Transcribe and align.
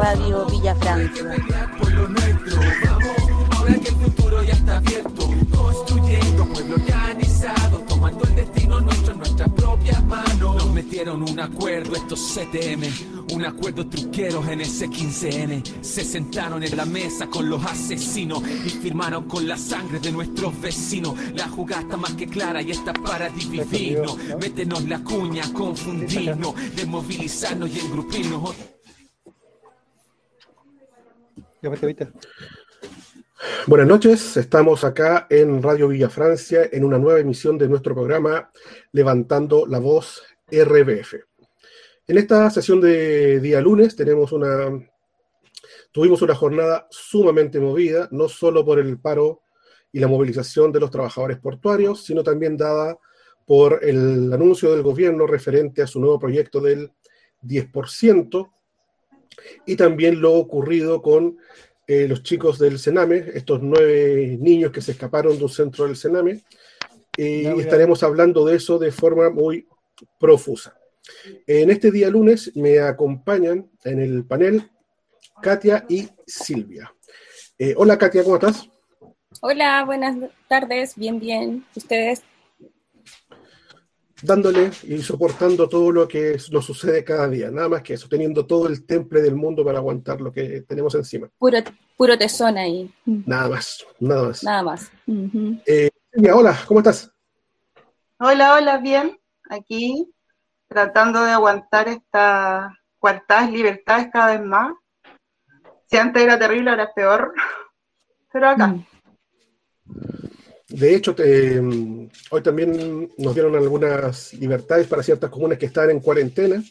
Radio 0.00 0.46
Villa 0.46 0.74
Francia. 0.76 1.36
Ahora 3.50 3.74
que 3.74 3.88
el 3.88 3.94
futuro 3.96 4.42
ya 4.42 4.54
está 4.54 4.78
abierto, 4.78 5.30
construyendo 5.54 6.46
pueblo 6.46 6.76
organizado, 6.76 7.80
tomando 7.86 8.24
el 8.24 8.34
destino 8.34 8.80
nuestro 8.80 9.12
en 9.12 9.18
nuestras 9.18 9.50
propias 9.50 10.02
manos. 10.06 10.56
Nos 10.56 10.72
metieron 10.72 11.22
un 11.22 11.38
acuerdo 11.38 11.96
estos 11.96 12.18
CTM, 12.34 13.34
un 13.34 13.44
acuerdo 13.44 13.86
truqueros 13.88 14.48
en 14.48 14.62
ese 14.62 14.88
15N. 14.88 15.82
Se 15.82 16.02
sentaron 16.02 16.62
en 16.62 16.74
la 16.78 16.86
mesa 16.86 17.26
con 17.26 17.50
los 17.50 17.62
asesinos 17.66 18.42
y 18.48 18.70
firmaron 18.70 19.28
con 19.28 19.46
la 19.46 19.58
sangre 19.58 20.00
de 20.00 20.12
nuestros 20.12 20.58
vecinos. 20.62 21.14
La 21.34 21.46
jugada 21.46 21.82
está 21.82 21.98
más 21.98 22.14
que 22.14 22.26
clara 22.26 22.62
y 22.62 22.70
está 22.70 22.94
para 22.94 23.28
dividirnos. 23.28 24.16
Métenos 24.40 24.82
la 24.88 25.00
cuña, 25.04 25.42
confundirnos, 25.52 26.54
desmovilizarnos 26.74 27.68
y 27.68 27.80
engrupirnos. 27.80 28.54
Buenas 33.66 33.86
noches, 33.86 34.36
estamos 34.38 34.82
acá 34.82 35.26
en 35.28 35.62
Radio 35.62 35.88
Villa 35.88 36.08
Francia 36.08 36.62
en 36.72 36.84
una 36.84 36.98
nueva 36.98 37.20
emisión 37.20 37.58
de 37.58 37.68
nuestro 37.68 37.94
programa 37.94 38.50
Levantando 38.92 39.66
la 39.66 39.78
Voz 39.78 40.22
RBF. 40.50 41.14
En 42.06 42.18
esta 42.18 42.48
sesión 42.50 42.80
de 42.80 43.40
día 43.40 43.60
lunes 43.60 43.94
tenemos 43.94 44.32
una, 44.32 44.70
tuvimos 45.92 46.22
una 46.22 46.34
jornada 46.34 46.86
sumamente 46.90 47.60
movida, 47.60 48.08
no 48.10 48.28
solo 48.28 48.64
por 48.64 48.78
el 48.78 48.98
paro 48.98 49.42
y 49.92 50.00
la 50.00 50.08
movilización 50.08 50.72
de 50.72 50.80
los 50.80 50.90
trabajadores 50.90 51.38
portuarios, 51.38 52.04
sino 52.04 52.22
también 52.22 52.56
dada 52.56 52.98
por 53.46 53.84
el 53.84 54.32
anuncio 54.32 54.72
del 54.72 54.82
gobierno 54.82 55.26
referente 55.26 55.82
a 55.82 55.86
su 55.86 56.00
nuevo 56.00 56.18
proyecto 56.18 56.60
del 56.60 56.90
10%, 57.42 58.50
y 59.66 59.76
también 59.76 60.20
lo 60.20 60.34
ocurrido 60.34 61.02
con 61.02 61.38
eh, 61.86 62.06
los 62.08 62.22
chicos 62.22 62.58
del 62.58 62.78
Sename, 62.78 63.24
estos 63.34 63.60
nueve 63.62 64.36
niños 64.40 64.72
que 64.72 64.80
se 64.80 64.92
escaparon 64.92 65.36
de 65.36 65.44
un 65.44 65.50
centro 65.50 65.86
del 65.86 65.96
Sename, 65.96 66.42
y 67.16 67.44
estaremos 67.60 68.02
hablando 68.02 68.46
de 68.46 68.56
eso 68.56 68.78
de 68.78 68.92
forma 68.92 69.28
muy 69.28 69.66
profusa. 70.18 70.74
En 71.46 71.70
este 71.70 71.90
día 71.90 72.08
lunes 72.08 72.52
me 72.56 72.78
acompañan 72.78 73.68
en 73.84 74.00
el 74.00 74.24
panel 74.24 74.70
Katia 75.42 75.84
y 75.88 76.08
Silvia. 76.26 76.94
Eh, 77.58 77.74
hola 77.76 77.98
Katia, 77.98 78.22
¿cómo 78.22 78.36
estás? 78.36 78.70
Hola, 79.42 79.84
buenas 79.84 80.16
tardes, 80.48 80.96
bien, 80.96 81.18
bien. 81.18 81.64
¿Ustedes? 81.74 82.22
Dándole 84.22 84.70
y 84.84 84.98
soportando 85.02 85.68
todo 85.68 85.90
lo 85.90 86.06
que 86.06 86.36
nos 86.50 86.64
sucede 86.64 87.04
cada 87.04 87.28
día, 87.28 87.50
nada 87.50 87.68
más 87.68 87.82
que 87.82 87.94
eso, 87.94 88.08
teniendo 88.08 88.46
todo 88.46 88.68
el 88.68 88.84
temple 88.84 89.22
del 89.22 89.34
mundo 89.34 89.64
para 89.64 89.78
aguantar 89.78 90.20
lo 90.20 90.32
que 90.32 90.62
tenemos 90.62 90.94
encima. 90.94 91.28
Puro, 91.38 91.58
puro 91.96 92.18
tesón 92.18 92.58
ahí. 92.58 92.92
Nada 93.04 93.48
más, 93.48 93.86
nada 93.98 94.22
más. 94.28 94.44
Nada 94.44 94.62
más. 94.62 94.92
Eh, 95.66 95.90
hola, 96.32 96.58
¿cómo 96.66 96.80
estás? 96.80 97.10
Hola, 98.18 98.54
hola, 98.54 98.78
bien. 98.78 99.18
Aquí 99.48 100.12
tratando 100.68 101.24
de 101.24 101.32
aguantar 101.32 101.88
estas 101.88 102.72
cuartas 102.98 103.50
libertades 103.50 104.08
cada 104.12 104.32
vez 104.32 104.46
más. 104.46 104.72
Si 105.86 105.96
antes 105.96 106.22
era 106.22 106.38
terrible, 106.38 106.70
ahora 106.70 106.84
es 106.84 106.90
peor. 106.94 107.34
Pero 108.32 108.48
acá. 108.48 108.68
Mm. 108.68 108.84
De 110.70 110.94
hecho, 110.94 111.16
hoy 112.30 112.42
también 112.42 113.10
nos 113.18 113.34
dieron 113.34 113.56
algunas 113.56 114.32
libertades 114.34 114.86
para 114.86 115.02
ciertas 115.02 115.28
comunas 115.28 115.58
que 115.58 115.66
están 115.66 115.90
en 115.90 115.98
cuarentena. 115.98 116.62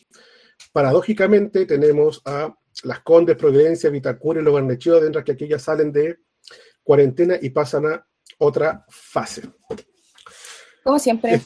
Paradójicamente, 0.71 1.65
tenemos 1.65 2.21
a 2.23 2.53
Las 2.83 3.01
Condes, 3.01 3.35
Providencia, 3.35 3.89
Vitacura 3.89 4.39
y 4.39 4.43
Los 4.43 4.55
dentro 5.01 5.23
que 5.23 5.33
aquí 5.33 5.47
ya 5.49 5.59
salen 5.59 5.91
de 5.91 6.17
cuarentena 6.81 7.37
y 7.41 7.49
pasan 7.49 7.87
a 7.87 8.07
otra 8.37 8.85
fase. 8.87 9.43
Como 10.83 10.97
siempre. 10.97 11.41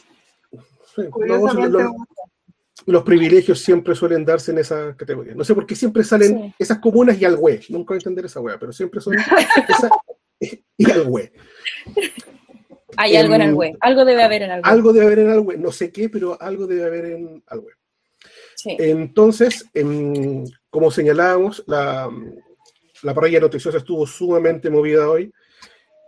los 2.85 3.03
privilegios 3.03 3.59
siempre 3.59 3.95
suelen 3.95 4.23
darse 4.23 4.51
en 4.51 4.59
esa 4.59 4.95
categoría. 4.95 5.33
No 5.33 5.43
sé 5.43 5.55
por 5.55 5.65
qué 5.65 5.75
siempre 5.75 6.03
salen 6.03 6.53
esas 6.59 6.77
comunas 6.77 7.19
y 7.19 7.25
al 7.25 7.35
güey. 7.35 7.61
Nunca 7.69 7.93
voy 7.93 7.97
a 7.97 7.99
entender 7.99 8.25
esa 8.25 8.41
wea, 8.41 8.59
pero 8.59 8.71
siempre 8.71 9.01
son 9.01 9.15
esas 9.67 9.91
y 10.77 10.91
al 10.91 11.03
güey. 11.05 11.31
Hay 12.97 13.15
algo 13.15 13.35
en 13.35 13.41
el 13.41 13.53
web, 13.53 13.77
algo 13.79 14.05
debe 14.05 14.23
haber 14.23 14.43
en 14.43 14.51
el 14.51 14.57
web. 14.57 14.65
Algo 14.65 14.93
debe 14.93 15.05
haber 15.05 15.19
en 15.19 15.29
el 15.31 15.39
web, 15.39 15.59
no 15.59 15.71
sé 15.71 15.91
qué, 15.91 16.09
pero 16.09 16.41
algo 16.41 16.67
debe 16.67 16.85
haber 16.85 17.05
en 17.05 17.43
el 17.49 17.59
web. 17.59 17.75
Entonces, 18.65 19.65
em, 19.73 20.45
como 20.69 20.89
señalábamos, 20.89 21.63
la, 21.67 22.09
la 23.03 23.13
parrilla 23.13 23.39
noticiosa 23.39 23.77
estuvo 23.77 24.07
sumamente 24.07 24.69
movida 24.69 25.09
hoy, 25.09 25.31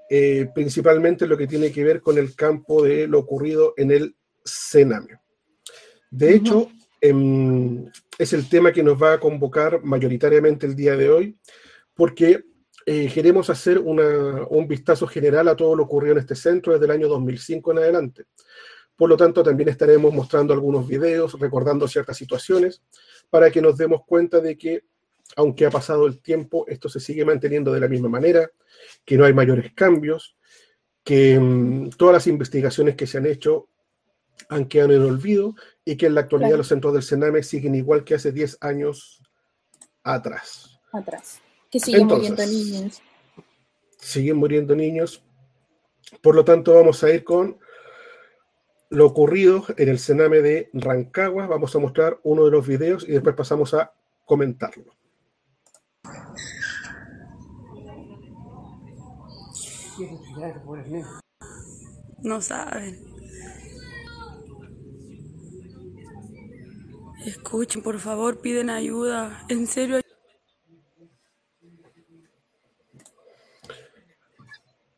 eh, 0.09 0.47
principalmente 0.53 1.27
lo 1.27 1.37
que 1.37 1.47
tiene 1.47 1.71
que 1.71 1.83
ver 1.83 2.01
con 2.01 2.17
el 2.17 2.35
campo 2.35 2.83
de 2.83 3.07
lo 3.07 3.19
ocurrido 3.19 3.73
en 3.75 3.91
el 3.91 4.15
Sename. 4.43 5.19
De 6.11 6.35
hecho, 6.35 6.69
em, 7.01 7.85
es 8.17 8.33
el 8.33 8.47
tema 8.47 8.71
que 8.71 8.83
nos 8.83 9.01
va 9.01 9.13
a 9.13 9.19
convocar 9.19 9.83
mayoritariamente 9.83 10.65
el 10.65 10.75
día 10.75 10.95
de 10.95 11.09
hoy, 11.09 11.37
porque 11.95 12.43
eh, 12.87 13.11
queremos 13.11 13.49
hacer 13.49 13.79
un 13.79 14.67
vistazo 14.67 15.07
general 15.07 15.47
a 15.47 15.55
todo 15.55 15.75
lo 15.75 15.83
ocurrido 15.83 16.13
en 16.13 16.19
este 16.19 16.35
centro 16.35 16.73
desde 16.73 16.85
el 16.85 16.91
año 16.91 17.07
2005 17.07 17.71
en 17.71 17.77
adelante. 17.79 18.25
Por 18.95 19.09
lo 19.09 19.17
tanto, 19.17 19.41
también 19.41 19.69
estaremos 19.69 20.13
mostrando 20.13 20.53
algunos 20.53 20.87
videos, 20.87 21.37
recordando 21.39 21.87
ciertas 21.87 22.15
situaciones, 22.15 22.83
para 23.29 23.49
que 23.49 23.61
nos 23.61 23.75
demos 23.75 24.01
cuenta 24.05 24.39
de 24.39 24.55
que, 24.55 24.83
aunque 25.35 25.65
ha 25.65 25.71
pasado 25.71 26.05
el 26.05 26.21
tiempo, 26.21 26.65
esto 26.67 26.87
se 26.87 26.99
sigue 26.99 27.25
manteniendo 27.25 27.73
de 27.73 27.79
la 27.79 27.87
misma 27.87 28.07
manera, 28.07 28.49
que 29.03 29.17
no 29.17 29.25
hay 29.25 29.33
mayores 29.33 29.73
cambios, 29.73 30.37
que 31.03 31.39
mm, 31.39 31.89
todas 31.97 32.13
las 32.13 32.27
investigaciones 32.27 32.95
que 32.95 33.07
se 33.07 33.17
han 33.17 33.25
hecho 33.25 33.67
han 34.47 34.65
quedado 34.65 34.91
en 34.93 35.01
el 35.01 35.07
olvido 35.07 35.55
y 35.83 35.97
que 35.97 36.05
en 36.05 36.13
la 36.13 36.21
actualidad 36.21 36.57
los 36.57 36.67
centros 36.67 36.93
del 36.93 37.03
Sename 37.03 37.41
siguen 37.41 37.73
igual 37.73 38.03
que 38.03 38.13
hace 38.13 38.31
10 38.31 38.59
años 38.61 39.23
atrás. 40.03 40.79
Atrás 40.93 41.41
que 41.75 41.79
siguen 41.81 42.07
muriendo 42.07 42.45
niños. 42.45 43.01
Siguen 43.97 44.37
muriendo 44.37 44.75
niños. 44.77 45.21
Por 46.21 46.33
lo 46.33 46.45
tanto, 46.45 46.73
vamos 46.73 47.03
a 47.03 47.09
ir 47.09 47.25
con 47.25 47.59
lo 48.91 49.05
ocurrido 49.05 49.65
en 49.75 49.89
el 49.89 49.99
cename 49.99 50.39
de 50.39 50.69
Rancagua. 50.71 51.47
Vamos 51.47 51.75
a 51.75 51.79
mostrar 51.79 52.17
uno 52.23 52.45
de 52.45 52.51
los 52.51 52.65
videos 52.65 53.03
y 53.05 53.11
después 53.11 53.35
pasamos 53.35 53.73
a 53.73 53.91
comentarlo. 54.23 54.95
No 62.23 62.41
saben. 62.41 63.03
Escuchen, 67.25 67.81
por 67.81 67.99
favor, 67.99 68.39
piden 68.39 68.69
ayuda. 68.69 69.45
En 69.49 69.67
serio. 69.67 70.04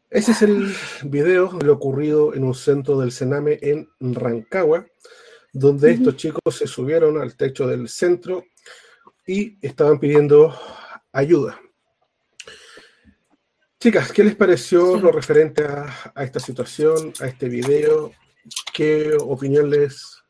Ese 0.10 0.32
es 0.32 0.42
el 0.42 0.74
video 1.04 1.50
de 1.50 1.66
lo 1.66 1.74
ocurrido 1.74 2.34
en 2.34 2.46
un 2.46 2.56
centro 2.56 2.98
del 2.98 3.12
Sename 3.12 3.60
en 3.62 3.90
Rancagua, 4.00 4.88
donde 5.52 5.92
estos 5.92 6.16
chicos 6.16 6.56
se 6.56 6.66
subieron 6.66 7.18
al 7.18 7.36
techo 7.36 7.68
del 7.68 7.90
centro 7.90 8.46
y 9.26 9.58
estaban 9.62 10.00
pidiendo 10.00 10.58
ayuda. 11.12 11.60
Chicas, 13.82 14.14
¿qué 14.14 14.24
les 14.24 14.36
pareció 14.36 14.98
lo 14.98 15.12
referente 15.12 15.66
a, 15.66 16.14
esta 16.24 16.40
situación, 16.40 17.12
a 17.20 17.28
este 17.28 17.50
video? 17.50 18.14
¿Qué 18.74 19.12
opinión 19.20 19.70
les 19.70 20.24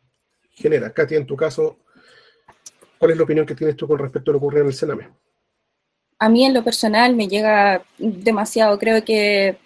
genera? 0.49 0.91
Katia, 0.91 1.19
en 1.19 1.27
tu 1.27 1.35
caso, 1.35 1.77
¿cuál 2.97 3.11
es 3.11 3.17
la 3.17 3.23
opinión 3.23 3.45
que 3.45 3.53
tienes 3.53 3.77
tú 3.77 3.87
con 3.87 3.99
respecto 3.99 4.31
a 4.31 4.33
lo 4.33 4.39
ocurrido 4.39 4.63
en 4.63 4.69
el 4.69 4.73
Sename? 4.73 5.11
A 6.17 6.29
mí 6.29 6.45
en 6.45 6.55
lo 6.55 6.63
personal 6.63 7.15
me 7.15 7.27
llega 7.27 7.85
demasiado. 7.99 8.79
Creo 8.79 9.05
que 9.05 9.59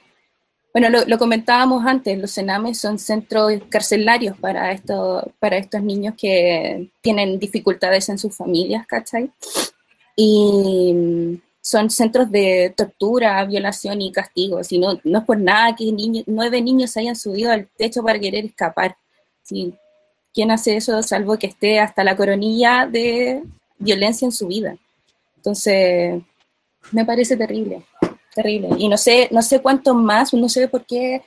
bueno, 0.73 1.03
lo, 1.05 1.17
comentábamos 1.17 1.85
antes, 1.85 2.17
los 2.17 2.33
cenames 2.33 2.79
son 2.79 2.97
centros 2.97 3.51
carcelarios 3.69 4.37
para, 4.37 4.71
esto, 4.71 5.29
para 5.39 5.57
estos 5.57 5.83
niños 5.83 6.15
que 6.17 6.89
tienen 7.01 7.39
dificultades 7.39 8.07
en 8.07 8.17
sus 8.17 8.35
familias, 8.35 8.87
¿cachai? 8.87 9.29
Y 10.15 11.41
son 11.59 11.89
centros 11.89 12.31
de 12.31 12.73
tortura, 12.75 13.43
violación 13.45 14.01
y 14.01 14.13
castigo. 14.13 14.63
Si 14.63 14.79
no, 14.79 14.97
no 15.03 15.19
es 15.19 15.25
por 15.25 15.37
nada 15.37 15.75
que 15.75 15.93
nueve 16.25 16.61
niños 16.61 16.91
se 16.91 17.01
hayan 17.01 17.17
subido 17.17 17.51
al 17.51 17.67
techo 17.77 18.01
para 18.01 18.19
querer 18.19 18.45
escapar. 18.45 18.95
¿Quién 20.33 20.51
hace 20.51 20.77
eso 20.77 21.03
salvo 21.03 21.37
que 21.37 21.47
esté 21.47 21.79
hasta 21.79 22.05
la 22.05 22.15
coronilla 22.15 22.87
de 22.89 23.43
violencia 23.77 24.25
en 24.25 24.31
su 24.31 24.47
vida? 24.47 24.77
Entonces, 25.35 26.21
me 26.91 27.03
parece 27.03 27.35
terrible 27.35 27.83
terrible. 28.33 28.69
Y 28.77 28.87
no 28.87 28.97
sé, 28.97 29.27
no 29.31 29.41
sé 29.41 29.59
cuánto 29.59 29.93
más, 29.93 30.33
no 30.33 30.49
sé 30.49 30.67
por 30.67 30.85
qué 30.85 31.21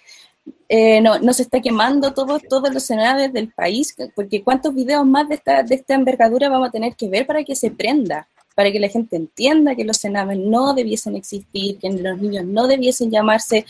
eh, 0.68 1.00
no, 1.00 1.32
se 1.32 1.42
está 1.42 1.60
quemando 1.60 2.12
todo, 2.12 2.38
todos 2.38 2.72
los 2.72 2.82
escenarios 2.82 3.32
del 3.32 3.52
país, 3.52 3.94
porque 4.14 4.42
cuántos 4.42 4.74
videos 4.74 5.06
más 5.06 5.28
de 5.28 5.36
esta, 5.36 5.62
de 5.62 5.74
esta 5.74 5.94
envergadura 5.94 6.48
vamos 6.48 6.68
a 6.68 6.72
tener 6.72 6.94
que 6.96 7.08
ver 7.08 7.26
para 7.26 7.44
que 7.44 7.54
se 7.56 7.70
prenda. 7.70 8.26
para 8.54 8.70
que 8.70 8.78
la 8.78 8.88
gente 8.88 9.16
entienda 9.16 9.74
que 9.74 9.84
los 9.84 9.98
cenames 9.98 10.38
no 10.38 10.74
debiesen 10.74 11.16
existir, 11.16 11.76
que 11.78 11.90
los 11.90 12.18
niños 12.18 12.44
no 12.44 12.68
debiesen 12.68 13.10
llamarse 13.10 13.66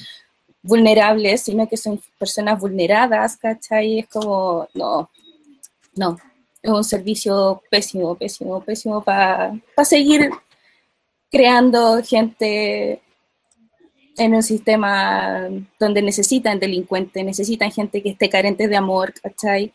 vulnerables, 0.63 1.43
sino 1.43 1.67
que 1.69 1.77
son 1.79 2.01
personas 2.19 2.61
vulneradas, 2.61 3.37
¿cachai? 3.39 4.01
Es 4.01 4.09
como, 4.09 4.69
no, 4.75 5.11
no, 5.95 6.19
es 6.63 6.71
un 6.71 6.85
servicio 6.85 7.63
pésimo, 7.71 8.15
pésimo, 8.15 8.61
pésimo 8.63 9.03
para 9.03 9.55
seguir 9.85 10.31
creando 11.31 12.03
gente 12.03 13.01
en 14.17 14.35
un 14.35 14.43
sistema 14.43 15.49
donde 15.79 16.03
necesitan 16.03 16.61
delincuentes, 16.61 17.25
necesitan 17.25 17.71
gente 17.73 18.03
que 18.03 18.11
esté 18.11 18.29
carente 18.29 18.69
de 18.69 18.77
amor, 18.77 19.13
¿cachai? 19.21 19.73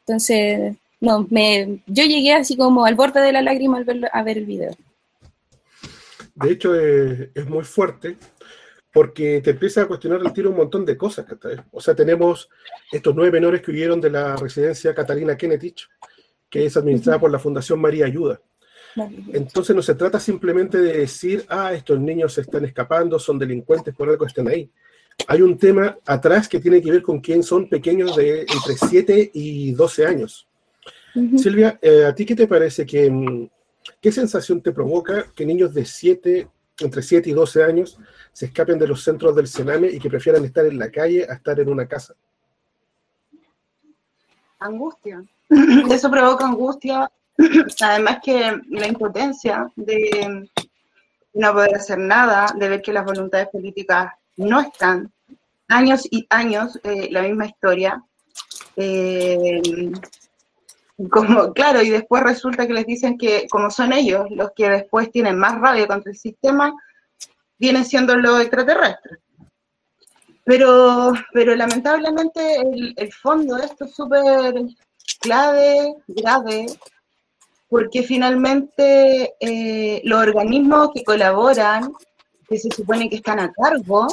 Entonces, 0.00 0.76
no, 1.00 1.26
me, 1.30 1.80
yo 1.86 2.04
llegué 2.04 2.32
así 2.32 2.56
como 2.56 2.84
al 2.84 2.94
borde 2.94 3.20
de 3.20 3.32
la 3.32 3.42
lágrima 3.42 3.78
al 3.78 3.84
ver, 3.84 4.10
a 4.12 4.22
ver 4.22 4.38
el 4.38 4.46
video. 4.46 4.72
De 6.36 6.50
hecho, 6.50 6.74
es, 6.74 7.48
muy 7.48 7.64
fuerte 7.64 8.16
porque 8.92 9.40
te 9.42 9.50
empieza 9.50 9.82
a 9.82 9.86
cuestionar 9.86 10.20
el 10.22 10.32
tiro 10.32 10.50
un 10.50 10.56
montón 10.56 10.84
de 10.84 10.96
cosas. 10.96 11.26
O 11.70 11.80
sea, 11.80 11.94
tenemos 11.94 12.48
estos 12.92 13.14
nueve 13.14 13.32
menores 13.32 13.62
que 13.62 13.70
huyeron 13.70 14.00
de 14.00 14.10
la 14.10 14.36
residencia 14.36 14.94
Catalina 14.94 15.36
Kennetich, 15.36 15.88
que 16.48 16.66
es 16.66 16.76
administrada 16.76 17.18
por 17.18 17.30
la 17.30 17.38
Fundación 17.38 17.80
María 17.80 18.06
Ayuda. 18.06 18.40
Entonces 19.32 19.76
no 19.76 19.82
se 19.82 19.94
trata 19.94 20.18
simplemente 20.18 20.78
de 20.78 20.98
decir, 20.98 21.44
ah, 21.48 21.74
estos 21.74 22.00
niños 22.00 22.32
se 22.32 22.40
están 22.40 22.64
escapando, 22.64 23.18
son 23.18 23.38
delincuentes, 23.38 23.94
por 23.94 24.08
algo 24.08 24.24
están 24.26 24.48
ahí. 24.48 24.70
Hay 25.28 25.42
un 25.42 25.58
tema 25.58 25.96
atrás 26.06 26.48
que 26.48 26.60
tiene 26.60 26.80
que 26.80 26.90
ver 26.90 27.02
con 27.02 27.20
quién 27.20 27.42
son 27.42 27.68
pequeños 27.68 28.16
de 28.16 28.40
entre 28.40 28.76
7 28.76 29.30
y 29.34 29.72
12 29.72 30.06
años. 30.06 30.46
Silvia, 31.36 31.78
eh, 31.80 32.04
¿a 32.04 32.14
ti 32.14 32.26
qué 32.26 32.34
te 32.34 32.46
parece 32.46 32.84
que, 32.84 33.10
mm, 33.10 33.48
qué 34.00 34.12
sensación 34.12 34.60
te 34.60 34.72
provoca 34.72 35.30
que 35.34 35.46
niños 35.46 35.72
de 35.72 35.84
7, 35.84 36.48
entre 36.80 37.02
7 37.02 37.30
y 37.30 37.32
12 37.32 37.62
años 37.64 37.98
se 38.32 38.46
escapen 38.46 38.78
de 38.78 38.86
los 38.86 39.02
centros 39.02 39.34
del 39.34 39.46
Sename 39.46 39.88
y 39.88 39.98
que 39.98 40.10
prefieran 40.10 40.44
estar 40.44 40.66
en 40.66 40.78
la 40.78 40.90
calle 40.90 41.26
a 41.28 41.34
estar 41.34 41.58
en 41.58 41.68
una 41.70 41.86
casa? 41.86 42.14
Angustia. 44.58 45.24
Eso 45.90 46.10
provoca 46.10 46.44
angustia 46.44 47.10
Además 47.80 48.18
que 48.22 48.60
la 48.70 48.86
impotencia 48.86 49.70
de 49.76 50.48
no 51.34 51.52
poder 51.52 51.76
hacer 51.76 51.98
nada, 51.98 52.46
de 52.56 52.68
ver 52.68 52.82
que 52.82 52.92
las 52.92 53.04
voluntades 53.04 53.48
políticas 53.48 54.12
no 54.36 54.60
están, 54.60 55.12
años 55.68 56.06
y 56.10 56.26
años, 56.30 56.78
eh, 56.82 57.08
la 57.10 57.22
misma 57.22 57.46
historia. 57.46 58.02
Eh, 58.76 59.60
como, 61.10 61.52
claro, 61.52 61.82
y 61.82 61.90
después 61.90 62.22
resulta 62.22 62.66
que 62.66 62.72
les 62.72 62.86
dicen 62.86 63.18
que 63.18 63.46
como 63.50 63.70
son 63.70 63.92
ellos 63.92 64.26
los 64.30 64.52
que 64.56 64.70
después 64.70 65.10
tienen 65.10 65.38
más 65.38 65.60
rabia 65.60 65.86
contra 65.86 66.10
el 66.10 66.16
sistema, 66.16 66.74
vienen 67.58 67.84
siendo 67.84 68.16
los 68.16 68.40
extraterrestres. 68.40 69.18
Pero, 70.44 71.12
pero 71.32 71.54
lamentablemente 71.54 72.56
el, 72.60 72.94
el 72.96 73.12
fondo 73.12 73.56
de 73.56 73.66
esto 73.66 73.84
es 73.84 73.94
súper 73.94 74.54
clave, 75.20 75.96
grave, 76.06 76.66
porque 77.68 78.02
finalmente 78.02 79.34
eh, 79.40 80.00
los 80.04 80.20
organismos 80.20 80.90
que 80.94 81.04
colaboran, 81.04 81.92
que 82.48 82.58
se 82.58 82.70
supone 82.70 83.08
que 83.08 83.16
están 83.16 83.40
a 83.40 83.52
cargo 83.52 84.06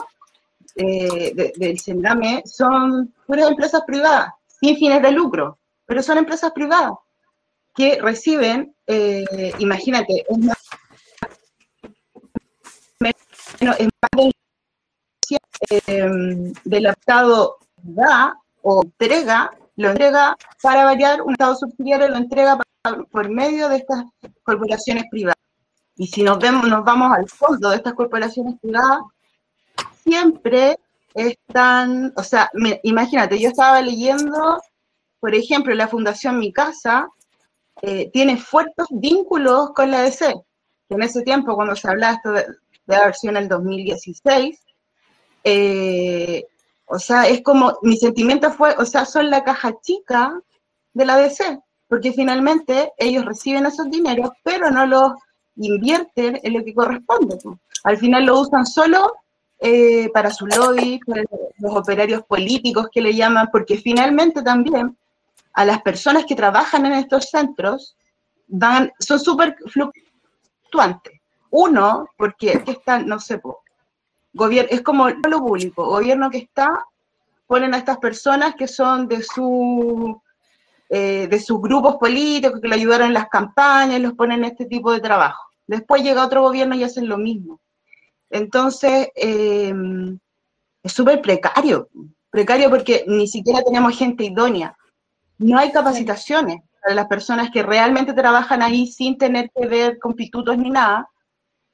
eh, 0.75 1.53
del 1.55 1.79
Sename, 1.79 2.41
son 2.45 3.13
puras 3.27 3.49
empresas 3.49 3.81
privadas, 3.85 4.33
sin 4.59 4.75
fines 4.77 5.01
de 5.01 5.11
lucro, 5.11 5.59
pero 5.85 6.01
son 6.01 6.17
empresas 6.17 6.51
privadas 6.51 6.93
que 7.75 7.99
reciben, 8.01 8.75
eh, 8.87 9.53
imagínate, 9.59 10.25
es 10.27 10.37
más, 10.37 10.57
es 13.79 13.89
más 14.01 14.31
del, 15.87 16.53
del 16.63 16.85
Estado 16.85 17.57
da 17.81 18.37
o 18.61 18.83
entrega, 18.83 19.51
lo 19.75 19.89
entrega 19.89 20.35
para 20.61 20.85
variar, 20.85 21.21
un 21.21 21.33
Estado 21.33 21.55
subsidiario 21.55 22.07
lo 22.09 22.17
entrega 22.17 22.57
para 22.57 22.72
por 23.11 23.29
medio 23.29 23.69
de 23.69 23.77
estas 23.77 24.03
corporaciones 24.43 25.05
privadas. 25.09 25.37
Y 25.95 26.07
si 26.07 26.21
nos, 26.21 26.37
vemos, 26.39 26.67
nos 26.67 26.83
vamos 26.83 27.15
al 27.15 27.29
fondo 27.29 27.69
de 27.69 27.77
estas 27.77 27.93
corporaciones 27.93 28.59
privadas, 28.59 28.99
siempre 30.03 30.77
están, 31.13 32.11
o 32.17 32.23
sea, 32.23 32.49
imagínate, 32.83 33.39
yo 33.39 33.49
estaba 33.49 33.81
leyendo, 33.81 34.59
por 35.19 35.33
ejemplo, 35.33 35.73
la 35.73 35.87
Fundación 35.87 36.39
Mi 36.39 36.51
Casa 36.51 37.07
eh, 37.81 38.09
tiene 38.11 38.37
fuertes 38.37 38.87
vínculos 38.89 39.71
con 39.73 39.89
la 39.89 40.01
DC, 40.01 40.33
en 40.89 41.03
ese 41.03 41.21
tiempo, 41.21 41.55
cuando 41.55 41.75
se 41.75 41.87
hablaba 41.87 42.15
esto 42.15 42.31
de, 42.31 42.45
de 42.85 42.95
haber 42.95 43.15
sido 43.15 43.31
en 43.31 43.37
el 43.37 43.47
2016, 43.47 44.59
eh, 45.45 46.45
o 46.85 46.99
sea, 46.99 47.27
es 47.27 47.41
como, 47.43 47.77
mi 47.81 47.95
sentimiento 47.95 48.51
fue, 48.51 48.75
o 48.77 48.85
sea, 48.85 49.05
son 49.05 49.29
la 49.29 49.43
caja 49.43 49.73
chica 49.81 50.37
de 50.93 51.05
la 51.05 51.17
DC 51.17 51.61
porque 51.93 52.11
finalmente 52.11 52.91
ellos 52.97 53.23
reciben 53.23 53.67
esos 53.67 53.87
dineros, 53.87 54.31
pero 54.41 54.71
no 54.71 54.83
los 54.87 55.11
invierten 55.57 56.39
en 56.41 56.53
lo 56.53 56.65
que 56.65 56.73
corresponde. 56.73 57.37
Al 57.83 57.97
final 57.97 58.25
lo 58.25 58.39
usan 58.39 58.65
solo 58.65 59.13
eh, 59.59 60.09
para 60.11 60.31
su 60.31 60.47
lobby, 60.47 60.99
para 61.05 61.21
los 61.59 61.75
operarios 61.75 62.23
políticos 62.23 62.87
que 62.91 62.99
le 62.99 63.13
llaman, 63.13 63.49
porque 63.51 63.77
finalmente 63.77 64.41
también 64.41 64.97
a 65.53 65.65
las 65.65 65.83
personas 65.83 66.25
que 66.25 66.33
trabajan 66.33 66.83
en 66.87 66.93
estos 66.93 67.29
centros 67.29 67.95
van, 68.47 68.91
son 68.97 69.19
súper 69.19 69.55
fluctuantes. 69.67 71.21
Uno, 71.51 72.07
porque 72.17 72.53
es 72.53 72.63
que 72.63 72.71
están, 72.71 73.05
no 73.05 73.19
sé, 73.19 73.39
es 74.67 74.81
como 74.81 75.09
lo 75.09 75.39
público, 75.41 75.85
gobierno 75.85 76.31
que 76.31 76.39
está, 76.39 76.87
ponen 77.45 77.75
a 77.75 77.77
estas 77.77 77.99
personas 77.99 78.55
que 78.55 78.67
son 78.67 79.07
de 79.07 79.21
su 79.21 80.19
eh, 80.95 81.27
de 81.27 81.39
sus 81.39 81.59
grupos 81.59 81.95
políticos 81.95 82.61
que 82.61 82.67
le 82.67 82.75
ayudaron 82.75 83.07
en 83.07 83.15
las 83.15 83.27
campañas, 83.27 83.99
los 83.99 84.13
ponen 84.13 84.43
en 84.43 84.51
este 84.51 84.65
tipo 84.65 84.91
de 84.91 84.99
trabajo. 84.99 85.43
Después 85.65 86.03
llega 86.03 86.23
otro 86.23 86.43
gobierno 86.43 86.75
y 86.75 86.83
hacen 86.83 87.09
lo 87.09 87.17
mismo. 87.17 87.59
Entonces, 88.29 89.07
eh, 89.15 89.73
es 90.83 90.93
súper 90.93 91.19
precario, 91.19 91.89
precario 92.29 92.69
porque 92.69 93.05
ni 93.07 93.27
siquiera 93.27 93.63
tenemos 93.63 93.97
gente 93.97 94.25
idónea. 94.25 94.77
No 95.39 95.57
hay 95.57 95.71
capacitaciones 95.71 96.61
para 96.79 96.93
las 96.93 97.07
personas 97.07 97.49
que 97.49 97.63
realmente 97.63 98.13
trabajan 98.13 98.61
ahí 98.61 98.85
sin 98.85 99.17
tener 99.17 99.49
que 99.49 99.65
ver 99.65 99.97
con 99.97 100.13
pitutos 100.13 100.55
ni 100.59 100.69
nada. 100.69 101.09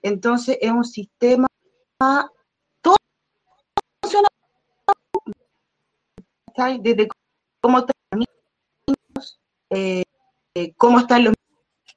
Entonces, 0.02 0.58
es 0.62 0.72
un 0.72 0.86
sistema 0.86 1.48
todo 2.82 2.96
funciona 4.02 4.30
desde 6.82 7.10
cómo 7.60 7.86
eh, 9.70 10.04
cómo 10.78 11.00
están 11.00 11.26
los... 11.26 11.34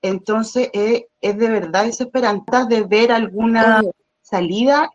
Entonces, 0.02 0.70
eh, 0.72 1.06
es 1.20 1.38
de 1.38 1.48
verdad 1.48 1.84
desesperante 1.84 2.64
de 2.68 2.82
ver 2.82 3.12
alguna 3.12 3.82
salida. 4.22 4.90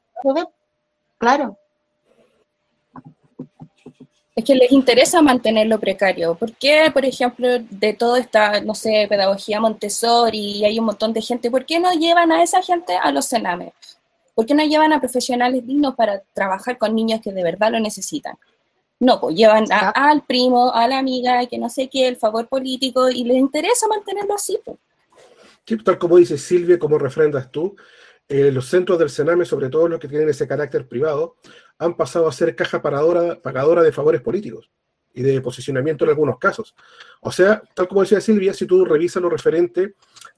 Claro. 1.18 1.58
Es 4.36 4.44
que 4.44 4.54
les 4.54 4.72
interesa 4.72 5.22
mantenerlo 5.22 5.80
precario. 5.80 6.36
¿Por 6.36 6.54
qué, 6.54 6.92
por 6.94 7.06
ejemplo, 7.06 7.48
de 7.70 7.94
toda 7.94 8.20
esta, 8.20 8.62
no 8.62 8.76
sé, 8.76 9.08
pedagogía 9.10 9.60
Montessori 9.60 10.58
y 10.58 10.66
hay 10.66 10.78
un 10.78 10.86
montón 10.86 11.12
de 11.14 11.22
gente, 11.22 11.50
¿por 11.50 11.66
qué 11.66 11.80
no 11.80 11.92
llevan 11.94 12.32
a 12.32 12.44
esa 12.44 12.62
gente 12.62 12.96
a 12.96 13.12
los 13.12 13.28
cenames? 13.28 13.74
¿Por 14.36 14.46
qué 14.46 14.54
no 14.54 14.64
llevan 14.64 14.94
a 14.94 15.00
profesionales 15.00 15.66
dignos 15.66 15.96
para 15.96 16.22
trabajar 16.34 16.78
con 16.78 16.94
niños 16.94 17.22
que 17.22 17.32
de 17.32 17.42
verdad 17.42 17.72
lo 17.72 17.80
necesitan? 17.80 18.38
No, 19.00 19.22
pues 19.22 19.36
llevan 19.36 19.66
al 19.72 20.26
primo, 20.26 20.74
a 20.74 20.88
la 20.88 20.98
amiga, 20.98 21.46
que 21.46 21.60
no 21.60 21.70
sé 21.70 21.88
qué, 21.90 22.08
el 22.08 22.18
favor 22.18 22.48
político, 22.48 23.10
y 23.10 23.24
les 23.24 23.38
interesa 23.38 23.88
mantenerlo 23.88 24.34
así. 24.36 24.60
Pues. 24.66 24.78
tal 25.84 26.00
como 26.00 26.18
dice 26.18 26.38
Silvia, 26.38 26.80
como 26.80 26.98
refrendas 26.98 27.52
tú, 27.52 27.76
eh, 28.28 28.52
los 28.52 28.68
centros 28.68 28.98
del 28.98 29.10
Sename, 29.10 29.46
sobre 29.46 29.70
todo 29.70 29.88
los 29.88 30.00
que 30.00 30.08
tienen 30.08 30.30
ese 30.30 30.48
carácter 30.48 30.88
privado, 30.88 31.36
han 31.78 31.96
pasado 31.96 32.28
a 32.28 32.32
ser 32.32 32.56
caja 32.56 32.82
pagadora, 32.82 33.40
pagadora 33.40 33.84
de 33.84 33.92
favores 33.92 34.22
políticos 34.22 34.70
y 35.14 35.22
de 35.22 35.42
posicionamiento 35.42 36.04
en 36.04 36.10
algunos 36.10 36.40
casos. 36.40 36.76
O 37.22 37.32
sea, 37.32 37.62
tal 37.76 37.88
como 37.88 38.02
decía 38.02 38.20
Silvia, 38.20 38.54
si 38.54 38.66
tú 38.66 38.84
revisas 38.84 39.22
lo 39.22 39.30
referente 39.30 39.94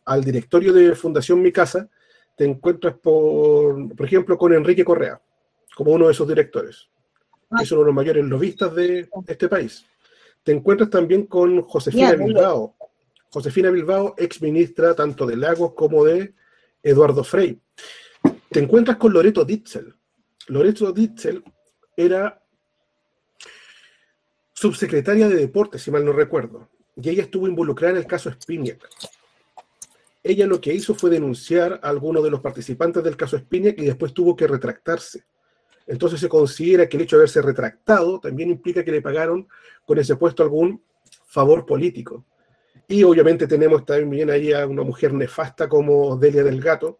al 0.05 0.23
directorio 0.23 0.73
de 0.73 0.95
Fundación 0.95 1.41
Mi 1.41 1.51
Casa, 1.53 1.89
te 2.35 2.45
encuentras, 2.45 2.95
por, 2.95 3.95
por 3.95 4.05
ejemplo, 4.05 4.37
con 4.37 4.53
Enrique 4.53 4.83
Correa, 4.83 5.21
como 5.75 5.93
uno 5.93 6.09
de 6.09 6.13
sus 6.13 6.27
directores 6.27 6.89
que 7.57 7.63
es 7.63 7.71
uno 7.71 7.81
de 7.81 7.87
los 7.87 7.95
mayores 7.95 8.25
lobistas 8.25 8.73
de 8.75 9.09
este 9.27 9.47
país. 9.47 9.85
Te 10.43 10.51
encuentras 10.51 10.89
también 10.89 11.25
con 11.25 11.61
Josefina 11.63 12.13
Bilbao. 12.13 12.75
Josefina 13.31 13.69
Bilbao, 13.69 14.15
ex 14.17 14.41
ministra 14.41 14.95
tanto 14.95 15.25
de 15.25 15.35
Lagos 15.37 15.73
como 15.73 16.03
de 16.03 16.33
Eduardo 16.81 17.23
Frey. 17.23 17.59
Te 18.49 18.59
encuentras 18.59 18.97
con 18.97 19.13
Loreto 19.13 19.45
Ditzel. 19.45 19.93
Loreto 20.47 20.91
Ditzel 20.91 21.43
era 21.95 22.41
subsecretaria 24.53 25.29
de 25.29 25.35
Deportes, 25.35 25.81
si 25.81 25.91
mal 25.91 26.03
no 26.03 26.11
recuerdo, 26.11 26.69
y 26.95 27.09
ella 27.09 27.23
estuvo 27.23 27.47
involucrada 27.47 27.91
en 27.91 27.99
el 27.99 28.07
caso 28.07 28.31
Spiniak. 28.31 28.89
ella 30.23 30.47
lo 30.47 30.59
que 30.59 30.73
hizo 30.73 30.95
fue 30.95 31.09
denunciar 31.09 31.79
a 31.81 31.89
algunos 31.89 32.23
de 32.23 32.29
los 32.29 32.41
participantes 32.41 33.03
del 33.03 33.15
caso 33.15 33.37
Espiña 33.37 33.69
y 33.77 33.85
después 33.85 34.13
tuvo 34.13 34.35
que 34.35 34.47
retractarse. 34.47 35.23
Entonces 35.89 36.19
se 36.19 36.29
considera 36.29 36.87
que 36.87 36.97
el 36.97 37.03
hecho 37.03 37.15
de 37.15 37.21
haberse 37.21 37.41
retractado 37.41 38.19
también 38.19 38.51
implica 38.51 38.85
que 38.85 38.91
le 38.91 39.01
pagaron 39.01 39.47
con 39.83 39.97
ese 39.97 40.15
puesto 40.15 40.43
algún 40.43 40.83
favor 41.25 41.65
político. 41.65 42.25
Y 42.87 43.01
obviamente 43.01 43.47
tenemos 43.47 43.83
también 43.85 44.29
ahí 44.29 44.53
a 44.53 44.67
una 44.67 44.83
mujer 44.83 45.13
nefasta 45.13 45.67
como 45.67 46.15
Delia 46.15 46.43
del 46.43 46.61
Gato, 46.61 46.99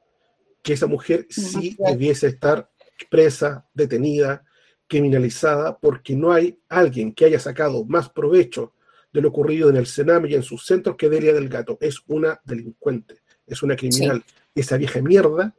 que 0.63 0.73
esa 0.73 0.87
mujer 0.87 1.27
sí 1.29 1.77
debiese 1.77 2.27
estar 2.27 2.67
presa, 3.11 3.63
detenida, 3.75 4.43
criminalizada, 4.87 5.77
porque 5.77 6.15
no 6.15 6.33
hay 6.33 6.59
alguien 6.67 7.13
que 7.13 7.25
haya 7.25 7.39
sacado 7.39 7.85
más 7.85 8.09
provecho 8.09 8.73
de 9.13 9.21
lo 9.21 9.29
ocurrido 9.29 9.69
en 9.69 9.77
el 9.77 9.85
Sename 9.85 10.29
y 10.29 10.33
en 10.33 10.41
sus 10.41 10.65
centros 10.65 10.95
que 10.95 11.09
Delia 11.09 11.33
del 11.33 11.47
Gato. 11.47 11.77
Es 11.79 12.01
una 12.07 12.41
delincuente, 12.43 13.21
es 13.45 13.61
una 13.61 13.75
criminal. 13.75 14.23
Esa 14.55 14.77
vieja 14.77 14.99
mierda 14.99 15.53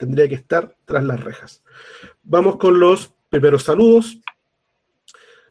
tendría 0.00 0.26
que 0.26 0.34
estar 0.34 0.74
tras 0.86 1.04
las 1.04 1.22
rejas. 1.22 1.62
Vamos 2.22 2.56
con 2.56 2.80
los 2.80 3.12
primeros 3.28 3.64
saludos. 3.64 4.18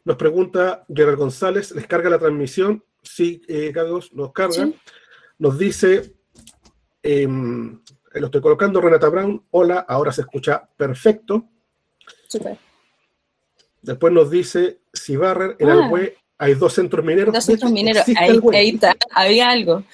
Nos 0.04 0.16
pregunta 0.16 0.84
Gerard 0.92 1.16
González, 1.16 1.70
¿les 1.70 1.86
carga 1.86 2.10
la 2.10 2.18
transmisión? 2.18 2.84
Sí, 3.00 3.42
eh, 3.46 3.70
Carlos, 3.72 4.12
nos 4.12 4.32
carga. 4.32 4.68
Nos 5.38 5.56
dice, 5.56 6.16
em, 7.00 7.80
lo 8.14 8.26
estoy 8.26 8.40
colocando, 8.40 8.80
Renata 8.80 9.08
Brown, 9.08 9.40
hola, 9.52 9.86
ahora 9.88 10.10
se 10.10 10.22
escucha 10.22 10.68
perfecto. 10.76 11.44
Super. 12.26 12.58
Después 13.82 14.12
nos 14.12 14.30
dice, 14.32 14.80
si 14.92 15.14
Barrer, 15.16 15.54
en 15.60 15.70
ah. 15.70 15.84
Alhue 15.84 16.16
hay 16.38 16.54
dos 16.54 16.72
centros 16.72 17.04
mineros. 17.04 17.32
Dos 17.32 17.44
centros 17.44 17.70
mineros, 17.70 18.02
ahí, 18.16 18.70
está, 18.70 18.96
había 19.12 19.50
algo. 19.50 19.84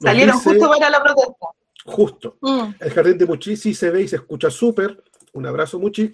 Salieron 0.00 0.38
justo 0.38 0.68
para 0.68 0.90
la 0.90 1.02
protesta. 1.02 1.59
Justo. 1.84 2.38
Mm. 2.40 2.74
El 2.80 2.90
jardín 2.90 3.18
de 3.18 3.26
Muchi 3.26 3.56
sí 3.56 3.74
se 3.74 3.90
ve 3.90 4.02
y 4.02 4.08
se 4.08 4.16
escucha 4.16 4.50
súper. 4.50 5.02
Un 5.32 5.46
abrazo, 5.46 5.78
Muchi. 5.78 6.12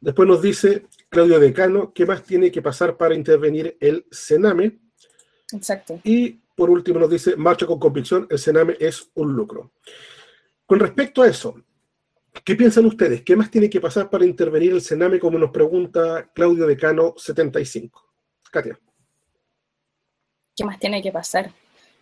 Después 0.00 0.28
nos 0.28 0.42
dice 0.42 0.86
Claudio 1.08 1.38
Decano, 1.38 1.92
¿qué 1.94 2.04
más 2.04 2.22
tiene 2.22 2.50
que 2.50 2.60
pasar 2.60 2.96
para 2.96 3.14
intervenir 3.14 3.76
el 3.80 4.06
Sename? 4.10 4.80
Exacto. 5.52 6.00
Y 6.04 6.40
por 6.54 6.70
último 6.70 6.98
nos 6.98 7.10
dice, 7.10 7.36
marcha 7.36 7.66
con 7.66 7.78
convicción, 7.78 8.26
el 8.30 8.38
Sename 8.38 8.76
es 8.78 9.10
un 9.14 9.32
lucro. 9.32 9.72
Con 10.66 10.78
respecto 10.78 11.22
a 11.22 11.28
eso, 11.28 11.54
¿qué 12.44 12.54
piensan 12.54 12.86
ustedes? 12.86 13.22
¿Qué 13.22 13.36
más 13.36 13.50
tiene 13.50 13.70
que 13.70 13.80
pasar 13.80 14.10
para 14.10 14.24
intervenir 14.24 14.72
el 14.72 14.80
Sename, 14.80 15.18
como 15.18 15.38
nos 15.38 15.50
pregunta 15.50 16.30
Claudio 16.34 16.66
Decano 16.66 17.14
75? 17.16 18.02
Katia. 18.50 18.78
¿Qué 20.54 20.64
más 20.64 20.78
tiene 20.78 21.02
que 21.02 21.10
pasar? 21.10 21.52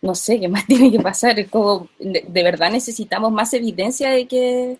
No 0.03 0.15
sé 0.15 0.39
qué 0.39 0.49
más 0.49 0.65
tiene 0.67 0.91
que 0.91 0.99
pasar. 0.99 1.49
Como, 1.49 1.87
de, 1.97 2.43
verdad 2.43 2.71
necesitamos 2.71 3.31
más 3.31 3.53
evidencia 3.53 4.11
de 4.11 4.27
que 4.27 4.77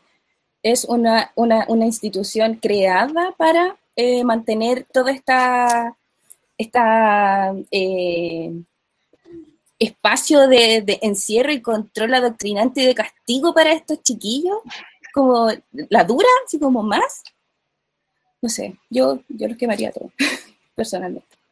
es 0.61 0.85
una, 0.85 1.31
institución 1.67 2.55
creada 2.55 3.33
para 3.37 3.77
eh, 3.95 4.23
mantener 4.23 4.85
toda 4.91 5.11
esta, 5.11 5.97
esta 6.57 7.53
eh, 7.71 8.51
espacio 9.79 10.47
de, 10.47 10.99
encierro 11.01 11.51
y 11.51 11.61
control 11.61 12.13
adoctrinante 12.13 12.81
y 12.81 12.85
de 12.85 12.95
castigo 12.95 13.53
para 13.53 13.73
estos 13.73 14.01
chiquillos, 14.03 14.57
como 15.13 15.47
la 15.89 16.03
dura, 16.03 16.27
así 16.45 16.59
como 16.59 16.83
más. 16.83 17.23
No 18.41 18.49
sé, 18.49 18.77
yo, 18.89 19.21
yo 19.29 19.47
los 19.47 19.57
quemaría 19.57 19.91
todo, 19.91 20.11
personalmente. 20.75 21.42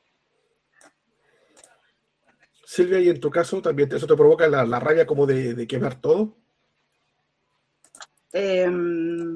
Silvia, 2.71 3.01
y 3.01 3.09
en 3.09 3.19
tu 3.19 3.29
caso, 3.29 3.61
¿también 3.61 3.93
eso 3.93 4.07
te 4.07 4.15
provoca 4.15 4.47
la, 4.47 4.79
rabia 4.79 5.05
como 5.05 5.25
de, 5.25 5.67
quemar 5.67 5.95
todo? 5.95 6.37
Em, 8.31 9.35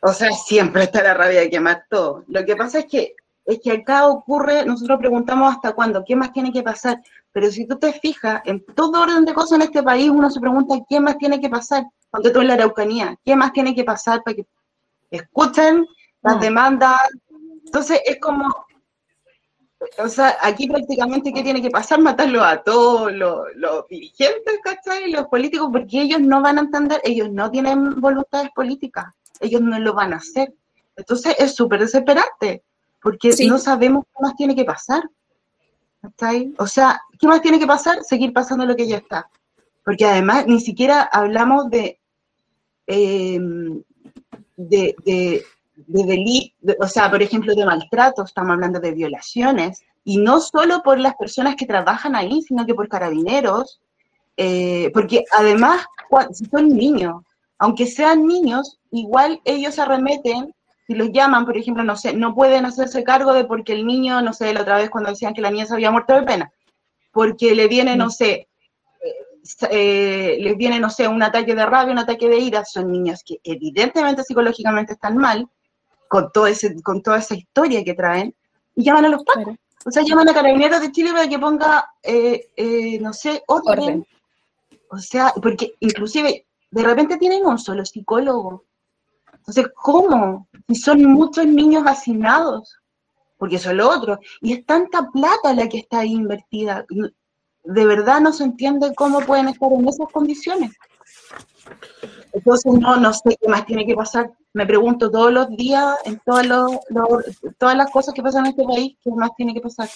o 0.00 0.12
sea, 0.12 0.30
siempre 0.30 0.84
está 0.84 1.02
la 1.02 1.14
rabia 1.14 1.40
de 1.40 1.50
quemar 1.50 1.86
todo. 1.90 2.22
Lo 2.28 2.44
que 2.44 2.54
pasa 2.54 2.78
es 2.78 2.86
que, 2.86 3.16
es 3.46 3.58
que 3.58 3.72
acá 3.72 4.06
ocurre, 4.06 4.64
nosotros 4.64 5.00
preguntamos 5.00 5.52
hasta 5.52 5.72
cuándo, 5.72 6.04
¿qué 6.06 6.14
más 6.14 6.32
tiene 6.32 6.52
que 6.52 6.62
pasar? 6.62 7.02
Pero 7.32 7.50
si 7.50 7.66
tú 7.66 7.76
te 7.80 7.92
fijas, 7.94 8.40
en 8.44 8.64
todo 8.76 9.02
orden 9.02 9.24
de 9.24 9.34
cosas 9.34 9.58
en 9.58 9.62
este 9.62 9.82
país, 9.82 10.08
uno 10.10 10.30
se 10.30 10.38
pregunta, 10.38 10.76
¿qué 10.88 11.00
más 11.00 11.18
tiene 11.18 11.40
que 11.40 11.48
pasar? 11.48 11.82
Cuando 12.10 12.30
tú 12.30 12.42
en 12.42 12.46
la 12.46 12.54
Araucanía, 12.54 13.18
¿qué 13.24 13.34
más 13.34 13.52
tiene 13.52 13.74
que 13.74 13.82
pasar 13.82 14.22
para 14.22 14.36
que 14.36 14.46
escuchen 15.10 15.84
las 16.22 16.40
demandas? 16.40 16.96
Entonces, 17.66 18.00
es 18.06 18.20
como, 18.20 18.67
o 19.98 20.08
sea, 20.08 20.36
aquí 20.42 20.66
prácticamente, 20.66 21.32
¿qué 21.32 21.42
tiene 21.42 21.62
que 21.62 21.70
pasar? 21.70 22.00
Matarlo 22.00 22.42
a 22.42 22.62
todos 22.62 23.12
los, 23.12 23.88
dirigentes, 23.88 24.58
¿cachai? 24.62 25.10
Los 25.10 25.26
políticos, 25.28 25.68
porque 25.72 26.02
ellos 26.02 26.20
no 26.20 26.42
van 26.42 26.58
a 26.58 26.62
entender, 26.62 27.00
ellos 27.04 27.30
no 27.30 27.50
tienen 27.50 28.00
voluntades 28.00 28.50
políticas, 28.54 29.06
ellos 29.40 29.60
no 29.60 29.78
lo 29.78 29.94
van 29.94 30.12
a 30.12 30.16
hacer. 30.16 30.52
Entonces 30.96 31.36
es 31.38 31.54
súper 31.54 31.80
desesperante, 31.80 32.64
porque 33.00 33.30
no 33.46 33.58
sabemos 33.58 34.04
qué 34.06 34.22
más 34.22 34.36
tiene 34.36 34.56
que 34.56 34.64
pasar. 34.64 35.02
¿cachai? 36.02 36.54
O 36.58 36.66
sea, 36.66 37.00
¿qué 37.18 37.26
más 37.26 37.40
tiene 37.42 37.58
que 37.58 37.66
pasar? 37.66 38.02
Seguir 38.02 38.32
pasando 38.32 38.64
lo 38.66 38.76
que 38.76 38.86
ya 38.86 38.98
está. 38.98 39.30
Porque 39.84 40.04
además 40.04 40.46
ni 40.46 40.60
siquiera 40.60 41.02
hablamos 41.02 41.70
de, 41.70 42.00
eh, 42.86 43.40
de 44.56 44.96
de 45.04 45.44
delito, 45.86 46.54
o 46.80 46.86
sea, 46.86 47.10
por 47.10 47.22
ejemplo, 47.22 47.54
de 47.54 47.64
maltrato, 47.64 48.24
estamos 48.24 48.52
hablando 48.52 48.80
de 48.80 48.92
violaciones, 48.92 49.82
y 50.04 50.16
no 50.18 50.40
solo 50.40 50.82
por 50.82 50.98
las 50.98 51.14
personas 51.16 51.56
que 51.56 51.66
trabajan 51.66 52.16
ahí, 52.16 52.42
sino 52.42 52.64
que 52.66 52.74
por 52.74 52.88
carabineros, 52.88 53.80
eh, 54.36 54.90
porque 54.94 55.24
además, 55.36 55.84
si 56.32 56.46
son 56.46 56.68
niños, 56.68 57.22
aunque 57.58 57.86
sean 57.86 58.26
niños, 58.26 58.78
igual 58.90 59.40
ellos 59.44 59.78
arremeten, 59.78 60.54
si 60.86 60.94
los 60.94 61.12
llaman, 61.12 61.44
por 61.44 61.56
ejemplo, 61.56 61.84
no 61.84 61.96
sé, 61.96 62.14
no 62.14 62.34
pueden 62.34 62.64
hacerse 62.64 63.04
cargo 63.04 63.34
de 63.34 63.44
porque 63.44 63.74
el 63.74 63.86
niño, 63.86 64.22
no 64.22 64.32
sé, 64.32 64.54
la 64.54 64.62
otra 64.62 64.78
vez 64.78 64.88
cuando 64.88 65.10
decían 65.10 65.34
que 65.34 65.42
la 65.42 65.50
niña 65.50 65.66
se 65.66 65.74
había 65.74 65.90
muerto 65.90 66.14
de 66.14 66.22
pena, 66.22 66.52
porque 67.12 67.54
le 67.54 67.68
viene, 67.68 67.94
no 67.96 68.10
sé, 68.10 68.48
eh, 69.70 70.38
les 70.40 70.56
viene, 70.56 70.78
no 70.80 70.88
sé, 70.88 71.08
un 71.08 71.22
ataque 71.22 71.54
de 71.54 71.66
rabia, 71.66 71.92
un 71.92 71.98
ataque 71.98 72.28
de 72.28 72.38
ira, 72.38 72.64
son 72.64 72.90
niños 72.90 73.22
que 73.24 73.40
evidentemente 73.44 74.22
psicológicamente 74.22 74.94
están 74.94 75.16
mal, 75.16 75.48
con, 76.08 76.30
todo 76.32 76.46
ese, 76.46 76.80
con 76.82 77.02
toda 77.02 77.18
esa 77.18 77.34
historia 77.34 77.84
que 77.84 77.94
traen, 77.94 78.34
y 78.74 78.84
llaman 78.84 79.06
a 79.06 79.08
los 79.08 79.24
padres. 79.24 79.56
O 79.84 79.90
sea, 79.90 80.02
llaman 80.02 80.28
a 80.28 80.34
Carabineros 80.34 80.80
de 80.80 80.92
Chile 80.92 81.12
para 81.12 81.28
que 81.28 81.38
ponga, 81.38 81.90
eh, 82.02 82.48
eh, 82.56 82.98
no 83.00 83.12
sé, 83.12 83.42
orden. 83.46 84.06
O 84.90 84.98
sea, 84.98 85.32
porque 85.42 85.74
inclusive 85.80 86.46
de 86.70 86.82
repente 86.82 87.16
tienen 87.16 87.46
un 87.46 87.58
solo 87.58 87.84
psicólogo. 87.84 88.64
Entonces, 89.32 89.66
¿cómo? 89.74 90.46
Si 90.68 90.74
son 90.74 91.04
muchos 91.04 91.46
niños 91.46 91.84
asignados, 91.86 92.76
porque 93.38 93.56
eso 93.56 93.70
es 93.70 93.76
lo 93.76 93.88
otro. 93.88 94.18
Y 94.42 94.52
es 94.52 94.66
tanta 94.66 95.10
plata 95.10 95.54
la 95.54 95.68
que 95.68 95.78
está 95.78 96.00
ahí 96.00 96.12
invertida. 96.12 96.84
De 97.64 97.86
verdad 97.86 98.20
no 98.20 98.32
se 98.32 98.44
entiende 98.44 98.94
cómo 98.94 99.20
pueden 99.20 99.48
estar 99.48 99.72
en 99.72 99.88
esas 99.88 100.08
condiciones. 100.12 100.72
Entonces, 102.38 102.72
no, 102.72 102.96
no 102.96 103.12
sé 103.12 103.36
qué 103.40 103.48
más 103.48 103.66
tiene 103.66 103.84
que 103.84 103.94
pasar. 103.94 104.30
Me 104.52 104.64
pregunto 104.64 105.10
todos 105.10 105.32
los 105.32 105.48
días, 105.50 105.96
en 106.04 106.20
todas, 106.24 106.46
todas 107.58 107.76
las 107.76 107.90
cosas 107.90 108.14
que 108.14 108.22
pasan 108.22 108.46
en 108.46 108.50
este 108.50 108.64
país, 108.64 108.96
qué 109.02 109.10
más 109.10 109.30
tiene 109.36 109.54
que 109.54 109.60
pasar. 109.60 109.88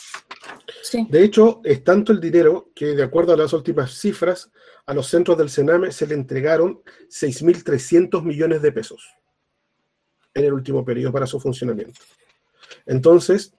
De 1.08 1.24
hecho, 1.24 1.60
es 1.64 1.84
tanto 1.84 2.12
el 2.12 2.20
dinero 2.20 2.70
que, 2.74 2.86
de 2.86 3.02
acuerdo 3.02 3.32
a 3.32 3.36
las 3.36 3.52
últimas 3.52 3.92
cifras, 3.92 4.50
a 4.86 4.94
los 4.94 5.06
centros 5.06 5.38
del 5.38 5.50
Sename 5.50 5.92
se 5.92 6.06
le 6.06 6.14
entregaron 6.14 6.82
6.300 7.08 8.22
millones 8.24 8.60
de 8.60 8.72
pesos 8.72 9.08
en 10.34 10.44
el 10.44 10.52
último 10.52 10.84
periodo 10.84 11.12
para 11.12 11.26
su 11.26 11.38
funcionamiento. 11.38 12.00
Entonces, 12.86 13.54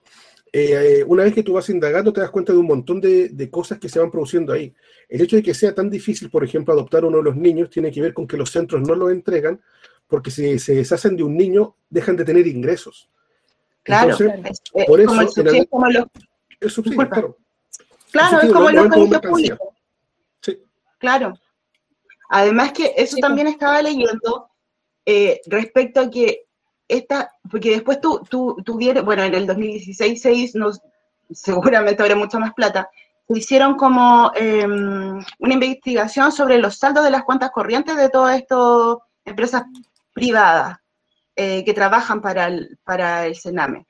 eh, 0.56 1.04
una 1.08 1.24
vez 1.24 1.34
que 1.34 1.42
tú 1.42 1.54
vas 1.54 1.68
indagando, 1.70 2.14
te 2.14 2.22
das 2.22 2.30
cuenta 2.30 2.54
de 2.54 2.60
un 2.60 2.68
montón 2.68 3.02
de, 3.02 3.50
cosas 3.52 3.80
que 3.80 3.90
se 3.90 4.00
van 4.00 4.12
produciendo 4.12 4.54
ahí. 4.54 4.72
El 5.10 5.22
hecho 5.22 5.36
de 5.36 5.42
que 5.42 5.56
sea 5.56 5.74
tan 5.74 5.90
difícil, 5.90 6.30
por 6.30 6.44
ejemplo, 6.44 6.76
adoptar 6.76 7.04
uno 7.04 7.18
de 7.18 7.24
los 7.24 7.36
niños, 7.36 7.72
tiene 7.72 7.92
que 7.92 8.02
ver 8.02 8.14
con 8.14 8.28
que 8.28 8.38
los 8.38 8.52
centros 8.52 8.88
no 8.88 8.94
lo 8.94 9.10
entregan, 9.10 9.60
porque 10.08 10.30
si 10.30 10.60
se 10.60 10.76
deshacen 10.76 11.16
de 11.16 11.24
un 11.24 11.36
niño, 11.36 11.76
dejan 11.90 12.16
de 12.16 12.26
tener 12.26 12.46
ingresos. 12.46 13.10
Claro, 13.82 14.16
por 14.86 15.02
eso, 15.02 15.22
el 15.42 15.68
como 15.68 15.88
los... 15.90 16.06
claro. 17.10 17.38
Claro, 18.12 18.42
es 18.42 18.54
como 18.54 18.70
los 18.70 18.88
colegios 18.90 19.22
públicos. 19.22 19.68
Sí. 20.40 20.60
Claro. 21.00 21.34
Además 22.30 22.74
que 22.74 22.94
eso 22.96 23.18
también 23.18 23.48
estaba 23.48 23.82
leyendo 23.82 24.52
eh, 25.04 25.42
respecto 25.48 26.00
a 26.00 26.12
que 26.12 26.46
esta, 26.94 27.32
porque 27.50 27.72
después 27.72 28.00
tú, 28.02 28.22
tú, 28.30 28.58
bueno, 29.04 29.24
en 29.24 29.34
el 29.34 29.48
2016 29.48 30.22
6 30.22 30.56
nos, 30.56 30.82
seguramente 31.32 32.02
habrá 32.02 32.16
mucha 32.16 32.40
más 32.40 32.54
plata, 32.54 32.90
se 33.28 33.38
hicieron 33.38 33.76
como 33.76 34.32
em, 34.36 35.24
una 35.40 35.54
investigación 35.54 36.32
sobre 36.32 36.58
los 36.58 36.78
saldos 36.78 37.04
de 37.04 37.12
las 37.12 37.24
cuentas 37.24 37.52
corrientes 37.52 37.96
de 37.96 38.10
todas 38.10 38.38
estas 38.38 38.98
empresas 39.26 39.64
privadas 40.14 40.78
eh, 41.36 41.64
que 41.66 41.74
trabajan 41.74 42.22
para 42.22 42.48
el, 42.48 42.78
para 42.84 43.26
el 43.26 43.36
Sename. 43.36 43.86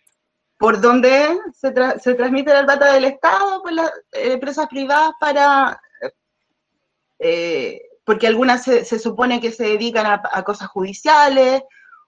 por 0.58 0.80
donde 0.80 1.38
se, 1.54 1.72
transmite 1.72 2.54
la 2.54 2.64
plata 2.66 2.94
del 2.94 3.06
Estado, 3.06 3.62
pues 3.62 3.76
las 3.76 3.92
empresas 4.14 4.68
privadas 4.68 5.12
para, 5.20 5.82
porque 8.06 8.28
algunas 8.28 8.64
se, 8.64 9.00
supone 9.00 9.40
que 9.40 9.52
se 9.52 9.64
dedican 9.64 10.06
a, 10.06 10.44
cosas 10.44 10.68
judiciales, 10.68 11.64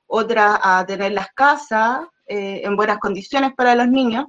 otras 0.07 0.59
a 0.61 0.85
tener 0.85 1.11
las 1.11 1.27
casas 1.33 2.07
en 2.27 2.75
buenas 2.75 2.97
condiciones 2.97 3.53
para 3.55 3.75
los 3.75 3.87
niños, 3.87 4.25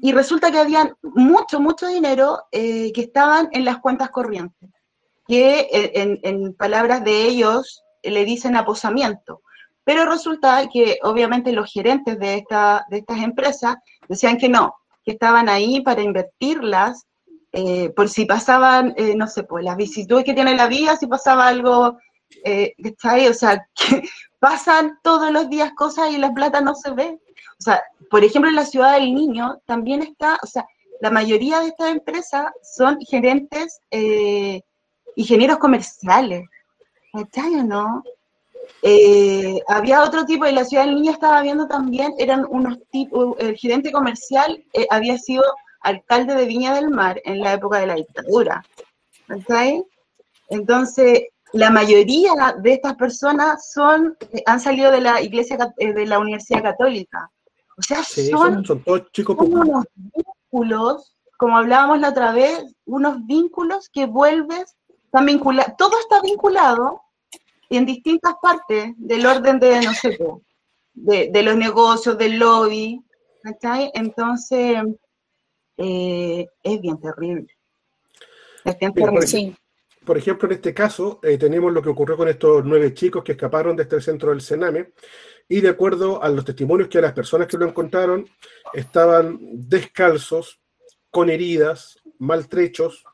y 0.00 0.12
resulta 0.12 0.52
que 0.52 0.58
había 0.58 0.94
mucho, 1.02 1.58
mucho 1.58 1.88
dinero 1.88 2.44
que 2.52 2.92
estaban 2.94 3.48
en 3.52 3.64
las 3.64 3.78
cuentas 3.78 4.10
corrientes 4.10 4.70
que 5.26 5.68
en, 5.72 6.54
palabras 6.54 7.04
de 7.04 7.24
ellos 7.24 7.82
le 8.02 8.24
dicen 8.24 8.56
aposamiento. 8.56 9.42
Pero 9.84 10.04
resulta 10.04 10.68
que 10.72 10.98
obviamente 11.02 11.52
los 11.52 11.72
gerentes 11.72 12.18
de, 12.18 12.36
esta, 12.36 12.84
de 12.90 12.98
estas 12.98 13.22
empresas 13.22 13.76
decían 14.08 14.36
que 14.36 14.48
no, 14.48 14.74
que 15.04 15.12
estaban 15.12 15.48
ahí 15.48 15.80
para 15.80 16.02
invertirlas, 16.02 17.06
eh, 17.52 17.90
por 17.90 18.08
si 18.08 18.24
pasaban, 18.24 18.94
eh, 18.96 19.14
no 19.14 19.26
sé, 19.28 19.44
pues 19.44 19.64
las 19.64 19.76
vicisitudes 19.76 20.24
que 20.24 20.34
tiene 20.34 20.56
la 20.56 20.66
vía, 20.66 20.96
si 20.96 21.06
pasaba 21.06 21.46
algo, 21.46 21.98
eh, 22.44 22.74
está 22.78 23.12
ahí, 23.12 23.28
o 23.28 23.34
sea, 23.34 23.66
que 23.74 24.02
pasan 24.38 24.98
todos 25.02 25.30
los 25.30 25.48
días 25.48 25.72
cosas 25.72 26.10
y 26.10 26.18
la 26.18 26.32
plata 26.32 26.60
no 26.60 26.74
se 26.74 26.90
ve. 26.90 27.18
O 27.58 27.62
sea, 27.62 27.82
por 28.10 28.24
ejemplo, 28.24 28.50
en 28.50 28.56
la 28.56 28.66
ciudad 28.66 28.94
del 28.94 29.14
niño 29.14 29.60
también 29.66 30.02
está, 30.02 30.38
o 30.42 30.46
sea, 30.46 30.66
la 31.00 31.10
mayoría 31.10 31.60
de 31.60 31.68
estas 31.68 31.90
empresas 31.90 32.46
son 32.62 32.98
gerentes 33.00 33.80
eh, 33.90 34.62
ingenieros 35.14 35.58
comerciales, 35.58 36.44
¿cachai 37.12 37.54
o 37.56 37.64
no? 37.64 38.02
Eh, 38.82 39.60
había 39.68 40.02
otro 40.02 40.24
tipo, 40.26 40.46
y 40.46 40.52
la 40.52 40.64
ciudad 40.64 40.84
del 40.84 40.96
niño 40.96 41.12
estaba 41.12 41.42
viendo 41.42 41.66
también, 41.66 42.14
eran 42.18 42.46
unos 42.48 42.78
tipos, 42.90 43.36
el 43.38 43.56
gerente 43.56 43.92
comercial 43.92 44.62
eh, 44.72 44.86
había 44.90 45.18
sido 45.18 45.42
alcalde 45.80 46.34
de 46.34 46.46
Viña 46.46 46.74
del 46.74 46.90
Mar 46.90 47.20
en 47.24 47.40
la 47.40 47.54
época 47.54 47.78
de 47.78 47.86
la 47.86 47.94
dictadura, 47.94 48.64
¿cachai? 49.26 49.84
Entonces, 50.48 51.24
la 51.52 51.70
mayoría 51.70 52.56
de 52.60 52.72
estas 52.72 52.96
personas 52.96 53.72
son, 53.72 54.16
eh, 54.32 54.42
han 54.46 54.60
salido 54.60 54.90
de 54.90 55.00
la 55.00 55.20
iglesia, 55.22 55.58
de 55.76 56.06
la 56.06 56.18
Universidad 56.18 56.62
Católica. 56.62 57.30
O 57.78 57.82
sea, 57.82 58.02
son, 58.02 58.64
son, 58.64 58.82
todos 58.82 59.10
chicos 59.12 59.36
unos 59.38 59.84
vínculos, 59.94 61.14
como 61.36 61.58
hablábamos 61.58 62.00
la 62.00 62.08
otra 62.10 62.32
vez, 62.32 62.64
unos 62.86 63.24
vínculos 63.26 63.90
que 63.90 64.06
vuelves 64.06 64.76
todo 65.78 65.98
está 66.00 66.20
vinculado 66.22 67.02
en 67.70 67.86
distintas 67.86 68.34
partes 68.40 68.94
del 68.96 69.26
orden 69.26 69.58
de, 69.58 69.80
no 69.80 69.94
sé, 69.94 70.18
de, 70.94 71.42
los 71.42 71.56
negocios, 71.56 72.18
del 72.18 72.38
lobby, 72.38 73.02
Entonces, 73.94 74.78
eh, 75.76 76.46
es 76.62 76.80
bien 76.80 77.00
terrible. 77.00 77.48
Por, 80.06 80.16
ejemplo, 80.16 80.48
en 80.48 80.54
este 80.54 80.72
caso, 80.72 81.20
eh, 81.22 81.36
tenemos 81.36 81.72
lo 81.72 81.82
que 81.82 81.88
ocurrió 81.88 82.16
con 82.16 82.28
estos 82.28 82.64
nueve 82.64 82.94
chicos 82.94 83.24
que 83.24 83.32
escaparon 83.32 83.76
de 83.76 83.82
este 83.82 84.00
centro 84.00 84.30
del 84.30 84.40
Sename, 84.40 84.92
y 85.48 85.60
de 85.60 85.68
acuerdo 85.68 86.22
a 86.22 86.28
los 86.28 86.44
testimonios 86.44 86.88
que 86.88 87.00
las 87.00 87.12
personas 87.12 87.46
que 87.46 87.58
lo 87.58 87.66
encontraron, 87.66 88.26
estaban 88.72 89.38
descalzos, 89.52 90.60
con 91.10 91.30
heridas, 91.30 91.98
maltrechos, 92.18 93.04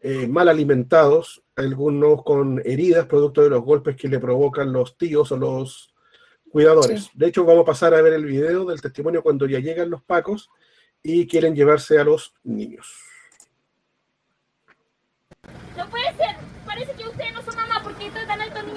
eh, 0.00 0.26
mal 0.26 0.48
alimentados, 0.48 1.42
algunos 1.54 2.22
con 2.22 2.60
heridas 2.64 3.06
producto 3.06 3.42
de 3.42 3.50
los 3.50 3.62
golpes 3.62 3.96
que 3.96 4.08
le 4.08 4.18
provocan 4.18 4.72
los 4.72 4.98
tíos 4.98 5.32
o 5.32 5.36
los 5.36 5.94
cuidadores. 6.50 7.10
De 7.14 7.28
hecho, 7.28 7.44
vamos 7.44 7.62
a 7.62 7.66
pasar 7.66 7.94
a 7.94 8.02
ver 8.02 8.14
el 8.14 8.24
video 8.24 8.64
del 8.64 8.80
testimonio 8.80 9.22
cuando 9.22 9.46
ya 9.46 9.58
llegan 9.58 9.90
los 9.90 10.02
pacos 10.02 10.50
y 11.02 11.26
quieren 11.26 11.54
llevarse 11.54 11.98
a 11.98 12.04
los 12.04 12.34
niños. 12.42 12.94
No 15.76 15.88
puede 15.88 16.16
ser, 16.16 16.36
parece 16.64 16.92
que 16.94 17.06
ustedes 17.06 17.32
no 17.32 17.42
son 17.42 17.54
mamá 17.54 17.80
porque 17.82 18.10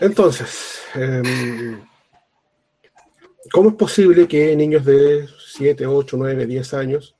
Entonces, 0.00 0.80
em, 0.94 1.80
¿cómo 3.50 3.70
es 3.70 3.74
posible 3.74 4.28
que 4.28 4.54
niños 4.54 4.84
de 4.84 5.26
7, 5.52 5.86
8, 5.86 6.16
9, 6.16 6.46
10 6.46 6.74
años 6.74 7.16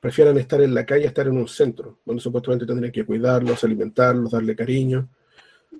prefieran 0.00 0.36
estar 0.38 0.60
en 0.60 0.74
la 0.74 0.84
calle 0.84 1.04
a 1.04 1.08
estar 1.08 1.26
en 1.28 1.36
un 1.36 1.48
centro, 1.48 2.00
donde 2.04 2.22
supuestamente 2.22 2.66
tendrían 2.66 2.92
que 2.92 3.06
cuidarlos, 3.06 3.62
alimentarlos, 3.62 4.32
darle 4.32 4.56
cariño? 4.56 5.08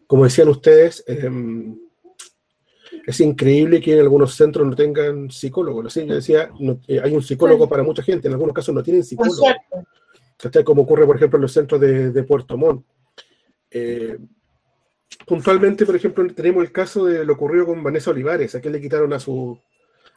Como 0.06 0.24
decían 0.24 0.48
ustedes, 0.48 1.02
eh, 1.06 1.30
es 3.06 3.20
increíble 3.20 3.80
que 3.80 3.94
en 3.94 4.00
algunos 4.00 4.34
centros 4.34 4.66
no 4.66 4.76
tengan 4.76 5.30
psicólogo. 5.30 5.82
Yo 5.88 6.14
decía, 6.14 6.50
eh, 6.86 7.00
hay 7.02 7.14
un 7.14 7.22
psicólogo 7.22 7.68
para 7.68 7.82
mucha 7.82 8.02
gente, 8.02 8.28
en 8.28 8.34
algunos 8.34 8.54
casos 8.54 8.74
no 8.74 8.82
tienen 8.82 9.02
psicólogo. 9.02 9.42
Como 10.64 10.82
ocurre, 10.82 11.04
por 11.04 11.16
ejemplo, 11.16 11.36
en 11.36 11.42
los 11.42 11.52
centros 11.52 11.80
de, 11.80 12.22
Puerto 12.22 12.56
Montt. 12.56 12.86
Eh, 13.70 14.18
puntualmente, 15.26 15.86
por 15.86 15.96
ejemplo, 15.96 16.26
tenemos 16.34 16.64
el 16.64 16.72
caso 16.72 17.04
de 17.06 17.24
lo 17.24 17.34
ocurrido 17.34 17.66
con 17.66 17.82
Vanessa 17.82 18.10
Olivares, 18.10 18.54
a 18.54 18.60
quien 18.60 18.72
le 18.72 18.80
quitaron 18.80 19.12
a, 19.12 19.20
su, 19.20 19.58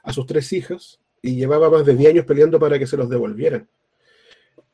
a 0.04 0.14
sus 0.14 0.26
tres 0.26 0.52
hijas 0.54 1.00
y 1.22 1.36
llevaba 1.36 1.70
más 1.70 1.86
de 1.86 1.96
10 1.96 2.12
años 2.12 2.26
peleando 2.26 2.60
para 2.60 2.80
que 2.80 2.88
se 2.88 2.98
los 2.98 3.10
devolvieran. 3.10 3.70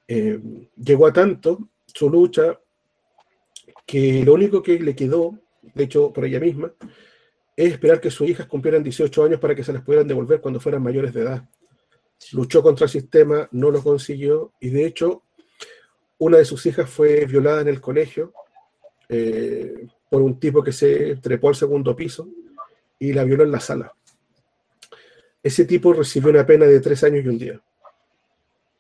Eh, 0.08 0.40
llegó 0.78 1.08
a 1.08 1.14
tanto 1.14 1.70
su 1.86 2.10
lucha 2.10 2.60
que 3.86 4.24
lo 4.24 4.34
único 4.34 4.64
que 4.64 4.80
le 4.80 4.96
quedó, 4.96 5.38
de 5.62 5.84
hecho 5.84 6.14
por 6.14 6.26
ella 6.26 6.40
misma, 6.40 6.74
es 7.56 7.74
esperar 7.74 8.00
que 8.00 8.12
sus 8.12 8.30
hijas 8.30 8.46
cumplieran 8.46 8.84
18 8.84 9.24
años 9.24 9.40
para 9.40 9.56
que 9.56 9.64
se 9.64 9.74
las 9.74 9.82
pudieran 9.82 10.08
devolver 10.08 10.40
cuando 10.40 10.60
fueran 10.60 10.84
mayores 10.84 11.14
de 11.14 11.22
edad. 11.22 11.50
Luchó 12.32 12.62
contra 12.62 12.86
el 12.86 12.90
sistema, 12.90 13.48
no 13.52 13.72
lo 13.72 13.84
consiguió 13.84 14.54
y 14.60 14.70
de 14.70 14.86
hecho 14.86 15.24
una 16.20 16.38
de 16.38 16.46
sus 16.46 16.66
hijas 16.66 16.90
fue 16.90 17.26
violada 17.26 17.62
en 17.62 17.68
el 17.68 17.82
colegio 17.82 18.34
eh, 19.10 19.88
por 20.10 20.22
un 20.22 20.40
tipo 20.40 20.64
que 20.64 20.72
se 20.72 21.16
trepó 21.18 21.50
al 21.50 21.56
segundo 21.56 21.96
piso 21.96 22.28
y 23.00 23.14
la 23.14 23.24
violó 23.24 23.44
en 23.44 23.52
la 23.52 23.60
sala. 23.60 23.94
Ese 25.44 25.66
tipo 25.66 25.94
recibió 25.94 26.30
una 26.30 26.46
pena 26.46 26.66
de 26.66 26.80
tres 26.80 27.04
años 27.04 27.24
y 27.24 27.28
un 27.28 27.38
día 27.38 27.62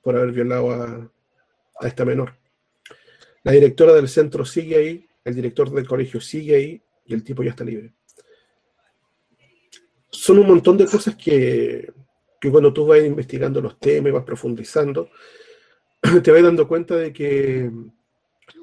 por 0.01 0.15
haber 0.15 0.31
violado 0.31 0.71
a, 0.71 1.11
a 1.79 1.87
esta 1.87 2.05
menor. 2.05 2.33
La 3.43 3.51
directora 3.51 3.93
del 3.93 4.07
centro 4.07 4.45
sigue 4.45 4.77
ahí, 4.77 5.07
el 5.23 5.35
director 5.35 5.69
del 5.69 5.87
colegio 5.87 6.21
sigue 6.21 6.55
ahí 6.55 6.81
y 7.05 7.13
el 7.13 7.23
tipo 7.23 7.43
ya 7.43 7.51
está 7.51 7.63
libre 7.63 7.93
son 10.17 10.39
un 10.39 10.47
montón 10.47 10.77
de 10.77 10.85
cosas 10.85 11.15
que, 11.15 11.91
cuando 12.51 12.73
tú 12.73 12.87
vas 12.87 13.03
investigando 13.03 13.61
los 13.61 13.79
temas 13.79 14.13
vas 14.13 14.23
profundizando, 14.23 15.09
te 16.23 16.31
vas 16.31 16.43
dando 16.43 16.67
cuenta 16.67 16.95
de 16.95 17.13
que 17.13 17.69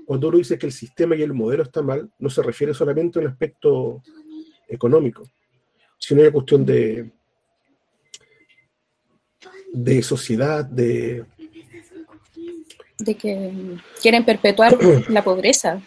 cuando 0.05 0.29
uno 0.29 0.39
dice 0.39 0.59
que 0.59 0.67
el 0.67 0.73
sistema 0.73 1.17
y 1.17 1.23
el 1.23 1.33
modelo 1.33 1.63
está 1.63 1.83
mal, 1.83 2.11
no 2.19 2.31
se 2.31 2.43
refiere 2.43 2.75
solamente 2.75 3.19
a 3.19 3.23
un 3.23 3.29
aspecto 3.29 4.03
económico, 4.69 5.29
sino 5.99 6.21
a 6.21 6.25
una 6.25 6.33
cuestión 6.33 6.65
de, 6.65 7.11
de 9.73 10.03
sociedad, 10.03 10.65
de... 10.65 11.25
De 12.99 13.17
que 13.17 13.53
quieren 14.01 14.25
perpetuar 14.25 14.79
la 15.09 15.25
pobreza. 15.25 15.83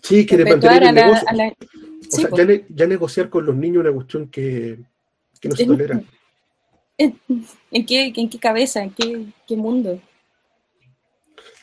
Sí, 0.00 0.24
quieren 0.24 0.48
mantener 0.48 0.84
el 0.84 0.94
negocio. 0.94 1.26
O 2.12 2.16
sea, 2.16 2.28
pues. 2.28 2.62
ya, 2.68 2.86
negociar 2.86 3.28
con 3.28 3.46
los 3.46 3.56
niños 3.56 3.78
es 3.78 3.88
una 3.88 3.94
cuestión 3.94 4.28
que, 4.28 4.78
no 5.42 5.56
se 5.56 5.66
tolera. 5.66 6.02
¿En, 6.98 7.86
qué, 7.86 8.12
¿En 8.14 8.28
qué 8.28 8.38
cabeza? 8.38 8.82
¿En 8.82 8.90
qué, 8.90 9.56
mundo? 9.56 10.00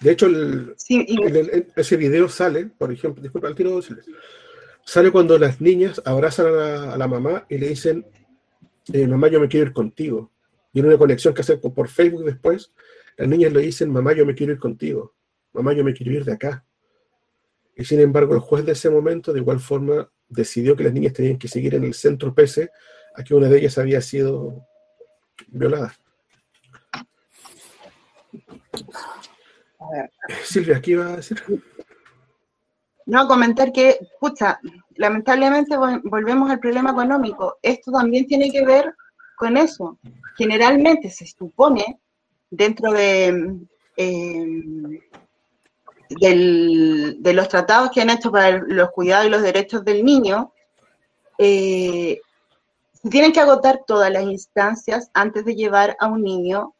De 0.01 0.11
hecho, 0.11 0.27
ese 1.75 1.97
video 1.97 2.27
sale, 2.27 2.65
por 2.65 2.91
ejemplo, 2.91 3.21
disculpa, 3.21 3.47
al 3.47 3.55
tiro 3.55 3.79
sale 4.83 5.11
cuando 5.11 5.37
las 5.37 5.61
niñas 5.61 6.01
abrazan 6.03 6.47
a 6.47 6.97
la, 6.97 7.07
mamá 7.07 7.45
y 7.49 7.59
le 7.59 7.69
dicen, 7.69 8.05
eh, 8.91 9.05
mamá, 9.05 9.27
yo 9.27 9.39
me 9.39 9.47
quiero 9.47 9.67
ir 9.67 9.73
contigo. 9.73 10.31
Y 10.73 10.79
en 10.79 10.87
una 10.87 10.97
conexión 10.97 11.35
que 11.35 11.41
hacen 11.41 11.61
por 11.61 11.87
Facebook 11.87 12.25
después, 12.25 12.73
las 13.15 13.27
niñas 13.27 13.53
le 13.53 13.61
dicen, 13.61 13.91
mamá, 13.91 14.13
yo 14.13 14.25
me 14.25 14.33
quiero 14.33 14.53
ir 14.53 14.59
contigo. 14.59 15.13
Mamá, 15.53 15.73
yo 15.73 15.83
me 15.83 15.93
quiero 15.93 16.13
ir 16.13 16.25
de 16.25 16.33
acá. 16.33 16.65
Y 17.75 17.85
sin 17.85 17.99
embargo, 17.99 18.33
el 18.33 18.39
juez 18.39 18.65
de 18.65 18.71
ese 18.71 18.89
momento, 18.89 19.31
de 19.31 19.39
igual 19.39 19.59
forma, 19.59 20.11
decidió 20.27 20.75
que 20.75 20.83
las 20.83 20.93
niñas 20.93 21.13
tenían 21.13 21.37
que 21.37 21.47
seguir 21.47 21.75
en 21.75 21.83
el 21.83 21.93
centro 21.93 22.33
pese 22.33 22.71
a 23.15 23.23
que 23.23 23.35
una 23.35 23.49
de 23.49 23.59
ellas 23.59 23.77
había 23.77 24.01
sido 24.01 24.65
violada. 25.47 25.93
Silvia, 30.43 30.81
¿qué 30.81 30.91
iba 30.91 31.05
a 31.05 31.15
decir? 31.17 31.43
No, 33.05 33.27
comentar 33.27 33.71
que, 33.71 33.99
pucha, 34.19 34.59
lamentablemente 34.95 35.75
volvemos 36.03 36.49
al 36.49 36.59
problema 36.59 36.91
económico. 36.91 37.57
Esto 37.61 37.91
también 37.91 38.27
tiene 38.27 38.51
que 38.51 38.65
ver 38.65 38.95
con 39.35 39.57
eso. 39.57 39.97
Generalmente 40.37 41.09
se 41.09 41.25
supone 41.25 41.99
dentro 42.49 42.91
de, 42.91 43.27
em, 43.97 44.99
de 46.09 47.33
los 47.33 47.47
tratados 47.47 47.91
que 47.91 48.01
han 48.01 48.09
hecho 48.09 48.31
para 48.31 48.59
los 48.59 48.91
cuidados 48.91 49.27
y 49.27 49.29
los 49.29 49.41
derechos 49.41 49.83
del 49.83 50.03
niño, 50.03 50.51
eh, 51.37 52.19
se 52.93 53.09
tienen 53.09 53.31
que 53.31 53.39
agotar 53.39 53.81
todas 53.87 54.11
las 54.11 54.23
instancias 54.23 55.09
antes 55.13 55.45
de 55.45 55.55
llevar 55.55 55.97
a 55.99 56.07
un 56.07 56.21
niño 56.21 56.75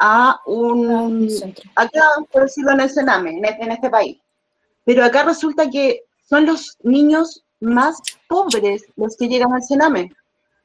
a 0.00 0.40
un, 0.46 1.28
acá, 1.76 2.02
por 2.32 2.42
decirlo 2.42 2.72
en 2.72 2.80
el 2.80 2.90
Sename, 2.90 3.38
en 3.38 3.72
este 3.72 3.90
país. 3.90 4.18
Pero 4.84 5.04
acá 5.04 5.22
resulta 5.22 5.70
que 5.70 6.02
son 6.28 6.46
los 6.46 6.76
niños 6.82 7.44
más 7.60 8.00
pobres 8.28 8.84
los 8.96 9.16
que 9.16 9.28
llegan 9.28 9.52
al 9.52 9.62
Sename. 9.62 10.10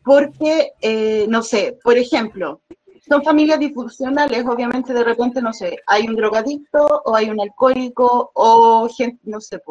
Porque, 0.04 0.72
eh, 0.82 1.26
no 1.28 1.42
sé, 1.42 1.78
por 1.84 1.98
ejemplo, 1.98 2.62
son 3.08 3.24
familias 3.24 3.60
disfuncionales, 3.60 4.46
obviamente 4.46 4.94
de 4.94 5.04
repente, 5.04 5.42
no 5.42 5.52
sé, 5.52 5.80
hay 5.88 6.08
un 6.08 6.16
drogadicto 6.16 7.02
o 7.06 7.16
hay 7.16 7.30
un 7.30 7.42
alcohólico 7.42 8.32
o 8.34 8.88
gente, 8.90 9.20
no 9.24 9.42
sé, 9.42 9.62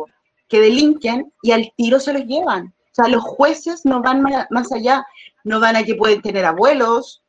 que 0.49 0.61
delinquen 0.61 1.33
y 1.43 1.53
al 1.53 1.73
tiro 1.77 1.99
se 1.99 2.13
los 2.13 2.25
llevan. 2.25 2.67
O 2.67 2.95
sea, 2.95 3.09
los 3.09 3.25
jueces 3.25 3.85
no 3.85 4.03
van 4.03 4.23
más 4.23 4.73
allá, 4.73 5.05
no 5.43 5.59
van 5.59 5.77
a 5.77 5.83
que 5.83 5.97
pueden 5.97 6.23
tener 6.23 6.45
abuelos, 6.45 7.23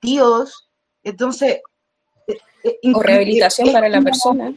tíos. 0.00 0.68
Entonces, 1.04 1.60
eh, 2.64 2.78
o 2.94 3.02
rehabilitación 3.02 3.72
para 3.72 3.88
la 3.88 4.00
persona. 4.00 4.54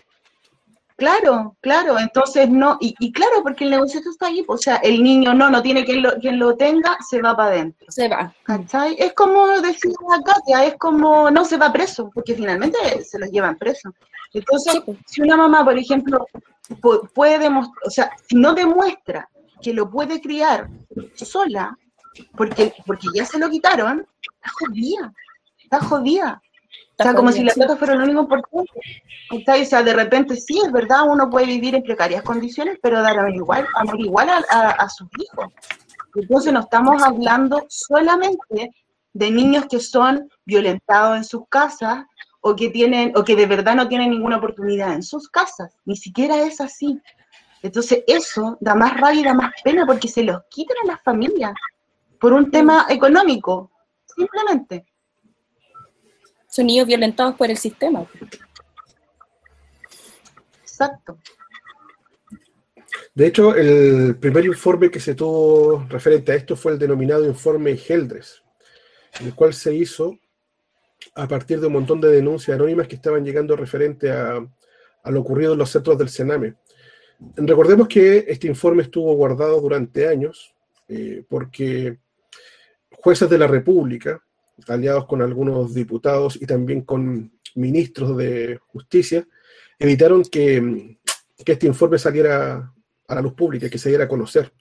Claro, 0.97 1.57
claro, 1.59 1.99
entonces 1.99 2.49
no, 2.49 2.77
y, 2.79 3.11
claro, 3.11 3.43
porque 3.43 3.65
el 3.65 3.71
negocio 3.71 3.99
está 3.99 4.27
ahí, 4.27 4.45
o 4.47 4.57
sea, 4.57 4.77
el 4.77 5.03
niño 5.03 5.33
no, 5.33 5.49
no 5.49 5.61
tiene 5.61 5.83
quien 5.83 6.01
lo, 6.01 6.15
quien 6.19 6.39
lo 6.39 6.55
tenga, 6.55 6.97
se 7.09 7.21
va 7.21 7.35
para 7.35 7.49
adentro. 7.49 7.85
Se 7.89 8.07
va. 8.07 8.33
¿Cachai? 8.43 8.95
Es 8.97 9.11
como 9.11 9.45
decía 9.59 9.91
Katia, 10.23 10.63
es 10.63 10.75
como, 10.77 11.29
no 11.29 11.43
se 11.43 11.57
va 11.57 11.73
preso, 11.73 12.09
porque 12.13 12.33
finalmente 12.33 12.77
se 13.03 13.19
los 13.19 13.29
llevan 13.29 13.57
preso. 13.57 13.93
Entonces, 14.33 14.81
pues. 14.85 14.97
si 15.05 15.21
una 15.21 15.35
mamá, 15.35 15.65
por 15.65 15.77
ejemplo, 15.77 16.27
puede 17.13 17.39
demostrar, 17.39 17.83
o 17.85 17.89
sea, 17.89 18.11
si 18.29 18.37
no 18.37 18.53
demuestra 18.53 19.29
que 19.61 19.73
lo 19.73 19.89
puede 19.89 20.21
criar 20.21 20.69
sola, 21.15 21.77
porque, 22.37 22.73
porque 22.85 23.07
ya 23.13 23.25
se 23.25 23.37
lo 23.37 23.49
quitaron, 23.49 24.07
está 24.21 24.51
jodida, 24.59 25.13
está 25.61 25.79
jodida. 25.81 26.41
O 26.97 27.03
sea, 27.03 27.13
como 27.13 27.31
si 27.31 27.43
la 27.43 27.53
plata 27.53 27.75
fuera 27.75 27.95
lo 27.95 28.05
único 28.05 28.21
importante. 28.21 28.71
O 29.31 29.65
sea, 29.65 29.83
de 29.83 29.93
repente 29.93 30.35
sí, 30.37 30.61
es 30.65 30.71
verdad, 30.71 30.99
uno 31.07 31.29
puede 31.29 31.47
vivir 31.47 31.75
en 31.75 31.83
precarias 31.83 32.23
condiciones, 32.23 32.79
pero 32.81 33.01
dar 33.01 33.19
amor 33.19 33.35
igual, 33.35 33.67
amor 33.75 33.99
igual 33.99 34.29
a, 34.29 34.69
a, 34.69 34.89
sus 34.89 35.07
hijos. 35.19 35.51
Entonces 36.15 36.53
no 36.53 36.61
estamos 36.61 37.03
hablando 37.03 37.65
solamente 37.67 38.71
de 39.13 39.31
niños 39.31 39.65
que 39.69 39.79
son 39.79 40.29
violentados 40.45 41.17
en 41.17 41.23
sus 41.25 41.47
casas 41.49 42.05
o 42.39 42.55
que 42.55 42.69
tienen 42.69 43.11
o 43.15 43.23
que 43.23 43.35
de 43.35 43.45
verdad 43.45 43.75
no 43.75 43.89
tienen 43.89 44.11
ninguna 44.11 44.37
oportunidad 44.37 44.93
en 44.93 45.03
sus 45.03 45.27
casas. 45.27 45.75
Ni 45.83 45.97
siquiera 45.97 46.43
es 46.43 46.61
así. 46.61 47.01
Entonces 47.61 48.03
eso 48.07 48.57
da 48.61 48.73
más 48.75 48.95
rabia 48.99 49.21
y 49.21 49.23
da 49.23 49.33
más 49.33 49.51
pena 49.63 49.85
porque 49.85 50.07
se 50.07 50.23
los 50.23 50.41
quitan 50.49 50.77
a 50.83 50.93
las 50.93 51.03
familias 51.03 51.53
por 52.19 52.31
un 52.31 52.49
tema 52.51 52.85
económico, 52.89 53.71
simplemente 54.05 54.85
son 56.55 56.67
niños 56.67 56.87
violentados 56.87 57.35
por 57.35 57.51
el 57.51 57.57
sistema. 57.57 58.07
Exacto. 60.61 61.17
De 63.13 63.27
hecho, 63.27 63.53
el 63.53 64.15
primer 64.15 64.45
informe 64.45 64.89
que 64.89 65.01
se 65.01 65.15
tuvo 65.15 65.85
referente 65.89 66.31
a 66.31 66.35
esto 66.35 66.55
fue 66.55 66.71
el 66.71 66.79
denominado 66.79 67.25
informe 67.25 67.77
Heldres, 67.77 68.41
el 69.19 69.35
cual 69.35 69.53
se 69.53 69.75
hizo 69.75 70.17
a 71.15 71.27
partir 71.27 71.59
de 71.59 71.67
un 71.67 71.73
montón 71.73 71.99
de 71.99 72.09
denuncias 72.09 72.55
anónimas 72.55 72.87
que 72.87 72.95
estaban 72.95 73.25
llegando 73.25 73.57
referente 73.57 74.09
a, 74.09 74.39
lo 75.11 75.19
ocurrido 75.19 75.53
en 75.53 75.59
los 75.59 75.69
centros 75.69 75.97
del 75.97 76.07
Sename. 76.07 76.55
Recordemos 77.35 77.89
que 77.89 78.25
este 78.29 78.47
informe 78.47 78.83
estuvo 78.83 79.13
guardado 79.15 79.59
durante 79.59 80.07
años 80.07 80.55
eh, 80.87 81.21
porque 81.27 81.97
jueces 82.91 83.29
de 83.29 83.37
la 83.37 83.47
República 83.47 84.21
aliados 84.67 85.05
con 85.05 85.21
algunos 85.21 85.73
diputados 85.73 86.37
y 86.41 86.45
también 86.45 86.81
con 86.81 87.31
ministros 87.55 88.17
de 88.17 88.59
justicia, 88.67 89.27
evitaron 89.79 90.23
que, 90.23 90.97
este 91.45 91.67
informe 91.67 91.99
saliera 91.99 92.73
a 93.07 93.15
la 93.15 93.21
luz 93.21 93.33
pública, 93.33 93.69
que 93.69 93.77
se 93.77 93.89
diera 93.89 94.05
a 94.05 94.07
conocer. 94.07 94.51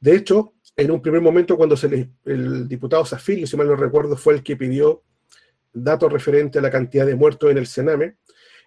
De 0.00 0.16
hecho, 0.16 0.54
en 0.76 0.90
un 0.90 1.02
primer 1.02 1.20
momento, 1.20 1.56
cuando 1.56 1.76
se 1.76 1.88
le, 1.88 2.10
el 2.24 2.68
diputado 2.68 3.04
Zafiri, 3.04 3.46
si 3.46 3.56
mal 3.56 3.66
no 3.66 3.76
recuerdo, 3.76 4.16
fue 4.16 4.34
el 4.34 4.42
que 4.42 4.56
pidió 4.56 5.02
datos 5.72 6.12
referentes 6.12 6.58
a 6.58 6.62
la 6.62 6.70
cantidad 6.70 7.04
de 7.04 7.14
muertos 7.14 7.50
en 7.50 7.58
el 7.58 7.66
Sename, 7.66 8.16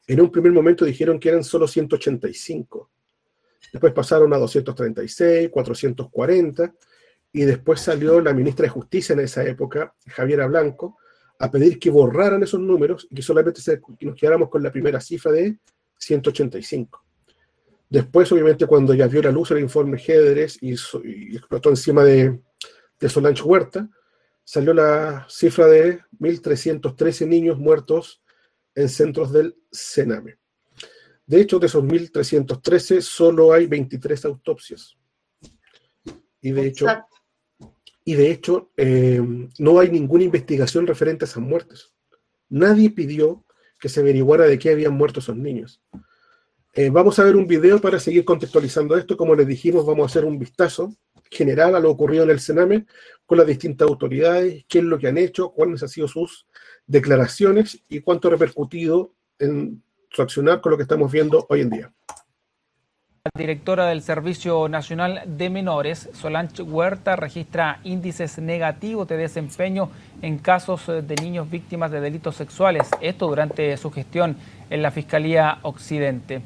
en 0.08 0.22
un 0.22 0.32
primer 0.32 0.52
momento 0.52 0.86
dijeron 0.86 1.19
que 1.19 1.30
eran 1.30 1.43
solo 1.43 1.67
185. 1.67 2.89
Después 3.72 3.93
pasaron 3.93 4.34
a 4.34 4.38
236, 4.38 5.50
440, 5.50 6.74
y 7.32 7.42
después 7.44 7.82
salió 7.82 8.20
la 8.22 8.34
ministra 8.34 8.63
de 8.63 8.70
Justicia 8.70 9.13
en 9.13 9.20
esa 9.20 9.44
época, 9.44 9.94
Javiera 10.08 10.48
Blanco, 10.48 10.98
a 11.39 11.50
pedir 11.50 11.80
que 11.80 11.89
borraran 11.89 12.44
esos 12.44 12.60
números 12.60 13.08
y 13.10 13.15
que 13.15 13.22
solamente 13.22 13.62
nos 14.02 14.15
quedáramos 14.15 14.50
con 14.50 14.62
la 14.62 14.72
primera 14.72 15.00
cifra 15.00 15.32
de 15.32 15.58
185. 15.98 17.06
Después, 17.89 18.32
obviamente, 18.32 18.68
cuando 18.68 18.94
ya 18.94 19.08
vio 19.08 19.22
la 19.22 19.32
luz 19.32 19.52
el 19.52 19.60
informe 19.60 19.98
Géderes 19.98 20.58
y, 20.62 20.74
explotó 21.36 21.70
encima 21.70 22.04
de, 22.04 22.39
de 23.00 23.10
Solange 23.10 23.42
Huerta, 23.42 23.89
salió 24.44 24.74
la 24.74 25.26
cifra 25.30 25.68
de 25.68 26.00
1.313 26.20 27.28
niños 27.28 27.58
muertos 27.58 28.22
en 28.76 28.89
centros 28.89 29.32
del 29.32 29.56
Sename. 29.72 30.38
De 31.26 31.42
hecho, 31.42 31.60
de 31.60 31.68
esos 31.68 31.84
1.313, 31.84 33.02
solo 33.02 33.54
hay 33.54 33.68
23 33.68 34.26
autopsias. 34.26 34.98
Y 36.42 36.52
de 36.52 36.65
hecho, 36.65 36.88
y 38.10 38.15
de 38.15 38.32
hecho, 38.32 38.72
eh, 38.76 39.22
no 39.60 39.80
hay 39.80 39.91
ninguna 39.91 40.24
investigación 40.24 40.88
referente 40.88 41.26
a 41.26 41.28
esas 41.28 41.43
muertes. 41.43 41.93
Nadie 42.50 42.89
pidió 42.89 43.45
que 43.80 43.88
se 43.88 44.00
averiguara 44.00 44.45
de 44.45 44.58
qué 44.58 44.72
habían 44.72 44.95
muerto 44.95 45.19
esos 45.19 45.38
niños. 45.38 45.80
Eh, 46.74 46.89
vamos 46.89 47.19
a 47.19 47.24
ver 47.24 47.36
un 47.36 47.45
video 47.45 47.80
para 47.80 48.00
seguir 48.00 48.26
contextualizando 48.26 48.98
esto. 48.98 49.15
Como 49.15 49.36
les 49.36 49.45
dijimos, 49.45 49.86
vamos 49.86 50.06
a 50.06 50.06
hacer 50.08 50.26
un 50.26 50.39
vistazo 50.39 50.91
general 51.30 51.76
a 51.76 51.80
lo 51.80 51.91
ocurrido 51.91 52.24
en 52.24 52.32
el 52.32 52.39
Sename 52.39 52.88
con 53.28 53.38
las 53.38 53.45
distintas 53.45 53.88
autoridades, 53.88 54.65
qué 54.67 54.80
es 54.80 54.86
lo 54.86 54.98
que 54.98 55.08
han 55.08 55.19
hecho, 55.19 55.52
cuáles 55.52 55.84
han 55.84 55.89
sido 55.89 56.08
sus 56.08 56.48
declaraciones 56.88 57.84
y 57.89 58.00
cuánto 58.00 58.28
ha 58.28 58.32
repercutido 58.32 59.13
en 59.38 59.84
su 60.10 60.24
accionar 60.24 60.62
con 60.62 60.72
lo 60.72 60.78
que 60.78 60.84
estamos 60.84 61.12
viendo 61.12 61.45
hoy 61.48 61.62
en 61.62 61.69
día. 61.69 61.93
La 63.25 63.32
directora 63.38 63.86
del 63.88 64.01
Servicio 64.01 64.69
Nacional 64.69 65.23
de 65.25 65.49
Menores, 65.49 66.10
Solange 66.13 66.62
Huerta, 66.62 67.17
registra 67.17 67.82
índices 67.84 68.39
negativos 68.39 69.10
de 69.10 69.17
desempeño 69.17 69.89
en 70.21 70.38
casos 70.38 70.88
de 70.88 71.15
niños 71.21 71.49
víctimas 71.51 71.91
de 71.91 71.99
delitos 71.99 72.38
sexuales, 72.38 72.89
esto 73.01 73.27
durante 73.27 73.75
su 73.75 73.91
gestión 73.91 74.38
en 74.69 74.82
la 74.82 74.91
Fiscalía 74.91 75.60
Occidente. 75.63 76.41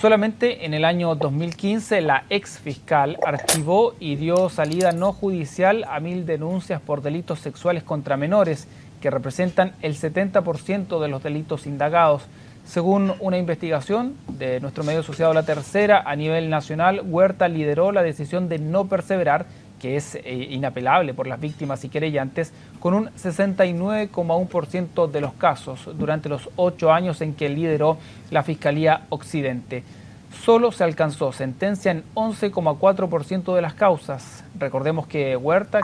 Solamente 0.00 0.64
en 0.64 0.72
el 0.72 0.86
año 0.86 1.14
2015 1.14 2.00
la 2.00 2.24
ex 2.30 2.58
fiscal 2.58 3.18
archivó 3.26 3.94
y 4.00 4.16
dio 4.16 4.48
salida 4.48 4.92
no 4.92 5.12
judicial 5.12 5.84
a 5.90 6.00
mil 6.00 6.24
denuncias 6.24 6.80
por 6.80 7.02
delitos 7.02 7.40
sexuales 7.40 7.82
contra 7.82 8.16
menores, 8.16 8.66
que 9.02 9.10
representan 9.10 9.74
el 9.82 9.94
70% 9.94 11.00
de 11.00 11.08
los 11.08 11.22
delitos 11.22 11.66
indagados. 11.66 12.22
Según 12.68 13.14
una 13.20 13.38
investigación 13.38 14.14
de 14.28 14.60
nuestro 14.60 14.84
medio 14.84 15.00
asociado 15.00 15.32
La 15.32 15.42
Tercera, 15.42 16.02
a 16.04 16.14
nivel 16.14 16.50
nacional, 16.50 17.00
Huerta 17.02 17.48
lideró 17.48 17.92
la 17.92 18.02
decisión 18.02 18.50
de 18.50 18.58
no 18.58 18.88
perseverar, 18.88 19.46
que 19.80 19.96
es 19.96 20.16
eh, 20.16 20.48
inapelable 20.50 21.14
por 21.14 21.26
las 21.26 21.40
víctimas 21.40 21.82
y 21.84 21.88
querellantes, 21.88 22.52
con 22.78 22.92
un 22.92 23.06
69,1% 23.12 25.10
de 25.10 25.20
los 25.22 25.32
casos 25.32 25.88
durante 25.96 26.28
los 26.28 26.50
ocho 26.56 26.92
años 26.92 27.22
en 27.22 27.32
que 27.32 27.48
lideró 27.48 27.96
la 28.30 28.42
Fiscalía 28.42 29.06
Occidente 29.08 29.82
solo 30.32 30.72
se 30.72 30.84
alcanzó 30.84 31.32
sentencia 31.32 31.90
en 31.90 32.04
11,4% 32.14 33.54
de 33.54 33.62
las 33.62 33.74
causas. 33.74 34.44
Recordemos 34.58 35.06
que 35.06 35.36
Huerta, 35.36 35.80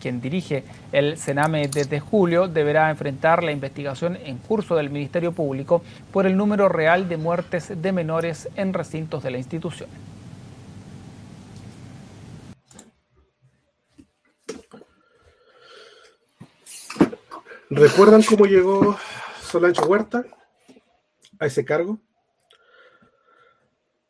quien 0.00 0.20
dirige 0.20 0.64
el 0.92 1.16
Sename 1.16 1.68
desde 1.68 2.00
julio, 2.00 2.48
deberá 2.48 2.90
enfrentar 2.90 3.42
la 3.42 3.52
investigación 3.52 4.16
en 4.16 4.38
curso 4.38 4.76
del 4.76 4.90
Ministerio 4.90 5.32
Público 5.32 5.82
por 6.12 6.26
el 6.26 6.36
número 6.36 6.68
real 6.68 7.08
de 7.08 7.16
muertes 7.16 7.72
de 7.80 7.92
menores 7.92 8.48
en 8.56 8.72
recintos 8.72 9.22
de 9.22 9.30
la 9.30 9.38
institución. 9.38 9.88
¿Recuerdan 17.68 18.22
cómo 18.22 18.46
llegó 18.46 18.96
Solange 19.42 19.82
Huerta 19.82 20.24
a 21.40 21.46
ese 21.46 21.64
cargo? 21.64 21.98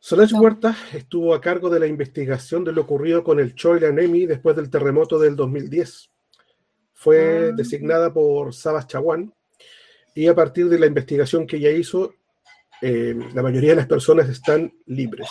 Solange 0.08 0.36
Huerta 0.36 0.76
estuvo 0.92 1.34
a 1.34 1.40
cargo 1.40 1.68
de 1.68 1.80
la 1.80 1.88
investigación 1.88 2.62
de 2.62 2.70
lo 2.70 2.82
ocurrido 2.82 3.24
con 3.24 3.40
el 3.40 3.56
Choila 3.56 3.90
Nemi 3.90 4.24
después 4.24 4.54
del 4.54 4.70
terremoto 4.70 5.18
del 5.18 5.34
2010. 5.34 6.10
Fue 6.92 7.48
ah. 7.48 7.52
designada 7.52 8.12
por 8.12 8.54
Sabas 8.54 8.86
Chaguán 8.86 9.34
y 10.14 10.28
a 10.28 10.34
partir 10.36 10.68
de 10.68 10.78
la 10.78 10.86
investigación 10.86 11.44
que 11.44 11.56
ella 11.56 11.72
hizo, 11.72 12.14
eh, 12.82 13.18
la 13.34 13.42
mayoría 13.42 13.70
de 13.70 13.76
las 13.78 13.88
personas 13.88 14.28
están 14.28 14.72
libres. 14.86 15.26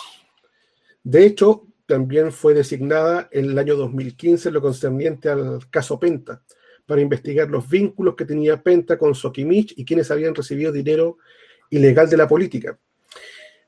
De 1.02 1.24
hecho, 1.24 1.68
también 1.86 2.30
fue 2.30 2.52
designada 2.52 3.30
en 3.32 3.46
el 3.46 3.58
año 3.58 3.76
2015 3.76 4.50
lo 4.50 4.60
concerniente 4.60 5.30
al 5.30 5.70
caso 5.70 5.98
Penta, 5.98 6.42
para 6.84 7.00
investigar 7.00 7.48
los 7.48 7.66
vínculos 7.66 8.14
que 8.14 8.26
tenía 8.26 8.62
Penta 8.62 8.98
con 8.98 9.14
Sokimich 9.14 9.72
y 9.74 9.86
quienes 9.86 10.10
habían 10.10 10.34
recibido 10.34 10.70
dinero 10.70 11.16
ilegal 11.70 12.10
de 12.10 12.18
la 12.18 12.28
política. 12.28 12.78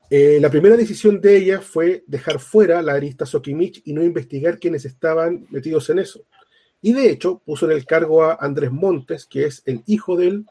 Eh, 0.09 0.39
la 0.41 0.49
primera 0.49 0.75
decisión 0.75 1.21
de 1.21 1.37
ella 1.37 1.61
fue 1.61 2.03
dejar 2.07 2.39
fuera 2.39 2.81
la 2.81 2.93
arista 2.93 3.25
Sokimich 3.25 3.81
y 3.85 3.93
no 3.93 4.03
investigar 4.03 4.57
quienes 4.57 4.85
estaban 4.85 5.45
metidos 5.51 5.89
en 5.91 5.99
eso. 5.99 6.25
Y 6.81 6.93
de 6.93 7.09
hecho 7.11 7.39
puso 7.45 7.65
en 7.65 7.73
el 7.73 7.85
cargo 7.85 8.23
a 8.23 8.37
Andrés 8.39 8.71
Montes, 8.71 9.25
que 9.25 9.45
es 9.45 9.61
el 9.65 9.83
hijo 9.85 10.15
del 10.15 10.45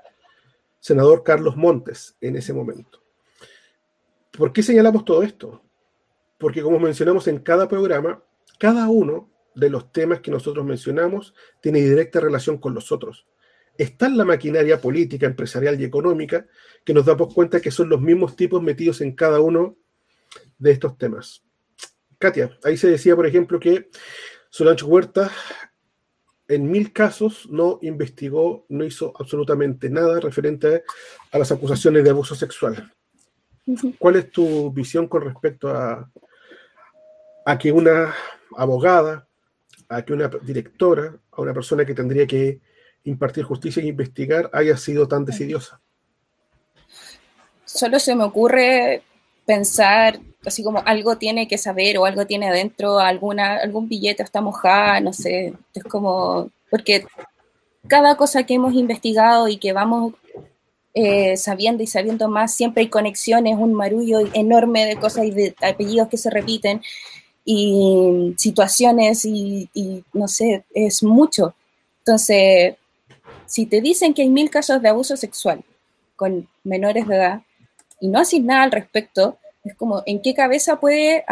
senador 0.79 1.25
Carlos 1.25 1.57
Montes 1.57 2.17
en 2.21 2.37
ese 2.37 2.53
momento. 2.53 3.03
¿Por 4.31 4.53
qué 4.53 4.63
señalamos 4.63 5.05
todo 5.05 5.23
esto? 5.23 5.63
Porque 6.39 6.63
como 6.63 6.79
mencionamos 6.79 7.27
en 7.27 7.39
cada 7.39 7.67
programa, 7.67 8.23
cada 8.59 8.89
uno 8.89 9.29
de 9.57 9.71
los 9.71 9.91
temas 9.91 10.21
que 10.21 10.31
nosotros 10.31 10.65
mencionamos 10.65 11.35
tiene 11.61 11.81
directa 11.81 12.21
relación 12.21 12.59
con 12.59 12.75
los 12.75 12.93
otros. 12.93 13.27
Está 13.79 14.07
en 14.07 14.19
la 14.19 14.25
maquinaria 14.25 14.81
política, 14.81 15.25
empresarial 15.25 15.81
y 15.81 15.85
económica 15.85 16.47
que 16.85 16.93
nos 16.93 17.07
damos 17.07 17.33
cuenta 17.33 17.61
que 17.61 17.71
son 17.71 17.89
los 17.89 18.01
mismos 18.01 18.37
tipos 18.37 18.63
metidos 18.63 19.01
en 19.01 19.15
cada 19.15 19.41
uno 19.41 19.77
de 20.59 20.73
estos 20.73 20.99
temas. 20.99 21.43
Katia, 22.19 22.59
ahí 22.65 22.77
se 22.77 22.91
decía, 22.91 23.17
por 23.17 23.27
ejemplo, 23.27 23.61
que 23.61 23.89
Solange 24.51 24.85
Huerta 24.85 25.31
en 26.49 26.71
mil 26.71 26.93
casos 26.93 27.49
no 27.51 27.79
investigó, 27.83 28.67
no 28.69 28.85
hizo 28.85 29.13
absolutamente 29.19 29.89
nada 29.89 30.19
referente 30.19 30.83
a 31.31 31.39
las 31.39 31.53
acusaciones 31.53 32.03
de 32.05 32.11
abuso 32.11 32.35
sexual. 32.35 32.93
¿Cuál 33.99 34.17
es 34.17 34.31
tu 34.31 34.73
visión 34.73 35.09
con 35.09 35.23
respecto 35.23 35.69
a, 35.69 36.11
a 37.45 37.59
que 37.59 37.71
una 37.71 38.15
abogada 38.57 39.29
a 39.89 40.05
que 40.05 40.13
una 40.13 40.29
directora, 40.29 41.19
a 41.33 41.41
una 41.41 41.55
persona 41.55 41.85
que 41.85 41.95
tendría 41.95 42.27
que 42.27 42.61
impartir 43.05 43.45
justicia 43.45 43.83
e 43.83 43.87
investigar, 43.87 44.51
haya 44.53 44.77
sido 44.77 45.09
tan 45.09 45.25
decidiosa. 45.25 45.81
Solo 47.65 47.99
se 47.99 48.15
me 48.15 48.25
ocurre 48.25 49.03
pensar 49.45 50.21
así 50.47 50.63
como 50.63 50.83
algo 50.85 51.17
tiene 51.19 51.49
que 51.49 51.59
saber 51.59 51.99
o 51.99 52.05
algo 52.05 52.27
tiene 52.27 52.49
adentro, 52.49 52.99
alguna, 52.99 53.57
algún 53.57 53.89
billete 53.89 54.23
está 54.23 54.41
mojada, 54.41 55.01
no 55.01 55.13
sé, 55.13 55.55
es 55.75 55.85
como, 55.85 56.51
porque 56.71 57.07
cada 57.87 58.17
cosa 58.17 58.45
que 58.45 58.55
hemos 58.55 58.75
investigado 58.75 59.49
y 59.49 59.59
que 59.59 59.73
vamos 59.73 60.15
eh, 60.95 61.37
sabiendo 61.37 61.83
y 61.83 61.87
sabiendo 61.87 62.29
más, 62.29 62.55
siempre 62.55 62.83
hay 62.83 62.89
conexiones, 62.89 63.57
un 63.59 63.75
marullo 63.75 64.21
enorme 64.33 64.87
de 64.87 64.97
cosas 64.97 65.27
y 65.27 65.31
de 65.31 65.55
apellidos 65.63 66.09
que 66.09 66.17
se 66.17 66.31
repiten 66.31 66.83
y 67.45 68.35
situaciones 68.37 69.25
y, 69.25 69.69
no 70.13 70.29
sé, 70.29 70.65
es 70.75 71.03
mucho. 71.03 71.55
Entonces, 72.01 72.75
si 73.49 73.67
te 73.67 73.81
dicen 73.81 74.15
que 74.15 74.23
hay 74.23 74.29
mil 74.29 74.51
casos 74.51 74.81
de 74.83 74.89
abuso 74.89 75.17
sexual 75.17 75.65
con 76.17 76.47
menores 76.65 77.09
de 77.09 77.17
edad 77.17 77.43
y 78.01 78.09
no 78.09 78.21
haces 78.21 78.43
nada 78.43 78.63
al 78.63 78.73
respecto, 78.73 79.39
es 79.65 79.75
como, 79.75 80.03
¿en 80.07 80.21
qué 80.21 80.35
cabeza 80.35 80.79
puede, 80.79 81.25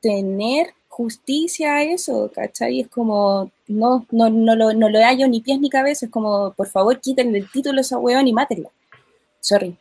tener 0.00 0.74
justicia 0.88 1.82
eso? 1.82 2.30
¿Cachai? 2.34 2.80
Es 2.80 2.88
como, 2.88 3.50
no, 3.68 4.06
no, 4.10 4.28
no, 4.28 4.56
lo, 4.56 4.72
no 4.74 4.88
lo 4.88 4.98
hallo 4.98 5.26
ni 5.28 5.40
pies 5.40 5.60
ni 5.60 5.70
cabeza, 5.70 6.06
es 6.06 6.12
como, 6.12 6.52
por 6.52 6.68
favor, 6.68 7.00
quítenle 7.00 7.38
el 7.38 7.50
título 7.50 7.78
a 7.78 7.80
esa 7.80 7.98
weón 7.98 8.26
y 8.26 8.32
mátenlo. 8.32 8.70
Sorry. 9.40 9.76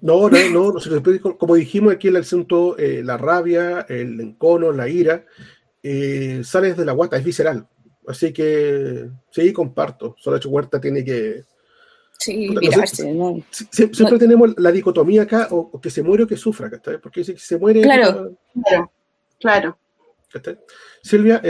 No, 0.00 0.28
no, 0.28 0.72
no, 0.72 1.36
como 1.38 1.54
dijimos 1.54 1.94
aquí 1.94 2.08
el 2.08 2.16
asunto, 2.16 2.76
eh, 2.76 3.02
la 3.04 3.16
rabia, 3.16 3.86
el 3.88 4.20
encono, 4.20 4.72
la 4.72 4.88
ira, 4.88 5.24
eh, 5.80 6.42
sale 6.44 6.74
de 6.74 6.84
la 6.84 6.92
guata, 6.92 7.16
es 7.16 7.24
visceral. 7.24 7.68
Así 8.06 8.32
que 8.32 9.08
sí, 9.30 9.52
comparto. 9.52 10.16
Solacho 10.18 10.48
Huerta 10.48 10.80
tiene 10.80 11.04
que. 11.04 11.44
Sí, 12.18 12.48
mirarse, 12.50 13.12
¿no? 13.12 13.42
Siempre 13.50 14.18
tenemos 14.18 14.54
la 14.56 14.70
dicotomía 14.70 15.22
acá, 15.22 15.48
o, 15.50 15.80
que 15.80 15.90
se 15.90 16.02
muere 16.02 16.24
o 16.24 16.26
que 16.26 16.36
sufra, 16.36 16.68
¿está? 16.68 16.98
Porque 16.98 17.24
si 17.24 17.36
se 17.36 17.58
muere. 17.58 17.82
Claro, 17.82 18.36
claro, 18.64 18.92
claro. 19.40 19.78
Silvia. 21.02 21.40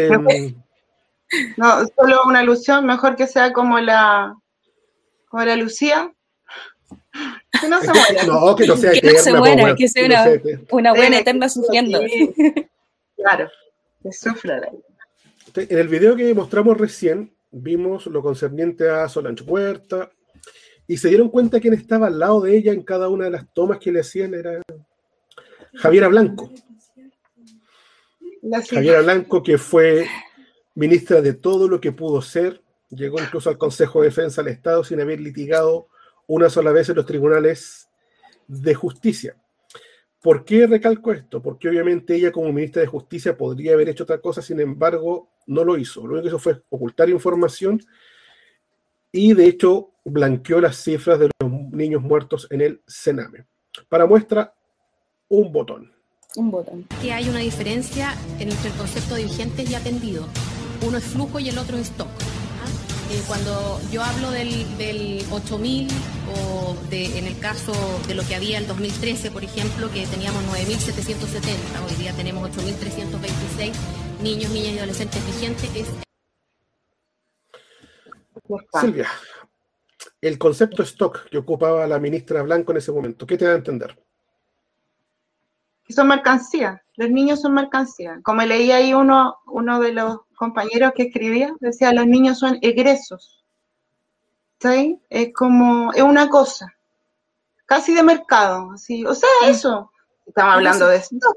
no, 1.57 1.87
solo 1.97 2.23
una 2.27 2.41
alusión, 2.41 2.87
mejor 2.87 3.17
que 3.17 3.27
sea 3.27 3.53
como 3.53 3.79
la, 3.81 4.35
como 5.29 5.45
la 5.45 5.57
Lucía, 5.57 6.12
que 7.61 7.69
no 7.69 7.81
se 7.81 7.88
muera. 7.93 8.25
No, 8.27 8.57
que 8.57 8.67
no 8.67 8.77
sea 8.77 8.93
que 8.93 9.12
no 9.12 9.19
se 9.19 9.35
muera, 9.35 9.75
que 9.75 9.88
sea 9.88 10.07
una, 10.07 10.25
una 10.71 10.95
buena 10.95 11.19
eterna 11.19 11.49
sufriendo. 11.49 12.01
Claro, 13.15 13.49
que 14.03 14.12
sufra. 14.12 14.61
En 15.55 15.79
el 15.79 15.88
video 15.88 16.17
que 16.17 16.33
mostramos 16.35 16.79
recién, 16.79 17.35
vimos 17.51 18.07
lo 18.07 18.23
concerniente 18.23 18.88
a 18.88 19.09
Solange 19.09 19.45
Huerta, 19.45 20.11
y 20.87 20.97
se 20.97 21.09
dieron 21.09 21.29
cuenta 21.29 21.61
quién 21.61 21.75
estaba 21.75 22.07
al 22.09 22.19
lado 22.19 22.41
de 22.41 22.57
ella 22.57 22.73
en 22.73 22.83
cada 22.83 23.09
una 23.09 23.27
de 23.27 23.31
las 23.31 23.53
tomas 23.53 23.79
que 23.79 23.93
le 23.93 24.01
hacían 24.01 24.35
era 24.35 24.61
Javiera 25.75 26.09
Blanco. 26.09 26.51
Javiera 28.69 29.01
Blanco, 29.03 29.43
que 29.43 29.59
fue 29.59 30.07
ministra 30.75 31.21
de 31.21 31.35
todo 31.35 31.69
lo 31.69 31.81
que 31.81 31.93
pudo 31.93 32.21
ser, 32.23 32.62
llegó 32.91 33.21
incluso 33.21 33.49
al 33.49 33.59
Consejo 33.59 34.01
de 34.01 34.09
Defensa 34.09 34.43
del 34.43 34.53
Estado 34.53 34.85
sin 34.85 35.01
haber 35.01 35.21
litigado 35.21 35.88
una 36.27 36.51
sola 36.51 36.73
vez 36.73 36.88
en 36.88 36.97
los 36.97 37.07
tribunales 37.07 37.88
de 38.49 38.75
justicia. 38.75 39.37
¿Por 40.23 40.45
qué 40.45 40.69
recalco 40.69 41.13
esto? 41.13 41.43
Porque 41.43 41.69
obviamente 41.69 42.15
ella 42.15 42.31
como 42.31 42.53
ministra 42.53 42.81
de 42.81 42.87
Justicia 42.87 43.37
podría 43.37 43.73
haber 43.73 43.89
hecho 43.89 44.05
otra 44.05 44.21
cosa, 44.21 44.41
sin 44.41 44.61
embargo, 44.61 45.31
no 45.47 45.65
lo 45.65 45.77
hizo. 45.77 46.07
Lo 46.07 46.13
único 46.13 46.23
que 46.23 46.29
hizo 46.29 46.39
fue 46.39 46.63
ocultar 46.71 47.11
información 47.11 47.81
y 49.11 49.35
de 49.35 49.47
hecho 49.47 49.95
blanqueó 50.05 50.61
las 50.61 50.77
cifras 50.77 51.19
de 51.19 51.29
los 51.41 51.51
niños 51.73 52.03
muertos 52.03 52.47
en 52.51 52.61
el 52.61 52.83
Sename. 52.87 53.47
Para 53.89 54.07
muestra, 54.07 54.55
un 55.29 55.51
botón. 55.51 55.93
Un 56.37 56.53
botón. 56.53 56.87
Que 57.03 57.13
hay 57.13 57.29
una 57.29 57.41
diferencia 57.41 58.15
entre 58.39 58.69
el 58.69 58.77
concepto 58.77 59.17
de 59.17 59.25
vigentes 59.25 59.69
y 59.69 59.75
atendido. 59.75 60.29
Uno 60.87 60.99
es 60.99 61.05
flujo 61.05 61.41
y 61.41 61.49
el 61.49 61.59
otro 61.59 61.77
es 61.77 61.91
stock. 61.91 62.09
Eh, 63.12 63.22
cuando 63.27 63.79
yo 63.90 64.03
hablo 64.03 64.31
del, 64.31 64.79
del 64.79 65.20
8.000 65.29 65.87
o 66.35 66.75
en 66.90 67.27
el 67.27 67.38
caso 67.40 67.75
de 68.09 68.14
lo 68.14 68.22
que 68.22 68.35
había 68.35 68.57
en 68.57 68.66
2013, 68.66 69.31
por 69.31 69.44
ejemplo, 69.44 69.90
que 69.92 70.07
teníamos 70.07 70.42
9.770, 70.44 71.85
hoy 71.87 71.94
día 71.96 72.14
tenemos 72.14 72.48
8.326 72.51 73.72
niños, 74.22 74.51
niñas 74.53 74.72
y 74.72 74.79
adolescentes 74.79 75.27
vigentes. 75.27 75.70
Es... 75.77 75.88
Silvia, 78.81 79.09
el 80.22 80.38
concepto 80.38 80.83
stock 80.83 81.29
que 81.29 81.37
ocupaba 81.37 81.87
la 81.87 81.98
ministra 81.98 82.40
Blanco 82.40 82.72
en 82.72 82.79
ese 82.79 82.92
momento, 82.92 83.27
¿qué 83.27 83.37
te 83.37 83.44
da 83.44 83.53
a 83.53 83.57
entender? 83.57 83.94
Son 85.88 86.09
mercancía, 86.09 86.83
los 86.97 87.11
niños 87.11 87.40
son 87.40 87.55
mercancía. 87.55 88.21
Como 88.23 88.42
leía 88.42 88.77
ahí 88.77 88.95
uno, 88.95 89.37
uno 89.47 89.81
de 89.81 89.92
los 89.92 90.21
compañeros 90.37 90.92
que 90.95 91.05
escribía, 91.05 91.55
decía, 91.61 91.92
los 91.92 92.07
niños 92.07 92.38
son 92.38 92.59
egresos. 92.62 93.45
¿Sí? 94.61 95.01
Es 95.11 95.33
como, 95.35 95.92
es 95.92 96.03
una 96.03 96.29
cosa, 96.29 96.73
casi 97.66 97.95
de 97.95 98.03
mercado, 98.03 98.73
así, 98.73 99.05
o 99.05 99.14
sea, 99.14 99.29
eso. 99.47 99.90
Estamos 100.27 100.55
hablando 100.55 100.87
de 100.87 100.97
stock. 100.99 101.37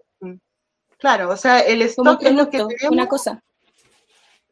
Claro, 0.98 1.30
o 1.30 1.38
sea, 1.38 1.60
el 1.60 1.82
stock 1.84 2.22
es 2.22 2.34
lo 2.34 2.50
que 2.50 2.58
tenemos. 2.58 2.92
Una 2.92 3.08
cosa. 3.08 3.42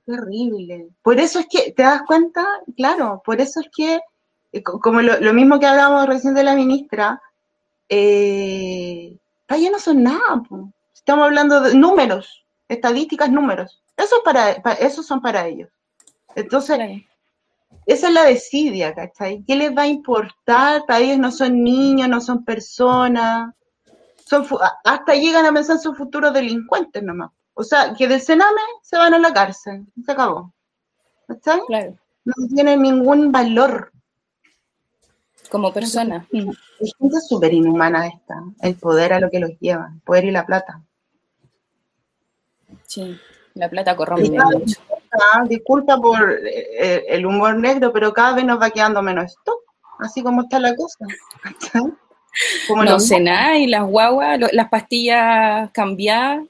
Terrible. 0.06 0.90
Por 1.02 1.20
eso 1.20 1.40
es 1.40 1.48
que, 1.50 1.72
¿te 1.72 1.84
das 1.84 2.02
cuenta? 2.08 2.46
Claro, 2.76 3.22
por 3.24 3.40
eso 3.40 3.62
es 3.62 3.68
que, 3.76 4.02
eh, 4.52 4.64
como 4.64 5.02
lo, 5.02 5.20
lo 5.20 5.34
mismo 5.34 5.60
que 5.60 5.66
hablábamos 5.66 6.08
recién 6.08 6.34
de 6.34 6.44
la 6.44 6.56
ministra, 6.56 7.22
eh, 7.90 9.18
ya 9.50 9.70
no 9.70 9.80
son 9.80 10.04
nada. 10.04 10.42
Estamos 10.94 11.26
hablando 11.26 11.62
de 11.62 11.76
números, 11.76 12.46
estadísticas, 12.68 13.32
números. 13.32 13.84
Eso, 13.98 14.16
para, 14.24 14.52
eso 14.52 15.04
son 15.04 15.22
para 15.22 15.48
ellos. 15.48 15.70
Entonces, 16.36 16.80
esa 17.86 18.08
es 18.08 18.14
la 18.14 18.24
desidia, 18.24 18.94
¿cachai? 18.94 19.44
¿Qué 19.46 19.56
les 19.56 19.76
va 19.76 19.84
a 19.84 19.88
importar? 19.88 20.86
Para 20.86 21.00
ellos 21.00 21.20
no 21.20 21.32
son 21.32 21.64
niños, 21.64 22.10
no 22.10 22.22
son 22.22 22.44
personas. 22.44 23.54
Son, 24.26 24.48
hasta 24.84 25.14
llegan 25.14 25.46
a 25.46 25.54
pensar 25.54 25.76
en 25.76 25.82
sus 25.82 25.98
futuros 25.98 26.34
delincuentes 26.34 27.04
nomás. 27.04 27.32
O 27.54 27.64
sea, 27.64 27.94
que 27.94 28.08
del 28.08 28.22
Sename 28.22 28.62
se 28.82 28.98
van 28.98 29.14
a 29.14 29.20
la 29.20 29.34
cárcel. 29.34 29.86
Se 30.06 30.12
acabó. 30.12 30.54
¿Cachai? 31.28 31.62
no 32.26 32.48
tienen 32.54 32.82
ningún 32.82 33.32
valor. 33.32 33.93
Como 35.54 35.72
persona. 35.72 36.28
Es 36.80 36.96
gente 36.98 37.22
súper 37.22 37.54
inhumana 37.54 38.08
esta. 38.08 38.42
El 38.60 38.74
poder 38.74 39.14
a 39.14 39.20
lo 39.20 39.30
que 39.30 39.40
los 39.40 39.52
lleva, 39.60 39.92
el 39.94 40.02
poder 40.02 40.26
y 40.26 40.32
la 40.32 40.48
plata. 40.48 40.82
Sí, 42.88 43.16
la 43.54 43.70
plata 43.70 43.96
corrompe 43.96 44.32
mucho. 44.32 44.82
Disculpa 45.48 46.02
por 46.02 46.40
eh, 46.44 47.06
el 47.08 47.28
humor 47.28 47.56
negro, 47.56 47.94
pero 47.94 48.12
cada 48.12 48.34
vez 48.34 48.46
nos 48.46 48.60
va 48.60 48.72
quedando 48.72 49.04
menos 49.04 49.26
esto. 49.26 49.60
Así 50.00 50.24
como 50.24 50.42
está 50.42 50.58
la 50.60 50.76
cosa. 50.76 51.06
Como 52.68 52.84
no 52.84 53.00
sé 53.00 53.20
nada, 53.20 53.56
y 53.60 53.68
las 53.68 53.84
guaguas, 53.84 54.40
las 54.54 54.70
pastillas 54.70 55.70
cambiadas. 55.70 56.48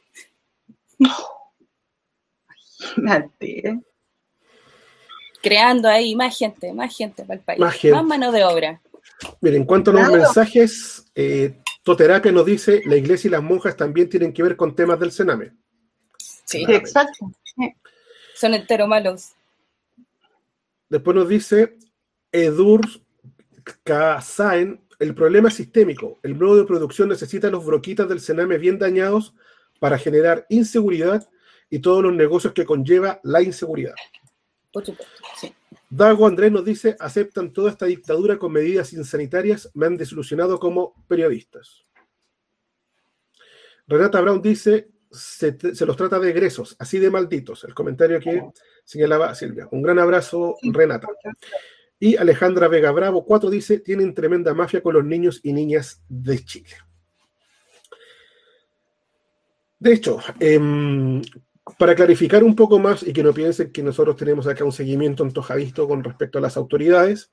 Imagínate. 2.95 3.81
Creando 5.41 5.89
ahí 5.89 6.15
más 6.15 6.37
gente, 6.37 6.71
más 6.71 6.95
gente 6.95 7.25
para 7.25 7.33
el 7.33 7.41
país. 7.41 7.59
Más, 7.59 8.05
mano 8.05 8.31
de 8.31 8.45
obra. 8.45 8.79
Miren, 9.41 9.62
en 9.62 9.67
cuanto 9.67 9.91
a 9.91 9.93
los 9.95 10.12
mensajes, 10.12 11.05
eh, 11.15 11.59
Toterapia 11.83 12.31
nos 12.31 12.45
dice, 12.45 12.81
la 12.86 12.95
iglesia 12.95 13.27
y 13.27 13.31
las 13.31 13.43
monjas 13.43 13.75
también 13.75 14.09
tienen 14.09 14.33
que 14.33 14.43
ver 14.43 14.55
con 14.55 14.75
temas 14.75 14.99
del 14.99 15.12
cename. 15.12 15.53
Sí, 16.45 16.65
exacto. 16.67 17.31
Son 18.36 18.53
entero 18.53 18.88
malos. 18.88 19.33
Después 20.89 21.15
nos 21.15 21.27
dice 21.27 21.77
Edur 22.31 22.81
Kazaen, 23.83 24.81
el 24.99 25.15
problema 25.15 25.49
es 25.49 25.55
sistémico. 25.55 26.19
El 26.23 26.36
modo 26.36 26.57
de 26.57 26.65
producción 26.65 27.09
necesita 27.09 27.49
los 27.49 27.65
broquitas 27.65 28.07
del 28.07 28.21
cename 28.21 28.57
bien 28.57 28.79
dañados 28.79 29.33
para 29.79 29.97
generar 29.97 30.45
inseguridad 30.49 31.27
y 31.69 31.79
todos 31.79 32.03
los 32.03 32.13
negocios 32.13 32.53
que 32.53 32.65
conlleva 32.65 33.19
la 33.23 33.41
inseguridad. 33.41 33.95
Dago 35.95 36.25
Andrés 36.25 36.51
nos 36.51 36.65
dice, 36.65 36.95
aceptan 36.99 37.53
toda 37.53 37.69
esta 37.69 37.86
dictadura 37.86 38.39
con 38.39 38.51
medidas 38.51 38.93
insanitarias, 38.93 39.69
me 39.75 39.86
han 39.86 39.95
desilusionado 39.95 40.60
como 40.60 41.06
periodistas. 41.08 41.84
Renata 43.86 44.19
Brown 44.21 44.41
dice, 44.41 44.89
se, 45.12 45.56
los 45.86 45.95
trata 45.95 46.19
de 46.19 46.32
egresos, 46.32 46.75
así 46.79 46.97
de 46.97 47.12
malditos. 47.12 47.63
El 47.63 47.75
comentario 47.75 48.19
que 48.19 48.43
señalaba 48.84 49.36
Silvia. 49.36 49.67
Un 49.69 49.84
gran 49.84 49.99
abrazo, 49.99 50.56
Renata. 50.63 51.10
Y 51.99 52.17
Alejandra 52.17 52.67
Vega 52.67 52.89
Bravo 52.91 53.23
4 53.23 53.51
dice, 53.51 53.79
tienen 53.79 54.15
tremenda 54.15 54.56
mafia 54.56 54.82
con 54.82 54.95
los 54.95 55.06
niños 55.06 55.41
y 55.43 55.53
niñas 55.53 56.01
de 56.10 56.43
Chile. 56.43 56.75
De 59.77 59.93
hecho, 59.93 60.17
eh, 60.39 60.60
para 61.78 61.95
clarificar 61.95 62.43
un 62.43 62.56
poco 62.56 62.80
más 62.80 63.04
y 63.04 63.13
que 63.13 63.23
no 63.23 63.34
piensen 63.34 63.71
que 63.71 63.84
nosotros 63.84 64.15
tenemos 64.15 64.47
acá 64.47 64.65
un 64.65 64.71
seguimiento 64.71 65.23
antojadisto 65.23 65.88
con 65.88 66.04
respecto 66.04 66.38
a 66.38 66.41
las 66.41 66.58
autoridades, 66.58 67.32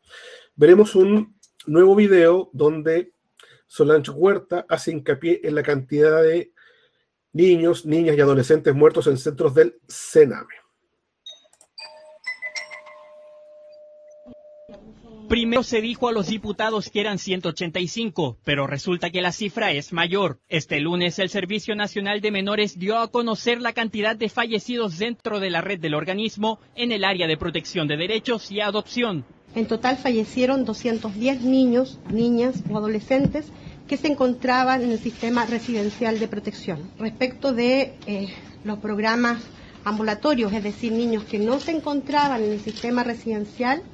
veremos 0.55 0.95
un 0.95 1.37
nuevo 1.67 1.95
video 1.97 2.51
donde 2.53 3.13
Solange 3.67 4.11
Huerta 4.11 4.67
hace 4.69 4.93
hincapié 4.93 5.41
en 5.45 5.55
la 5.55 5.63
cantidad 5.63 6.23
de 6.23 6.53
niños, 7.33 7.87
niñas 7.87 8.17
y 8.17 8.21
adolescentes 8.21 8.75
muertos 8.75 9.07
en 9.07 9.19
centros 9.19 9.55
del 9.55 9.79
Sename. 9.89 10.60
Primero 15.31 15.63
se 15.63 15.81
dijo 15.81 16.09
a 16.09 16.13
los 16.13 16.27
diputados 16.27 16.91
que 16.91 17.01
eran 17.01 17.21
185, 17.21 18.39
pero 18.43 18.67
resulta 18.67 19.11
que 19.11 19.23
la 19.23 19.31
cifra 19.31 19.71
es 19.71 19.93
mayor. 19.93 20.41
Este 20.49 20.81
lunes 20.81 21.21
el 21.21 21.31
Servicio 21.31 21.77
Nacional 21.77 22.21
de 22.21 22.33
Menores 22.33 22.81
dio 22.81 22.99
a 22.99 23.13
conocer 23.13 23.61
la 23.61 23.73
cantidad 23.73 24.17
de 24.17 24.29
fallecidos 24.29 24.99
dentro 24.99 25.39
de 25.39 25.51
la 25.51 25.61
red 25.61 25.79
del 25.79 25.95
organismo 25.95 26.59
en 26.75 26.91
el 26.91 27.05
área 27.05 27.29
de 27.29 27.37
protección 27.37 27.87
de 27.87 27.97
derechos 27.97 28.51
y 28.51 28.61
adopción. 28.61 29.25
En 29.55 29.67
total 29.67 29.99
fallecieron 29.99 30.65
210 30.65 31.43
niños, 31.43 32.01
niñas 32.11 32.65
o 32.69 32.77
adolescentes 32.77 33.47
que 33.87 33.99
se 33.99 34.09
encontraban 34.09 34.83
en 34.83 34.91
el 34.91 34.99
sistema 34.99 35.47
residencial 35.47 36.19
de 36.19 36.27
protección. 36.27 36.91
Respecto 36.99 37.53
de 37.53 37.95
eh, 38.09 38.35
los 38.65 38.81
programas 38.81 39.41
ambulatorios, 39.85 40.53
es 40.53 40.65
decir, 40.65 40.91
niños 40.91 41.23
que 41.23 41.39
no 41.39 41.61
se 41.61 41.71
encontraban 41.71 42.43
en 42.43 42.51
el 42.51 42.61
sistema 42.61 43.05
residencial, 43.05 43.85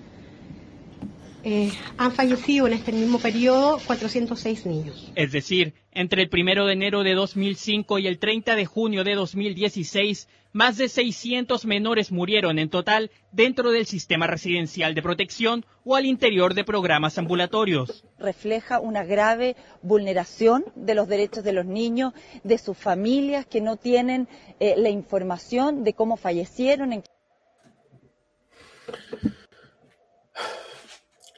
eh, 1.49 1.71
han 1.97 2.11
fallecido 2.11 2.67
en 2.67 2.73
este 2.73 2.91
mismo 2.91 3.21
periodo 3.21 3.79
406 3.87 4.67
niños. 4.67 5.13
Es 5.15 5.31
decir, 5.31 5.75
entre 5.93 6.25
el 6.25 6.31
1 6.33 6.67
de 6.67 6.73
enero 6.73 7.05
de 7.05 7.15
2005 7.15 8.01
y 8.01 8.09
el 8.09 8.19
30 8.19 8.57
de 8.57 8.67
junio 8.67 9.05
de 9.05 9.15
2016, 9.15 10.27
más 10.53 10.77
de 10.77 10.89
600 10.89 11.65
menores 11.65 12.11
murieron 12.11 12.59
en 12.59 12.69
total 12.69 13.13
dentro 13.31 13.71
del 13.71 13.87
sistema 13.87 14.27
residencial 14.27 14.97
de 14.97 15.03
protección 15.03 15.65
o 15.85 15.95
al 15.95 16.05
interior 16.05 16.53
de 16.53 16.65
programas 16.65 17.17
ambulatorios. 17.17 18.05
Refleja 18.19 18.81
una 18.81 19.05
grave 19.05 19.55
vulneración 19.83 20.65
de 20.75 20.97
los 20.97 21.07
derechos 21.07 21.45
de 21.45 21.53
los 21.53 21.65
niños, 21.65 22.13
de 22.43 22.59
sus 22.59 22.77
familias 22.77 23.47
que 23.47 23.61
no 23.61 23.77
tienen 23.77 24.27
eh, 24.59 24.75
la 24.77 24.91
información 24.91 25.85
de 25.85 25.93
cómo 25.93 26.17
fallecieron. 26.17 26.93
En... 26.93 27.05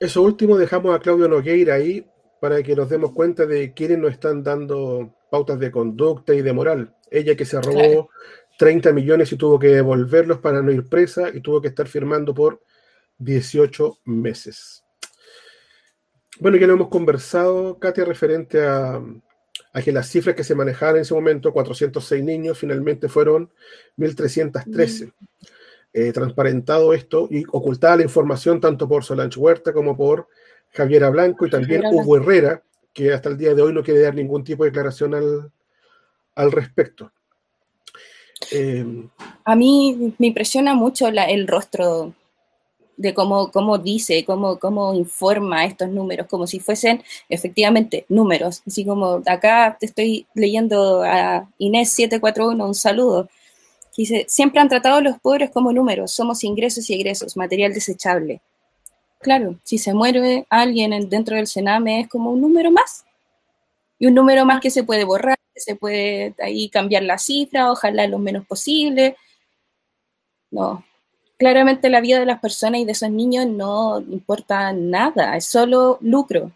Eso 0.00 0.22
último 0.22 0.56
dejamos 0.56 0.94
a 0.94 1.00
Claudio 1.00 1.28
Nogueira 1.28 1.74
ahí 1.74 2.06
para 2.40 2.62
que 2.62 2.76
nos 2.76 2.88
demos 2.88 3.12
cuenta 3.12 3.46
de 3.46 3.72
quiénes 3.72 3.98
nos 3.98 4.12
están 4.12 4.42
dando 4.42 5.14
pautas 5.30 5.58
de 5.58 5.70
conducta 5.70 6.34
y 6.34 6.42
de 6.42 6.52
moral. 6.52 6.94
Ella 7.10 7.34
que 7.34 7.44
se 7.44 7.60
robó 7.60 8.10
30 8.58 8.92
millones 8.92 9.32
y 9.32 9.36
tuvo 9.36 9.58
que 9.58 9.68
devolverlos 9.68 10.38
para 10.38 10.62
no 10.62 10.70
ir 10.70 10.88
presa 10.88 11.30
y 11.32 11.40
tuvo 11.40 11.60
que 11.60 11.68
estar 11.68 11.88
firmando 11.88 12.34
por 12.34 12.62
18 13.18 13.98
meses. 14.04 14.84
Bueno, 16.38 16.56
ya 16.56 16.68
lo 16.68 16.74
hemos 16.74 16.88
conversado, 16.88 17.78
Katia, 17.80 18.04
referente 18.04 18.64
a, 18.64 19.02
a 19.72 19.82
que 19.82 19.90
las 19.90 20.08
cifras 20.08 20.36
que 20.36 20.44
se 20.44 20.54
manejaron 20.54 20.96
en 20.96 21.02
ese 21.02 21.14
momento, 21.14 21.52
406 21.52 22.22
niños, 22.22 22.58
finalmente 22.58 23.08
fueron 23.08 23.50
1.313. 23.96 25.12
Eh, 25.94 26.12
transparentado 26.12 26.92
esto 26.92 27.28
y 27.30 27.44
ocultada 27.50 27.96
la 27.96 28.02
información 28.02 28.60
tanto 28.60 28.86
por 28.86 29.04
Solange 29.04 29.40
Huerta 29.40 29.72
como 29.72 29.96
por 29.96 30.28
Javiera 30.72 31.08
Blanco 31.08 31.46
y 31.46 31.50
también 31.50 31.82
Hugo 31.86 32.18
Herrera, 32.18 32.62
que 32.92 33.12
hasta 33.12 33.30
el 33.30 33.38
día 33.38 33.54
de 33.54 33.62
hoy 33.62 33.72
no 33.72 33.82
quiere 33.82 34.02
dar 34.02 34.14
ningún 34.14 34.44
tipo 34.44 34.64
de 34.64 34.70
declaración 34.70 35.14
al, 35.14 36.52
respecto. 36.52 37.10
Eh, 38.52 38.84
a 39.44 39.56
mí 39.56 40.14
me 40.18 40.26
impresiona 40.26 40.74
mucho 40.74 41.08
el 41.08 41.48
rostro 41.48 42.14
de 42.98 43.14
cómo, 43.14 43.50
cómo 43.50 43.78
dice, 43.78 44.24
cómo, 44.24 44.58
cómo 44.58 44.92
informa 44.92 45.64
estos 45.64 45.88
números, 45.88 46.26
como 46.26 46.46
si 46.46 46.60
fuesen 46.60 47.02
efectivamente 47.28 48.04
números. 48.08 48.62
Así 48.66 48.84
como 48.84 49.22
acá 49.24 49.76
te 49.80 49.86
estoy 49.86 50.26
leyendo 50.34 51.02
a 51.02 51.48
Inés 51.58 51.90
741, 51.92 52.66
un 52.66 52.74
saludo. 52.74 53.30
Dice, 53.98 54.26
siempre 54.28 54.60
han 54.60 54.68
tratado 54.68 54.98
a 54.98 55.00
los 55.00 55.18
pobres 55.18 55.50
como 55.50 55.72
números, 55.72 56.12
somos 56.12 56.44
ingresos 56.44 56.88
y 56.88 56.94
egresos, 56.94 57.36
material 57.36 57.74
desechable. 57.74 58.40
Claro, 59.18 59.58
si 59.64 59.76
se 59.76 59.92
muere 59.92 60.46
alguien 60.50 61.08
dentro 61.08 61.34
del 61.34 61.48
Sename 61.48 62.02
es 62.02 62.08
como 62.08 62.30
un 62.30 62.40
número 62.40 62.70
más. 62.70 63.04
Y 63.98 64.06
un 64.06 64.14
número 64.14 64.46
más 64.46 64.60
que 64.60 64.70
se 64.70 64.84
puede 64.84 65.02
borrar, 65.02 65.36
se 65.56 65.74
puede 65.74 66.32
ahí 66.40 66.68
cambiar 66.68 67.02
la 67.02 67.18
cifra, 67.18 67.72
ojalá 67.72 68.06
lo 68.06 68.20
menos 68.20 68.46
posible. 68.46 69.16
No, 70.52 70.84
claramente 71.36 71.90
la 71.90 72.00
vida 72.00 72.20
de 72.20 72.26
las 72.26 72.38
personas 72.38 72.80
y 72.80 72.84
de 72.84 72.92
esos 72.92 73.10
niños 73.10 73.48
no 73.48 73.98
importa 73.98 74.72
nada, 74.72 75.36
es 75.36 75.46
solo 75.46 75.98
lucro. 76.02 76.52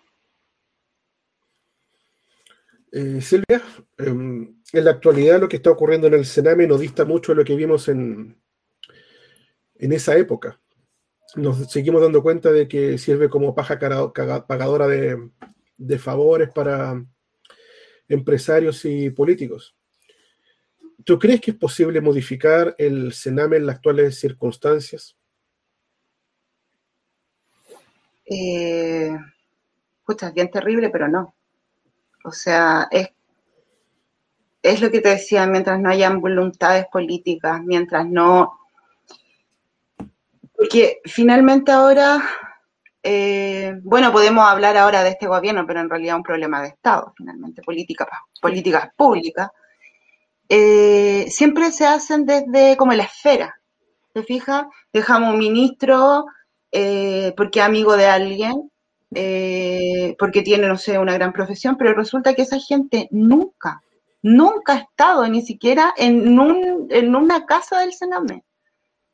Eh, 2.92 3.20
Silvia, 3.20 3.61
em, 3.98 4.62
en 4.72 4.85
la 4.85 4.92
actualidad 4.92 5.40
lo 5.40 5.48
que 5.48 5.56
está 5.56 5.70
ocurriendo 5.70 6.06
en 6.06 6.14
el 6.14 6.24
Sename 6.24 6.66
no 6.66 6.79
dista 6.79 7.04
mucho 7.04 7.33
de 7.33 7.37
lo 7.37 7.44
que 7.44 7.56
vimos 7.56 7.88
en, 7.88 8.37
en 9.75 9.92
esa 9.92 10.16
época. 10.16 10.58
Nos 11.37 11.70
seguimos 11.70 12.02
dando 12.02 12.23
cuenta 12.23 12.50
de 12.50 12.68
que 12.68 12.98
sirve 12.98 13.29
como 13.29 13.54
paja 13.54 13.79
pagadora 13.79 14.87
de, 14.87 15.31
de 15.77 15.98
favores 15.98 16.50
para 16.50 17.04
empresarios 18.08 18.85
y 18.85 19.10
políticos. 19.10 19.77
¿Tú 21.04 21.18
crees 21.18 21.40
que 21.40 21.50
es 21.50 21.56
posible 21.56 22.00
modificar 22.00 22.75
el 22.79 23.12
Sename 23.12 23.56
en 23.56 23.66
las 23.66 23.77
actuales 23.77 24.18
circunstancias? 24.18 25.16
Eh, 28.25 29.14
es 30.20 30.35
bien 30.35 30.50
terrible, 30.50 30.90
pero 30.90 31.08
no. 31.08 31.35
O 32.25 32.31
sea, 32.31 32.87
es 32.90 33.10
es 34.63 34.81
lo 34.81 34.90
que 34.90 35.00
te 35.00 35.10
decía, 35.10 35.46
mientras 35.46 35.81
no 35.81 35.90
hayan 35.90 36.21
voluntades 36.21 36.87
políticas, 36.87 37.60
mientras 37.65 38.06
no... 38.06 38.58
Porque 40.56 41.00
finalmente 41.04 41.73
ahora, 41.73 42.23
eh, 43.02 43.75
bueno, 43.83 44.13
podemos 44.13 44.46
hablar 44.46 44.77
ahora 44.77 45.02
de 45.02 45.10
este 45.10 45.27
gobierno, 45.27 45.67
pero 45.67 45.81
en 45.81 45.90
realidad 45.90 46.15
es 46.15 46.19
un 46.19 46.23
problema 46.23 46.63
de 46.63 46.69
Estado, 46.69 47.13
finalmente, 47.17 47.63
política, 47.63 48.08
políticas 48.40 48.90
públicas. 48.96 49.50
Eh, 50.48 51.27
siempre 51.29 51.73
se 51.73 51.85
hacen 51.85 52.25
desde 52.25 52.77
como 52.77 52.92
la 52.92 53.02
esfera. 53.02 53.56
¿Te 54.15 54.23
fijas? 54.23 54.67
Dejamos 54.92 55.33
un 55.33 55.40
ministro 55.40 56.27
eh, 56.71 57.35
porque 57.37 57.58
es 57.58 57.67
amigo 57.67 57.96
de 57.96 58.06
alguien, 58.06 58.71
porque 60.17 60.42
tiene, 60.42 60.69
no 60.69 60.79
sé, 60.79 60.98
una 60.98 61.15
gran 61.15 61.33
profesión, 61.33 61.77
pero 61.77 61.94
resulta 61.94 62.35
que 62.35 62.42
esa 62.42 62.60
gente 62.60 63.08
nunca, 63.10 63.83
nunca 64.23 64.75
ha 64.75 64.77
estado 64.79 65.27
ni 65.29 65.42
siquiera 65.42 65.92
en, 65.96 66.38
un, 66.38 66.87
en 66.90 67.14
una 67.14 67.44
casa 67.44 67.81
del 67.81 67.92
Sename, 67.92 68.44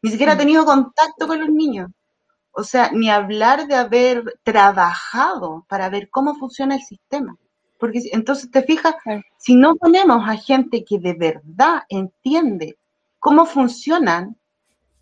ni 0.03 0.11
siquiera 0.11 0.33
ha 0.33 0.37
mm. 0.37 0.39
tenido 0.39 0.65
contacto 0.65 1.27
con 1.27 1.41
los 1.41 1.49
niños. 1.49 1.91
O 2.53 2.65
sea, 2.65 2.91
ni 2.93 3.09
hablar 3.09 3.67
de 3.67 3.77
haber 3.77 4.39
trabajado 4.43 5.65
para 5.69 5.89
ver 5.89 6.11
cómo 6.11 6.35
funciona 6.35 6.75
el 6.75 6.83
sistema. 6.83 7.37
Porque 7.79 8.03
entonces 8.13 8.51
te 8.51 8.63
fijas, 8.63 8.95
si 9.37 9.55
no 9.55 9.77
ponemos 9.77 10.29
a 10.29 10.37
gente 10.37 10.85
que 10.85 10.99
de 10.99 11.15
verdad 11.15 11.83
entiende 11.89 12.77
cómo 13.21 13.47
funcionan, 13.47 14.37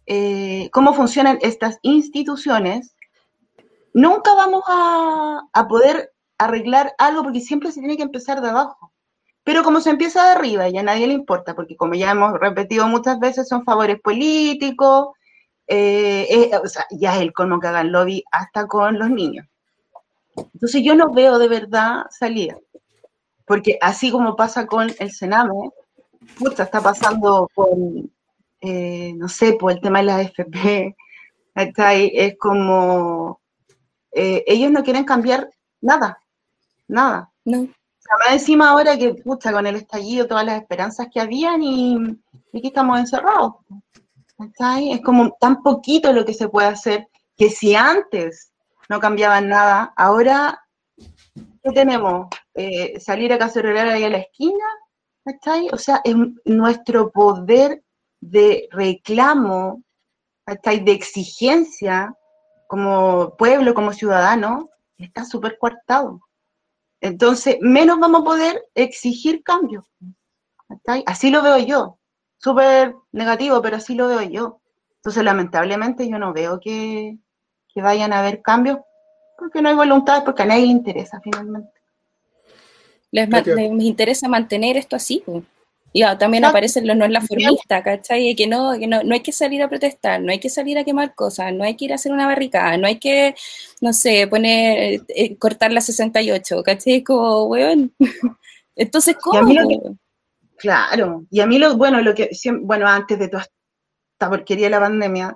eh, 0.04 0.68
cómo 0.72 0.92
funcionan 0.92 1.38
estas 1.40 1.78
instituciones, 1.80 2.94
nunca 3.94 4.34
vamos 4.34 4.62
a, 4.68 5.40
a, 5.50 5.66
poder 5.66 6.12
arreglar 6.36 6.94
algo 6.98 7.22
porque 7.22 7.40
siempre 7.40 7.72
se 7.72 7.80
tiene 7.80 7.96
que 7.96 8.02
empezar 8.02 8.42
de 8.42 8.50
abajo. 8.50 8.92
Pero 9.46 9.62
como 9.62 9.80
se 9.80 9.90
empieza 9.90 10.24
de 10.24 10.30
arriba 10.30 10.68
y 10.68 10.76
a 10.76 10.82
nadie 10.82 11.06
le 11.06 11.12
importa, 11.12 11.54
porque 11.54 11.76
como 11.76 11.94
ya 11.94 12.10
hemos 12.10 12.32
repetido 12.32 12.88
muchas 12.88 13.20
veces, 13.20 13.46
son 13.46 13.64
favores 13.64 14.00
políticos, 14.00 15.10
eh, 15.68 16.26
eh, 16.28 16.50
o 16.56 16.66
sea, 16.66 16.84
ya 16.90 17.14
es 17.14 17.22
el 17.22 17.32
colmo 17.32 17.60
que 17.60 17.68
hagan 17.68 17.92
lobby 17.92 18.24
hasta 18.32 18.66
con 18.66 18.98
los 18.98 19.08
niños. 19.08 19.46
Entonces 20.34 20.82
yo 20.82 20.96
no 20.96 21.12
veo 21.12 21.38
de 21.38 21.46
verdad 21.46 22.06
salida, 22.10 22.58
porque 23.44 23.78
así 23.80 24.10
como 24.10 24.34
pasa 24.34 24.66
con 24.66 24.92
el 24.98 25.12
Sename, 25.12 25.70
puta, 26.40 26.64
está 26.64 26.80
pasando 26.80 27.48
con, 27.54 28.10
eh, 28.60 29.12
no 29.14 29.28
sé, 29.28 29.52
por 29.52 29.70
el 29.70 29.80
tema 29.80 30.00
de 30.00 30.04
la 30.06 30.22
FP, 30.22 30.96
es 31.54 32.36
como, 32.36 33.40
ellos 34.10 34.72
no 34.72 34.82
quieren 34.82 35.04
cambiar 35.04 35.48
nada, 35.80 36.18
nada. 36.88 37.30
No. 37.44 37.68
Más 38.18 38.32
encima 38.32 38.70
ahora 38.70 38.96
que, 38.96 39.14
pucha, 39.14 39.52
con 39.52 39.66
el 39.66 39.76
estallido, 39.76 40.26
todas 40.26 40.44
las 40.44 40.60
esperanzas 40.60 41.08
que 41.12 41.20
habían 41.20 41.62
y, 41.62 41.96
y 42.52 42.58
aquí 42.58 42.68
estamos 42.68 42.98
encerrados. 42.98 43.54
Es 44.38 45.00
como 45.00 45.36
tan 45.40 45.62
poquito 45.62 46.12
lo 46.12 46.24
que 46.24 46.34
se 46.34 46.48
puede 46.48 46.68
hacer 46.68 47.08
que 47.36 47.50
si 47.50 47.74
antes 47.74 48.52
no 48.88 49.00
cambiaban 49.00 49.48
nada, 49.48 49.92
ahora, 49.96 50.62
¿qué 51.62 51.72
tenemos? 51.72 52.28
Eh, 52.54 53.00
salir 53.00 53.32
a 53.32 53.38
cacerolar 53.38 53.88
ahí 53.88 54.04
a 54.04 54.10
la 54.10 54.18
esquina, 54.18 54.64
O 55.72 55.78
sea, 55.78 56.00
es 56.04 56.14
nuestro 56.44 57.10
poder 57.10 57.82
de 58.20 58.68
reclamo, 58.70 59.82
De 60.46 60.92
exigencia 60.92 62.14
como 62.68 63.36
pueblo, 63.36 63.74
como 63.74 63.92
ciudadano, 63.92 64.68
está 64.98 65.24
súper 65.24 65.58
coartado. 65.58 66.20
Entonces, 67.00 67.58
menos 67.60 67.98
vamos 67.98 68.22
a 68.22 68.24
poder 68.24 68.64
exigir 68.74 69.42
cambios. 69.42 69.84
Así 71.06 71.30
lo 71.30 71.42
veo 71.42 71.58
yo 71.58 71.98
súper 72.38 72.94
negativo, 73.12 73.60
pero 73.62 73.76
así 73.76 73.94
lo 73.94 74.08
veo 74.08 74.22
yo. 74.22 74.60
Entonces, 74.96 75.24
lamentablemente, 75.24 76.08
yo 76.08 76.18
no 76.18 76.32
veo 76.32 76.60
que, 76.60 77.18
vayan 77.76 78.12
a 78.14 78.20
haber 78.20 78.40
cambios, 78.40 78.78
porque 79.36 79.60
no 79.60 79.68
hay 79.68 79.74
voluntad, 79.74 80.24
porque 80.24 80.44
a 80.44 80.46
nadie 80.46 80.62
le 80.62 80.72
interesa 80.72 81.20
finalmente. 81.20 81.70
Les, 83.10 83.28
interesa 83.80 84.28
mantener 84.28 84.78
esto 84.78 84.96
así. 84.96 85.22
Y 85.96 86.02
también 86.18 86.44
aparecen 86.44 86.86
los 86.86 86.94
no 86.94 87.06
es 87.06 87.10
la 87.10 87.22
formista, 87.22 87.82
¿cachai? 87.82 88.34
Que 88.34 88.46
no, 88.46 88.78
que 88.78 88.86
no, 88.86 89.02
no 89.02 89.14
hay 89.14 89.20
que 89.20 89.32
salir 89.32 89.62
a 89.62 89.68
protestar, 89.70 90.20
no 90.20 90.30
hay 90.30 90.38
que 90.38 90.50
salir 90.50 90.76
a 90.76 90.84
quemar 90.84 91.14
cosas, 91.14 91.54
no 91.54 91.64
hay 91.64 91.74
que 91.74 91.86
ir 91.86 91.92
a 91.92 91.94
hacer 91.94 92.12
una 92.12 92.26
barricada, 92.26 92.76
no 92.76 92.86
hay 92.86 92.98
que, 92.98 93.34
no 93.80 93.94
sé, 93.94 94.26
poner, 94.26 95.00
eh, 95.08 95.38
cortar 95.38 95.72
la 95.72 95.80
68, 95.80 96.62
¿cachai? 96.62 97.02
Como, 97.02 97.44
weón. 97.44 97.94
Entonces, 98.76 99.16
¿cómo? 99.18 99.96
Claro, 100.58 101.24
y 101.30 101.40
a 101.40 101.46
mí 101.46 101.58
lo, 101.58 101.78
bueno, 101.78 102.02
lo 102.02 102.14
que, 102.14 102.28
bueno, 102.60 102.86
antes 102.86 103.18
de 103.18 103.28
toda 103.28 103.46
esta 104.12 104.28
porquería 104.28 104.66
de 104.66 104.72
la 104.72 104.80
pandemia, 104.80 105.34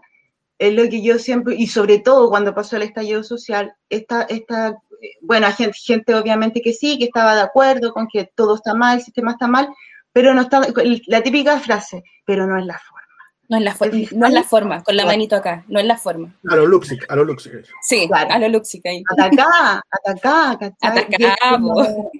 es 0.58 0.74
lo 0.74 0.86
que 0.90 1.00
yo 1.00 1.18
siempre, 1.18 1.54
y 1.56 1.68
sobre 1.68 2.00
todo 2.00 2.28
cuando 2.28 2.54
pasó 2.54 2.76
el 2.76 2.82
estallido 2.82 3.22
social, 3.22 3.72
esta, 3.88 4.24
esta 4.24 4.76
bueno, 5.22 5.46
hay 5.46 5.52
gente, 5.54 5.78
gente 5.82 6.14
obviamente 6.14 6.60
que 6.60 6.74
sí, 6.74 6.98
que 6.98 7.04
estaba 7.06 7.34
de 7.34 7.42
acuerdo 7.42 7.92
con 7.92 8.06
que 8.08 8.30
todo 8.34 8.56
está 8.56 8.74
mal, 8.74 8.98
el 8.98 9.04
sistema 9.04 9.32
está 9.32 9.46
mal, 9.46 9.70
pero 10.12 10.34
no 10.34 10.42
está, 10.42 10.60
la 11.06 11.22
típica 11.22 11.58
frase, 11.60 12.02
pero 12.24 12.46
no 12.46 12.58
es 12.58 12.66
la 12.66 12.78
forma. 12.78 13.00
No 13.48 13.56
es 13.56 13.64
la, 13.64 13.76
no 14.12 14.26
es 14.28 14.32
la 14.32 14.44
forma, 14.44 14.84
con 14.84 14.96
la 14.96 15.04
manito 15.04 15.34
acá, 15.34 15.64
no 15.66 15.80
es 15.80 15.84
la 15.84 15.98
forma. 15.98 16.38
A 16.48 16.54
lo 16.54 16.66
Luxic, 16.66 17.04
a 17.10 17.16
lo 17.16 17.24
Luxic. 17.24 17.52
Sí, 17.82 18.08
a 18.12 18.38
lo 18.38 18.48
Luxic 18.48 18.86
ahí. 18.86 19.02
Atacá, 19.10 19.82
atacá, 19.90 20.56
¿cachai? 20.56 21.08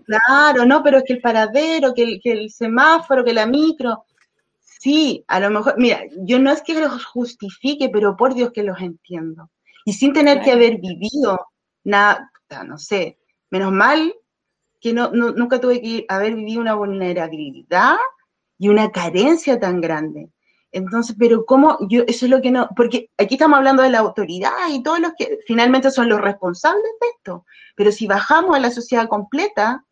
claro, 0.04 0.66
no, 0.66 0.82
pero 0.82 0.98
es 0.98 1.04
que 1.04 1.12
el 1.12 1.20
paradero, 1.20 1.94
que 1.94 2.02
el, 2.02 2.20
que 2.20 2.32
el 2.32 2.50
semáforo, 2.50 3.24
que 3.24 3.32
la 3.32 3.46
micro. 3.46 4.06
Sí, 4.58 5.24
a 5.28 5.38
lo 5.38 5.50
mejor, 5.50 5.74
mira, 5.78 6.00
yo 6.16 6.40
no 6.40 6.50
es 6.50 6.62
que 6.62 6.74
los 6.74 7.04
justifique, 7.04 7.90
pero 7.90 8.16
por 8.16 8.34
Dios 8.34 8.50
que 8.52 8.64
los 8.64 8.80
entiendo. 8.80 9.50
Y 9.84 9.92
sin 9.92 10.12
tener 10.12 10.40
que 10.40 10.50
haber 10.50 10.78
vivido 10.80 11.46
nada, 11.84 12.28
no 12.66 12.76
sé, 12.76 13.18
menos 13.50 13.70
mal 13.70 14.12
que 14.80 14.92
no, 14.92 15.10
nunca 15.10 15.60
tuve 15.60 15.80
que 15.80 16.04
haber 16.08 16.34
vivido 16.34 16.60
una 16.60 16.74
vulnerabilidad 16.74 17.96
y 18.58 18.68
una 18.68 18.90
carencia 18.90 19.58
tan 19.60 19.80
grande. 19.80 20.30
Entonces, 20.72 21.16
pero 21.18 21.44
cómo, 21.44 21.78
yo, 21.88 22.02
eso 22.06 22.26
es 22.26 22.30
lo 22.30 22.40
que 22.40 22.50
no, 22.50 22.68
porque 22.76 23.10
aquí 23.18 23.34
estamos 23.34 23.58
hablando 23.58 23.82
de 23.82 23.90
la 23.90 23.98
autoridad 23.98 24.52
y 24.70 24.82
todos 24.82 25.00
los 25.00 25.12
que 25.18 25.38
finalmente 25.46 25.90
son 25.90 26.08
los 26.08 26.20
responsables 26.20 26.90
de 27.00 27.08
esto, 27.16 27.44
pero 27.74 27.90
si 27.90 28.06
bajamos 28.06 28.54
a 28.54 28.60
la 28.60 28.70
sociedad 28.70 29.08
completa, 29.08 29.84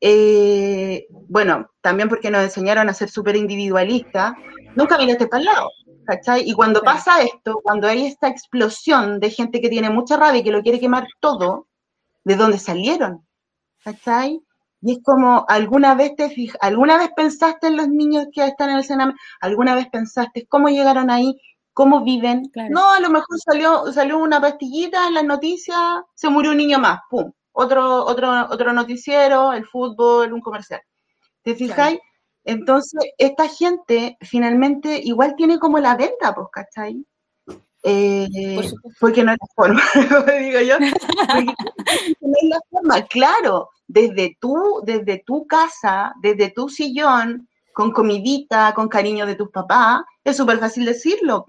eh, 0.00 1.06
bueno, 1.10 1.70
también 1.80 2.08
porque 2.08 2.30
nos 2.30 2.42
enseñaron 2.42 2.88
a 2.88 2.94
ser 2.94 3.08
súper 3.08 3.36
individualistas, 3.36 4.34
nunca 4.76 4.98
miraste 4.98 5.26
para 5.26 5.40
el 5.40 5.46
lado, 5.46 5.70
¿cachai? 6.04 6.48
Y 6.48 6.52
cuando 6.52 6.82
pasa 6.82 7.22
esto, 7.22 7.60
cuando 7.62 7.88
hay 7.88 8.06
esta 8.06 8.28
explosión 8.28 9.20
de 9.20 9.30
gente 9.30 9.60
que 9.60 9.70
tiene 9.70 9.90
mucha 9.90 10.16
rabia 10.16 10.40
y 10.40 10.44
que 10.44 10.52
lo 10.52 10.62
quiere 10.62 10.78
quemar 10.78 11.06
todo, 11.20 11.68
¿de 12.24 12.36
dónde 12.36 12.58
salieron? 12.58 13.27
¿Cachai? 13.84 14.40
Y 14.80 14.92
es 14.92 14.98
como, 15.02 15.44
¿alguna 15.48 15.94
vez 15.94 16.14
te 16.16 16.30
fijas, 16.30 16.56
alguna 16.60 16.98
vez 16.98 17.10
pensaste 17.16 17.66
en 17.66 17.76
los 17.76 17.88
niños 17.88 18.26
que 18.32 18.46
están 18.46 18.70
en 18.70 18.76
el 18.76 18.84
Sename? 18.84 19.14
¿Alguna 19.40 19.74
vez 19.74 19.88
pensaste 19.90 20.46
cómo 20.46 20.68
llegaron 20.68 21.10
ahí? 21.10 21.36
¿Cómo 21.72 22.04
viven? 22.04 22.50
No, 22.70 22.92
a 22.92 23.00
lo 23.00 23.10
mejor 23.10 23.38
salió, 23.38 23.92
salió 23.92 24.18
una 24.18 24.40
pastillita 24.40 25.06
en 25.08 25.14
las 25.14 25.24
noticias, 25.24 25.78
se 26.14 26.28
murió 26.28 26.52
un 26.52 26.56
niño 26.58 26.78
más, 26.78 27.00
pum. 27.10 27.32
Otro, 27.52 28.04
otro, 28.04 28.46
otro 28.50 28.72
noticiero, 28.72 29.52
el 29.52 29.64
fútbol, 29.66 30.32
un 30.32 30.40
comercial. 30.40 30.80
¿Te 31.42 31.54
fijáis? 31.54 31.98
Entonces, 32.44 33.12
esta 33.18 33.48
gente 33.48 34.16
finalmente 34.22 35.00
igual 35.04 35.34
tiene 35.36 35.58
como 35.58 35.78
la 35.78 35.96
venta, 35.96 36.34
pues, 36.34 36.48
¿cachai? 36.52 37.04
Eh, 37.84 38.28
porque 39.00 39.22
no 39.22 39.32
es 39.32 39.38
la 39.40 39.46
forma, 39.54 39.82
digo 40.38 40.60
yo. 40.60 40.78
no 42.20 42.34
es 42.42 42.48
la 42.48 42.60
forma, 42.70 43.02
claro 43.06 43.70
desde 43.88 44.36
tu, 44.38 44.82
desde 44.84 45.22
tu 45.26 45.46
casa, 45.46 46.14
desde 46.20 46.50
tu 46.50 46.68
sillón, 46.68 47.48
con 47.72 47.90
comidita, 47.90 48.72
con 48.74 48.88
cariño 48.88 49.26
de 49.26 49.34
tus 49.34 49.48
papás, 49.50 50.02
es 50.22 50.36
súper 50.36 50.58
fácil 50.58 50.84
decirlo, 50.84 51.46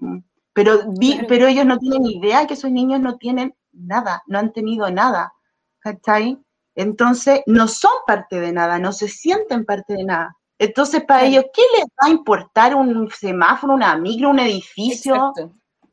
pero, 0.52 0.80
pero 1.28 1.46
ellos 1.46 1.66
no 1.66 1.78
tienen 1.78 2.06
idea 2.06 2.46
que 2.46 2.54
esos 2.54 2.70
niños 2.70 3.00
no 3.00 3.16
tienen 3.18 3.54
nada, 3.72 4.22
no 4.26 4.38
han 4.38 4.52
tenido 4.52 4.90
nada, 4.90 5.32
¿cachai? 5.80 6.38
Entonces, 6.74 7.42
no 7.46 7.68
son 7.68 7.92
parte 8.06 8.40
de 8.40 8.52
nada, 8.52 8.78
no 8.78 8.92
se 8.92 9.08
sienten 9.08 9.64
parte 9.64 9.94
de 9.94 10.04
nada. 10.04 10.36
Entonces, 10.58 11.04
para 11.04 11.24
ellos, 11.24 11.44
¿qué 11.52 11.62
les 11.76 11.86
va 11.86 12.06
a 12.06 12.10
importar 12.10 12.74
un 12.74 13.10
semáforo, 13.10 13.74
una 13.74 13.96
micro, 13.96 14.30
un 14.30 14.38
edificio? 14.38 15.32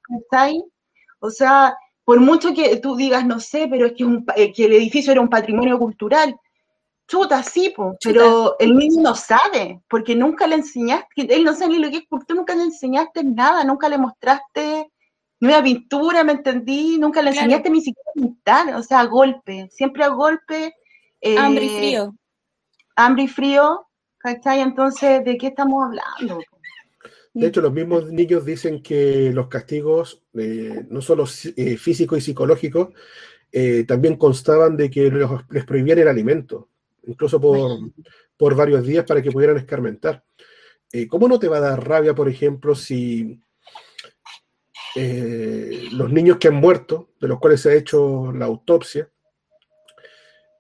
¿Cachai? 0.08 0.64
O 1.20 1.30
sea, 1.30 1.76
por 2.04 2.20
mucho 2.20 2.54
que 2.54 2.78
tú 2.78 2.96
digas, 2.96 3.26
no 3.26 3.40
sé, 3.40 3.68
pero 3.70 3.88
es 3.88 3.94
que, 3.94 4.06
eh, 4.36 4.54
que 4.54 4.66
el 4.66 4.74
edificio 4.74 5.12
era 5.12 5.22
un 5.22 5.30
patrimonio 5.30 5.78
cultural, 5.78 6.36
chuta, 7.08 7.42
sí, 7.44 7.74
pero 8.04 8.56
el 8.60 8.76
niño 8.76 9.02
no 9.02 9.16
sabe, 9.16 9.82
porque 9.90 10.16
nunca 10.16 10.46
le 10.48 10.56
enseñaste, 10.56 11.34
él 11.34 11.44
no 11.44 11.54
sabe 11.54 11.74
ni 11.74 11.80
lo 11.80 11.90
que 11.90 11.98
es, 11.98 12.04
porque 12.10 12.26
tú 12.28 12.36
nunca 12.36 12.56
le 12.56 12.64
enseñaste 12.64 13.24
nada, 13.24 13.64
nunca 13.64 13.90
le 13.90 13.98
mostraste 13.98 14.92
nueva 15.40 15.64
pintura, 15.64 16.24
¿me 16.24 16.34
entendí? 16.34 16.98
Nunca 16.98 17.22
le 17.22 17.30
enseñaste 17.30 17.70
ni 17.70 17.82
siquiera 17.82 18.10
a 18.10 18.20
pintar, 18.20 18.76
o 18.76 18.84
sea, 18.84 19.02
a 19.02 19.06
golpe, 19.06 19.70
siempre 19.72 20.04
a 20.04 20.10
golpe. 20.10 20.74
hambre 21.38 21.66
y 21.66 21.78
frío. 21.78 22.16
Hambre 22.96 23.24
y 23.24 23.28
frío, 23.28 23.88
¿cachai? 24.18 24.62
Entonces, 24.62 25.24
¿de 25.24 25.38
qué 25.38 25.48
estamos 25.48 25.84
hablando? 25.84 26.40
De 27.40 27.48
hecho, 27.48 27.62
los 27.62 27.74
mismos 27.74 28.12
niños 28.12 28.46
dicen 28.46 28.82
que 28.82 29.32
los 29.32 29.48
castigos, 29.48 30.24
eh, 30.34 30.86
no 30.90 31.02
solo 31.02 31.26
eh, 31.56 31.78
físicos 31.78 32.18
y 32.18 32.22
psicológicos, 32.22 32.90
eh, 33.52 33.84
también 33.88 34.16
constaban 34.18 34.76
de 34.76 34.90
que 34.90 35.12
les 35.50 35.66
prohibían 35.66 36.00
el 36.00 36.08
alimento, 36.08 36.70
incluso 37.06 37.40
por, 37.40 37.80
por, 38.36 38.56
varios 38.56 38.86
días 38.86 39.06
para 39.06 39.22
que 39.22 39.32
pudieran 39.32 39.58
escarmentar. 39.58 40.24
¿Cómo 41.10 41.28
no 41.28 41.38
te 41.38 41.48
va 41.48 41.58
a 41.58 41.62
dar 41.62 41.88
rabia, 41.88 42.16
por 42.16 42.30
ejemplo, 42.30 42.74
si 42.74 43.40
eh, 45.00 45.90
los 45.92 46.12
niños 46.12 46.38
que 46.38 46.48
han 46.48 46.56
muerto, 46.56 47.12
de 47.22 47.28
los 47.28 47.40
cuales 47.40 47.62
se 47.62 47.70
ha 47.70 47.76
hecho 47.76 48.32
la 48.32 48.46
autopsia, 48.46 49.08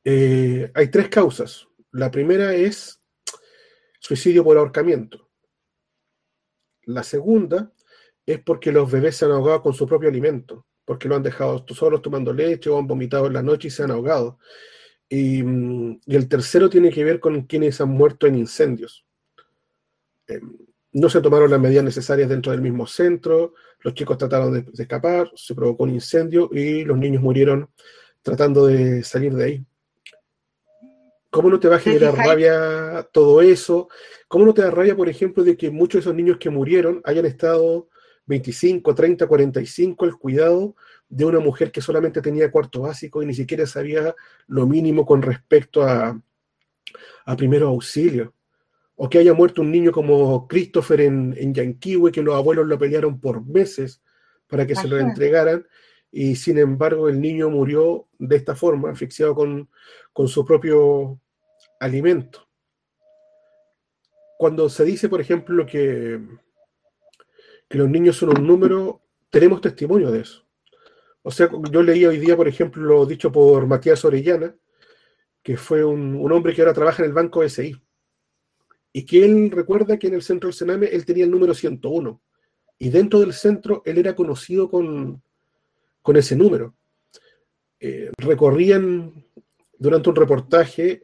eh, 0.03 0.71
hay 0.75 0.88
tres 0.89 1.09
causas. 1.09 1.67
La 1.91 2.11
primera 2.11 2.53
es 2.53 2.99
suicidio 3.99 4.43
por 4.43 4.57
ahorcamiento. 4.57 5.26
La 6.88 7.04
segunda 7.04 7.72
es 8.26 8.40
porque 8.42 8.72
los 8.72 8.90
bebés 8.90 9.18
se 9.18 9.26
han 9.26 9.32
ahogado 9.32 9.62
con 9.62 9.74
su 9.74 9.86
propio 9.86 10.10
alimento, 10.10 10.66
porque 10.86 11.08
lo 11.10 11.16
han 11.16 11.24
dejado 11.24 11.66
solos 11.68 12.02
tomando 12.02 12.34
leche 12.34 12.70
o 12.70 12.80
han 12.80 12.88
vomitado 12.88 13.28
en 13.28 13.34
la 13.34 13.44
noche 13.44 13.68
y 13.68 13.72
se 13.72 13.84
han 13.84 13.92
ahogado. 13.92 14.40
Y, 15.10 15.44
mm, 15.44 16.00
el 16.08 16.28
tercero 16.30 16.70
tiene 16.70 16.92
que 16.92 17.04
ver 17.04 17.20
con 17.20 17.42
quienes 17.44 17.80
han 17.82 17.90
muerto 17.90 18.26
en 18.26 18.36
incendios. 18.36 19.06
Em, 20.28 20.58
no 20.94 21.10
se 21.10 21.22
tomaron 21.22 21.52
las 21.52 21.60
medidas 21.60 21.84
necesarias 21.84 22.30
dentro 22.30 22.52
del 22.54 22.62
mismo 22.62 22.88
centro, 22.88 23.54
los 23.82 23.94
chicos 23.94 24.18
trataron 24.18 24.54
de, 24.54 24.66
escapar, 24.82 25.30
se 25.36 25.54
provocó 25.54 25.84
un 25.84 25.92
incendio 25.92 26.50
y 26.54 26.84
los 26.84 26.98
niños 26.98 27.22
murieron 27.22 27.70
tratando 28.22 28.66
de 28.66 29.04
salir 29.04 29.34
de 29.34 29.44
ahí. 29.44 29.66
¿Cómo 31.30 31.49
no 31.49 31.59
te 31.59 31.67
va 31.67 31.75
a 31.75 31.80
generar 31.80 32.15
rabia 32.15 33.07
todo 33.11 33.41
eso? 33.41 33.89
¿Cómo 34.28 34.45
no 34.45 34.53
te 34.53 34.61
da 34.61 34.71
rabia, 34.71 34.95
por 34.95 35.09
ejemplo, 35.09 35.43
de 35.43 35.57
que 35.57 35.69
muchos 35.69 35.99
de 35.99 35.99
esos 36.01 36.15
niños 36.15 36.38
que 36.38 36.49
murieron 36.49 37.01
hayan 37.03 37.25
estado 37.25 37.89
25, 38.25 38.95
30, 38.95 39.28
45 39.28 40.05
al 40.05 40.17
cuidado 40.17 40.75
de 41.09 41.25
una 41.25 41.39
mujer 41.39 41.71
que 41.71 41.82
solamente 41.82 42.21
tenía 42.21 42.51
cuarto 42.51 42.82
básico 42.82 43.21
y 43.21 43.25
ni 43.25 43.34
siquiera 43.34 43.65
sabía 43.65 44.15
lo 44.47 44.65
mínimo 44.67 45.05
con 45.05 45.21
respecto 45.21 45.84
a, 45.84 46.19
a 47.25 47.36
primero 47.36 47.67
auxilio? 47.67 48.34
o 48.97 49.07
que 49.07 49.19
haya 49.19 49.34
muerto 49.34 49.61
un 49.61 49.71
niño 49.71 49.91
como 49.91 50.47
Christopher 50.47 51.01
en, 51.01 51.36
en 51.38 51.53
Yanquiwe, 51.53 52.11
que 52.11 52.23
los 52.23 52.36
abuelos 52.36 52.65
lo 52.65 52.80
pelearon 52.80 53.19
por 53.19 53.45
meses 53.45 54.01
para 54.47 54.65
que 54.65 54.75
se 54.75 54.88
lo 54.88 54.97
entregaran, 54.97 55.67
y 56.12 56.36
sin 56.36 56.58
embargo 56.58 57.10
el 57.10 57.20
niño 57.20 57.49
murió 57.49 58.08
de 58.18 58.36
esta 58.36 58.55
forma, 58.55 58.91
asfixiado 58.91 59.36
con, 59.36 59.70
con 60.14 60.28
su 60.28 60.45
propio 60.45 61.20
alimento. 61.80 62.47
Cuando 64.38 64.70
se 64.70 64.86
dice, 64.86 65.10
por 65.10 65.20
ejemplo, 65.20 65.66
que, 65.66 66.20
que 67.68 67.78
los 67.78 67.89
niños 67.89 68.18
son 68.18 68.38
un 68.38 68.45
número, 68.45 69.01
tenemos 69.30 69.62
testimonio 69.62 70.12
de 70.12 70.22
eso. 70.22 70.45
O 71.24 71.32
sea, 71.32 71.49
yo 71.72 71.84
leí 71.84 72.05
hoy 72.05 72.20
día, 72.20 72.38
por 72.38 72.47
ejemplo, 72.47 72.84
lo 72.84 73.05
dicho 73.05 73.32
por 73.32 73.66
Matías 73.66 74.05
Orellana, 74.05 74.55
que 75.43 75.58
fue 75.58 75.84
un, 75.84 76.16
un 76.16 76.32
hombre 76.32 76.53
que 76.53 76.62
ahora 76.62 76.74
trabaja 76.74 77.03
en 77.03 77.10
el 77.10 77.14
Banco 77.14 77.47
SI 77.47 77.76
y 78.93 79.05
que 79.05 79.26
él 79.26 79.51
recuerda 79.51 79.97
que 79.97 80.08
en 80.08 80.16
el 80.16 80.22
centro 80.22 80.47
del 80.47 80.53
Sename 80.53 80.88
él 80.88 81.05
tenía 81.05 81.26
el 81.26 81.32
número 81.32 81.53
101 81.53 82.22
y 82.80 82.89
dentro 82.89 83.20
del 83.20 83.34
centro 83.34 83.82
él 83.86 83.97
era 83.97 84.16
conocido 84.16 84.70
con, 84.70 85.22
con 86.08 86.16
ese 86.16 86.38
número. 86.38 86.74
Eh, 87.82 88.12
recorrían 88.18 89.26
durante 89.78 90.08
un 90.08 90.16
reportaje 90.16 91.03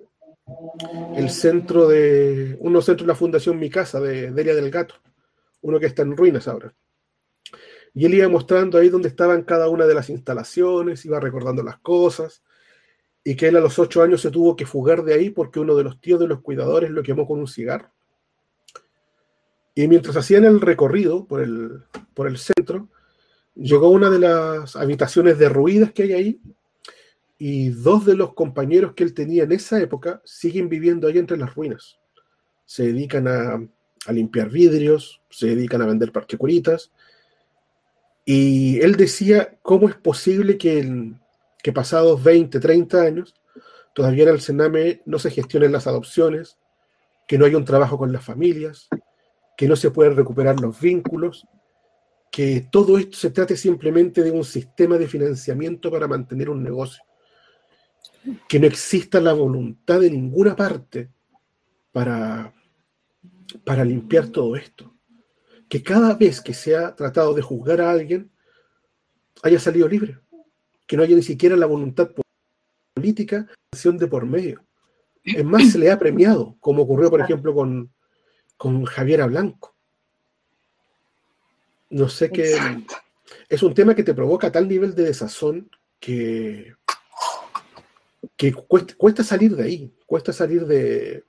el 1.17 1.29
centro 1.29 1.89
de, 1.89 2.55
unos 2.61 2.85
centros 2.85 3.05
de 3.05 3.11
la 3.11 3.19
Fundación 3.19 3.59
Mi 3.59 3.69
Casa 3.69 3.99
de 3.99 4.31
Delia 4.31 4.55
del 4.55 4.71
Gato, 4.71 4.95
uno 5.59 5.77
que 5.77 5.87
está 5.87 6.03
en 6.03 6.15
ruinas 6.15 6.47
ahora. 6.47 6.73
Y 7.93 8.05
él 8.05 8.13
iba 8.13 8.29
mostrando 8.29 8.77
ahí 8.77 8.87
dónde 8.87 9.09
estaban 9.09 9.43
cada 9.43 9.67
una 9.67 9.85
de 9.87 9.93
las 9.93 10.09
instalaciones, 10.09 11.03
iba 11.03 11.19
recordando 11.19 11.63
las 11.63 11.79
cosas, 11.79 12.41
y 13.25 13.35
que 13.35 13.49
él 13.49 13.57
a 13.57 13.59
los 13.59 13.77
ocho 13.79 14.03
años 14.03 14.21
se 14.21 14.31
tuvo 14.31 14.55
que 14.55 14.65
fugar 14.65 15.03
de 15.03 15.15
ahí 15.15 15.31
porque 15.31 15.59
uno 15.59 15.75
de 15.75 15.83
los 15.83 15.99
tíos 15.99 16.21
de 16.21 16.27
los 16.27 16.39
cuidadores 16.39 16.91
lo 16.91 17.03
quemó 17.03 17.27
con 17.27 17.41
un 17.41 17.47
cigarro. 17.47 17.91
Y 19.75 19.85
mientras 19.89 20.15
hacían 20.15 20.45
el 20.45 20.61
recorrido 20.61 21.25
por 21.25 21.41
el, 21.41 21.83
por 22.13 22.25
el 22.25 22.37
centro, 22.37 22.87
llegó 23.55 23.89
una 23.89 24.09
de 24.09 24.19
las 24.19 24.75
habitaciones 24.75 25.37
derruidas 25.37 25.91
que 25.91 26.03
hay 26.03 26.13
ahí 26.13 26.41
y 27.37 27.69
dos 27.69 28.05
de 28.05 28.15
los 28.15 28.33
compañeros 28.33 28.93
que 28.93 29.03
él 29.03 29.13
tenía 29.13 29.43
en 29.43 29.51
esa 29.51 29.79
época 29.81 30.21
siguen 30.23 30.69
viviendo 30.69 31.07
ahí 31.07 31.17
entre 31.17 31.37
las 31.37 31.53
ruinas. 31.53 31.99
Se 32.65 32.83
dedican 32.83 33.27
a, 33.27 33.67
a 34.05 34.11
limpiar 34.13 34.49
vidrios, 34.49 35.21
se 35.29 35.47
dedican 35.47 35.81
a 35.81 35.85
vender 35.85 36.11
parquecuritas. 36.11 36.91
Y 38.25 38.79
él 38.79 38.95
decía, 38.95 39.57
¿cómo 39.61 39.89
es 39.89 39.95
posible 39.95 40.57
que 40.57 41.13
que 41.63 41.71
pasados 41.71 42.21
20, 42.21 42.59
30 42.59 43.01
años, 43.01 43.33
todavía 43.95 44.23
en 44.23 44.29
el 44.29 44.41
Sename 44.41 45.01
no 45.05 45.17
se 45.17 45.31
gestionen 45.31 45.71
las 45.71 45.87
adopciones, 45.87 46.57
que 47.25 47.37
no 47.37 47.45
hay 47.45 47.55
un 47.55 47.63
trabajo 47.63 47.97
con 47.97 48.11
las 48.11 48.23
familias, 48.23 48.89
que 49.55 49.67
no 49.67 49.77
se 49.77 49.89
pueden 49.89 50.17
recuperar 50.17 50.59
los 50.59 50.79
vínculos, 50.79 51.47
que 52.33 52.67
todo 52.71 52.97
esto 52.97 53.15
se 53.15 53.29
trate 53.29 53.55
simplemente 53.55 54.23
de 54.23 54.31
un 54.31 54.43
sistema 54.43 54.97
de 54.97 55.07
financiamiento 55.07 55.91
para 55.91 56.07
mantener 56.07 56.49
un 56.49 56.63
negocio, 56.63 57.03
que 58.49 58.59
no 58.59 58.65
exista 58.65 59.21
la 59.21 59.33
voluntad 59.33 59.99
de 59.99 60.09
ninguna 60.09 60.55
parte 60.55 61.11
para, 61.91 62.51
para 63.63 63.85
limpiar 63.85 64.29
todo 64.29 64.55
esto, 64.55 64.95
que 65.69 65.83
cada 65.83 66.15
vez 66.15 66.41
que 66.41 66.55
se 66.55 66.75
ha 66.75 66.95
tratado 66.95 67.35
de 67.35 67.43
juzgar 67.43 67.81
a 67.81 67.91
alguien 67.91 68.31
haya 69.43 69.59
salido 69.59 69.87
libre 69.87 70.17
que 70.87 70.97
no 70.97 71.03
haya 71.03 71.15
ni 71.15 71.23
siquiera 71.23 71.55
la 71.55 71.65
voluntad 71.65 72.11
política, 72.93 73.47
de 73.83 74.07
por 74.07 74.25
medio. 74.25 74.63
Es 75.23 75.43
más, 75.43 75.71
se 75.71 75.79
le 75.79 75.89
ha 75.89 75.97
premiado, 75.97 76.55
como 76.59 76.83
ocurrió, 76.83 77.09
por 77.09 77.21
ejemplo, 77.21 77.53
con, 77.53 77.91
con 78.57 78.85
Javiera 78.85 79.25
Blanco. 79.25 79.72
No 81.93 82.09
sé 82.09 82.31
qué. 82.31 82.55
Es 83.47 83.61
un 83.61 83.75
tema 83.75 83.93
que 83.93 84.03
te 84.03 84.15
provoca 84.15 84.51
tal 84.51 84.67
nivel 84.67 84.95
de 84.95 85.03
desazón 85.03 85.69
que, 85.99 86.73
que 88.35 88.51
cuesta, 88.51 89.23
salir 89.23 89.55
de 89.55 89.63
ahí, 89.63 89.93
cuesta 90.07 90.33
salir 90.33 90.65
de, 90.65 91.23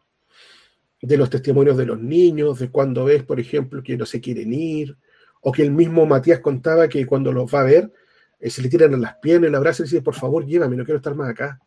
de 1.02 1.16
los 1.18 1.28
testimonios 1.28 1.76
de 1.76 1.84
los 1.84 2.00
niños, 2.00 2.58
de 2.58 2.70
cuando 2.70 3.04
ves, 3.04 3.22
por 3.24 3.38
ejemplo, 3.38 3.82
que 3.82 3.98
no 3.98 4.06
se 4.06 4.22
quieren 4.22 4.54
ir, 4.54 4.96
o 5.42 5.52
que 5.52 5.62
el 5.62 5.70
mismo 5.70 6.06
Matías 6.06 6.40
contaba 6.40 6.88
que 6.88 7.04
cuando 7.04 7.30
los 7.30 7.54
va 7.54 7.60
a 7.60 7.64
ver, 7.64 7.92
eh, 8.40 8.48
se 8.48 8.62
le 8.62 8.70
tiran 8.70 8.94
a 8.94 8.98
las 8.98 9.16
piernas, 9.16 9.48
el 9.48 9.54
abrazo 9.56 9.82
y 9.82 9.86
dice, 9.86 10.00
por 10.00 10.14
favor, 10.14 10.46
llévame, 10.46 10.76
no 10.76 10.84
quiero 10.86 10.96
estar 10.96 11.14
más 11.14 11.28
acá. 11.28 11.60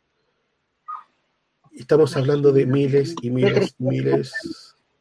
Estamos 1.72 2.18
hablando 2.18 2.52
de 2.52 2.66
miles 2.66 3.16
y 3.22 3.30
miles 3.30 3.76
y 3.78 3.84
miles 3.84 4.34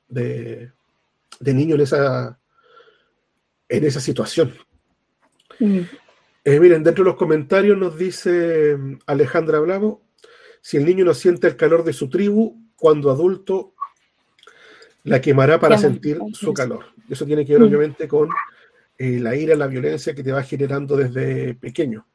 de, 0.07 0.70
niños 1.40 1.76
en 1.76 1.80
esa, 1.80 2.38
en 3.68 3.84
esa 3.84 4.00
situación. 4.00 4.54
Mm. 5.58 5.80
Eh, 6.44 6.60
miren, 6.60 6.84
dentro 6.84 7.04
de 7.04 7.10
los 7.10 7.18
comentarios 7.18 7.76
nos 7.76 7.98
dice 7.98 8.76
mm, 8.76 8.98
Alejandra 9.06 9.58
Bravo, 9.60 10.02
si 10.60 10.76
el 10.76 10.84
niño 10.84 11.04
no 11.04 11.14
siente 11.14 11.46
el 11.46 11.56
calor 11.56 11.84
de 11.84 11.92
su 11.92 12.08
tribu, 12.08 12.60
cuando 12.76 13.10
adulto 13.10 13.74
la 15.04 15.20
quemará 15.20 15.58
para 15.58 15.78
sentir 15.78 16.18
su 16.32 16.52
calor. 16.52 16.86
Eso 17.08 17.24
tiene 17.24 17.44
que 17.44 17.52
ver 17.52 17.62
mm. 17.62 17.64
obviamente 17.64 18.08
con 18.08 18.28
eh, 18.98 19.18
la 19.20 19.36
ira, 19.36 19.54
la 19.54 19.66
violencia 19.66 20.14
que 20.14 20.22
te 20.22 20.32
va 20.32 20.42
generando 20.42 20.96
desde 20.96 21.54
pequeño. 21.54 22.06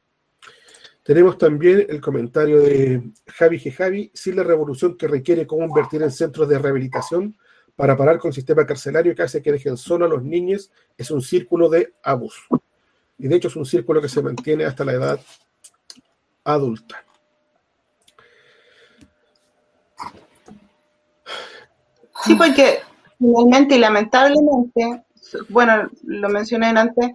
Tenemos 1.02 1.36
también 1.36 1.86
el 1.88 2.00
comentario 2.00 2.60
de 2.60 3.02
Javi 3.26 3.58
G. 3.58 3.74
Javi, 3.74 4.10
sin 4.14 4.36
la 4.36 4.44
revolución 4.44 4.96
que 4.96 5.08
requiere 5.08 5.46
convertir 5.46 6.02
en 6.02 6.12
centros 6.12 6.48
de 6.48 6.58
rehabilitación 6.58 7.36
para 7.76 7.96
parar 7.96 8.18
con 8.18 8.28
el 8.28 8.34
sistema 8.34 8.66
carcelario 8.66 9.14
que 9.14 9.22
hace 9.22 9.42
que 9.42 9.52
dejen 9.52 9.76
solo 9.76 10.04
a 10.04 10.08
los 10.08 10.22
niños, 10.22 10.70
es 10.96 11.10
un 11.10 11.22
círculo 11.22 11.68
de 11.68 11.94
abuso. 12.02 12.42
Y 13.18 13.28
de 13.28 13.36
hecho 13.36 13.48
es 13.48 13.56
un 13.56 13.66
círculo 13.66 14.00
que 14.00 14.08
se 14.08 14.22
mantiene 14.22 14.64
hasta 14.64 14.84
la 14.84 14.92
edad 14.92 15.20
adulta. 16.44 17.04
Sí, 22.24 22.34
porque 22.36 22.80
finalmente 23.18 23.74
y 23.76 23.78
lamentablemente 23.78 25.04
bueno, 25.48 25.90
lo 26.04 26.28
mencioné 26.28 26.66
antes, 26.66 27.10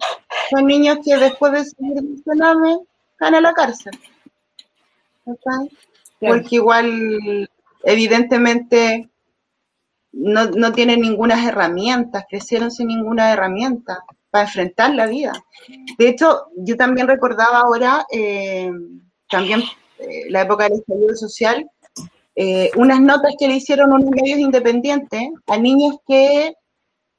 son 0.50 0.66
niños 0.66 0.98
que 1.04 1.16
después 1.16 1.52
de 1.52 1.64
salir 1.64 1.94
del 1.94 2.22
cename 2.24 2.78
están 3.12 3.34
en 3.34 3.42
la 3.42 3.52
cárcel. 3.52 3.92
Porque 6.20 6.56
igual, 6.56 7.50
evidentemente, 7.84 9.08
no, 10.12 10.46
no, 10.46 10.72
tienen 10.72 11.00
ninguna 11.00 11.46
herramientas, 11.46 12.24
crecieron 12.28 12.70
sin 12.70 12.88
ninguna 12.88 13.32
herramienta 13.32 14.04
para 14.30 14.44
enfrentar 14.44 14.94
la 14.94 15.06
vida. 15.06 15.32
De 15.98 16.08
hecho, 16.08 16.46
yo 16.56 16.76
también 16.76 17.08
recordaba 17.08 17.60
ahora, 17.60 18.06
eh, 18.10 18.70
también 19.28 19.62
eh, 19.98 20.30
la 20.30 20.42
época 20.42 20.64
del 20.64 20.80
estallido 20.80 21.14
social, 21.16 21.68
eh, 22.34 22.70
unas 22.76 23.00
notas 23.00 23.34
que 23.38 23.48
le 23.48 23.56
hicieron 23.56 23.92
unos 23.92 24.10
medios 24.10 24.38
independientes 24.38 25.28
a 25.46 25.58
niños 25.58 25.96
que 26.06 26.54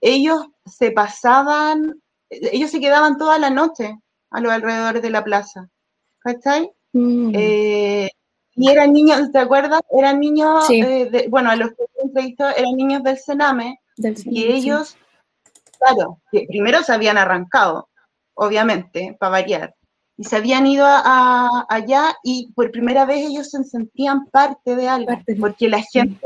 ellos 0.02 0.46
se 0.66 0.92
pasaban, 0.92 2.02
ellos 2.30 2.72
se 2.72 2.80
quedaban 2.80 3.18
toda 3.18 3.38
la 3.38 3.50
noche 3.50 3.98
a 4.32 4.40
los 4.40 4.52
alrededores 4.52 5.02
de 5.02 5.10
la 5.10 5.24
plaza. 5.24 5.70
¿Cachai? 6.20 6.72
Mm. 6.94 7.32
Eh, 7.36 8.10
y 8.60 8.70
eran 8.70 8.94
niños, 8.94 9.32
¿te 9.32 9.40
acuerdas? 9.40 9.82
Eran 9.92 10.20
niños, 10.20 10.70
eh, 10.70 11.28
bueno, 11.30 11.50
a 11.50 11.56
los 11.56 11.70
que 11.70 11.86
entrevistado 12.04 12.56
eran 12.56 12.76
niños 12.76 13.04
del 13.04 13.18
Sename, 13.18 13.80
y 13.98 14.44
ellos, 14.44 14.98
claro, 15.80 16.20
que 16.32 16.46
primero 16.48 16.84
se 16.84 16.94
habían 16.94 17.18
arrancado 17.18 17.90
obviamente, 18.40 19.16
para 19.20 19.32
variar. 19.32 19.76
Y 20.18 20.24
se 20.24 20.38
habían 20.38 20.66
ido 20.66 20.86
a, 20.88 21.66
allá 21.70 22.16
y 22.24 22.52
por 22.54 22.72
primera 22.72 23.06
vez 23.06 23.26
ellos 23.26 23.50
se 23.50 23.64
sentían 23.64 24.28
parte 24.28 24.76
de 24.76 24.88
algo, 24.88 25.12
porque 25.40 25.70
la 25.70 25.82
gente, 25.82 26.26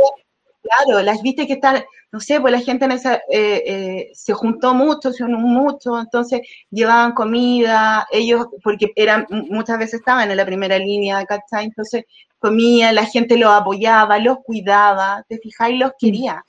claro, 0.61 1.01
las 1.03 1.21
viste 1.21 1.45
que 1.47 1.53
están, 1.53 1.84
no 2.14 2.20
sé, 2.20 2.39
pues 2.39 2.51
la 2.53 2.59
gente 2.59 2.86
en 2.86 2.91
esa, 2.91 3.16
eh, 3.28 3.64
eh, 3.66 4.11
se 4.14 4.34
juntó 4.34 4.76
mucho, 4.76 5.11
se 5.11 5.24
unió 5.24 5.39
mucho, 5.39 5.99
entonces 5.99 6.41
llevaban 6.70 7.14
comida, 7.14 8.07
ellos, 8.11 8.45
porque 8.64 8.91
eran, 8.95 9.26
muchas 9.49 9.80
veces 9.80 9.95
estaban 9.95 10.30
en 10.30 10.38
la 10.38 10.45
primera 10.45 10.78
línea, 10.78 11.26
¿cachai? 11.26 11.66
Entonces 11.66 12.03
comía, 12.38 12.93
la 12.93 13.07
gente 13.07 13.36
los 13.36 13.49
apoyaba, 13.49 14.20
los 14.20 14.38
cuidaba, 14.43 15.26
te 15.28 15.39
fijáis, 15.39 15.80
los 15.80 15.93
quería. 15.97 16.45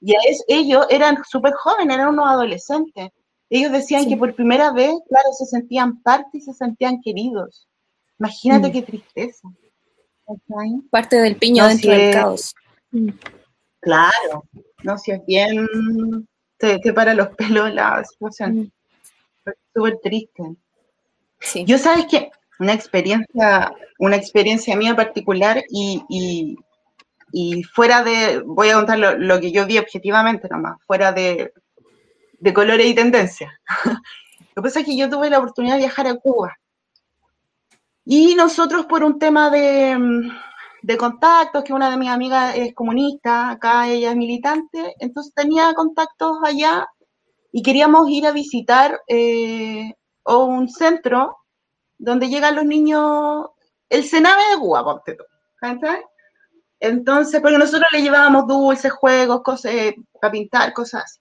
Y 0.00 0.14
ellos 0.46 0.86
eran 0.88 1.16
súper 1.28 1.52
jóvenes, 1.54 1.96
eran 1.96 2.10
unos 2.10 2.28
adolescentes. 2.28 3.10
Ellos 3.50 3.72
decían 3.72 4.08
que 4.08 4.16
por 4.16 4.36
primera 4.36 4.70
vez, 4.72 4.92
claro, 5.08 5.32
se 5.36 5.46
sentían 5.46 6.00
parte 6.00 6.38
y 6.38 6.42
se 6.42 6.52
sentían 6.52 7.00
queridos. 7.00 7.66
Imagínate 8.20 8.68
mm. 8.68 8.72
qué 8.72 8.82
tristeza. 8.82 9.48
Parte 10.90 11.16
del 11.16 11.34
piño 11.34 11.66
dentro 11.66 11.90
del 11.90 12.14
caos. 12.14 12.54
Mm. 12.92 13.08
Claro, 13.80 14.44
no 14.82 14.98
si 14.98 15.12
es 15.12 15.24
bien, 15.26 15.66
te, 16.56 16.78
para 16.92 17.14
los 17.14 17.28
pelos 17.30 17.72
la 17.72 18.04
situación. 18.04 18.56
Mm. 18.56 18.70
Súper 19.74 19.98
triste. 20.02 20.42
Yo 21.66 21.78
sabes 21.78 22.06
que 22.06 22.30
una 22.58 22.72
experiencia, 22.74 23.72
una 23.98 24.16
experiencia 24.16 24.76
mía 24.76 24.96
particular 24.96 25.62
y, 25.70 26.56
y, 27.30 27.62
fuera 27.62 28.02
de, 28.02 28.40
voy 28.44 28.70
a 28.70 28.74
contar 28.74 28.98
lo, 28.98 29.40
que 29.40 29.52
yo 29.52 29.66
vi 29.66 29.78
objetivamente 29.78 30.48
nomás, 30.50 30.78
fuera 30.86 31.12
de, 31.12 31.52
de 32.40 32.52
colores 32.52 32.86
y 32.86 32.94
tendencias. 32.94 33.52
Lo 34.56 34.62
que 34.62 34.68
pasa 34.68 34.80
es 34.80 34.86
que 34.86 34.96
yo 34.96 35.08
tuve 35.08 35.30
la 35.30 35.38
oportunidad 35.38 35.74
de 35.74 35.80
viajar 35.80 36.08
a 36.08 36.16
Cuba. 36.16 36.58
Y 38.04 38.34
nosotros 38.34 38.86
por 38.86 39.04
un 39.04 39.18
tema 39.20 39.50
de, 39.50 39.96
de 40.82 40.96
contactos, 40.96 41.64
que 41.64 41.72
una 41.72 41.90
de 41.90 41.96
mis 41.96 42.08
amigas 42.08 42.54
es 42.56 42.74
comunista, 42.74 43.50
acá 43.50 43.88
ella 43.88 44.10
es 44.10 44.16
militante, 44.16 44.94
entonces 44.98 45.32
tenía 45.34 45.74
contactos 45.74 46.38
allá 46.44 46.86
y 47.52 47.62
queríamos 47.62 48.08
ir 48.08 48.26
a 48.26 48.32
visitar 48.32 49.00
eh, 49.08 49.94
un 50.24 50.68
centro 50.68 51.38
donde 51.96 52.28
llegan 52.28 52.56
los 52.56 52.64
niños, 52.64 53.46
el 53.88 54.04
Sename 54.04 54.42
de 54.52 54.58
Cuba, 54.58 55.02
Entonces, 56.80 57.40
porque 57.40 57.58
nosotros 57.58 57.88
le 57.92 58.02
llevábamos 58.02 58.46
dulces, 58.46 58.92
juegos, 58.92 59.42
cosas 59.42 59.72
eh, 59.72 59.96
para 60.20 60.30
pintar, 60.30 60.72
cosas. 60.72 61.20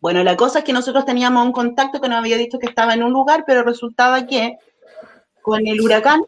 Bueno, 0.00 0.22
la 0.22 0.36
cosa 0.36 0.58
es 0.58 0.64
que 0.64 0.74
nosotros 0.74 1.06
teníamos 1.06 1.44
un 1.46 1.52
contacto 1.52 2.00
que 2.00 2.08
nos 2.08 2.18
había 2.18 2.36
dicho 2.36 2.58
que 2.58 2.66
estaba 2.66 2.92
en 2.92 3.02
un 3.02 3.12
lugar, 3.12 3.44
pero 3.46 3.62
resultaba 3.62 4.26
que 4.26 4.58
con 5.40 5.66
el 5.66 5.80
huracán, 5.80 6.22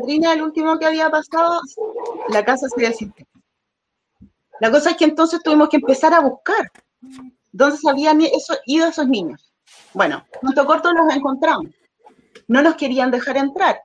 Patrina, 0.00 0.32
el 0.32 0.42
último 0.42 0.78
que 0.78 0.86
había 0.86 1.10
pasado, 1.10 1.60
la 2.28 2.44
casa 2.44 2.68
se 2.68 2.80
desintegró. 2.80 3.30
La 4.60 4.70
cosa 4.70 4.90
es 4.90 4.96
que 4.96 5.04
entonces 5.04 5.42
tuvimos 5.42 5.68
que 5.68 5.76
empezar 5.76 6.14
a 6.14 6.20
buscar 6.20 6.70
dónde 7.52 7.76
se 7.76 7.90
habían 7.90 8.20
ido 8.66 8.88
esos 8.88 9.08
niños. 9.08 9.52
Bueno, 9.92 10.24
nuestro 10.42 10.66
corto 10.66 10.92
los 10.92 11.14
encontramos. 11.14 11.66
No 12.48 12.62
nos 12.62 12.76
querían 12.76 13.10
dejar 13.10 13.36
entrar. 13.36 13.80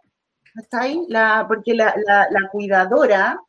¿Está 0.55 0.81
ahí? 0.81 1.05
La, 1.07 1.45
porque 1.47 1.73
la, 1.73 1.93
la 2.05 2.49
cuidadora 2.51 3.39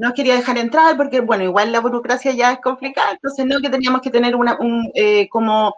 no 0.00 0.14
quería 0.14 0.34
dejar 0.34 0.56
entrar 0.56 0.96
porque, 0.96 1.20
bueno, 1.20 1.44
igual 1.44 1.72
la 1.72 1.80
burocracia 1.80 2.32
ya 2.32 2.52
es 2.52 2.60
complicada, 2.60 3.12
entonces 3.12 3.44
no 3.44 3.60
que 3.60 3.68
teníamos 3.68 4.00
que 4.00 4.08
tener 4.08 4.34
una, 4.34 4.58
un, 4.58 4.90
eh, 4.94 5.28
como, 5.28 5.74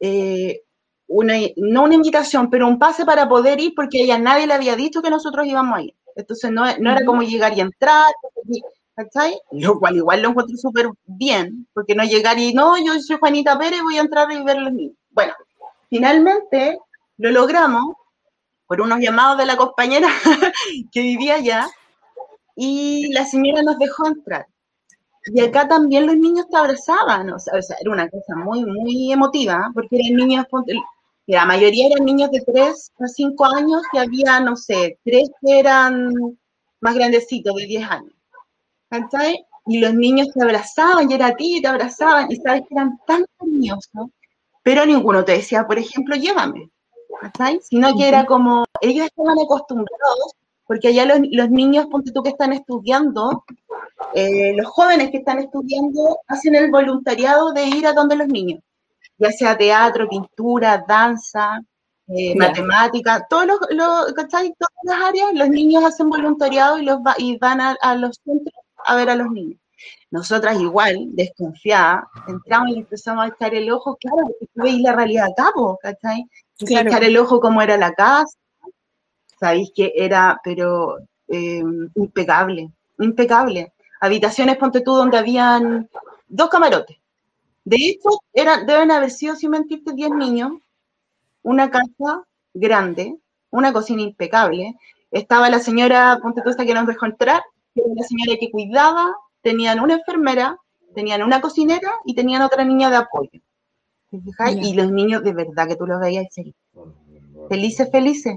eh, 0.00 0.62
una, 1.10 1.34
no 1.56 1.82
una 1.82 1.96
invitación, 1.96 2.48
pero 2.50 2.68
un 2.68 2.78
pase 2.78 3.04
para 3.04 3.28
poder 3.28 3.60
ir 3.60 3.72
porque 3.74 4.02
ella 4.02 4.18
nadie 4.18 4.46
le 4.46 4.54
había 4.54 4.76
dicho 4.76 5.02
que 5.02 5.10
nosotros 5.10 5.46
íbamos 5.46 5.78
a 5.78 5.82
ir. 5.82 5.94
Entonces 6.16 6.50
no, 6.50 6.64
no 6.78 6.92
era 6.92 7.04
como 7.04 7.22
llegar 7.22 7.56
y 7.56 7.60
entrar, 7.60 8.12
¿cachai? 8.94 9.34
Lo 9.52 9.78
cual 9.78 9.96
igual 9.96 10.22
lo 10.22 10.30
encuentro 10.30 10.56
súper 10.56 10.88
bien, 11.04 11.66
porque 11.74 11.94
no 11.94 12.04
llegar 12.04 12.38
y 12.38 12.54
no, 12.54 12.78
yo 12.78 12.98
soy 13.00 13.18
Juanita 13.18 13.58
Pérez, 13.58 13.82
voy 13.82 13.98
a 13.98 14.02
entrar 14.02 14.30
y 14.30 14.42
ver 14.44 14.58
los 14.58 14.72
niños. 14.72 14.96
Bueno, 15.10 15.32
finalmente 15.88 16.78
lo 17.18 17.30
logramos 17.30 17.96
por 18.66 18.80
unos 18.80 19.00
llamados 19.00 19.36
de 19.36 19.46
la 19.46 19.56
compañera 19.56 20.08
que 20.92 21.00
vivía 21.02 21.34
allá, 21.34 21.68
y 22.54 23.12
la 23.12 23.24
señora 23.24 23.62
nos 23.62 23.78
dejó 23.78 24.06
entrar. 24.06 24.46
Y 25.26 25.40
acá 25.40 25.66
también 25.66 26.06
los 26.06 26.16
niños 26.16 26.46
te 26.48 26.56
abrazaban, 26.56 27.32
o 27.32 27.38
sea, 27.38 27.54
era 27.80 27.90
una 27.90 28.08
cosa 28.08 28.36
muy, 28.36 28.64
muy 28.64 29.12
emotiva, 29.12 29.70
porque 29.74 29.96
eran 29.96 30.16
niños, 30.16 30.46
la 31.30 31.46
mayoría 31.46 31.88
eran 31.88 32.04
niños 32.04 32.30
de 32.30 32.40
3 32.40 32.92
a 32.98 33.06
5 33.08 33.44
años 33.44 33.82
y 33.92 33.98
había, 33.98 34.40
no 34.40 34.56
sé, 34.56 34.98
tres 35.04 35.30
que 35.40 35.58
eran 35.58 36.12
más 36.80 36.94
grandecitos, 36.94 37.54
de 37.56 37.66
10 37.66 37.90
años. 37.90 38.14
¿Cachai? 38.88 39.44
Y 39.66 39.78
los 39.78 39.94
niños 39.94 40.28
te 40.34 40.42
abrazaban, 40.42 41.10
y 41.10 41.14
era 41.14 41.26
a 41.26 41.36
ti, 41.36 41.60
te 41.60 41.68
abrazaban, 41.68 42.30
y 42.30 42.36
sabes 42.36 42.62
que 42.62 42.74
eran 42.74 42.98
tan 43.06 43.24
cariñosos, 43.38 44.08
pero 44.62 44.84
ninguno 44.84 45.24
te 45.24 45.32
decía, 45.32 45.66
por 45.66 45.78
ejemplo, 45.78 46.16
llévame, 46.16 46.70
¿cachai? 47.20 47.60
Sino 47.62 47.96
que 47.96 48.08
era 48.08 48.24
como, 48.26 48.64
ellos 48.80 49.06
estaban 49.06 49.38
acostumbrados 49.38 50.34
porque 50.70 50.86
allá 50.86 51.04
los, 51.04 51.50
niños, 51.50 51.86
ponte 51.90 52.12
tú 52.12 52.22
que 52.22 52.28
están 52.28 52.52
estudiando, 52.52 53.44
eh, 54.14 54.54
los 54.54 54.68
jóvenes 54.68 55.10
que 55.10 55.16
están 55.16 55.40
estudiando 55.40 56.20
hacen 56.28 56.54
el 56.54 56.70
voluntariado 56.70 57.52
de 57.52 57.64
ir 57.64 57.88
a 57.88 57.92
donde 57.92 58.14
los 58.14 58.28
niños, 58.28 58.62
ya 59.20 59.30
sea 59.30 59.56
teatro, 59.56 60.08
pintura, 60.08 60.82
danza, 60.88 61.60
eh, 62.08 62.34
matemática, 62.34 63.24
todos 63.28 63.46
los, 63.46 63.58
Todas 63.60 64.50
las 64.82 65.00
áreas, 65.02 65.28
los 65.34 65.48
niños 65.48 65.84
hacen 65.84 66.08
voluntariado 66.08 66.78
y, 66.78 66.84
los 66.84 66.98
y 67.18 67.38
van 67.38 67.60
a, 67.60 67.94
los 67.94 68.18
centros 68.24 68.54
a 68.84 68.96
ver 68.96 69.10
a 69.10 69.14
los 69.14 69.30
niños. 69.30 69.60
Nosotras 70.10 70.60
igual, 70.60 71.06
desconfiadas, 71.12 72.04
entramos 72.26 72.70
y 72.70 72.78
empezamos 72.78 73.24
a 73.24 73.28
echar 73.28 73.54
el 73.54 73.70
ojo, 73.70 73.96
claro, 73.96 74.22
porque 74.22 74.46
tú 74.52 74.62
veis 74.62 74.80
la 74.80 74.96
realidad 74.96 75.28
a 75.30 75.34
cabo, 75.34 75.78
¿cachai? 75.80 76.24
Echar 76.58 77.04
el 77.04 77.16
ojo 77.16 77.40
cómo 77.40 77.62
era 77.62 77.76
la 77.76 77.92
casa, 77.92 78.36
sabéis 79.38 79.70
que 79.74 79.92
era, 79.94 80.40
pero 80.42 80.98
eh, 81.28 81.62
impecable, 81.94 82.70
impecable. 82.98 83.72
Habitaciones, 84.00 84.56
ponte 84.56 84.80
tú, 84.80 84.94
donde 84.94 85.18
habían 85.18 85.88
dos 86.26 86.48
camarotes. 86.48 86.99
De 87.70 87.76
hecho, 87.76 88.08
eran, 88.32 88.66
deben 88.66 88.90
haber 88.90 89.12
sido, 89.12 89.36
si 89.36 89.48
mentirte, 89.48 89.92
10 89.92 90.10
niños, 90.10 90.54
una 91.42 91.70
casa 91.70 92.26
grande, 92.52 93.16
una 93.50 93.72
cocina 93.72 94.02
impecable. 94.02 94.74
Estaba 95.12 95.48
la 95.48 95.60
señora, 95.60 96.18
ponte 96.20 96.42
tú, 96.42 96.50
esta 96.50 96.66
que 96.66 96.74
nos 96.74 96.88
dejó 96.88 97.06
entrar, 97.06 97.40
que 97.72 97.82
era 97.82 97.94
la 97.94 98.02
señora 98.02 98.36
que 98.40 98.50
cuidaba, 98.50 99.14
tenían 99.40 99.78
una 99.78 99.94
enfermera, 99.94 100.56
tenían 100.96 101.22
una 101.22 101.40
cocinera 101.40 101.92
y 102.04 102.16
tenían 102.16 102.42
otra 102.42 102.64
niña 102.64 102.90
de 102.90 102.96
apoyo. 102.96 103.40
Y 104.60 104.74
los 104.74 104.90
niños, 104.90 105.22
de 105.22 105.32
verdad, 105.32 105.68
que 105.68 105.76
tú 105.76 105.86
los 105.86 106.00
veías 106.00 106.26
felices, 107.48 107.88
felices. 107.92 108.36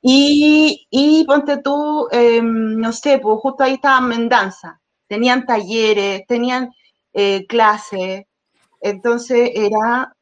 Y, 0.00 0.86
y 0.88 1.24
ponte 1.24 1.56
tú, 1.56 2.06
em, 2.12 2.78
no 2.78 2.92
sé, 2.92 3.18
pues 3.18 3.40
justo 3.40 3.64
ahí 3.64 3.74
estaban 3.74 4.12
en 4.12 4.28
danza, 4.28 4.80
tenían 5.08 5.46
talleres, 5.46 6.24
tenían 6.28 6.72
eh, 7.12 7.44
clases, 7.48 8.24
entonces 8.82 9.50
era, 9.54 10.14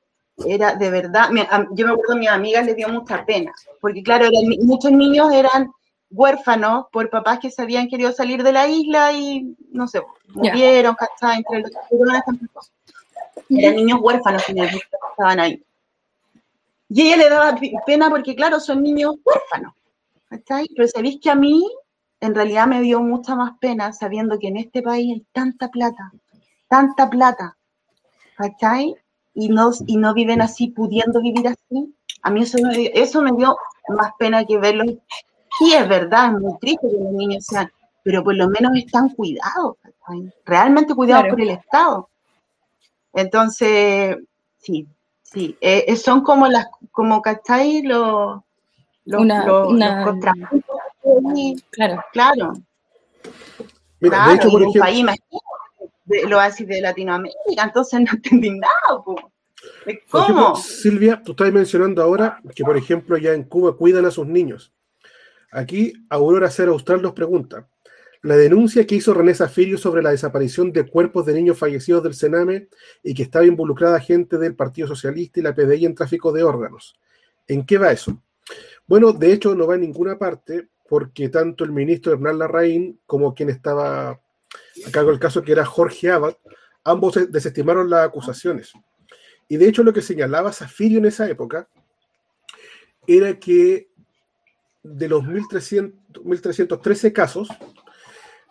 era 0.47 0.75
de 0.75 0.91
verdad, 0.91 1.31
yo 1.73 1.87
me 1.87 1.93
acuerdo 1.93 2.13
a 2.13 2.17
mis 2.17 2.29
amigas 2.29 2.67
les 2.67 2.77
dio 2.77 2.89
mucha 2.89 3.25
pena, 3.25 3.53
porque 3.81 4.03
claro, 4.03 4.29
muchos 4.61 4.93
niños 4.93 5.33
eran 5.33 5.71
huérfanos 6.11 6.87
por 6.93 7.09
papás 7.11 7.39
que 7.41 7.51
se 7.51 7.63
habían 7.63 7.89
querido 7.89 8.13
salir 8.13 8.43
de 8.43 8.53
la 8.53 8.69
isla 8.69 9.13
y, 9.13 9.57
no 9.73 9.89
sé, 9.89 10.03
murieron, 10.29 10.97
yeah. 11.21 11.35
Entre 11.37 11.61
los 11.61 11.71
Eran 13.49 13.77
niños 13.77 14.01
huérfanos 14.03 14.45
que 14.45 14.53
estaban 14.53 15.41
ahí. 15.41 15.63
Y 16.89 17.03
ella 17.03 17.17
le 17.17 17.29
daba 17.29 17.59
pena 17.87 18.11
porque, 18.11 18.35
claro, 18.35 18.59
son 18.59 18.83
niños 18.83 19.15
huérfanos. 19.25 19.73
¿cachai? 20.31 20.67
Pero 20.75 20.89
sabéis 20.89 21.21
que 21.21 21.31
a 21.31 21.35
mí, 21.35 21.69
en 22.21 22.35
realidad, 22.35 22.67
me 22.67 22.81
dio 22.81 23.01
mucha 23.01 23.35
más 23.35 23.59
pena 23.61 23.93
sabiendo 23.93 24.39
que 24.39 24.49
en 24.49 24.57
este 24.57 24.83
país 24.83 25.13
hay 25.13 25.27
tanta 25.33 25.69
plata, 25.69 26.13
tanta 26.69 27.11
plata, 27.11 27.57
¿cachai? 28.41 28.95
Y 29.35 29.49
no, 29.49 29.71
y 29.87 29.97
no 29.97 30.15
viven 30.15 30.43
así, 30.43 30.69
pudiendo 30.69 31.21
vivir 31.21 31.49
así. 31.49 31.95
A 32.23 32.31
mí 32.31 32.43
eso 32.43 32.59
me, 32.63 32.91
eso 32.95 33.23
me 33.23 33.33
dio 33.33 33.57
más 33.89 34.13
pena 34.19 34.45
que 34.45 34.59
verlos. 34.59 34.87
Sí, 35.59 35.73
es 35.75 35.89
verdad, 35.89 36.35
es 36.35 36.41
muy 36.41 36.59
triste 36.59 36.89
que 36.89 37.03
los 37.03 37.13
niños 37.13 37.45
sean, 37.45 37.71
pero 38.03 38.23
por 38.25 38.35
lo 38.35 38.49
menos 38.49 38.77
están 38.77 39.11
cuidados, 39.11 39.77
¿cachai? 39.83 40.33
realmente 40.45 40.95
cuidados 40.95 41.29
por 41.29 41.41
el 41.41 41.51
Estado. 41.51 42.09
Entonces, 43.13 44.17
sí, 44.59 44.87
Sí, 45.33 45.57
eh, 45.61 45.85
eh, 45.87 45.97
son 45.97 46.23
como 46.23 46.49
las, 46.49 46.67
como, 46.91 47.23
¿cachai? 47.23 47.83
Los, 47.83 48.41
los, 49.05 49.21
una, 49.21 49.45
Claro. 51.71 52.05
Claro. 52.13 52.53
Mira, 54.01 54.27
de 54.27 54.35
hecho, 54.35 54.51
por 54.51 54.63
un 54.65 54.73
país 54.73 55.05
lo 56.29 56.41
así 56.41 56.65
de 56.65 56.81
Latinoamérica, 56.81 57.65
entonces 57.65 58.01
no 58.01 58.13
entendí 58.13 58.51
nada. 58.51 59.05
¿Cómo? 60.11 60.57
Silvia, 60.57 61.23
tú 61.25 61.33
estás 61.33 61.53
mencionando 61.53 62.03
ahora 62.03 62.41
que, 62.55 62.65
por 62.65 62.77
ejemplo, 62.77 63.17
ya 63.17 63.33
en 63.33 63.45
Cuba 63.45 63.77
cuidan 63.77 64.07
a 64.07 64.11
sus 64.11 64.27
niños. 64.27 64.73
Aquí, 65.53 65.93
Aurora 66.09 66.51
Cero 66.51 66.73
Austral 66.73 67.03
nos 67.03 67.13
pregunta, 67.13 67.69
la 68.23 68.37
denuncia 68.37 68.87
que 68.87 68.95
hizo 68.95 69.15
René 69.15 69.35
Zafirio 69.35 69.79
sobre 69.79 70.03
la 70.03 70.11
desaparición 70.11 70.73
de 70.73 70.87
cuerpos 70.87 71.25
de 71.25 71.35
niños 71.35 71.59
fallecidos 71.59 72.03
del 72.03 72.15
Sename 72.15 72.69
y 73.03 73.15
que 73.15 73.23
estaba 73.23 73.47
involucrada 73.47 73.99
gente 73.99 74.37
del 74.37 74.55
Partido 74.55 74.89
Socialista 74.89 75.41
y 75.41 75.43
la 75.43 75.55
PDI 75.55 75.87
en 75.87 75.95
tráfico 75.95 76.31
de 76.31 76.43
órganos. 76.43 76.99
¿En 77.49 77.65
qué 77.65 77.79
va 77.79 77.93
eso? 77.93 78.23
Bueno, 78.87 79.13
de 79.13 79.33
hecho 79.33 79.55
no 79.55 79.67
va 79.67 79.75
a 79.75 79.79
ninguna 79.79 80.19
parte 80.19 80.69
porque 80.89 81.29
tanto 81.31 81.65
el 81.65 81.73
ministro 81.73 82.13
Hernán 82.13 82.39
Larraín 82.39 83.01
como 83.07 83.35
quien 83.35 83.49
estaba 83.49 84.21
a 84.87 84.91
cargo 84.91 85.11
del 85.11 85.21
caso, 85.21 85.43
que 85.43 85.53
era 85.53 85.65
Jorge 85.65 86.11
Abad, 86.11 86.37
ambos 86.85 87.19
desestimaron 87.31 87.91
las 87.91 88.07
acusaciones. 88.07 88.73
Y 89.49 89.57
de 89.57 89.69
hecho 89.69 89.83
lo 89.83 89.93
que 89.93 90.03
señalaba 90.03 90.53
Zafirio 90.53 90.99
en 90.99 91.07
esa 91.07 91.29
época 91.29 91.69
era 93.07 93.39
que 93.39 93.89
de 94.83 95.09
los 95.09 95.25
1300, 95.25 96.25
1313 96.25 97.13
casos, 97.13 97.49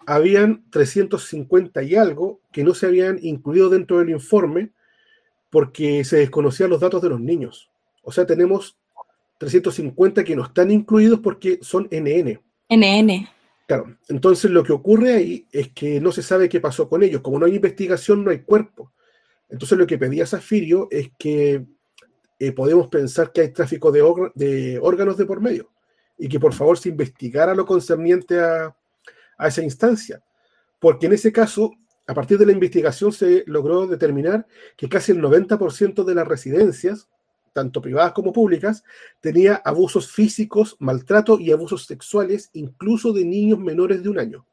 habían 0.06 0.64
350 0.72 1.84
y 1.84 1.96
algo 1.96 2.42
que 2.52 2.64
no 2.64 2.74
se 2.74 2.88
habían 2.88 3.20
incluido 3.22 3.70
dentro 3.70 4.00
del 4.00 4.10
informe 4.10 4.72
porque 5.50 6.04
se 6.04 6.18
desconocían 6.18 6.70
los 6.70 6.80
datos 6.80 7.02
de 7.02 7.10
los 7.10 7.20
niños. 7.20 7.70
O 8.04 8.12
sea, 8.12 8.26
tenemos 8.26 8.78
350 9.38 10.24
que 10.24 10.36
no 10.36 10.46
están 10.46 10.72
incluidos 10.72 11.20
porque 11.20 11.60
son 11.62 11.88
NN. 11.92 12.42
NN. 12.70 13.30
Claro, 13.70 14.00
entonces 14.08 14.50
lo 14.50 14.64
que 14.64 14.72
ocurre 14.72 15.14
ahí 15.14 15.48
es 15.52 15.72
que 15.74 16.02
no 16.02 16.12
se 16.12 16.24
sabe 16.24 16.50
qué 16.50 16.60
pasó 16.60 16.90
con 16.90 17.04
ellos. 17.04 17.22
Como 17.22 17.38
no 17.38 17.46
hay 17.46 17.54
investigación, 17.54 18.24
no 18.24 18.32
hay 18.32 18.40
cuerpo. 18.40 18.92
Entonces 19.48 19.78
lo 19.78 19.86
que 19.86 20.00
pedía 20.00 20.26
Zafirio 20.26 20.88
es 20.90 21.12
que 21.20 21.68
eh, 22.40 22.52
podemos 22.52 22.88
pensar 22.88 23.32
que 23.32 23.42
hay 23.42 23.54
tráfico 23.54 23.92
de, 23.92 24.80
órganos 24.82 25.18
de 25.18 25.26
por 25.28 25.40
medio 25.40 25.70
y 26.18 26.28
que 26.28 26.40
por 26.40 26.56
favor 26.56 26.80
se 26.80 26.90
investigara 26.90 27.54
lo 27.54 27.68
concerniente 27.68 28.40
a, 28.40 28.76
a 29.38 29.48
esa 29.48 29.62
instancia, 29.62 30.20
porque 30.80 31.06
en 31.06 31.14
ese 31.14 31.32
caso, 31.32 31.72
a 32.08 32.16
partir 32.16 32.40
de 32.40 32.48
la 32.48 32.54
investigación 32.54 33.12
se 33.12 33.44
logró 33.46 33.86
determinar 33.86 34.48
que 34.76 34.90
casi 34.90 35.12
el 35.12 35.22
90% 35.22 36.04
de 36.06 36.16
las 36.16 36.28
residencias, 36.28 37.08
tanto 37.54 37.82
privadas 37.82 38.14
como 38.14 38.34
públicas, 38.34 38.84
tenía 39.20 39.62
abusos 39.66 40.12
físicos, 40.12 40.76
maltrato 40.80 41.40
y 41.40 41.52
abusos 41.52 41.86
sexuales, 41.86 42.50
incluso 42.54 43.14
de 43.14 43.26
niños 43.26 43.60
menores 43.60 44.04
de 44.04 44.10
un 44.10 44.20
año. 44.20 44.46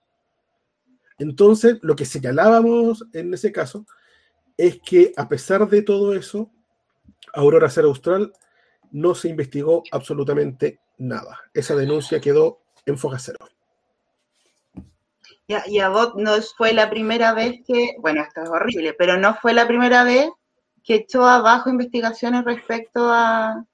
Entonces, 1.18 1.78
lo 1.82 1.96
que 1.96 2.04
señalábamos 2.04 3.06
en 3.12 3.32
ese 3.32 3.52
caso 3.52 3.86
es 4.56 4.80
que 4.80 5.12
a 5.16 5.28
pesar 5.28 5.68
de 5.68 5.82
todo 5.82 6.14
eso, 6.14 6.50
Aurora 7.32 7.70
Ser 7.70 7.84
Austral 7.84 8.32
no 8.90 9.14
se 9.14 9.28
investigó 9.28 9.82
absolutamente 9.92 10.80
nada. 10.98 11.40
Esa 11.52 11.74
denuncia 11.74 12.20
quedó 12.20 12.60
en 12.86 12.98
foja 12.98 13.18
cero. 13.18 13.38
Y 15.48 15.78
a, 15.78 15.88
vos 15.90 16.14
no 16.16 16.32
fue 16.56 16.72
la 16.72 16.90
primera 16.90 17.32
vez 17.32 17.60
que, 17.66 17.94
bueno, 18.00 18.22
esto 18.22 18.42
es 18.42 18.48
horrible, 18.48 18.94
pero 18.94 19.16
no 19.16 19.36
fue 19.36 19.54
la 19.54 19.68
primera 19.68 20.02
vez 20.02 20.28
que 20.86 20.94
echó 20.94 21.26
abajo 21.26 21.68
investigaciones 21.68 22.44
respecto 22.44 23.10
a, 23.12 23.64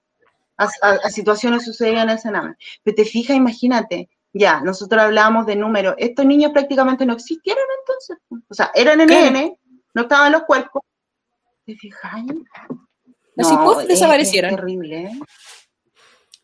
a, 0.56 1.10
situaciones 1.10 1.64
sucedidas 1.64 2.04
en 2.04 2.10
el 2.10 2.18
Sename. 2.18 2.56
Pero 2.82 2.94
te 2.96 3.04
fijas, 3.04 3.36
imagínate, 3.36 4.08
ya, 4.32 4.60
nosotros 4.60 5.02
hablábamos 5.02 5.46
de 5.46 5.56
números, 5.56 5.94
estos 5.98 6.24
niños 6.24 6.52
prácticamente 6.52 7.04
no 7.04 7.12
existieron 7.12 7.64
entonces, 7.80 8.16
o 8.48 8.54
sea, 8.54 8.70
eran 8.74 8.98
NN, 9.00 9.56
no 9.94 10.02
estaban 10.02 10.28
en 10.28 10.32
los 10.32 10.42
cuerpos. 10.44 10.82
¿Te 11.66 11.76
fijas? 11.76 12.22
Los 13.36 13.52
no, 13.52 13.78
desaparecieron. 13.82 14.50
Es 14.50 14.56
terrible, 14.56 15.02
¿eh? 15.04 15.20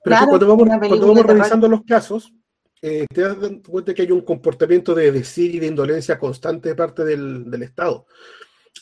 Pero 0.04 0.16
cuando 0.28 0.46
vamos, 0.46 0.68
cuando 0.78 1.08
vamos 1.08 1.26
revisando 1.26 1.68
los 1.68 1.84
casos, 1.84 2.32
eh, 2.80 3.06
te 3.12 3.22
das 3.22 3.36
cuenta 3.66 3.92
que 3.92 4.02
hay 4.02 4.12
un 4.12 4.20
comportamiento 4.20 4.94
de 4.94 5.10
decir 5.10 5.54
y 5.54 5.58
de 5.58 5.66
indolencia 5.66 6.18
constante 6.18 6.68
de 6.68 6.74
parte 6.74 7.04
del, 7.04 7.62
Estado. 7.62 8.06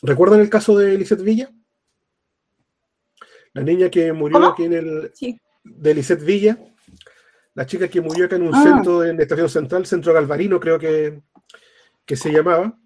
¿Recuerdan 0.03 0.41
el 0.41 0.49
caso 0.49 0.77
de 0.77 0.97
Lisette 0.97 1.23
Villa? 1.23 1.51
La 3.57 3.63
niña 3.63 3.89
que 3.89 4.13
murió 4.13 4.45
aquí 4.45 4.65
en 4.65 4.73
el. 4.73 5.11
De 5.63 5.93
Lisette 5.95 6.23
Villa. 6.23 6.59
La 7.55 7.65
chica 7.65 7.87
que 7.87 7.99
murió 7.99 8.25
acá 8.25 8.35
en 8.35 8.43
un 8.43 8.53
ah. 8.53 8.61
centro, 8.61 9.03
en 9.03 9.17
la 9.17 9.23
estación 9.23 9.49
central, 9.49 9.87
Centro 9.87 10.13
Galvarino, 10.13 10.59
creo 10.59 10.77
que, 10.77 11.19
que 12.05 12.15
se 12.15 12.31
llamaba. 12.31 12.77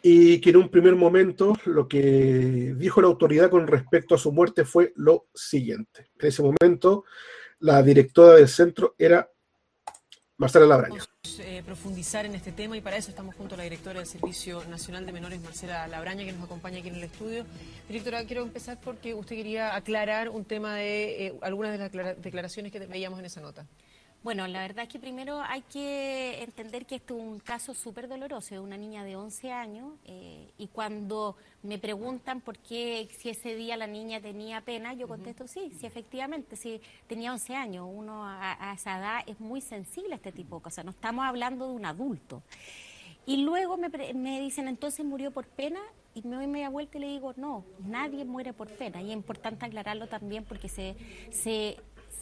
Y 0.00 0.40
que 0.40 0.48
en 0.48 0.56
un 0.56 0.70
primer 0.70 0.96
momento 0.96 1.54
lo 1.66 1.86
que 1.86 2.74
dijo 2.74 3.02
la 3.02 3.08
autoridad 3.08 3.50
con 3.50 3.66
respecto 3.66 4.14
a 4.14 4.18
su 4.18 4.32
muerte 4.32 4.64
fue 4.64 4.94
lo 4.96 5.26
siguiente. 5.34 6.08
En 6.18 6.28
ese 6.28 6.42
momento, 6.42 7.04
la 7.58 7.82
directora 7.82 8.36
del 8.36 8.48
centro 8.48 8.94
era 8.96 9.28
Marcela 10.36 10.66
Labraña. 10.66 11.00
Eh, 11.38 11.62
profundizar 11.64 12.26
en 12.26 12.34
este 12.34 12.50
tema 12.50 12.76
y 12.76 12.80
para 12.80 12.96
eso 12.96 13.10
estamos 13.10 13.36
junto 13.36 13.54
a 13.54 13.58
la 13.58 13.64
directora 13.64 14.00
del 14.00 14.08
Servicio 14.08 14.64
Nacional 14.64 15.06
de 15.06 15.12
Menores, 15.12 15.40
Marcela 15.40 15.86
Labraña, 15.86 16.24
que 16.24 16.32
nos 16.32 16.44
acompaña 16.44 16.80
aquí 16.80 16.88
en 16.88 16.96
el 16.96 17.04
estudio. 17.04 17.46
Directora, 17.86 18.24
quiero 18.24 18.42
empezar 18.42 18.78
porque 18.80 19.14
usted 19.14 19.36
quería 19.36 19.76
aclarar 19.76 20.28
un 20.28 20.44
tema 20.44 20.74
de 20.74 21.26
eh, 21.26 21.34
algunas 21.40 21.78
de 21.78 21.96
las 21.96 22.20
declaraciones 22.20 22.72
que 22.72 22.80
veíamos 22.80 23.20
en 23.20 23.26
esa 23.26 23.40
nota. 23.40 23.64
Bueno, 24.24 24.46
la 24.46 24.60
verdad 24.60 24.84
es 24.84 24.88
que 24.88 24.98
primero 24.98 25.42
hay 25.42 25.60
que 25.60 26.42
entender 26.42 26.86
que 26.86 26.94
esto 26.94 27.14
es 27.14 27.22
un 27.22 27.40
caso 27.40 27.74
súper 27.74 28.08
doloroso, 28.08 28.54
es 28.54 28.60
una 28.62 28.78
niña 28.78 29.04
de 29.04 29.16
11 29.16 29.52
años 29.52 29.92
eh, 30.06 30.50
y 30.56 30.68
cuando 30.68 31.36
me 31.62 31.78
preguntan 31.78 32.40
por 32.40 32.56
qué, 32.56 33.06
si 33.18 33.28
ese 33.28 33.54
día 33.54 33.76
la 33.76 33.86
niña 33.86 34.22
tenía 34.22 34.62
pena, 34.62 34.94
yo 34.94 35.08
contesto 35.08 35.46
sí, 35.46 35.70
sí, 35.78 35.84
efectivamente, 35.84 36.56
sí, 36.56 36.80
tenía 37.06 37.32
11 37.32 37.54
años, 37.54 37.86
uno 37.86 38.24
a, 38.24 38.72
esa 38.74 38.98
edad 38.98 39.20
es 39.26 39.38
muy 39.40 39.60
sensible 39.60 40.14
a 40.14 40.16
este 40.16 40.32
tipo 40.32 40.56
de 40.56 40.62
cosas, 40.62 40.86
no 40.86 40.92
estamos 40.92 41.26
hablando 41.26 41.68
de 41.68 41.74
un 41.74 41.84
adulto. 41.84 42.42
Y 43.26 43.44
luego 43.44 43.76
me, 43.76 43.90
me 44.14 44.40
dicen, 44.40 44.68
entonces 44.68 45.04
murió 45.04 45.32
por 45.32 45.46
pena, 45.46 45.80
y 46.14 46.22
me 46.22 46.36
doy 46.36 46.46
media 46.46 46.70
vuelta 46.70 46.96
y 46.96 47.02
le 47.02 47.08
digo, 47.08 47.34
no, 47.36 47.66
nadie 47.84 48.24
muere 48.24 48.54
por 48.54 48.70
pena. 48.70 49.02
Y 49.02 49.08
es 49.08 49.12
importante 49.12 49.66
aclararlo 49.66 50.06
también 50.06 50.44
porque 50.44 50.68
se, 50.68 50.96
se, 51.30 51.76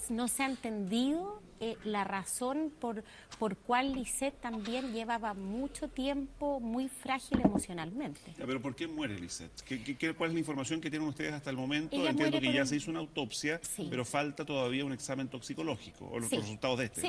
no 0.09 0.27
se 0.29 0.43
ha 0.43 0.47
entendido 0.47 1.43
eh, 1.63 1.77
la 1.85 2.03
razón 2.03 2.73
por, 2.81 3.05
por 3.39 3.57
cual 3.57 3.93
Lisette 3.93 4.41
también 4.41 4.93
llevaba 4.93 5.33
mucho 5.33 5.87
tiempo 5.87 6.59
muy 6.59 6.89
frágil 6.89 7.41
emocionalmente. 7.41 8.21
pero 8.37 8.61
¿por 8.61 8.75
qué 8.75 8.89
muere 8.89 9.17
Lisette? 9.17 9.63
¿Qué, 9.63 10.13
cuál 10.13 10.31
es 10.31 10.35
la 10.35 10.41
información 10.41 10.81
que 10.81 10.91
tienen 10.91 11.07
ustedes 11.07 11.33
hasta 11.33 11.51
el 11.51 11.57
momento? 11.57 11.95
Entiendo 11.95 12.41
que 12.41 12.53
ya 12.53 12.67
se 12.67 12.75
hizo 12.75 12.91
una 12.91 12.99
autopsia, 12.99 13.61
pero 13.89 14.05
falta 14.05 14.45
todavía 14.45 14.85
un 14.85 14.93
examen 14.93 15.29
toxicológico 15.29 16.09
o 16.11 16.19
los 16.19 16.31
resultados 16.33 16.81
de 16.81 16.87
este. 16.87 17.01
Sí, 17.01 17.09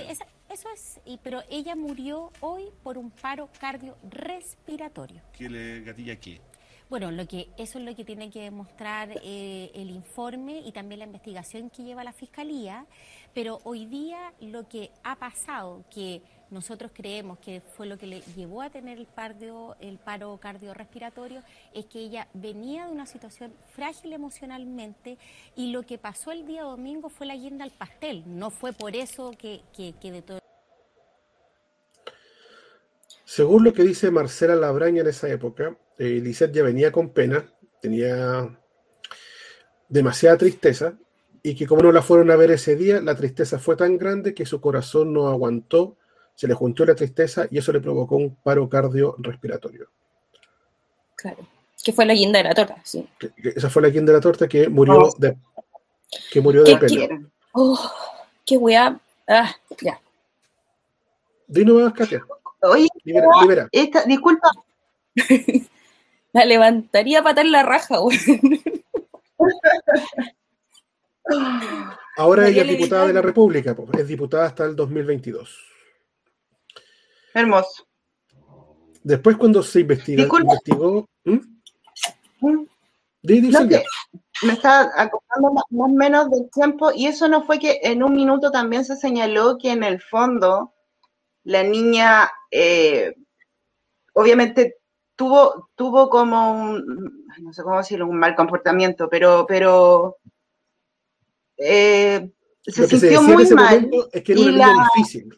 eso 0.49 0.67
es, 0.71 0.99
y, 1.03 1.17
pero 1.23 1.41
ella 1.49 1.75
murió 1.75 2.31
hoy 2.39 2.65
por 2.83 2.99
un 2.99 3.09
paro 3.09 3.49
cardiorrespiratorio. 3.59 5.19
¿Qué 5.35 5.49
le 5.49 5.81
gatilla 5.81 6.19
qué? 6.19 6.39
Bueno, 6.93 7.09
lo 7.09 7.27
que, 7.27 7.49
eso 7.57 7.79
es 7.79 7.85
lo 7.85 7.95
que 7.95 8.05
tiene 8.05 8.29
que 8.29 8.41
demostrar 8.41 9.09
eh, 9.23 9.71
el 9.73 9.89
informe 9.89 10.59
y 10.59 10.71
también 10.71 10.99
la 10.99 11.05
investigación 11.05 11.71
que 11.71 11.83
lleva 11.83 12.03
la 12.03 12.13
Fiscalía, 12.13 12.85
pero 13.33 13.59
hoy 13.63 13.85
día 13.85 14.33
lo 14.39 14.67
que 14.67 14.91
ha 15.03 15.15
pasado, 15.17 15.83
que 15.93 16.21
nosotros 16.51 16.91
creemos 16.93 17.39
que 17.39 17.61
fue 17.75 17.87
lo 17.87 17.97
que 17.97 18.05
le 18.05 18.21
llevó 18.35 18.61
a 18.61 18.69
tener 18.69 18.99
el, 18.99 19.07
el 19.79 19.97
paro 19.97 20.37
cardiorrespiratorio, 20.37 21.41
es 21.73 21.85
que 21.85 21.99
ella 21.99 22.27
venía 22.33 22.85
de 22.85 22.91
una 22.91 23.07
situación 23.07 23.53
frágil 23.75 24.13
emocionalmente 24.13 25.17
y 25.55 25.71
lo 25.71 25.83
que 25.83 25.97
pasó 25.97 26.31
el 26.31 26.45
día 26.45 26.61
domingo 26.63 27.09
fue 27.09 27.25
la 27.25 27.35
guinda 27.35 27.65
al 27.65 27.71
pastel, 27.71 28.23
no 28.27 28.51
fue 28.51 28.71
por 28.71 28.95
eso 28.95 29.31
que, 29.37 29.61
que, 29.75 30.11
de 30.11 30.21
todo... 30.21 30.39
Según 33.25 33.63
lo 33.63 33.73
que 33.73 33.81
dice 33.81 34.11
Marcela 34.11 34.53
Labraña 34.53 35.01
en 35.01 35.07
esa 35.07 35.27
época, 35.27 35.75
eh, 35.97 36.21
Lisette 36.21 36.53
ya 36.53 36.61
venía 36.61 36.91
con 36.91 37.09
pena, 37.09 37.51
tenía 37.81 38.59
demasiada 39.89 40.37
tristeza 40.37 40.97
y 41.43 41.55
que 41.55 41.67
como 41.67 41.83
no 41.83 41.91
la 41.91 42.01
fueron 42.01 42.31
a 42.31 42.37
ver 42.37 42.51
ese 42.51 42.77
día, 42.77 43.01
la 43.01 43.15
tristeza 43.15 43.59
fue 43.59 43.75
tan 43.75 43.97
grande 43.97 44.33
que 44.33 44.45
su 44.45 44.61
corazón 44.61 45.13
no 45.13 45.27
aguantó, 45.27 45.97
se 46.33 46.47
le 46.47 46.53
juntó 46.53 46.85
la 46.85 46.95
tristeza 46.95 47.47
y 47.51 47.57
eso 47.57 47.73
le 47.73 47.81
provocó 47.81 48.15
un 48.15 48.35
paro 48.35 48.69
cardiorrespiratorio. 48.69 49.89
Claro, 51.15 51.45
que 51.83 51.91
fue 51.91 52.05
la 52.05 52.13
guinda 52.13 52.39
de 52.39 52.45
la 52.45 52.55
torta, 52.55 52.77
sí. 52.83 53.07
esa 53.43 53.69
fue 53.69 53.81
la 53.81 53.89
guinda 53.89 54.13
de 54.13 54.17
la 54.17 54.21
torta 54.21 54.47
que 54.47 54.69
murió 54.69 54.99
oh. 54.99 55.15
de, 55.17 55.37
que 56.31 56.41
murió 56.41 56.63
de 56.63 56.77
pena. 56.77 57.29
Oh, 57.51 57.91
qué 58.45 58.57
weá. 58.57 58.99
Ah, 59.27 59.53
ya. 59.81 59.99
Dino 61.47 61.75
más, 61.75 61.93
Katia. 61.93 62.23
Oye, 62.61 62.87
Esta, 63.71 64.05
disculpa, 64.05 64.49
La 66.33 66.45
levantaría 66.45 67.21
para 67.21 67.35
patar 67.35 67.45
la 67.45 67.63
raja, 67.63 67.97
güey. 67.97 68.17
Ahora 72.17 72.47
ella 72.47 72.63
es 72.63 72.69
diputada 72.69 73.07
de 73.07 73.13
la 73.13 73.21
República, 73.21 73.75
es 73.97 74.07
diputada 74.07 74.45
hasta 74.45 74.65
el 74.65 74.75
2022. 74.75 75.57
Hermoso. 77.33 77.87
Después 79.03 79.37
cuando 79.37 79.63
se 79.63 79.81
investiga, 79.81 80.23
investigó... 80.23 81.07
¿Mm? 81.25 81.39
¿Mm? 82.41 82.67
me 83.23 84.53
está 84.53 84.91
acordando 85.01 85.53
más 85.53 85.63
o 85.71 85.87
menos 85.87 86.29
del 86.29 86.49
tiempo 86.51 86.91
y 86.93 87.07
eso 87.07 87.29
no 87.29 87.43
fue 87.43 87.57
que 87.57 87.79
en 87.83 88.03
un 88.03 88.13
minuto 88.13 88.51
también 88.51 88.83
se 88.83 88.97
señaló 88.97 89.57
que 89.57 89.71
en 89.71 89.83
el 89.83 90.01
fondo 90.01 90.73
la 91.45 91.63
niña 91.63 92.29
eh, 92.51 93.15
obviamente 94.13 94.77
tuvo, 95.15 95.69
tuvo 95.75 96.09
como 96.09 96.51
un, 96.51 97.25
no 97.41 97.53
sé 97.53 97.63
cómo 97.63 97.77
decirlo, 97.77 98.07
un 98.07 98.17
mal 98.17 98.35
comportamiento, 98.35 99.07
pero, 99.09 99.45
pero 99.47 100.17
eh, 101.65 102.29
se 102.61 102.87
sintió 102.87 103.21
muy 103.21 103.45
mal. 103.51 103.89
Es 104.11 104.23
que 104.23 104.33
era 104.33 104.41
una 104.41 104.51
niña 104.51 104.87
difícil. 104.95 105.29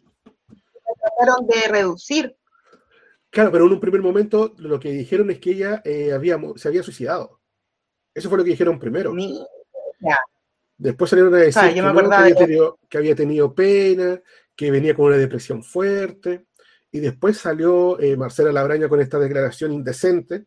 Trataron 0.99 1.47
de 1.47 1.67
reducir. 1.67 2.35
Claro, 3.29 3.51
pero 3.51 3.65
en 3.65 3.73
un 3.73 3.79
primer 3.79 4.01
momento 4.01 4.53
lo 4.57 4.79
que 4.79 4.91
dijeron 4.91 5.29
es 5.29 5.39
que 5.39 5.51
ella 5.51 5.81
eh, 5.83 6.13
había, 6.13 6.39
se 6.55 6.67
había 6.67 6.83
suicidado. 6.83 7.41
Eso 8.13 8.29
fue 8.29 8.37
lo 8.37 8.43
que 8.43 8.51
dijeron 8.51 8.79
primero. 8.79 9.13
Después 10.77 11.09
salieron 11.09 11.33
a 11.33 11.37
decir 11.37 11.61
que, 12.89 12.97
había 12.97 13.15
tenido, 13.15 13.53
pena, 13.53 14.21
que 14.55 14.71
venía 14.71 14.95
con 14.95 15.05
una 15.05 15.17
depresión 15.17 15.63
fuerte. 15.63 16.45
Y 16.91 16.99
después 16.99 17.37
salió 17.37 17.99
eh, 17.99 18.15
Marcela 18.15 18.51
Labraña 18.51 18.87
con 18.87 19.01
esta 19.01 19.19
declaración 19.19 19.73
indecente. 19.73 20.45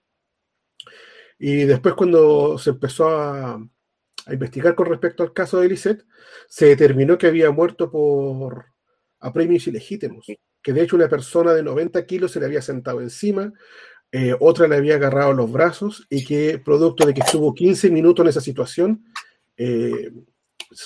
Y 1.38 1.64
después 1.64 1.94
cuando 1.94 2.58
se 2.58 2.70
empezó 2.70 3.08
a, 3.08 3.60
a 4.28 4.34
investigar 4.34 4.74
con 4.74 4.86
respecto 4.86 5.22
al 5.22 5.32
caso 5.32 5.58
de 5.60 5.68
Lisette, 5.68 6.04
se 6.48 6.66
determinó 6.66 7.16
que 7.16 7.26
había 7.26 7.50
muerto 7.50 7.90
por 7.90 8.66
apremios 9.20 9.66
ilegítimos. 9.66 10.26
Que 10.62 10.72
de 10.72 10.82
hecho 10.82 10.96
una 10.96 11.08
persona 11.08 11.54
de 11.54 11.62
90 11.62 12.04
kilos 12.04 12.32
se 12.32 12.40
le 12.40 12.46
había 12.46 12.60
sentado 12.60 13.00
encima, 13.00 13.52
eh, 14.12 14.34
otra 14.38 14.68
le 14.68 14.76
había 14.76 14.96
agarrado 14.96 15.32
los 15.32 15.50
brazos 15.50 16.06
y 16.10 16.24
que 16.24 16.58
producto 16.58 17.06
de 17.06 17.14
que 17.14 17.20
estuvo 17.20 17.54
15 17.54 17.90
minutos 17.90 18.22
en 18.22 18.28
esa 18.28 18.40
situación, 18.42 19.04
eh, 19.56 20.12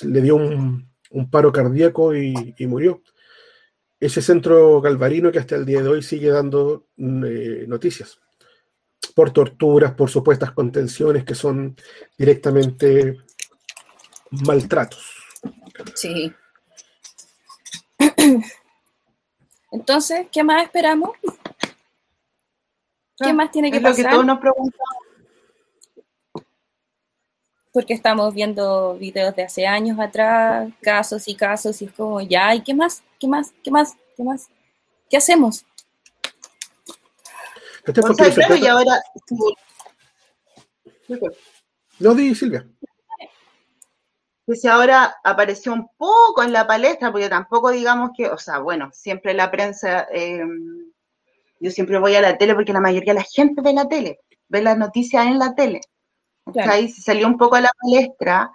le 0.03 0.21
dio 0.21 0.37
un, 0.37 0.89
paro 1.29 1.51
cardíaco 1.51 2.15
y, 2.15 2.55
murió. 2.61 3.03
Ese 3.99 4.21
centro 4.21 4.79
galvarino 4.79 5.31
que 5.31 5.39
hasta 5.39 5.55
el 5.55 5.65
día 5.65 5.81
de 5.81 5.89
hoy 5.89 6.01
sigue 6.01 6.29
dando 6.29 6.87
mm, 6.95 7.23
eh, 7.25 7.65
noticias 7.67 8.19
por 9.13 9.31
torturas, 9.31 9.93
por 9.93 10.09
supuestas 10.09 10.51
contenciones 10.51 11.23
que 11.23 11.35
son 11.35 11.75
directamente 12.17 13.17
maltratos. 14.45 15.05
Sí. 15.95 16.33
Entonces, 19.71 20.27
¿qué 20.31 20.43
más 20.43 20.63
esperamos? 20.63 21.11
¿Qué 23.17 23.29
ah, 23.29 23.33
más 23.33 23.51
tiene 23.51 23.71
que 23.71 23.79
pasar? 23.79 23.97
Lo 23.97 24.03
que 24.03 24.11
todos 24.11 24.25
nos 24.25 24.39
preguntamos. 24.39 24.97
Porque 27.71 27.93
estamos 27.93 28.33
viendo 28.33 28.95
videos 28.95 29.35
de 29.35 29.43
hace 29.43 29.65
años 29.65 29.99
atrás, 29.99 30.71
casos 30.81 31.27
y 31.27 31.35
casos, 31.35 31.81
y 31.81 31.85
es 31.85 31.93
como, 31.93 32.21
ya, 32.21 32.53
¿y 32.53 32.61
qué 32.61 32.73
más? 32.73 33.03
¿Qué 33.19 33.27
más? 33.27 33.51
¿Qué 33.63 33.71
más? 33.71 33.95
¿Qué 34.15 34.23
más? 34.23 34.47
¿Qué 35.09 35.17
hacemos? 35.17 35.65
y 37.87 38.67
ahora... 38.67 39.01
No, 41.99 42.13
di 42.13 42.33
Silvia. 42.35 42.65
Que 44.45 44.55
si 44.55 44.67
ahora 44.67 45.15
apareció 45.23 45.73
un 45.73 45.87
poco 45.97 46.43
en 46.43 46.51
la 46.51 46.67
palestra, 46.67 47.11
porque 47.11 47.29
tampoco 47.29 47.71
digamos 47.71 48.11
que, 48.15 48.27
o 48.27 48.37
sea, 48.37 48.59
bueno, 48.59 48.89
siempre 48.91 49.33
la 49.33 49.49
prensa... 49.51 50.07
Eh, 50.11 50.43
yo 51.63 51.71
siempre 51.71 51.97
voy 51.97 52.13
a 52.15 52.21
la 52.21 52.37
tele 52.37 52.55
porque 52.55 52.73
la 52.73 52.81
mayoría 52.81 53.13
de 53.13 53.19
la 53.19 53.25
gente 53.25 53.61
ve 53.61 53.71
la 53.71 53.87
tele, 53.87 54.19
ve 54.49 54.61
las 54.61 54.77
noticias 54.77 55.25
en 55.25 55.39
la 55.39 55.55
tele. 55.55 55.79
Ahí 56.55 56.89
se 56.89 57.01
salió 57.01 57.25
un 57.25 57.37
poco 57.37 57.55
a 57.55 57.61
la 57.61 57.71
palestra, 57.81 58.51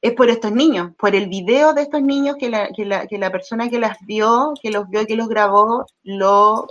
es 0.00 0.14
por 0.14 0.30
estos 0.30 0.52
niños, 0.52 0.92
por 0.98 1.14
el 1.14 1.28
video 1.28 1.74
de 1.74 1.82
estos 1.82 2.00
niños 2.00 2.36
que 2.38 2.48
la, 2.48 2.68
que 2.68 2.86
la, 2.86 3.06
que 3.06 3.18
la 3.18 3.30
persona 3.30 3.68
que 3.68 3.78
las 3.78 3.98
vio, 4.06 4.54
que 4.62 4.70
los 4.70 4.88
vio 4.88 5.02
y 5.02 5.06
que 5.06 5.16
los 5.16 5.28
grabó, 5.28 5.84
lo 6.02 6.66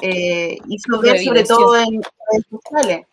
eh, 0.00 0.56
hizo 0.68 1.00
ver 1.00 1.22
sobre 1.22 1.44
todo 1.44 1.76
en 1.76 2.00
redes 2.02 2.46
sociales. 2.48 3.06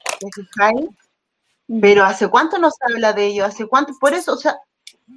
Pero 1.80 2.03
¿hace 2.03 2.28
cuánto 2.28 2.57
no 2.57 2.69
se 2.69 2.93
habla 2.93 3.13
de 3.13 3.28
ello? 3.28 3.45
¿Hace 3.45 3.65
cuánto? 3.67 3.93
Por 3.99 4.13
eso, 4.13 4.34
o 4.34 4.38
sea, 4.38 4.57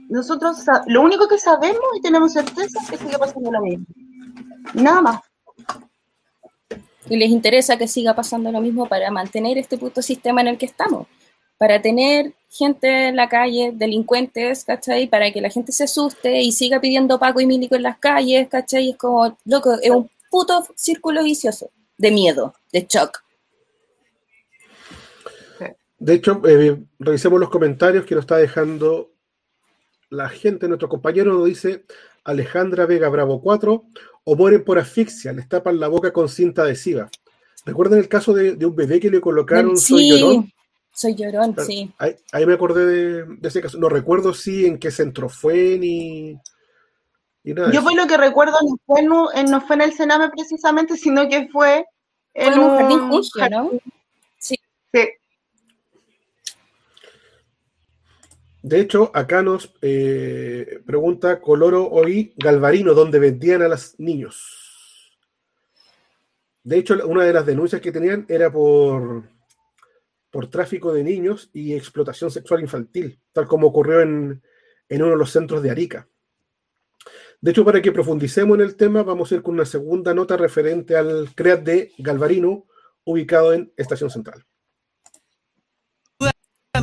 nosotros 0.08 0.58
lo 0.86 1.02
único 1.02 1.26
que 1.26 1.38
sabemos 1.38 1.82
y 1.96 2.00
tenemos 2.00 2.32
certeza 2.32 2.80
es 2.82 2.90
que 2.90 2.98
sigue 2.98 3.18
pasando 3.18 3.50
lo 3.50 3.60
mismo. 3.60 3.86
Nada 4.74 5.02
más 5.02 5.20
y 7.08 7.16
les 7.16 7.30
interesa 7.30 7.76
que 7.76 7.88
siga 7.88 8.14
pasando 8.14 8.50
lo 8.50 8.60
mismo 8.60 8.86
para 8.86 9.10
mantener 9.10 9.58
este 9.58 9.78
puto 9.78 10.02
sistema 10.02 10.40
en 10.40 10.48
el 10.48 10.58
que 10.58 10.66
estamos, 10.66 11.06
para 11.58 11.80
tener 11.80 12.32
gente 12.50 13.08
en 13.08 13.16
la 13.16 13.28
calle, 13.28 13.72
delincuentes, 13.74 14.64
¿cachai? 14.64 15.06
Para 15.06 15.30
que 15.32 15.40
la 15.40 15.50
gente 15.50 15.72
se 15.72 15.84
asuste 15.84 16.40
y 16.40 16.52
siga 16.52 16.80
pidiendo 16.80 17.18
Paco 17.18 17.40
y 17.40 17.46
Milico 17.46 17.74
en 17.74 17.82
las 17.82 17.98
calles, 17.98 18.48
¿cachai? 18.48 18.90
Es 18.90 18.96
como, 18.96 19.36
loco, 19.44 19.74
es 19.80 19.90
un 19.90 20.08
puto 20.30 20.66
círculo 20.76 21.22
vicioso 21.22 21.70
de 21.98 22.10
miedo, 22.10 22.54
de 22.72 22.86
shock. 22.88 23.22
De 25.98 26.14
hecho, 26.14 26.42
eh, 26.46 26.82
revisemos 26.98 27.40
los 27.40 27.50
comentarios 27.50 28.04
que 28.04 28.14
nos 28.14 28.22
está 28.22 28.36
dejando 28.36 29.12
la 30.10 30.28
gente. 30.28 30.68
Nuestro 30.68 30.88
compañero 30.88 31.32
nos 31.32 31.46
dice 31.46 31.84
Alejandra 32.24 32.86
Vega 32.86 33.08
Bravo 33.08 33.40
4 33.40 33.84
o 34.24 34.36
mueren 34.36 34.64
por 34.64 34.78
asfixia, 34.78 35.32
les 35.32 35.48
tapan 35.48 35.78
la 35.78 35.88
boca 35.88 36.12
con 36.12 36.28
cinta 36.28 36.62
adhesiva. 36.62 37.10
¿Recuerdan 37.66 37.98
el 37.98 38.08
caso 38.08 38.32
de, 38.32 38.52
un 38.64 38.74
bebé 38.76 39.00
que 39.00 39.10
le 39.10 39.20
colocaron 39.20 39.76
sí, 39.76 39.94
Soy 39.94 40.10
Llorón? 40.10 40.52
Soy 40.92 41.14
Llorón, 41.14 41.56
sí. 41.66 41.92
Ahí, 41.98 42.46
me 42.46 42.54
acordé 42.54 42.86
de, 42.86 43.38
ese 43.42 43.60
caso. 43.60 43.78
No 43.78 43.88
recuerdo 43.88 44.32
si 44.34 44.66
en 44.66 44.78
qué 44.78 44.90
centro 44.90 45.28
fue 45.28 45.78
ni, 45.78 46.38
nada. 47.44 47.72
Yo 47.72 47.82
fue 47.82 47.94
lo 47.94 48.06
que 48.06 48.16
recuerdo, 48.16 48.56
no 48.62 48.76
fue, 48.86 49.00
en, 49.00 49.50
no 49.50 49.60
fue 49.60 49.76
en 49.76 49.82
el 49.82 49.92
Sename 49.92 50.30
precisamente, 50.30 50.96
sino 50.96 51.28
que 51.28 51.48
fue 51.48 51.84
en, 52.34 52.58
un 52.58 52.76
jardín 52.76 53.08
justo, 53.08 53.48
¿no? 53.48 53.70
Sí. 54.38 54.56
sí. 54.92 55.08
De 58.64 58.80
hecho, 58.80 59.10
acá 59.12 59.42
nos 59.42 59.74
eh, 59.82 60.80
pregunta 60.86 61.38
Coloro 61.42 61.86
Oí 61.86 62.32
Galvarino, 62.38 62.94
¿dónde 62.94 63.18
vendían 63.18 63.60
a 63.60 63.68
los 63.68 64.00
niños. 64.00 65.18
De 66.62 66.78
hecho, 66.78 66.94
una 67.06 67.24
de 67.24 67.34
las 67.34 67.44
denuncias 67.44 67.82
que 67.82 67.92
tenían 67.92 68.24
era 68.26 68.50
por, 68.50 69.24
por 70.30 70.48
tráfico 70.48 70.94
de 70.94 71.04
niños 71.04 71.50
y 71.52 71.74
explotación 71.74 72.30
sexual 72.30 72.62
infantil, 72.62 73.20
tal 73.34 73.46
como 73.46 73.66
ocurrió 73.66 74.00
en, 74.00 74.42
uno 74.88 75.10
de 75.10 75.16
los 75.16 75.30
centros 75.30 75.62
de 75.62 75.70
Arica. 75.70 76.08
De 77.42 77.50
hecho, 77.50 77.66
para 77.66 77.82
que 77.82 77.92
profundicemos 77.92 78.54
en 78.54 78.64
el 78.64 78.76
tema, 78.76 79.02
vamos 79.02 79.30
a 79.30 79.34
ir 79.34 79.42
con 79.42 79.56
una 79.56 79.66
segunda 79.66 80.14
nota 80.14 80.38
referente 80.38 80.96
al 80.96 81.34
CREAT 81.34 81.62
de 81.64 81.92
Galvarino, 81.98 82.64
ubicado 83.04 83.52
en 83.52 83.74
Estación 83.76 84.08
Central. 84.08 84.46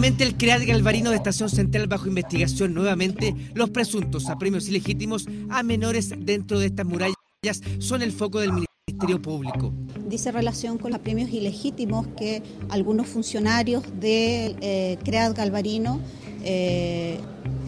El 0.03 0.35
CREAD 0.35 0.65
Galvarino 0.65 1.11
de 1.11 1.17
Estación 1.17 1.47
Central 1.47 1.85
bajo 1.85 2.07
investigación. 2.07 2.73
Nuevamente 2.73 3.35
los 3.53 3.69
presuntos 3.69 4.29
apremios 4.29 4.67
ilegítimos 4.67 5.27
a 5.49 5.61
menores 5.61 6.11
dentro 6.17 6.57
de 6.57 6.65
estas 6.65 6.87
murallas 6.87 7.61
son 7.77 8.01
el 8.01 8.11
foco 8.11 8.39
del 8.39 8.51
Ministerio 8.51 9.21
Público. 9.21 9.71
Dice 10.07 10.31
relación 10.31 10.79
con 10.79 10.89
los 10.89 10.99
apremios 10.99 11.29
ilegítimos 11.29 12.07
que 12.17 12.41
algunos 12.69 13.09
funcionarios 13.09 13.83
del 13.99 14.55
eh, 14.61 14.97
CREAD 15.03 15.35
Galvarino 15.35 16.01
eh, 16.43 17.19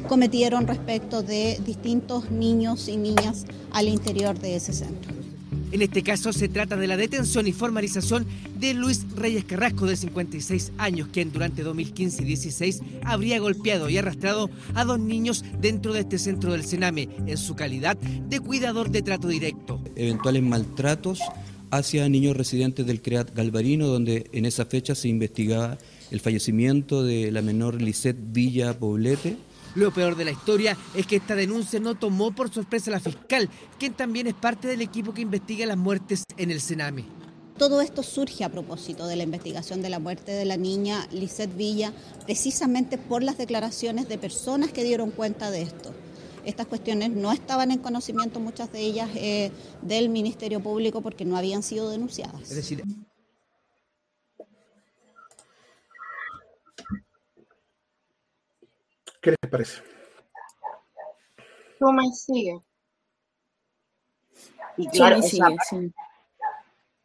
cometieron 0.07 0.65
respecto 0.65 1.21
de 1.21 1.61
distintos 1.63 2.31
niños 2.31 2.87
y 2.87 2.97
niñas 2.97 3.45
al 3.71 3.87
interior 3.87 4.39
de 4.39 4.55
ese 4.55 4.73
centro. 4.73 5.22
En 5.73 5.81
este 5.81 6.03
caso 6.03 6.31
se 6.33 6.49
trata 6.49 6.77
de 6.77 6.85
la 6.85 6.97
detención 6.97 7.47
y 7.47 7.51
formalización 7.51 8.27
de 8.59 8.75
Luis 8.75 9.07
Reyes 9.15 9.43
Carrasco, 9.43 9.87
de 9.87 9.95
56 9.95 10.71
años, 10.77 11.09
quien 11.11 11.31
durante 11.31 11.63
2015 11.63 12.21
y 12.21 12.25
16 12.25 12.81
habría 13.03 13.39
golpeado 13.39 13.89
y 13.89 13.97
arrastrado 13.97 14.51
a 14.75 14.85
dos 14.85 14.99
niños 14.99 15.43
dentro 15.59 15.91
de 15.91 16.01
este 16.01 16.19
centro 16.19 16.51
del 16.51 16.63
Sename, 16.63 17.09
en 17.25 17.37
su 17.39 17.55
calidad 17.55 17.97
de 17.97 18.39
cuidador 18.39 18.91
de 18.91 19.01
trato 19.01 19.29
directo. 19.29 19.81
Eventuales 19.95 20.43
maltratos 20.43 21.19
hacia 21.71 22.07
niños 22.07 22.37
residentes 22.37 22.85
del 22.85 23.01
CREAT 23.01 23.35
Galvarino, 23.35 23.87
donde 23.87 24.29
en 24.31 24.45
esa 24.45 24.65
fecha 24.65 24.93
se 24.93 25.07
investigaba 25.07 25.79
el 26.11 26.19
fallecimiento 26.19 27.03
de 27.03 27.31
la 27.31 27.41
menor 27.41 27.81
Lisette 27.81 28.19
Villa 28.31 28.77
Poblete 28.77 29.37
lo 29.75 29.91
peor 29.91 30.15
de 30.15 30.25
la 30.25 30.31
historia 30.31 30.77
es 30.95 31.07
que 31.07 31.15
esta 31.15 31.35
denuncia 31.35 31.79
no 31.79 31.95
tomó 31.95 32.31
por 32.31 32.53
sorpresa 32.53 32.91
a 32.91 32.93
la 32.93 32.99
fiscal, 32.99 33.49
quien 33.79 33.93
también 33.93 34.27
es 34.27 34.33
parte 34.33 34.67
del 34.67 34.81
equipo 34.81 35.13
que 35.13 35.21
investiga 35.21 35.65
las 35.65 35.77
muertes 35.77 36.23
en 36.37 36.51
el 36.51 36.61
Sename. 36.61 37.05
Todo 37.57 37.81
esto 37.81 38.01
surge 38.01 38.43
a 38.43 38.49
propósito 38.49 39.05
de 39.05 39.15
la 39.15 39.23
investigación 39.23 39.81
de 39.81 39.89
la 39.89 39.99
muerte 39.99 40.31
de 40.31 40.45
la 40.45 40.57
niña 40.57 41.07
Lisette 41.11 41.55
Villa, 41.55 41.93
precisamente 42.25 42.97
por 42.97 43.21
las 43.21 43.37
declaraciones 43.37 44.09
de 44.09 44.17
personas 44.17 44.71
que 44.71 44.83
dieron 44.83 45.11
cuenta 45.11 45.51
de 45.51 45.61
esto. 45.61 45.93
Estas 46.45 46.67
cuestiones 46.67 47.11
no 47.11 47.31
estaban 47.31 47.71
en 47.71 47.77
conocimiento, 47.77 48.39
muchas 48.39 48.71
de 48.71 48.79
ellas, 48.81 49.09
eh, 49.15 49.51
del 49.81 50.09
Ministerio 50.09 50.61
Público 50.61 51.01
porque 51.01 51.25
no 51.25 51.37
habían 51.37 51.63
sido 51.63 51.89
denunciadas. 51.89 52.41
Es 52.41 52.55
decir, 52.55 52.83
¿Qué 59.23 59.31
les 59.31 59.49
parece? 59.49 59.81
Tú 61.79 61.93
me 61.93 62.11
sigues. 62.11 62.61
Y 64.75 64.89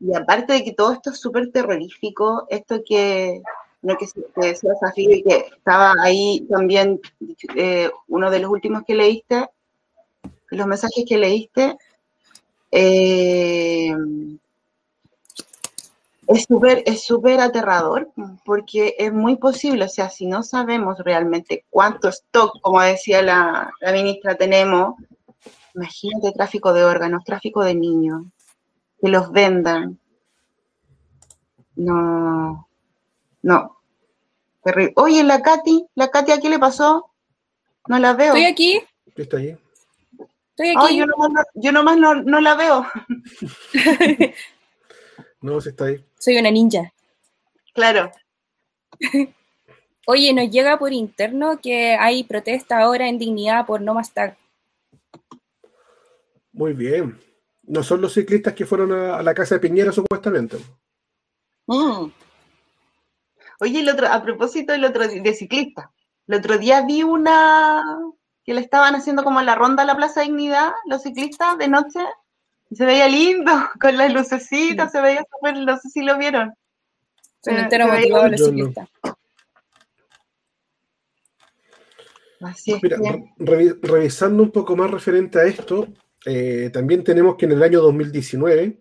Y 0.00 0.16
aparte 0.16 0.52
de 0.54 0.64
que 0.64 0.72
todo 0.72 0.92
esto 0.94 1.10
es 1.10 1.20
súper 1.20 1.52
terrorífico, 1.52 2.46
esto 2.50 2.80
que, 2.84 3.40
lo 3.82 3.96
que, 3.96 4.06
decía 4.34 4.72
Zafiro 4.80 5.14
y 5.14 5.22
que 5.22 5.46
estaba 5.56 5.94
ahí 6.02 6.44
también 6.50 7.00
eh, 7.54 7.88
uno 8.08 8.30
de 8.32 8.38
los 8.40 8.50
últimos 8.50 8.82
que 8.84 8.96
leíste, 8.96 9.48
los 10.50 10.66
mensajes 10.66 11.04
que 11.08 11.18
leíste, 11.18 11.76
eh, 12.72 13.94
es 16.28 16.44
súper 16.44 16.82
es 16.84 17.04
súper 17.04 17.40
aterrador 17.40 18.10
porque 18.44 18.94
es 18.98 19.12
muy 19.12 19.36
posible, 19.36 19.86
o 19.86 19.88
sea, 19.88 20.10
si 20.10 20.26
no 20.26 20.42
sabemos 20.42 20.98
realmente 20.98 21.64
cuánto 21.70 22.08
stock, 22.10 22.60
como 22.60 22.82
decía 22.82 23.22
la, 23.22 23.72
la 23.80 23.92
ministra, 23.92 24.36
tenemos, 24.36 24.94
imagínate 25.74 26.32
tráfico 26.32 26.74
de 26.74 26.84
órganos, 26.84 27.24
tráfico 27.24 27.64
de 27.64 27.74
niños, 27.74 28.24
que 29.00 29.08
los 29.08 29.32
vendan. 29.32 29.98
No, 31.76 32.68
no, 33.40 33.80
terrible. 34.62 34.92
Oye, 34.96 35.24
la 35.24 35.40
Katy, 35.40 35.86
la 35.94 36.08
Katy, 36.08 36.32
¿a 36.32 36.40
qué 36.40 36.50
le 36.50 36.58
pasó? 36.58 37.10
No 37.86 37.98
la 37.98 38.12
veo. 38.12 38.34
Estoy 38.34 38.44
aquí. 38.44 38.82
Está 39.16 39.38
ahí. 39.38 39.56
Estoy 40.50 40.74
aquí. 40.76 40.98
yo 40.98 41.06
nomás, 41.06 41.46
yo 41.54 41.72
nomás 41.72 41.96
no, 41.96 42.16
no 42.16 42.40
la 42.42 42.54
veo. 42.54 42.86
No, 45.40 45.60
se 45.60 45.70
está 45.70 45.86
ahí. 45.86 46.04
Soy 46.18 46.38
una 46.38 46.50
ninja. 46.50 46.92
Claro. 47.74 48.10
Oye, 50.06 50.32
nos 50.32 50.50
llega 50.50 50.78
por 50.78 50.92
interno 50.92 51.60
que 51.60 51.94
hay 51.94 52.24
protesta 52.24 52.80
ahora 52.80 53.08
en 53.08 53.18
dignidad 53.18 53.66
por 53.66 53.80
no 53.80 53.94
más 53.94 54.12
tag. 54.12 54.36
Muy 56.52 56.72
bien. 56.72 57.20
No 57.62 57.82
son 57.82 58.00
los 58.00 58.14
ciclistas 58.14 58.54
que 58.54 58.64
fueron 58.64 58.90
a, 58.92 59.22
la 59.22 59.34
casa 59.34 59.56
de 59.56 59.60
Piñera 59.60 59.92
supuestamente. 59.92 60.56
Mm. 61.66 62.06
Oye, 63.60 63.80
el 63.80 63.88
otro, 63.88 64.08
a 64.08 64.22
propósito 64.22 64.72
del 64.72 64.84
otro 64.84 65.06
de 65.06 65.34
ciclista, 65.34 65.92
el 66.26 66.38
otro 66.38 66.56
día 66.56 66.82
vi 66.82 67.02
una 67.02 67.84
que 68.44 68.54
le 68.54 68.62
estaban 68.62 68.94
haciendo 68.94 69.24
como 69.24 69.42
la 69.42 69.54
ronda 69.54 69.82
a 69.82 69.86
la 69.86 69.96
Plaza 69.96 70.22
Dignidad, 70.22 70.72
los 70.86 71.02
ciclistas 71.02 71.58
de 71.58 71.68
noche, 71.68 72.00
se 72.74 72.84
veía 72.84 73.08
lindo, 73.08 73.52
con 73.80 73.96
las 73.96 74.12
lucecitas, 74.12 74.92
se 74.92 75.00
veía 75.00 75.24
súper, 75.30 75.56
no 75.58 75.76
sé 75.78 75.88
si 75.88 76.02
lo 76.02 76.18
vieron. 76.18 76.52
Se 77.42 77.52
me 77.52 77.60
entero 77.60 77.86
motivado 77.86 78.28
los 78.28 78.44
ciclistas. 78.44 78.88
Mira, 82.82 82.98
revisando 83.80 84.42
un 84.42 84.50
poco 84.50 84.76
más 84.76 84.90
referente 84.90 85.40
a 85.40 85.44
esto, 85.44 85.88
eh, 86.24 86.70
también 86.72 87.02
tenemos 87.02 87.36
que 87.36 87.46
en 87.46 87.52
el 87.52 87.62
año 87.62 87.80
2019 87.80 88.80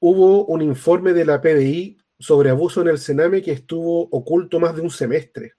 hubo 0.00 0.46
un 0.46 0.62
informe 0.62 1.12
de 1.12 1.24
la 1.24 1.40
PDI 1.40 1.98
sobre 2.18 2.50
abuso 2.50 2.82
en 2.82 2.88
el 2.88 2.98
Sename 2.98 3.42
que 3.42 3.52
estuvo 3.52 4.02
oculto 4.10 4.58
más 4.58 4.74
de 4.74 4.82
un 4.82 4.90
semestre 4.90 5.54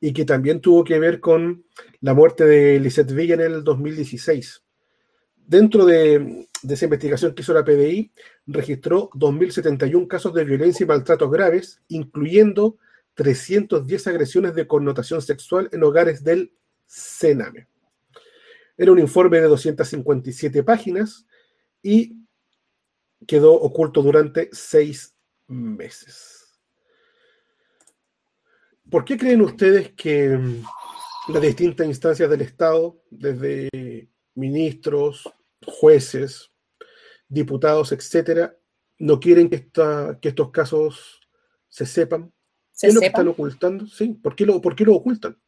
y 0.00 0.12
que 0.12 0.24
también 0.24 0.60
tuvo 0.60 0.82
que 0.82 0.98
ver 0.98 1.20
con 1.20 1.64
la 2.00 2.14
muerte 2.14 2.44
de 2.44 2.80
Lisette 2.80 3.12
Villa 3.12 3.34
en 3.34 3.40
el 3.40 3.64
2016. 3.64 4.61
Dentro 5.46 5.84
de, 5.84 6.46
esa 6.68 6.84
investigación 6.84 7.34
que 7.34 7.42
hizo 7.42 7.52
la 7.52 7.64
PDI, 7.64 8.12
registró 8.46 9.10
2.071 9.10 10.06
casos 10.06 10.32
de 10.34 10.44
violencia 10.44 10.84
y 10.84 10.86
maltratos 10.86 11.30
graves, 11.30 11.82
incluyendo 11.88 12.78
310 13.14 14.06
agresiones 14.06 14.54
de 14.54 14.66
connotación 14.66 15.20
sexual 15.20 15.68
en 15.72 15.82
hogares 15.82 16.24
del 16.24 16.52
Sename. 16.86 17.68
Era 18.76 18.92
un 18.92 18.98
informe 18.98 19.40
de 19.40 19.48
257 19.48 20.62
páginas 20.62 21.26
y 21.82 22.16
quedó 23.26 23.52
oculto 23.52 24.02
durante 24.02 24.48
seis 24.52 25.14
meses. 25.46 26.58
¿Por 28.90 29.04
qué 29.04 29.16
creen 29.16 29.42
ustedes 29.42 29.92
que 29.92 30.38
las 31.28 31.42
distintas 31.42 31.86
instancias 31.86 32.28
del 32.28 32.42
Estado, 32.42 33.00
desde 33.10 34.08
ministros, 34.34 35.32
jueces, 35.66 36.50
diputados, 37.28 37.92
etcétera, 37.92 38.56
no 38.98 39.20
quieren 39.20 39.48
que, 39.48 39.68
que 40.20 40.28
estos 40.28 40.50
casos 40.50 41.20
se 41.68 41.86
sepan. 41.86 42.32
¿Qué 42.78 42.88
es 42.88 42.94
lo 42.94 43.00
que 43.00 43.06
están 43.06 43.28
ocultando? 43.28 43.86
Sí, 43.86 44.08
¿por 44.08 44.34
qué, 44.34 44.46
lo, 44.46 44.60
¿por 44.60 44.74
qué 44.74 44.84
lo 44.84 44.94
ocultan? 44.94 45.38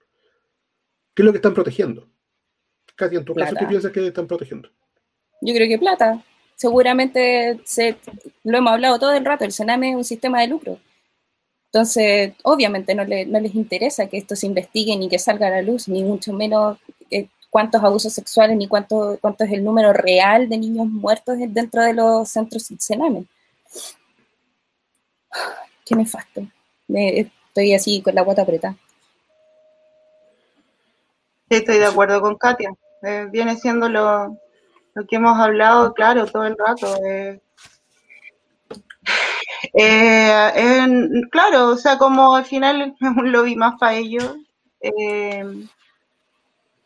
¿Qué 1.15 1.23
es 1.23 1.27
lo 1.27 1.33
que 1.33 1.39
están 1.39 1.55
protegiendo? 1.55 2.09
Katy, 2.97 3.17
en 3.17 3.25
tu 3.25 3.35
caso, 3.35 3.55
¿qué 3.59 3.67
piensas 3.67 3.93
que 3.93 4.07
están 4.07 4.27
protegiendo? 4.27 4.69
Yo 5.41 5.55
creo 5.55 5.69
que 5.69 5.79
plata. 5.79 6.25
Seguramente 6.57 7.61
se, 7.65 7.97
lo 8.45 8.59
hemos 8.59 8.73
hablado 8.73 8.99
todo 8.99 9.13
el 9.13 9.25
rato, 9.25 9.45
el 9.45 9.53
Sename 9.53 9.91
es 9.91 9.97
un 9.97 10.05
sistema 10.05 10.41
de 10.41 10.49
lucro. 10.49 10.79
Entonces, 11.67 12.35
obviamente 12.45 12.95
no, 12.95 13.05
le, 13.05 13.27
no 13.27 13.41
les 13.41 13.55
interesa 13.55 14.09
que 14.09 14.17
esto 14.17 14.37
se 14.37 14.47
investigue 14.47 14.97
ni 14.97 15.09
que 15.09 15.19
salga 15.19 15.49
a 15.49 15.51
la 15.51 15.63
luz, 15.63 15.89
ni 15.89 16.05
mucho 16.05 16.33
menos 16.33 16.79
eh, 17.11 17.29
cuántos 17.55 17.85
abusos 17.85 18.13
sexuales 18.13 18.57
ni 18.57 18.67
cuánto, 18.67 19.17
cuánto 19.21 19.45
es 19.45 19.53
el 19.53 19.63
número 19.63 19.93
real 19.93 20.49
de 20.49 20.59
niños 20.59 20.89
muertos 20.89 21.37
dentro 21.39 21.83
de 21.83 21.95
los 21.95 22.29
centros 22.29 22.69
Sename. 22.81 23.27
Qué 25.87 25.95
nefasto. 25.95 26.45
estoy 26.89 27.75
así 27.75 28.03
con 28.03 28.17
la 28.17 28.23
guata 28.23 28.43
apretada. 28.43 28.75
Estoy 31.49 31.79
de 31.79 31.87
acuerdo 31.87 32.21
con 32.21 32.37
Katia. 32.37 32.73
Eh, 33.03 33.29
viene 33.31 33.55
siendo 33.55 33.89
lo, 33.89 34.37
que 35.09 35.15
hemos 35.15 35.39
hablado, 35.39 35.95
claro, 35.95 36.27
todo 36.27 36.47
el 36.47 36.57
rato. 36.59 36.93
Eh, 37.07 37.41
eh, 39.75 40.87
claro, 41.31 41.69
o 41.69 41.77
sea, 41.77 41.99
como 41.99 42.35
al 42.35 42.47
final 42.47 42.97
es 43.01 43.01
un 43.01 43.31
lobby 43.31 43.55
más 43.55 43.75
para 43.79 43.95
ellos. 43.95 44.39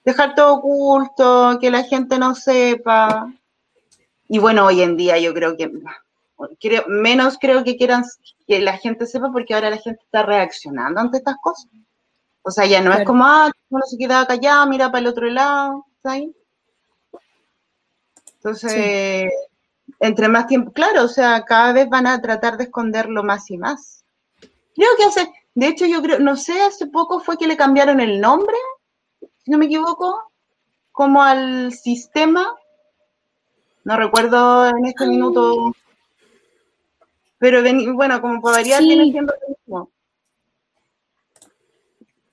Dejar 0.08 0.34
todo 0.34 0.54
oculto, 0.54 1.58
que 1.60 1.70
la 1.70 1.82
gente 1.82 2.18
no 2.18 2.34
sepa. 2.34 3.30
Y 4.26 4.38
bueno, 4.38 4.64
hoy 4.64 4.80
en 4.80 4.96
día 4.96 5.18
yo 5.18 5.34
creo 5.34 5.54
que 5.54 5.70
creo, 6.58 6.84
menos 6.88 7.36
creo 7.38 7.62
que 7.62 7.76
quieran 7.76 8.04
que 8.46 8.58
la 8.60 8.78
gente 8.78 9.06
sepa 9.06 9.30
porque 9.30 9.52
ahora 9.52 9.68
la 9.68 9.76
gente 9.76 10.00
está 10.02 10.22
reaccionando 10.22 10.98
ante 10.98 11.18
estas 11.18 11.36
cosas. 11.42 11.70
O 12.42 12.50
sea, 12.50 12.64
ya 12.64 12.80
no 12.80 12.90
es 12.94 13.04
como, 13.04 13.26
ah, 13.26 13.50
uno 13.68 13.82
se 13.84 13.98
queda 13.98 14.26
callado, 14.26 14.66
mira 14.66 14.90
para 14.90 15.00
el 15.00 15.08
otro 15.08 15.26
lado, 15.26 15.84
¿sabes? 16.02 16.28
Entonces, 18.36 19.30
entre 20.00 20.28
más 20.28 20.46
tiempo, 20.46 20.72
claro, 20.72 21.04
o 21.04 21.08
sea, 21.08 21.44
cada 21.44 21.74
vez 21.74 21.86
van 21.90 22.06
a 22.06 22.22
tratar 22.22 22.56
de 22.56 22.64
esconderlo 22.64 23.22
más 23.22 23.50
y 23.50 23.58
más. 23.58 24.04
Creo 24.74 24.88
que 24.96 25.04
hace, 25.04 25.30
de 25.54 25.66
hecho 25.66 25.84
yo 25.84 26.00
creo, 26.00 26.18
no 26.20 26.36
sé, 26.36 26.62
hace 26.62 26.86
poco 26.86 27.20
fue 27.20 27.36
que 27.36 27.46
le 27.46 27.58
cambiaron 27.58 28.00
el 28.00 28.20
nombre, 28.20 28.56
si 29.48 29.52
no 29.52 29.58
me 29.58 29.64
equivoco, 29.64 30.30
como 30.92 31.22
al 31.22 31.72
sistema. 31.72 32.54
No 33.82 33.96
recuerdo 33.96 34.68
en 34.68 34.84
este 34.84 35.06
minuto. 35.06 35.74
Pero 37.38 37.62
bueno, 37.94 38.20
como 38.20 38.42
podría 38.42 38.76
sí. 38.76 38.84
viene 38.84 39.10
siendo 39.10 39.32
lo 39.32 39.48
mismo. 39.48 39.90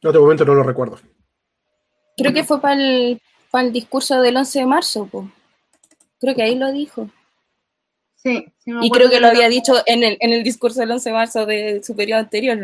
En 0.01 0.09
otro 0.09 0.21
momento 0.23 0.43
no 0.43 0.55
lo 0.55 0.63
recuerdo. 0.63 0.99
Creo 2.17 2.33
que 2.33 2.43
fue 2.43 2.59
para 2.59 2.75
el, 2.75 3.21
el, 3.53 3.71
discurso 3.71 4.19
del 4.19 4.35
11 4.35 4.59
de 4.59 4.65
marzo, 4.65 5.09
creo 6.19 6.35
que 6.35 6.43
ahí 6.43 6.55
lo 6.55 6.69
dijo. 6.73 7.09
Sí, 8.15 8.45
sí 8.57 8.71
y 8.81 8.89
creo 8.89 9.09
que 9.09 9.21
lo 9.21 9.27
había 9.27 9.47
dicho 9.47 9.75
en 9.85 10.03
el, 10.03 10.17
en 10.19 10.33
el 10.33 10.43
discurso 10.43 10.81
del 10.81 10.91
11 10.91 11.09
de 11.09 11.15
marzo 11.15 11.45
de 11.45 11.81
su 11.81 11.95
periodo 11.95 12.19
anterior, 12.19 12.57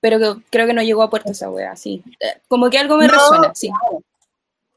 pero 0.00 0.18
que, 0.18 0.42
creo 0.50 0.66
que 0.66 0.72
no 0.72 0.82
llegó 0.82 1.02
a 1.02 1.10
puerto 1.10 1.30
esa 1.30 1.50
wea, 1.50 1.76
sí. 1.76 2.02
Como 2.48 2.70
que 2.70 2.78
algo 2.78 2.96
me 2.96 3.08
resuena, 3.08 3.52
sí. 3.54 3.70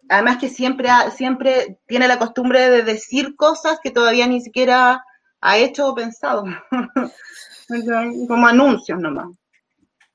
Además 0.09 0.38
que 0.38 0.49
siempre, 0.49 0.89
siempre 1.15 1.80
tiene 1.88 2.07
la 2.07 2.19
costumbre 2.19 2.69
de 2.69 2.84
decir 2.84 3.36
cosas 3.36 3.80
que 3.82 3.91
todavía 3.91 4.28
ni 4.28 4.41
siquiera 4.41 5.03
ha 5.39 5.57
hecho 5.57 5.88
o 5.88 5.95
pensado. 5.95 6.43
Como 8.28 8.47
anuncios 8.47 8.99
nomás. 8.99 9.30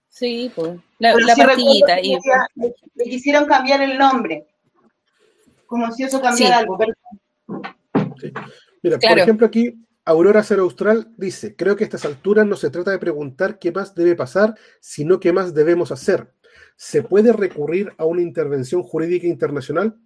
Sí, 0.09 0.53
pues. 0.55 0.79
La, 0.99 1.15
la 1.15 1.55
Y... 2.03 2.19
Le, 2.57 3.05
quisieron 3.05 3.47
cambiar 3.47 3.81
el 3.83 3.97
nombre. 3.97 4.47
Como 5.67 5.91
si 5.93 6.03
eso 6.03 6.21
cambiara 6.21 6.59
algo. 6.59 6.79
Mira, 8.83 8.99
por 8.99 9.19
ejemplo, 9.19 9.47
aquí 9.47 9.75
Aurora 10.09 10.43
Cero 10.43 10.63
Austral 10.63 11.13
dice: 11.19 11.55
Creo 11.55 11.77
que 11.77 11.85
a 11.85 11.87
estas 11.87 12.07
alturas 12.07 12.47
no 12.47 12.57
se 12.57 12.71
trata 12.71 12.91
de 12.91 12.99
preguntar 12.99 13.59
qué 13.59 13.71
más 13.71 13.95
debe 13.95 14.17
pasar, 14.17 14.55
sino 14.81 15.21
qué 15.21 15.35
más 15.35 15.53
debemos 15.53 15.93
hacer. 15.93 16.33
¿Se 16.77 17.03
puede 17.03 17.31
recurrir 17.31 17.93
a 17.99 18.07
una 18.07 18.23
intervención 18.23 18.83
jurídica 18.83 19.27
internacional? 19.27 19.99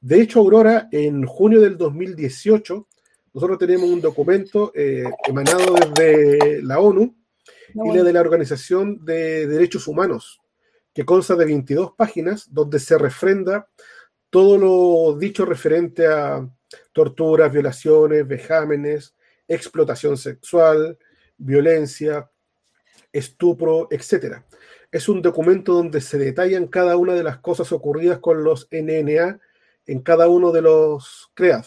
De 0.00 0.20
hecho, 0.20 0.40
Aurora, 0.40 0.88
en 0.90 1.24
junio 1.26 1.60
del 1.60 1.78
2018, 1.78 2.88
nosotros 3.34 3.56
tenemos 3.56 3.88
un 3.88 4.00
documento 4.00 4.72
eh, 4.74 5.04
emanado 5.28 5.76
desde 5.94 6.60
la 6.64 6.80
ONU 6.80 7.14
y 7.72 7.96
la 7.96 8.02
de 8.02 8.12
la 8.12 8.22
Organización 8.22 9.04
de 9.04 9.46
Derechos 9.46 9.86
Humanos, 9.86 10.40
que 10.92 11.04
consta 11.04 11.36
de 11.36 11.44
22 11.44 11.92
páginas, 11.96 12.52
donde 12.52 12.80
se 12.80 12.98
refrenda 12.98 13.68
todo 14.28 14.58
lo 14.58 15.16
dicho 15.16 15.44
referente 15.44 16.04
a 16.08 16.44
torturas, 16.92 17.52
violaciones, 17.52 18.26
vejámenes, 18.26 19.15
explotación 19.48 20.16
sexual, 20.16 20.98
violencia, 21.36 22.30
estupro, 23.12 23.88
etc. 23.90 24.42
Es 24.90 25.08
un 25.08 25.22
documento 25.22 25.74
donde 25.74 26.00
se 26.00 26.18
detallan 26.18 26.68
cada 26.68 26.96
una 26.96 27.14
de 27.14 27.22
las 27.22 27.38
cosas 27.38 27.72
ocurridas 27.72 28.18
con 28.18 28.44
los 28.44 28.68
NNA 28.70 29.40
en 29.86 30.00
cada 30.00 30.28
uno 30.28 30.52
de 30.52 30.62
los 30.62 31.30
CREAD. 31.34 31.64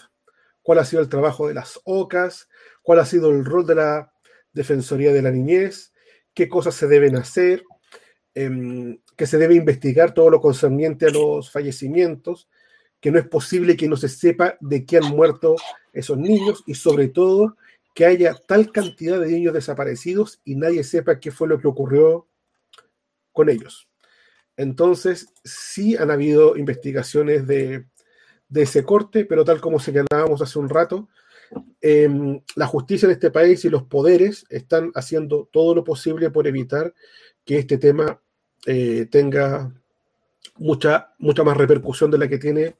Cuál 0.61 0.79
ha 0.79 0.85
sido 0.85 1.01
el 1.01 1.09
trabajo 1.09 1.47
de 1.47 1.53
las 1.53 1.79
OCAS, 1.83 2.49
cuál 2.81 2.99
ha 2.99 3.05
sido 3.05 3.29
el 3.31 3.45
rol 3.45 3.65
de 3.65 3.75
la 3.75 4.13
Defensoría 4.53 5.13
de 5.13 5.21
la 5.21 5.31
Niñez, 5.31 5.93
qué 6.33 6.49
cosas 6.49 6.75
se 6.75 6.87
deben 6.87 7.15
hacer, 7.15 7.63
em, 8.33 8.99
que 9.15 9.25
se 9.25 9.37
debe 9.37 9.55
investigar 9.55 10.13
todo 10.13 10.29
lo 10.29 10.41
concerniente 10.41 11.07
a 11.07 11.11
los 11.11 11.51
fallecimientos, 11.51 12.49
que 12.99 13.11
no 13.11 13.19
es 13.19 13.27
posible 13.27 13.77
que 13.77 13.87
no 13.87 13.95
se 13.95 14.09
sepa 14.09 14.57
de 14.59 14.85
qué 14.85 14.97
han 14.97 15.09
muerto 15.09 15.55
esos 15.93 16.17
niños 16.17 16.63
y 16.65 16.75
sobre 16.75 17.07
todo 17.07 17.57
que 17.93 18.05
haya 18.05 18.33
tal 18.33 18.71
cantidad 18.71 19.19
de 19.19 19.27
niños 19.27 19.53
desaparecidos 19.53 20.39
y 20.43 20.55
nadie 20.55 20.83
sepa 20.83 21.19
qué 21.19 21.31
fue 21.31 21.47
lo 21.47 21.59
que 21.59 21.67
ocurrió 21.67 22.27
con 23.31 23.49
ellos. 23.49 23.89
Entonces, 24.57 25.33
sí 25.43 25.95
han 25.95 26.11
habido 26.11 26.57
investigaciones 26.57 27.47
de, 27.47 27.85
ese 28.53 28.83
corte, 28.83 29.25
pero 29.25 29.45
tal 29.45 29.61
como 29.61 29.79
señalábamos 29.79 30.41
hace 30.41 30.59
un 30.59 30.69
rato, 30.69 31.07
em, 31.79 32.41
la 32.55 32.67
justicia 32.67 33.05
en 33.05 33.13
este 33.13 33.31
país 33.31 33.63
y 33.63 33.69
los 33.69 33.83
poderes 33.83 34.45
están 34.49 34.91
haciendo 34.95 35.47
todo 35.51 35.73
lo 35.75 35.83
posible 35.83 36.29
por 36.29 36.45
evitar 36.47 36.93
que 37.45 37.59
este 37.59 37.77
tema 37.77 38.21
eh, 38.65 39.07
tenga 39.09 39.71
mucha, 40.57 41.13
mucha 41.19 41.43
más 41.43 41.55
repercusión 41.55 42.11
de 42.11 42.17
la 42.17 42.27
que 42.27 42.37
tiene 42.37 42.75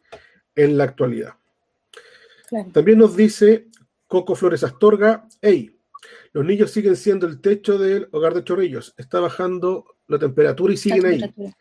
en 0.56 0.78
la 0.78 0.84
actualidad. 0.84 1.36
También 2.74 2.98
nos 2.98 3.16
dice 3.16 3.69
Coco 4.10 4.36
Flores 4.36 4.64
Astorga, 4.64 5.28
hey, 5.40 5.80
los 6.34 6.44
niños 6.44 6.72
siguen 6.72 6.96
siendo 6.96 7.28
el 7.28 7.40
techo 7.42 7.78
del 7.78 8.10
hogar 8.12 8.34
de 8.34 8.44
Chorrillos, 8.44 8.96
está 8.98 9.20
bajando 9.20 9.86
la 10.08 10.18
temperatura 10.18 10.74
y 10.74 10.78
siguen 10.78 11.06
ahí. 11.06 11.54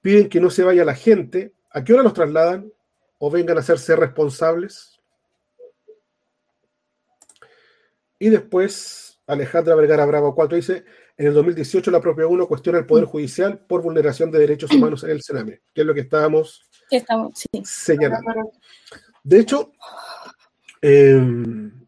Piden 0.00 0.30
que 0.30 0.40
no 0.40 0.48
se 0.48 0.64
vaya 0.64 0.86
la 0.86 0.94
gente. 0.94 1.52
¿A 1.70 1.84
qué 1.84 1.92
hora 1.92 2.02
los 2.02 2.14
trasladan? 2.14 2.72
¿O 3.18 3.30
vengan 3.30 3.58
a 3.58 3.60
hacerse 3.60 3.94
responsables? 3.94 4.98
Y 8.18 8.30
después, 8.30 9.20
Alejandra 9.26 9.74
Vergara 9.74 10.06
Bravo 10.06 10.34
4 10.34 10.56
dice, 10.56 10.84
en 11.18 11.26
el 11.26 11.34
2018 11.34 11.90
la 11.90 12.00
propia 12.00 12.26
UNO 12.26 12.48
cuestiona 12.48 12.78
el 12.78 12.86
Poder 12.86 13.04
Judicial 13.04 13.58
por 13.66 13.82
vulneración 13.82 14.30
de 14.30 14.38
derechos 14.38 14.70
humanos 14.70 15.04
en 15.04 15.10
el 15.10 15.20
Sename, 15.20 15.60
que 15.74 15.82
es 15.82 15.86
lo 15.86 15.92
que 15.92 16.00
estábamos, 16.00 16.62
señalando. 17.64 18.52
De 19.22 19.40
hecho, 19.40 19.72
em, 20.80 21.86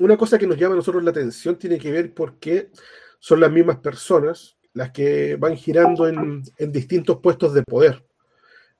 una 0.00 0.16
cosa 0.16 0.38
que 0.38 0.46
nos 0.46 0.56
llama 0.56 0.74
a 0.74 0.76
nosotros 0.76 1.02
la 1.02 1.10
atención 1.10 1.56
tiene 1.58 1.78
que 1.78 1.90
ver 1.90 2.14
porque 2.14 2.70
son 3.18 3.40
las 3.40 3.50
mismas 3.50 3.78
personas 3.78 4.56
las 4.74 4.92
que 4.92 5.36
van 5.36 5.56
girando 5.56 6.06
en, 6.06 6.42
distintos 6.70 7.18
puestos 7.18 7.52
de 7.52 7.62
poder. 7.62 8.04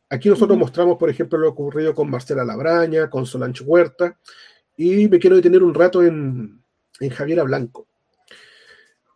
Aquí 0.08 0.28
nosotros 0.28 0.56
mostramos, 0.56 0.96
por 0.96 1.10
ejemplo, 1.10 1.38
lo 1.38 1.48
ocurrido 1.48 1.94
con 1.94 2.08
Marcela 2.08 2.44
Labraña, 2.44 3.10
con 3.10 3.26
Solange 3.26 3.64
Huerta, 3.64 4.16
y 4.76 5.08
me 5.08 5.18
quiero 5.18 5.36
detener 5.36 5.62
un 5.62 5.74
rato 5.74 6.02
en, 6.02 6.62
en 7.00 7.10
Javiera 7.10 7.42
Blanco. 7.42 7.88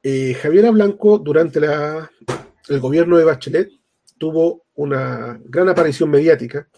Eh, 0.02 0.34
Javiera 0.34 0.72
Blanco, 0.72 1.18
durante 1.18 1.60
el 1.60 2.80
gobierno 2.80 3.16
de 3.16 3.24
Bachelet, 3.24 3.70
tuvo 4.18 4.64
una 4.74 5.40
gran 5.44 5.68
aparición 5.68 6.10
mediática. 6.10 6.68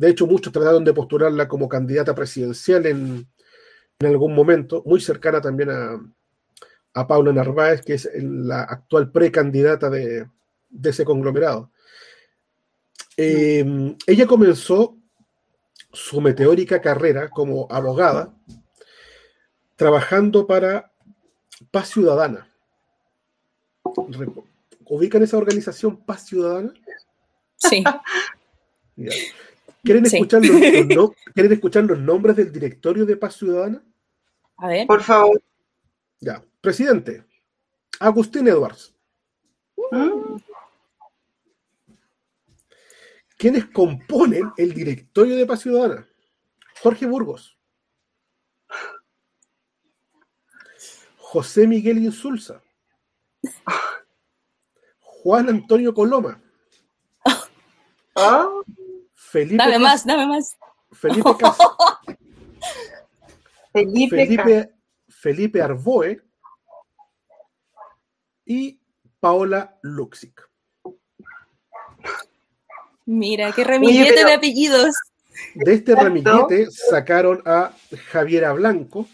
De 0.00 0.08
hecho, 0.08 0.26
muchos 0.26 0.50
trataron 0.50 0.82
de 0.82 0.94
postularla 0.94 1.46
como 1.46 1.68
candidata 1.68 2.14
presidencial 2.14 2.86
en, 2.86 3.28
algún 3.98 4.34
momento, 4.34 4.82
muy 4.86 4.98
cercana 4.98 5.42
también 5.42 5.68
a, 6.94 7.06
Paula 7.06 7.34
Narváez, 7.34 7.82
que 7.82 7.92
es 7.92 8.08
la 8.14 8.62
actual 8.62 9.12
precandidata 9.12 9.90
de, 9.90 10.26
de 10.70 10.90
ese 10.90 11.04
conglomerado. 11.04 11.70
Eh, 13.14 13.94
ella 14.06 14.26
comenzó 14.26 14.96
su 15.92 16.22
meteórica 16.22 16.80
carrera 16.80 17.28
como 17.28 17.66
abogada 17.70 18.34
trabajando 19.76 20.46
para 20.46 20.90
Paz 21.70 21.90
Ciudadana, 21.90 22.48
¿Ubican 24.86 25.22
esa 25.22 25.36
organización 25.36 25.98
Paz 26.06 26.24
Ciudadana? 26.24 26.72
Sí. 27.56 27.84
¿Quieren, 29.82 30.06
escuchar 30.06 30.44
los, 30.44 31.10
¿Quieren 31.34 31.52
escuchar 31.52 31.84
los 31.84 31.98
nombres 31.98 32.36
del 32.36 32.52
directorio 32.52 33.06
de 33.06 33.16
Paz 33.16 33.36
Ciudadana? 33.36 33.82
A 34.56 34.68
ver. 34.68 34.86
Por 34.86 35.02
favor. 35.02 35.42
Ya. 36.20 36.42
Presidente, 36.60 37.24
Agustín 37.98 38.46
Edwards. 38.48 38.94
Mm. 39.90 40.36
¿Quiénes 43.38 43.64
componen 43.66 44.52
el 44.58 44.74
directorio 44.74 45.36
de 45.36 45.46
Paz 45.46 45.60
Ciudadana? 45.60 46.06
Jorge 46.82 47.06
Burgos. 47.06 47.56
José 51.16 51.66
Miguel 51.66 51.98
Insulza. 51.98 52.62
Juan 55.00 55.48
Antonio 55.48 55.94
Coloma. 55.94 56.42
Ah. 58.16 58.48
Felipe 59.30 59.56
dame 59.56 59.78
más, 59.78 60.04
dame 60.04 60.26
más. 60.26 60.58
Felipe 60.92 61.22
Felipe, 63.72 64.72
Felipe, 65.08 65.62
Arboe 65.62 66.20
y 68.44 68.80
Paola 69.20 69.78
Luxic. 69.82 70.50
Mira, 73.06 73.52
qué 73.52 73.62
ramillete 73.62 74.24
de 74.24 74.32
apellidos. 74.32 74.96
De 75.54 75.74
este 75.74 75.94
ramillete 75.94 76.68
sacaron 76.72 77.40
a 77.46 77.72
Javiera 78.08 78.52
Blanco 78.52 79.06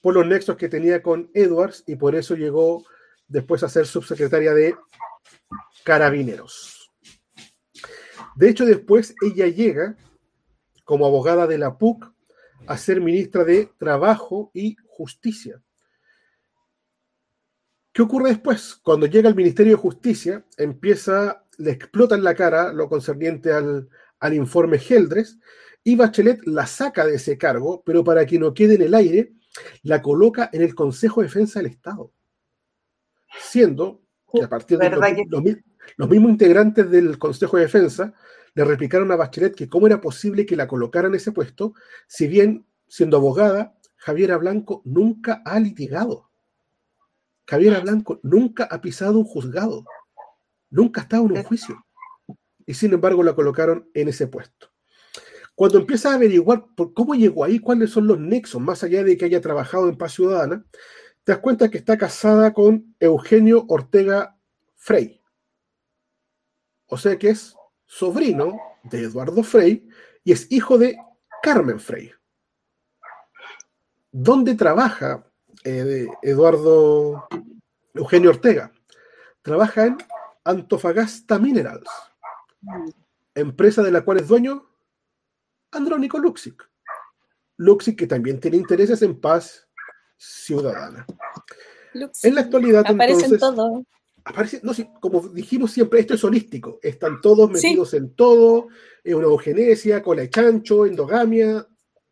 por 0.00 0.14
los 0.14 0.24
nexos 0.24 0.56
que 0.56 0.68
tenía 0.68 1.02
con 1.02 1.32
Edwards 1.34 1.82
y 1.88 1.96
por 1.96 2.14
eso 2.14 2.36
llegó 2.36 2.84
después 3.26 3.64
a 3.64 3.68
ser 3.68 3.88
subsecretaria 3.88 4.54
de 4.54 4.76
Carabineros. 5.82 6.77
De 8.38 8.48
hecho, 8.48 8.64
después 8.64 9.14
ella 9.20 9.48
llega 9.48 9.96
como 10.84 11.06
abogada 11.06 11.46
de 11.46 11.58
la 11.58 11.76
PUC 11.76 12.12
a 12.66 12.78
ser 12.78 13.00
ministra 13.00 13.44
de 13.44 13.70
Trabajo 13.78 14.50
y 14.54 14.76
Justicia. 14.86 15.60
¿Qué 17.92 18.02
ocurre 18.02 18.30
después? 18.30 18.76
Cuando 18.82 19.06
llega 19.06 19.28
al 19.28 19.34
Ministerio 19.34 19.72
de 19.72 19.82
Justicia, 19.82 20.44
empieza, 20.56 21.44
le 21.58 21.72
explota 21.72 22.14
en 22.14 22.22
la 22.22 22.34
cara 22.34 22.72
lo 22.72 22.88
concerniente 22.88 23.52
al, 23.52 23.88
al 24.20 24.34
informe 24.34 24.78
Geldres 24.78 25.38
y 25.82 25.96
Bachelet 25.96 26.40
la 26.46 26.66
saca 26.66 27.04
de 27.04 27.16
ese 27.16 27.36
cargo, 27.36 27.82
pero 27.84 28.04
para 28.04 28.24
que 28.24 28.38
no 28.38 28.54
quede 28.54 28.76
en 28.76 28.82
el 28.82 28.94
aire, 28.94 29.32
la 29.82 30.00
coloca 30.00 30.48
en 30.52 30.62
el 30.62 30.74
Consejo 30.74 31.20
de 31.20 31.26
Defensa 31.26 31.58
del 31.58 31.72
Estado 31.72 32.12
siendo 33.40 34.02
que 34.32 34.44
a 34.44 34.48
partir 34.48 34.78
de 34.78 34.90
los, 35.96 36.08
mismos 36.08 36.30
integrantes 36.30 36.90
del 36.90 37.18
Consejo 37.18 37.56
de 37.56 37.64
Defensa 37.64 38.14
le 38.54 38.64
replicaron 38.64 39.10
a 39.12 39.16
Bachelet 39.16 39.54
que 39.54 39.68
cómo 39.68 39.86
era 39.86 40.00
posible 40.00 40.46
que 40.46 40.56
la 40.56 40.66
colocaran 40.66 41.12
en 41.12 41.16
ese 41.16 41.32
puesto, 41.32 41.74
si 42.06 42.26
bien 42.26 42.66
siendo 42.88 43.18
abogada, 43.18 43.78
Javiera 43.96 44.36
Blanco 44.36 44.82
nunca 44.84 45.42
ha 45.44 45.60
litigado. 45.60 46.30
Javiera 47.46 47.80
Blanco 47.80 48.20
nunca 48.22 48.64
ha 48.64 48.80
pisado 48.80 49.18
un 49.18 49.24
juzgado, 49.24 49.84
nunca 50.70 51.00
ha 51.00 51.04
estado 51.04 51.26
en 51.26 51.32
un 51.32 51.42
juicio. 51.42 51.84
Y 52.66 52.74
sin 52.74 52.92
embargo 52.92 53.22
la 53.22 53.34
colocaron 53.34 53.88
en 53.94 54.08
ese 54.08 54.26
puesto. 54.26 54.70
Cuando 55.54 55.78
empieza 55.78 56.12
a 56.12 56.14
averiguar 56.14 56.66
por 56.76 56.94
cómo 56.94 57.14
llegó 57.14 57.44
ahí, 57.44 57.58
cuáles 57.58 57.90
son 57.90 58.06
los 58.06 58.20
nexos, 58.20 58.60
más 58.60 58.84
allá 58.84 59.02
de 59.02 59.16
que 59.16 59.24
haya 59.24 59.40
trabajado 59.40 59.88
en 59.88 59.96
paz 59.96 60.12
ciudadana, 60.12 60.64
te 61.24 61.32
das 61.32 61.40
cuenta 61.40 61.68
que 61.68 61.78
está 61.78 61.98
casada 61.98 62.52
con 62.52 62.94
Eugenio 63.00 63.64
Ortega 63.68 64.38
Frey. 64.76 65.17
O 66.88 66.96
sea 66.96 67.18
que 67.18 67.30
es 67.30 67.54
sobrino 67.86 68.58
de 68.84 69.02
Eduardo 69.04 69.42
Frey 69.42 69.88
y 70.24 70.32
es 70.32 70.50
hijo 70.50 70.78
de 70.78 70.98
Carmen 71.42 71.78
Frey. 71.78 72.12
¿Dónde 74.10 74.54
trabaja 74.54 75.24
eh, 75.64 76.06
Eduardo 76.22 77.28
Eugenio 77.94 78.30
Ortega? 78.30 78.72
Trabaja 79.42 79.86
en 79.86 79.98
Antofagasta 80.44 81.38
Minerals, 81.38 81.88
empresa 83.34 83.82
de 83.82 83.92
la 83.92 84.02
cual 84.02 84.18
es 84.18 84.28
dueño 84.28 84.66
Andrónico 85.70 86.18
Luxic. 86.18 86.68
Luxic 87.58 87.98
que 87.98 88.06
también 88.06 88.40
tiene 88.40 88.56
intereses 88.56 89.02
en 89.02 89.20
paz 89.20 89.68
ciudadana. 90.16 91.06
en 92.22 92.34
la 92.34 92.40
actualidad, 92.40 92.84
aparecen 92.86 93.38
todo. 93.38 93.84
Aparece, 94.28 94.60
no 94.62 94.74
sé, 94.74 94.90
como 95.00 95.20
dijimos 95.28 95.72
siempre, 95.72 96.00
esto 96.00 96.14
es 96.14 96.22
holístico, 96.22 96.78
están 96.82 97.20
todos 97.20 97.50
metidos 97.50 97.94
en 97.94 98.14
todo, 98.14 98.68
eugenesia, 99.02 100.02
cola 100.02 100.22
de 100.22 100.30
chancho, 100.30 100.84
endogamia. 100.84 101.66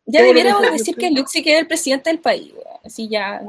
Ya 0.05 0.23
debiéramos 0.23 0.71
decir 0.71 0.95
que 0.95 1.11
Luxi 1.11 1.43
queda 1.43 1.59
el 1.59 1.67
presidente 1.67 2.09
del 2.09 2.19
país, 2.19 2.53
así 2.83 3.07
ya. 3.07 3.41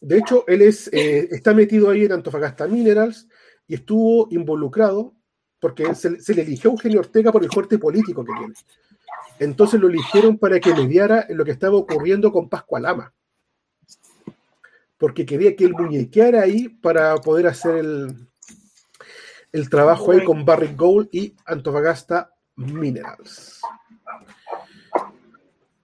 De 0.00 0.18
hecho, 0.18 0.44
él 0.46 0.62
es, 0.62 0.88
eh, 0.92 1.28
está 1.32 1.52
metido 1.54 1.90
ahí 1.90 2.04
en 2.04 2.12
Antofagasta 2.12 2.68
Minerals 2.68 3.26
y 3.66 3.74
estuvo 3.74 4.28
involucrado 4.30 5.14
porque 5.58 5.92
se, 5.96 6.20
se, 6.20 6.34
le 6.34 6.42
eligió 6.42 6.70
a 6.70 6.74
Eugenio 6.74 7.00
Ortega 7.00 7.32
por 7.32 7.42
el 7.42 7.50
corte 7.50 7.78
político 7.78 8.24
que 8.24 8.32
tiene. 8.38 8.54
Entonces 9.40 9.80
lo 9.80 9.88
eligieron 9.88 10.38
para 10.38 10.60
que 10.60 10.72
mediara 10.72 11.26
en 11.28 11.36
lo 11.36 11.44
que 11.44 11.50
estaba 11.50 11.76
ocurriendo 11.76 12.30
con 12.30 12.48
Pascualama 12.48 13.12
porque 14.98 15.24
quería 15.24 15.54
que 15.56 15.64
él 15.64 15.72
muñequeara 15.72 16.42
ahí 16.42 16.68
para 16.68 17.16
poder 17.16 17.46
hacer 17.46 17.76
el, 17.76 18.28
el 19.52 19.70
trabajo 19.70 20.12
ahí 20.12 20.24
con 20.24 20.44
Barrick 20.44 20.76
Gold 20.76 21.08
y 21.12 21.34
Antofagasta 21.46 22.34
Minerals. 22.56 23.60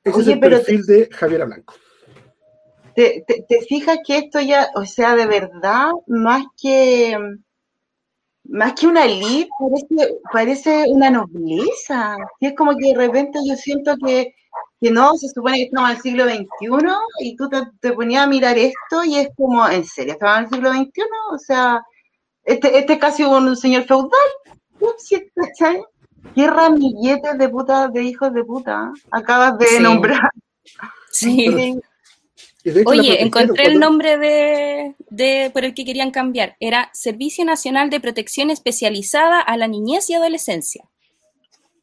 Ese 0.03 0.21
es 0.21 0.27
el 0.27 0.41
perfil 0.41 0.85
de 0.85 1.09
Javier 1.13 1.47
Blanco. 1.47 1.75
Te, 2.95 3.25
te, 3.27 3.61
fijas 3.63 3.99
que 4.07 4.19
esto 4.19 4.41
ya, 4.41 4.69
o 4.77 4.85
sea, 4.85 5.17
de 5.17 5.27
verdad, 5.27 5.91
más 6.07 6.45
que 6.61 7.17
más 8.45 8.75
que 8.75 8.87
una 8.87 9.07
elite, 9.07 9.49
parece, 9.59 10.19
parece 10.33 10.85
una 10.89 11.11
nobleza. 11.11 12.17
Y 12.41 12.47
es 12.47 12.55
como 12.55 12.77
que 12.77 12.89
de 12.89 12.95
repente 12.95 13.39
yo 13.45 13.57
siento 13.57 13.97
que 14.05 14.35
que 14.85 14.91
no, 14.91 15.17
se 15.17 15.29
supone 15.31 15.57
que 15.57 15.63
estamos 15.65 15.89
en 15.89 15.97
el 15.97 16.03
siglo 16.03 16.25
XXI 16.27 16.95
y 17.21 17.37
tú 17.37 17.49
te, 17.81 17.93
ponías 17.95 18.25
a 18.25 18.27
mirar 18.27 18.59
esto 18.59 19.03
y 19.03 19.17
es 19.17 19.29
como, 19.35 19.67
¿en 19.67 19.83
serio? 19.83 20.13
¿Estamos 20.13 20.37
en 20.37 20.45
el 20.45 20.51
siglo 20.51 20.73
XXI? 20.73 21.03
O 21.33 21.39
sea, 21.39 21.83
este, 22.45 22.79
este 22.79 22.93
es 22.93 22.99
casi 22.99 23.23
un 23.23 23.57
señor 23.57 23.85
feudal. 23.85 24.11
¿Qué 26.35 26.47
ramilletes 26.47 27.39
de 27.39 27.49
puta, 27.49 27.89
de 27.89 28.03
hijos 28.03 28.35
de 28.35 28.45
puta 28.45 28.93
acabas 29.11 29.57
de 29.57 29.81
nombrar? 29.81 30.31
Sí. 31.11 31.81
Oye, 32.85 33.23
encontré 33.23 33.67
el 33.67 33.79
nombre 33.79 34.19
de, 34.19 34.95
de, 35.09 35.51
por 35.51 35.65
el 35.65 35.73
que 35.73 35.87
querían 35.87 36.11
cambiar. 36.11 36.57
Era 36.61 36.91
Servicio 36.93 37.47
Nacional 37.47 37.89
de 37.89 38.01
Protección 38.01 38.51
Especializada 38.51 39.41
a 39.41 39.57
la 39.57 39.67
Niñez 39.67 40.11
y 40.11 40.15
Adolescencia. 40.15 40.85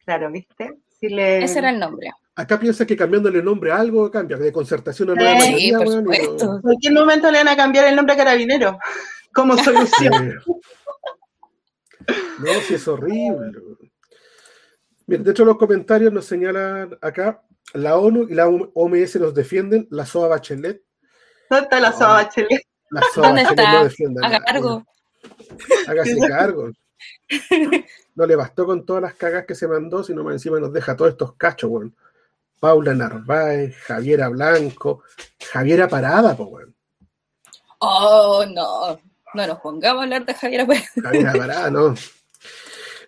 Claro, 0.05 0.31
¿viste? 0.31 0.69
Ese 1.01 1.57
era 1.57 1.71
el 1.71 1.79
nombre 1.79 2.11
acá 2.35 2.59
piensa 2.59 2.85
que 2.85 2.95
cambiándole 2.95 3.39
el 3.39 3.45
nombre 3.45 3.71
a 3.71 3.77
algo 3.77 4.09
cambia, 4.09 4.37
de 4.37 4.51
concertación 4.51 5.11
a 5.11 5.15
nueva 5.15 5.39
sí, 5.41 5.71
por 5.75 5.87
supuesto. 5.87 6.55
En 6.55 6.61
cualquier 6.61 6.93
momento 6.93 7.31
le 7.31 7.37
van 7.39 7.47
a 7.49 7.55
cambiar 7.55 7.87
el 7.87 7.95
nombre 7.95 8.13
a 8.13 8.17
Carabinero, 8.17 8.77
como 9.33 9.57
solución. 9.57 10.41
no, 12.39 12.53
si 12.67 12.75
es 12.75 12.87
horrible. 12.87 13.51
Bien, 15.05 15.23
de 15.23 15.31
hecho 15.31 15.45
los 15.45 15.57
comentarios 15.57 16.13
nos 16.13 16.25
señalan 16.25 16.97
acá, 17.01 17.43
la 17.73 17.97
ONU 17.97 18.27
y 18.29 18.33
la 18.33 18.47
OMS 18.47 19.15
nos 19.17 19.33
defienden, 19.33 19.87
la 19.91 20.05
SOA 20.05 20.29
Bachelet. 20.29 20.81
¿Dónde 21.49 21.63
está 21.63 21.79
la 21.79 21.91
SOA 21.91 22.13
Bachelet? 22.13 22.61
La 22.89 23.01
SOA 23.13 23.27
¿Dónde 23.27 23.43
Bachelet 23.43 23.59
está? 23.59 23.73
no 23.73 23.83
defiende. 23.83 24.25
Haga 24.25 24.39
cargo. 24.41 24.85
Hágase 25.87 26.15
cargo. 26.27 26.69
No 28.15 28.25
le 28.25 28.35
bastó 28.35 28.65
con 28.65 28.85
todas 28.85 29.01
las 29.01 29.15
cagas 29.15 29.45
que 29.45 29.55
se 29.55 29.67
mandó, 29.67 30.03
sino 30.03 30.23
más 30.23 30.33
encima 30.33 30.59
nos 30.59 30.73
deja 30.73 30.95
todos 30.95 31.11
estos 31.11 31.35
cachos, 31.35 31.69
weón. 31.69 31.95
Paula 32.61 32.93
Narváez, 32.93 33.75
Javiera 33.75 34.29
Blanco, 34.29 35.01
Javiera 35.51 35.87
Parada, 35.87 36.37
pues, 36.37 36.47
weón. 36.47 36.75
Oh, 37.79 38.45
no. 38.45 39.01
No 39.33 39.47
nos 39.47 39.59
pongamos 39.59 40.01
a 40.01 40.03
hablar 40.03 40.25
de 40.27 40.33
Javiera 40.35 40.67
Parada. 40.67 40.85
Javiera 41.03 41.33
Parada, 41.33 41.71
no. 41.71 41.95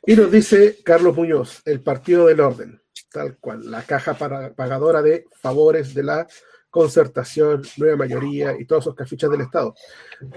Y 0.07 0.15
nos 0.15 0.31
dice 0.31 0.79
Carlos 0.83 1.15
Muñoz, 1.15 1.61
el 1.65 1.81
Partido 1.81 2.25
del 2.25 2.39
Orden, 2.39 2.81
tal 3.11 3.37
cual, 3.37 3.69
la 3.69 3.83
caja 3.83 4.15
pagadora 4.15 5.03
de 5.03 5.27
favores 5.39 5.93
de 5.93 6.01
la 6.01 6.27
concertación, 6.71 7.61
nueva 7.77 7.95
mayoría 7.95 8.59
y 8.59 8.65
todos 8.65 8.85
esos 8.85 8.95
cafichas 8.95 9.29
del 9.29 9.41
Estado. 9.41 9.75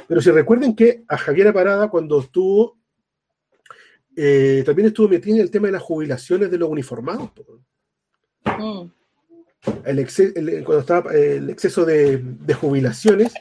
Pero 0.07 0.21
si 0.21 0.31
recuerden 0.31 0.77
que 0.77 1.05
a 1.09 1.17
Javiera 1.17 1.55
Parada, 1.55 1.89
cuando 1.89 2.21
estuvo, 2.21 2.77
eh, 4.15 4.63
también 4.67 4.89
estuvo 4.89 5.09
metida 5.09 5.37
en 5.37 5.41
el 5.41 5.51
tema 5.51 5.69
de 5.69 5.73
las 5.73 5.83
jubilaciones 5.83 6.51
de 6.51 6.59
los 6.59 6.69
uniformados. 6.69 7.31
Mm 8.45 8.91
el, 9.85 10.65
cuando 10.65 10.81
estaba 10.81 11.13
el 11.15 11.51
exceso 11.51 11.85
de, 11.85 12.23
jubilaciones 12.61 13.35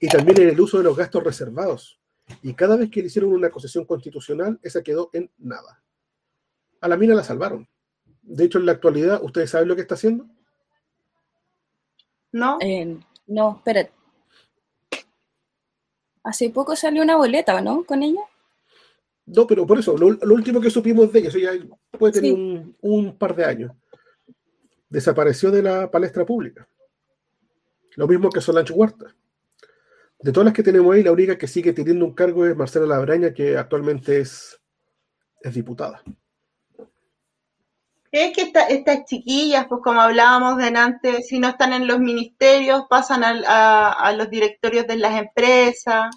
y 0.00 0.08
también 0.08 0.40
en 0.40 0.48
el 0.50 0.60
uso 0.60 0.78
de 0.78 0.84
los 0.84 0.96
gastos 0.96 1.24
reservados. 1.24 2.00
Y 2.42 2.54
cada 2.54 2.76
vez 2.76 2.90
que 2.90 3.00
le 3.00 3.08
hicieron 3.08 3.32
una 3.32 3.50
concesión 3.50 3.84
constitucional, 3.84 4.58
esa 4.62 4.82
quedó 4.82 5.10
en 5.12 5.30
nada. 5.38 5.82
A 6.80 6.88
la 6.88 6.96
mina 6.96 7.14
la 7.14 7.24
salvaron. 7.24 7.68
De 8.22 8.44
hecho, 8.44 8.58
en 8.58 8.66
la 8.66 8.72
actualidad, 8.72 9.22
¿ustedes 9.22 9.50
saben 9.50 9.68
lo 9.68 9.74
que 9.74 9.82
está 9.82 9.94
haciendo? 9.94 10.26
No. 12.32 12.58
Eh, 12.60 12.96
no, 13.26 13.56
espérate. 13.56 13.92
Hace 16.22 16.50
poco 16.50 16.76
salió 16.76 17.02
una 17.02 17.16
boleta, 17.16 17.60
¿no? 17.60 17.84
Con 17.84 18.02
ella. 18.02 18.20
No, 19.26 19.46
pero 19.46 19.66
por 19.66 19.78
eso, 19.78 19.96
lo, 19.96 20.06
último 20.06 20.60
que 20.60 20.70
supimos 20.70 21.12
de 21.12 21.20
ella, 21.20 21.28
eso 21.28 21.38
ya 21.38 21.52
puede 21.98 22.12
tener 22.12 22.32
un, 22.34 22.76
un, 22.80 23.16
par 23.16 23.34
de 23.34 23.44
años 23.44 23.72
desapareció 24.90 25.50
de 25.50 25.62
la 25.62 25.90
palestra 25.90 26.26
pública. 26.26 26.68
Lo 27.96 28.06
mismo 28.06 28.30
que 28.30 28.40
Solange 28.40 28.72
Huerta. 28.72 29.14
De 30.18 30.32
todas 30.32 30.44
las 30.44 30.54
que 30.54 30.62
tenemos 30.62 30.94
ahí, 30.94 31.02
la 31.02 31.12
única 31.12 31.38
que 31.38 31.48
sigue 31.48 31.72
teniendo 31.72 32.04
un 32.04 32.14
cargo 32.14 32.44
es 32.44 32.54
Marcela 32.54 32.86
Labraña, 32.86 33.32
que 33.32 33.56
actualmente 33.56 34.20
es, 34.20 34.60
es 35.40 35.54
diputada. 35.54 36.02
Es 38.12 38.36
que 38.36 38.52
estas 38.68 39.04
chiquillas, 39.06 39.66
pues 39.68 39.80
como 39.82 40.00
hablábamos 40.00 40.58
de 40.58 40.76
antes, 40.76 41.28
si 41.28 41.38
no 41.38 41.48
están 41.48 41.72
en 41.72 41.86
los 41.86 42.00
ministerios, 42.00 42.82
pasan 42.90 43.22
a 43.24 44.12
los 44.12 44.28
directorios 44.28 44.86
de 44.86 44.96
las 44.96 45.16
empresas, 45.16 46.14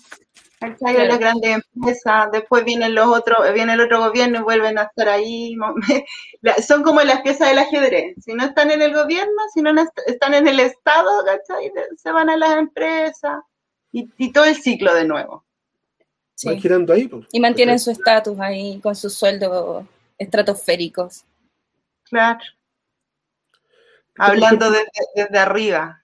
hay 0.85 1.07
las 1.07 1.19
grandes 1.19 1.61
empresas, 1.73 2.31
después 2.31 2.63
vienen 2.63 2.95
los 2.95 3.07
otros, 3.07 3.37
viene 3.53 3.73
el 3.73 3.81
otro 3.81 3.99
gobierno 3.99 4.39
y 4.39 4.43
vuelven 4.43 4.77
a 4.77 4.83
estar 4.83 5.09
ahí. 5.09 5.55
Son 6.67 6.83
como 6.83 7.01
las 7.01 7.21
piezas 7.21 7.49
del 7.49 7.59
ajedrez. 7.59 8.15
Si 8.23 8.33
no 8.33 8.45
están 8.45 8.71
en 8.71 8.81
el 8.81 8.93
gobierno, 8.93 9.41
si 9.53 9.61
no 9.61 9.71
están 10.07 10.33
en 10.33 10.47
el 10.47 10.59
Estado, 10.59 11.09
¿cachai? 11.25 11.71
Se 11.97 12.11
van 12.11 12.29
a 12.29 12.37
las 12.37 12.57
empresas 12.57 13.39
y, 13.91 14.31
todo 14.31 14.45
el 14.45 14.55
ciclo 14.55 14.93
de 14.93 15.05
nuevo. 15.05 15.45
girando 16.59 16.93
ahí. 16.93 17.07
Pues. 17.07 17.27
Y 17.31 17.39
mantienen 17.39 17.79
su 17.79 17.91
estatus 17.91 18.39
ahí 18.39 18.79
con 18.81 18.95
sus 18.95 19.13
sueldos 19.13 19.85
estratosféricos. 20.17 21.25
Claro. 22.03 22.39
Hablando 24.17 24.71
desde, 24.71 25.39
arriba, 25.39 26.03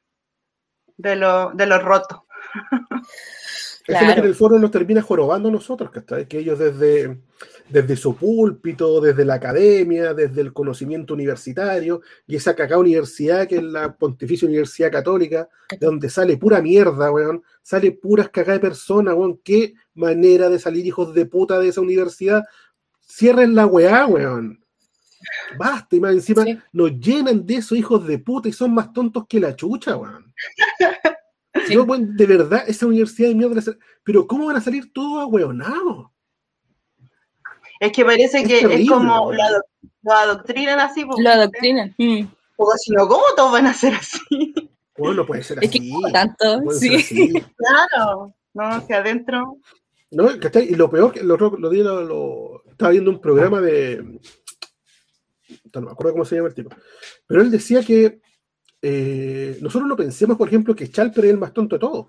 de 0.98 1.15
lo, 1.15 1.52
de 1.52 1.65
lo 1.65 1.80
roto. 1.80 2.26
Es 3.89 4.07
lo 4.07 4.13
que 4.13 4.19
en 4.19 4.25
el 4.27 4.35
foro 4.35 4.59
nos 4.59 4.71
termina 4.71 5.01
jorobando 5.01 5.49
a 5.49 5.51
nosotros, 5.51 5.89
que, 5.91 6.27
que 6.27 6.39
ellos 6.39 6.59
desde, 6.59 7.17
desde 7.67 7.95
su 7.95 8.15
púlpito, 8.15 9.01
desde 9.01 9.25
la 9.25 9.35
academia, 9.35 10.13
desde 10.13 10.41
el 10.41 10.53
conocimiento 10.53 11.15
universitario, 11.15 12.01
y 12.27 12.35
esa 12.35 12.55
cacá 12.55 12.77
universidad 12.77 13.47
que 13.47 13.57
es 13.57 13.63
la 13.63 13.95
Pontificia 13.95 14.47
Universidad 14.47 14.91
Católica, 14.91 15.49
de 15.71 15.85
donde 15.85 16.09
sale 16.09 16.37
pura 16.37 16.61
mierda, 16.61 17.11
weón, 17.11 17.43
sale 17.63 17.91
puras 17.91 18.29
cagá 18.29 18.53
de 18.53 18.59
personas, 18.59 19.15
weón, 19.15 19.39
qué 19.43 19.73
manera 19.95 20.49
de 20.49 20.59
salir 20.59 20.85
hijos 20.85 21.13
de 21.13 21.25
puta 21.25 21.59
de 21.59 21.69
esa 21.69 21.81
universidad. 21.81 22.43
Cierren 23.07 23.55
la 23.55 23.65
weá, 23.65 24.05
weón. 24.05 24.63
Basta, 25.57 25.95
y 25.95 25.99
más 25.99 26.13
encima 26.13 26.45
nos 26.71 26.91
llenan 26.99 27.45
de 27.45 27.55
esos 27.55 27.77
hijos 27.77 28.05
de 28.07 28.19
puta 28.19 28.47
y 28.47 28.53
son 28.53 28.73
más 28.73 28.93
tontos 28.93 29.25
que 29.27 29.39
la 29.39 29.55
chucha, 29.55 29.97
weón. 29.97 30.31
De 31.53 32.26
verdad, 32.26 32.63
esa 32.67 32.85
universidad 32.85 33.30
de 33.30 33.35
mierda, 33.35 33.61
pero 34.03 34.27
¿cómo 34.27 34.45
van 34.45 34.57
a 34.57 34.61
salir 34.61 34.91
todos 34.93 35.23
ahueonados? 35.23 36.07
Es 37.80 37.91
que 37.91 38.03
parece 38.03 38.43
que 38.43 38.59
es 38.59 38.89
como 38.89 39.31
lo, 39.31 40.13
adoctrinan 40.13 40.80
así. 40.80 41.05
Lo 41.17 41.30
adoctrinan. 41.30 41.95
Mm. 41.97 42.26
Porque 42.57 42.77
si 42.77 42.91
no, 42.91 43.07
¿cómo 43.07 43.23
todos 43.38 43.53
van 43.53 43.67
a 43.67 43.73
ser 43.73 43.93
así? 43.93 44.53
Bueno, 44.97 45.26
puede 45.26 45.43
ser 45.43 45.59
así. 45.59 45.65
Es 45.65 45.71
que 45.71 46.11
tanto, 46.11 46.71
sí. 46.71 47.31
Claro, 47.55 48.35
no, 48.53 48.63
hacia 48.63 48.97
adentro. 48.97 49.57
No, 50.11 50.30
Y 50.30 50.76
lo 50.76 50.89
peor, 50.89 51.13
que 51.13 51.23
lo, 51.23 51.38
lo, 51.38 51.59
lo, 51.59 52.63
estaba 52.69 52.91
viendo 52.91 53.11
un 53.11 53.21
programa 53.21 53.61
de. 53.61 54.19
No 55.73 55.81
me 55.81 55.91
acuerdo 55.91 56.13
cómo 56.13 56.26
se 56.26 56.35
llama 56.35 56.49
el 56.49 56.55
tipo. 56.55 56.69
Pero 57.27 57.41
él 57.41 57.49
decía 57.49 57.81
que 57.81 58.19
eh, 58.81 59.57
nosotros 59.61 59.88
no 59.88 59.95
pensemos, 59.95 60.38
por 60.38 60.47
ejemplo, 60.47 60.76
que 60.76 60.89
Chalper 60.89 61.26
es 61.26 61.31
el 61.31 61.38
más 61.38 61.53
tonto 61.53 61.76
de 61.76 61.80
todos. 61.80 62.07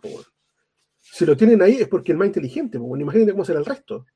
Si 1.01 1.27
lo 1.27 1.37
tienen 1.37 1.63
ahí 1.63 1.77
es 1.77 1.89
porque 1.89 2.13
es 2.13 2.15
el 2.15 2.19
más 2.19 2.29
inteligente. 2.29 2.79
Imagínate 2.79 3.33
cómo 3.33 3.45
será 3.45 3.59
el 3.59 3.65
resto. 3.65 4.07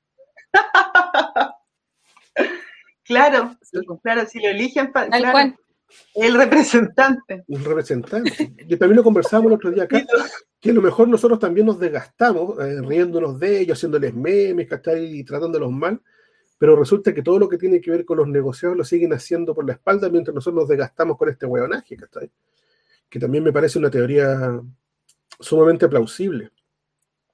claro, 3.05 3.57
claro, 4.03 4.27
si 4.27 4.41
lo 4.41 4.51
eligen, 4.51 4.93
claro, 4.93 5.55
el 6.15 6.35
representante. 6.35 7.45
Un 7.49 7.65
representante. 7.65 8.55
Y 8.59 8.77
también 8.77 8.97
lo 8.97 9.05
conversábamos 9.05 9.51
el 9.51 9.57
otro 9.57 9.71
día 9.71 9.85
acá, 9.85 10.05
que 10.61 10.71
a 10.71 10.73
lo 10.73 10.83
mejor 10.83 11.09
nosotros 11.09 11.39
también 11.39 11.67
nos 11.67 11.79
desgastamos 11.79 12.59
eh, 12.59 12.81
riéndonos 12.81 13.39
de 13.39 13.61
ellos, 13.61 13.79
haciéndoles 13.79 14.15
memes, 14.15 14.69
¿cachai? 14.69 15.19
Y 15.19 15.25
tratándolos 15.25 15.71
mal, 15.73 16.01
pero 16.59 16.77
resulta 16.77 17.13
que 17.13 17.23
todo 17.23 17.39
lo 17.39 17.49
que 17.49 17.59
tiene 17.59 17.81
que 17.81 17.91
ver 17.91 18.05
con 18.05 18.19
los 18.19 18.29
negociados 18.29 18.77
lo 18.77 18.85
siguen 18.85 19.13
haciendo 19.13 19.55
por 19.55 19.67
la 19.67 19.73
espalda 19.73 20.09
mientras 20.09 20.35
nosotros 20.35 20.63
nos 20.63 20.69
desgastamos 20.69 21.17
con 21.17 21.29
este 21.29 21.47
hueonaje, 21.47 21.97
¿cachai? 21.97 22.31
Que 23.09 23.19
también 23.19 23.45
me 23.45 23.53
parece 23.53 23.79
una 23.79 23.91
teoría 23.91 24.61
sumamente 25.41 25.89
plausible. 25.89 26.51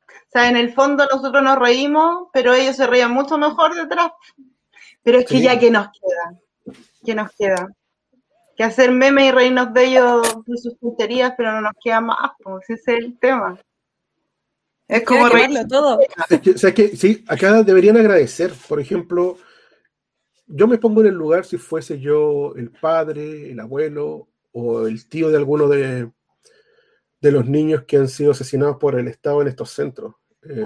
O 0.08 0.32
sea, 0.32 0.48
en 0.48 0.56
el 0.56 0.72
fondo 0.72 1.06
nosotros 1.10 1.42
nos 1.42 1.58
reímos, 1.58 2.28
pero 2.32 2.54
ellos 2.54 2.76
se 2.76 2.86
reían 2.86 3.12
mucho 3.12 3.36
mejor 3.36 3.74
detrás. 3.74 4.12
Pero 5.02 5.18
es 5.18 5.26
que 5.26 5.40
ya 5.40 5.58
que 5.58 5.70
nos 5.70 5.88
queda, 5.88 6.74
que 7.04 7.14
nos 7.14 7.32
queda. 7.32 7.68
Que 8.56 8.64
hacer 8.64 8.92
memes 8.92 9.24
y 9.24 9.30
reírnos 9.32 9.72
de 9.72 9.84
ellos, 9.84 10.44
de 10.46 10.56
sus 10.58 10.78
tonterías, 10.78 11.32
pero 11.36 11.52
no 11.52 11.62
nos 11.62 11.72
queda 11.82 12.00
más, 12.00 12.32
pues 12.42 12.68
ese 12.68 12.92
es 12.92 13.04
el 13.04 13.18
tema. 13.18 13.58
Es 14.90 15.04
como 15.04 15.28
reírlo 15.28 15.66
todo. 15.68 15.98
o 15.98 16.58
sea, 16.58 16.74
que 16.74 16.96
sí, 16.96 17.24
acá 17.28 17.62
deberían 17.62 17.96
agradecer. 17.96 18.52
Por 18.68 18.80
ejemplo, 18.80 19.38
yo 20.48 20.66
me 20.66 20.78
pongo 20.78 21.00
en 21.00 21.06
el 21.06 21.14
lugar 21.14 21.44
si 21.44 21.58
fuese 21.58 22.00
yo 22.00 22.54
el 22.56 22.70
padre, 22.70 23.52
el 23.52 23.60
abuelo 23.60 24.28
o 24.50 24.88
el 24.88 25.08
tío 25.08 25.30
de 25.30 25.36
alguno 25.36 25.68
de, 25.68 26.10
de 27.20 27.32
los 27.32 27.46
niños 27.46 27.84
que 27.84 27.98
han 27.98 28.08
sido 28.08 28.32
asesinados 28.32 28.78
por 28.78 28.98
el 28.98 29.06
Estado 29.06 29.42
en 29.42 29.48
estos 29.48 29.70
centros. 29.70 30.16
Eh, 30.42 30.64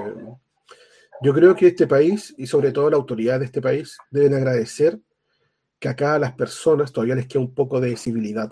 yo 1.21 1.35
creo 1.35 1.55
que 1.55 1.67
este 1.67 1.87
país, 1.87 2.35
y 2.39 2.47
sobre 2.47 2.73
todo 2.73 2.89
la 2.89 2.97
autoridad 2.97 3.41
de 3.41 3.47
este 3.47 3.61
país, 3.61 3.99
deben 4.11 4.35
agradecer 4.35 4.99
que 5.79 5.89
acá 5.91 6.15
a 6.15 6.19
las 6.19 6.33
personas 6.33 6.93
todavía 6.93 7.15
les 7.15 7.27
queda 7.27 7.43
un 7.43 7.55
poco 7.55 7.79
de 7.79 7.95
civilidad. 7.99 8.51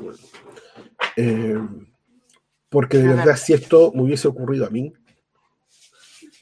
Eh, 1.16 1.58
porque 2.68 2.98
de 2.98 3.08
verdad, 3.08 3.36
si 3.36 3.54
esto 3.54 3.90
me 3.94 4.02
hubiese 4.02 4.28
ocurrido 4.28 4.66
a 4.66 4.70
mí, 4.70 4.92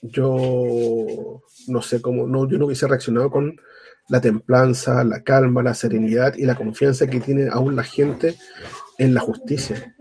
yo 0.02 1.42
no 1.68 1.82
sé 1.82 2.00
cómo, 2.00 2.26
no, 2.26 2.48
yo 2.48 2.58
no 2.58 2.66
hubiese 2.66 2.86
reaccionado 2.86 3.30
con 3.30 3.60
la 4.08 4.20
templanza, 4.20 5.04
la 5.04 5.22
calma, 5.22 5.62
la 5.62 5.74
serenidad 5.74 6.34
y 6.36 6.44
la 6.44 6.56
confianza 6.56 7.06
que 7.06 7.20
tiene 7.20 7.48
aún 7.48 7.76
la 7.76 7.84
gente 7.84 8.36
en 8.98 9.14
la 9.14 9.20
justicia. 9.20 9.96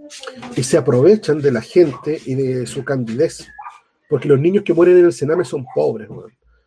Y 0.55 0.63
se 0.63 0.77
aprovechan 0.77 1.41
de 1.41 1.51
la 1.51 1.61
gente 1.61 2.19
y 2.25 2.33
de 2.35 2.65
su 2.65 2.83
candidez. 2.83 3.47
Porque 4.09 4.27
los 4.27 4.39
niños 4.39 4.63
que 4.63 4.73
mueren 4.73 4.97
en 4.97 5.05
el 5.05 5.13
Sename 5.13 5.45
son 5.45 5.65
pobres, 5.75 6.09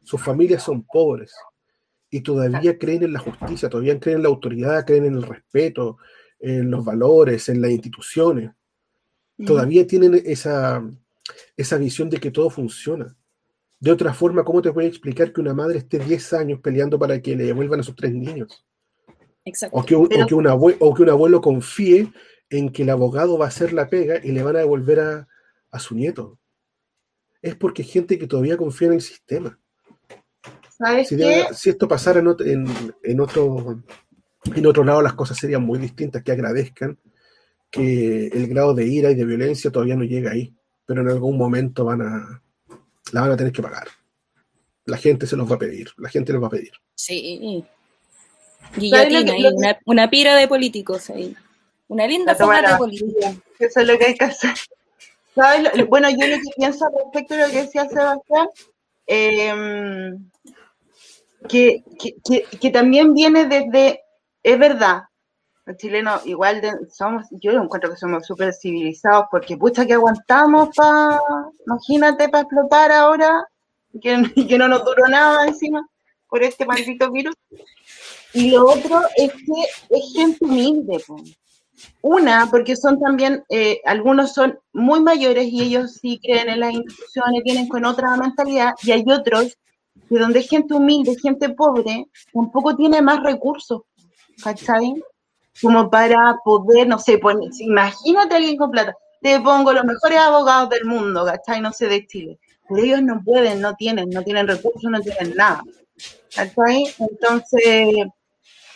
sus 0.04 0.22
familias 0.22 0.62
son 0.62 0.84
pobres. 0.84 1.34
Y 2.08 2.20
todavía 2.20 2.78
creen 2.78 3.02
en 3.02 3.12
la 3.12 3.18
justicia, 3.18 3.68
todavía 3.68 3.98
creen 3.98 4.18
en 4.18 4.22
la 4.22 4.28
autoridad, 4.28 4.86
creen 4.86 5.06
en 5.06 5.14
el 5.14 5.22
respeto, 5.24 5.98
en 6.38 6.70
los 6.70 6.84
valores, 6.84 7.48
en 7.48 7.60
las 7.60 7.70
instituciones. 7.70 8.52
Todavía 9.44 9.84
tienen 9.86 10.22
esa, 10.24 10.88
esa 11.56 11.76
visión 11.78 12.08
de 12.08 12.18
que 12.18 12.30
todo 12.30 12.50
funciona. 12.50 13.16
De 13.82 13.90
otra 13.90 14.14
forma, 14.14 14.44
¿cómo 14.44 14.62
te 14.62 14.72
puede 14.72 14.86
explicar 14.86 15.32
que 15.32 15.40
una 15.40 15.54
madre 15.54 15.78
esté 15.78 15.98
10 15.98 16.32
años 16.34 16.60
peleando 16.60 16.98
para 16.98 17.20
que 17.20 17.34
le 17.34 17.44
devuelvan 17.44 17.80
a 17.80 17.82
sus 17.82 17.96
tres 17.96 18.12
niños? 18.12 18.64
O, 19.72 19.84
que 19.84 19.96
un, 19.96 20.46
abuelo, 20.46 20.78
o 20.78 20.94
que 20.94 21.02
un 21.02 21.10
abuelo 21.10 21.40
confíe 21.40 22.12
en 22.48 22.70
que 22.70 22.84
el 22.84 22.90
abogado 22.90 23.36
va 23.38 23.46
a 23.46 23.48
hacer 23.48 23.72
la 23.72 23.90
pega 23.90 24.20
y 24.22 24.30
le 24.30 24.44
van 24.44 24.54
a 24.54 24.60
devolver 24.60 25.00
a, 25.00 25.28
a 25.72 25.78
su 25.80 25.96
nieto 25.96 26.38
es 27.42 27.56
porque 27.56 27.82
hay 27.82 27.88
gente 27.88 28.18
que 28.18 28.28
todavía 28.28 28.56
confía 28.56 28.86
en 28.88 28.94
el 28.94 29.00
sistema. 29.00 29.58
si, 31.54 31.70
esto 31.70 31.88
pasara 31.88 32.20
en, 32.20 32.28
otro, 32.28 32.46
en, 32.46 33.20
otro, 34.66 34.84
lado, 34.84 35.02
las 35.02 35.14
cosas 35.14 35.36
serían 35.36 35.62
muy 35.62 35.80
distintas, 35.80 36.22
que 36.22 36.32
agradezcan 36.32 36.96
que 37.68 38.28
el 38.28 38.46
grado 38.46 38.74
de 38.74 38.86
ira 38.86 39.10
y 39.10 39.16
de 39.16 39.24
violencia 39.24 39.72
todavía 39.72 39.96
no 39.96 40.04
llega 40.04 40.30
ahí, 40.30 40.54
pero 40.86 41.00
en 41.00 41.08
algún 41.08 41.36
momento 41.36 41.84
van 41.84 42.02
a, 42.02 42.42
la 43.10 43.22
van 43.22 43.32
a 43.32 43.36
tener 43.36 43.52
que 43.52 43.62
pagar. 43.62 43.88
La 44.84 44.96
gente 44.96 45.26
se 45.26 45.36
los 45.36 45.50
va 45.50 45.56
a 45.56 45.58
pedir, 45.58 45.90
la 45.96 46.08
gente 46.08 46.32
los 46.32 46.42
va 46.42 46.46
a 46.46 46.50
pedir. 46.50 46.72
Sí. 46.94 47.64
Guillotina, 48.76 49.34
una, 49.52 49.78
una 49.84 50.10
pira 50.10 50.36
de 50.36 50.48
políticos 50.48 51.10
ahí. 51.10 51.36
Una 51.88 52.06
linda 52.06 52.34
fogata 52.34 52.78
política. 52.78 53.34
Eso 53.58 53.80
es 53.80 53.86
lo 53.86 53.98
que 53.98 54.06
hay 54.06 54.14
que 54.14 54.24
hacer. 54.24 54.54
Bueno, 55.88 56.10
yo 56.10 56.26
lo 56.26 56.36
que 56.36 56.50
pienso 56.56 56.86
respecto 56.88 57.34
a 57.34 57.38
lo 57.38 57.50
que 57.50 57.62
decía 57.62 57.88
Sebastián, 57.88 58.48
em, 59.06 60.30
que, 61.48 61.82
que, 62.60 62.70
también 62.70 63.14
viene 63.14 63.46
desde, 63.46 64.02
es 64.42 64.58
verdad, 64.58 65.02
los 65.64 65.76
chilenos 65.76 66.26
igual 66.26 66.60
somos, 66.90 67.26
yo 67.30 67.52
encuentro 67.52 67.90
que 67.90 67.96
somos 67.96 68.26
súper 68.26 68.52
civilizados 68.52 69.26
porque 69.30 69.56
pucha 69.56 69.86
que 69.86 69.94
aguantamos 69.94 70.70
para, 70.76 71.20
imagínate, 71.66 72.28
para 72.28 72.42
explotar 72.42 72.90
ahora, 72.90 73.46
que, 74.00 74.22
que, 74.48 74.58
no 74.58 74.68
nos 74.68 74.84
duró 74.84 75.06
nada 75.08 75.46
encima 75.46 75.86
por 76.28 76.42
este 76.42 76.66
maldito 76.66 77.10
virus. 77.10 77.34
Y 78.32 78.50
lo 78.50 78.66
otro 78.68 79.02
es 79.16 79.32
que 79.32 79.96
es 79.96 80.12
gente 80.14 80.44
humilde. 80.44 81.02
Una, 82.00 82.48
porque 82.50 82.76
son 82.76 82.98
también, 83.00 83.44
eh, 83.48 83.80
algunos 83.84 84.32
son 84.32 84.58
muy 84.72 85.00
mayores 85.00 85.46
y 85.48 85.62
ellos 85.62 85.98
sí 86.00 86.18
creen 86.22 86.48
en 86.48 86.60
las 86.60 86.72
instituciones, 86.72 87.42
tienen 87.44 87.68
con 87.68 87.84
otra 87.84 88.16
mentalidad, 88.16 88.72
y 88.82 88.92
hay 88.92 89.04
otros 89.06 89.56
que 90.08 90.18
donde 90.18 90.40
hay 90.40 90.46
gente 90.46 90.74
humilde, 90.74 91.16
gente 91.20 91.50
pobre, 91.50 92.06
tampoco 92.32 92.76
tiene 92.76 93.02
más 93.02 93.22
recursos, 93.22 93.82
¿cachai? 94.42 95.02
Como 95.60 95.90
para 95.90 96.36
poder, 96.44 96.88
no 96.88 96.98
sé, 96.98 97.18
poner, 97.18 97.50
imagínate 97.60 98.34
a 98.34 98.38
alguien 98.38 98.56
con 98.56 98.70
plata, 98.70 98.96
te 99.20 99.38
pongo 99.40 99.72
los 99.72 99.84
mejores 99.84 100.18
abogados 100.18 100.70
del 100.70 100.84
mundo, 100.84 101.24
¿cachai? 101.24 101.60
No 101.60 101.72
sé, 101.72 101.86
de 101.88 102.06
Chile. 102.06 102.38
Pero 102.68 102.82
ellos 102.82 103.02
no 103.02 103.20
pueden, 103.22 103.60
no 103.60 103.74
tienen, 103.74 104.08
no 104.10 104.22
tienen 104.22 104.48
recursos, 104.48 104.90
no 104.90 105.00
tienen 105.00 105.36
nada. 105.36 105.62
¿Cachai? 106.34 106.86
Entonces, 106.98 108.06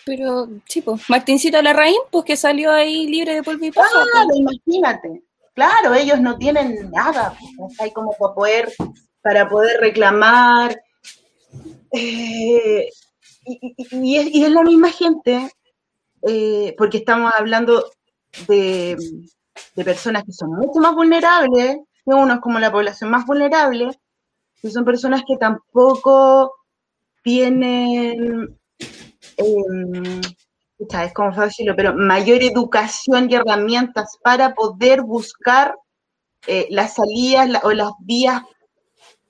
pero, 0.06 0.48
sí, 0.68 0.82
pues, 0.82 1.10
Martincito 1.10 1.60
Larraín, 1.60 1.98
pues 2.12 2.24
que 2.24 2.36
salió 2.36 2.70
ahí 2.70 3.08
libre 3.08 3.34
de 3.34 3.42
polvo 3.42 3.64
y 3.64 3.72
paja. 3.72 3.90
Claro, 4.12 4.28
imagínate. 4.36 5.24
Claro, 5.52 5.94
ellos 5.94 6.20
no 6.20 6.38
tienen 6.38 6.92
nada, 6.92 7.36
pues, 7.58 7.80
hay 7.80 7.90
como 7.90 8.12
para 8.12 8.32
poder, 8.32 8.72
para 9.20 9.48
poder 9.48 9.80
reclamar. 9.80 10.80
Eh, 11.90 12.88
y, 13.90 14.44
es, 14.44 14.50
la 14.52 14.62
misma 14.62 14.90
gente, 14.90 15.50
eh, 16.26 16.74
porque 16.76 16.98
estamos 16.98 17.32
hablando 17.38 17.90
de, 18.48 18.96
de, 19.74 19.84
personas 19.84 20.24
que 20.24 20.32
son 20.32 20.50
mucho 20.50 20.80
más 20.80 20.94
vulnerables, 20.94 21.78
que 22.04 22.14
uno 22.14 22.34
es 22.34 22.40
como 22.40 22.58
la 22.58 22.72
población 22.72 23.10
más 23.10 23.24
vulnerable, 23.26 23.90
que 24.60 24.70
son 24.70 24.84
personas 24.84 25.22
que 25.26 25.36
tampoco 25.36 26.54
tienen 27.22 28.58
eh, 29.36 30.20
es 30.78 31.12
como 31.14 31.32
decirlo, 31.32 31.74
pero 31.76 31.94
mayor 31.94 32.42
educación 32.42 33.30
y 33.30 33.34
herramientas 33.34 34.18
para 34.22 34.54
poder 34.54 35.02
buscar 35.02 35.74
eh, 36.46 36.66
las 36.70 36.94
salidas 36.94 37.64
o 37.64 37.72
las 37.72 37.92
vías 38.00 38.42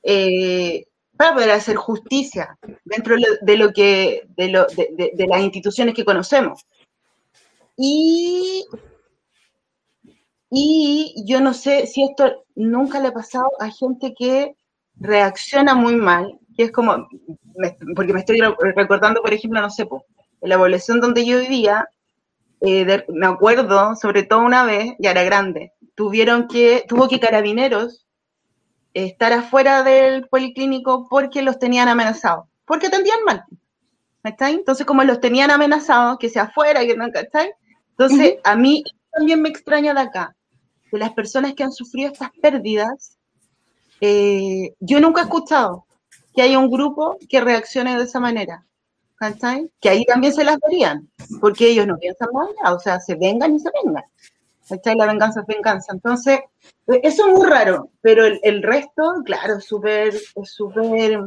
eh, 0.02 0.84
para 1.16 1.34
poder 1.34 1.50
hacer 1.52 1.76
justicia 1.76 2.58
dentro 2.84 3.16
de 3.40 3.56
lo 3.56 3.72
que 3.72 4.26
de, 4.36 4.48
lo, 4.48 4.66
de, 4.66 5.26
las 5.28 5.40
instituciones 5.40 5.94
que 5.94 6.04
conocemos. 6.04 6.66
Y, 7.76 8.64
y 10.50 11.24
yo 11.26 11.40
no 11.40 11.52
sé 11.52 11.86
si 11.86 12.04
esto 12.04 12.44
nunca 12.54 13.00
le 13.00 13.08
ha 13.08 13.12
pasado 13.12 13.50
a 13.60 13.70
gente 13.70 14.14
que 14.18 14.56
reacciona 14.98 15.74
muy 15.74 15.96
mal, 15.96 16.38
que 16.56 16.64
es 16.64 16.72
como, 16.72 17.06
porque 17.94 18.12
me 18.12 18.20
estoy 18.20 18.40
recordando, 18.74 19.20
por 19.20 19.32
ejemplo, 19.32 19.60
no 19.60 19.70
sé, 19.70 19.82
en 19.82 20.48
la 20.48 20.58
población 20.58 21.00
donde 21.00 21.26
yo 21.26 21.40
vivía, 21.40 21.86
eh, 22.62 23.04
me 23.08 23.26
acuerdo, 23.26 23.94
sobre 23.96 24.22
todo 24.22 24.40
una 24.40 24.64
vez, 24.64 24.94
ya 24.98 25.10
era 25.10 25.22
grande, 25.22 25.72
tuvieron 25.94 26.48
que, 26.48 26.84
tuvo 26.88 27.08
que 27.08 27.20
carabineros 27.20 28.06
estar 28.94 29.32
afuera 29.34 29.82
del 29.82 30.26
policlínico 30.28 31.06
porque 31.10 31.42
los 31.42 31.58
tenían 31.58 31.88
amenazados, 31.88 32.46
porque 32.64 32.86
atendían 32.86 33.22
mal. 33.26 33.44
Entonces, 34.40 34.84
como 34.86 35.04
los 35.04 35.20
tenían 35.20 35.50
amenazados, 35.50 36.18
que 36.18 36.28
sea 36.28 36.44
afuera, 36.44 36.84
que 36.84 36.96
no, 36.96 37.10
¿cachai? 37.12 37.52
Entonces, 37.98 38.36
a 38.44 38.56
mí 38.56 38.84
también 39.12 39.40
me 39.40 39.48
extraña 39.48 39.94
de 39.94 40.00
acá, 40.00 40.36
de 40.92 40.98
las 40.98 41.12
personas 41.12 41.54
que 41.54 41.64
han 41.64 41.72
sufrido 41.72 42.12
estas 42.12 42.30
pérdidas, 42.42 43.16
eh, 44.00 44.74
yo 44.80 45.00
nunca 45.00 45.22
he 45.22 45.24
escuchado 45.24 45.86
que 46.34 46.42
haya 46.42 46.58
un 46.58 46.70
grupo 46.70 47.16
que 47.28 47.40
reaccione 47.40 47.96
de 47.96 48.04
esa 48.04 48.20
manera. 48.20 48.66
¿cachai? 49.16 49.70
Que 49.80 49.88
ahí 49.88 50.04
también 50.04 50.32
se 50.32 50.44
las 50.44 50.58
verían, 50.60 51.10
porque 51.40 51.68
ellos 51.70 51.86
no 51.86 51.98
piensan 51.98 52.28
mal, 52.32 52.74
o 52.74 52.78
sea, 52.78 53.00
se 53.00 53.14
vengan 53.14 53.54
y 53.54 53.58
se 53.58 53.70
vengan. 53.82 54.04
¿cachai? 54.68 54.96
La 54.96 55.06
venganza 55.06 55.40
es 55.40 55.46
venganza. 55.46 55.92
Entonces, 55.92 56.40
eso 56.86 57.26
es 57.26 57.32
muy 57.32 57.46
raro, 57.46 57.90
pero 58.00 58.24
el, 58.24 58.62
resto, 58.62 59.22
claro, 59.24 59.56
es 59.58 59.64
súper, 59.64 60.14
es 60.14 60.50
súper, 60.50 61.20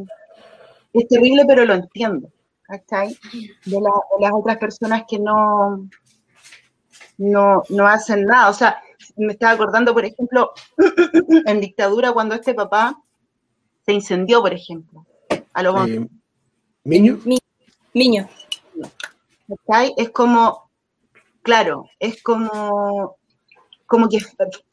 es 0.93 1.07
terrible, 1.07 1.43
pero 1.45 1.65
lo 1.65 1.73
entiendo, 1.73 2.29
¿cachai? 2.63 3.17
De, 3.65 3.71
de 3.75 3.81
las 3.81 4.31
otras 4.33 4.57
personas 4.57 5.03
que 5.07 5.19
no, 5.19 5.89
no, 7.19 7.63
no 7.69 7.87
hacen 7.87 8.25
nada. 8.25 8.49
O 8.49 8.53
sea, 8.53 8.81
me 9.15 9.33
estaba 9.33 9.53
acordando, 9.53 9.93
por 9.93 10.05
ejemplo, 10.05 10.53
en 11.45 11.61
dictadura 11.61 12.11
cuando 12.11 12.33
este 12.33 12.53
papá 12.55 12.99
se 13.85 13.93
incendió, 13.93 14.41
por 14.41 14.53
ejemplo, 14.53 15.05
a 15.53 15.63
lo 15.63 15.85
eh, 15.85 16.07
¿Miño? 16.83 17.19
Miño. 17.93 18.27
Es 19.97 20.09
como, 20.11 20.69
claro, 21.41 21.85
es 21.99 22.21
como, 22.23 23.17
como 23.85 24.07
que 24.07 24.19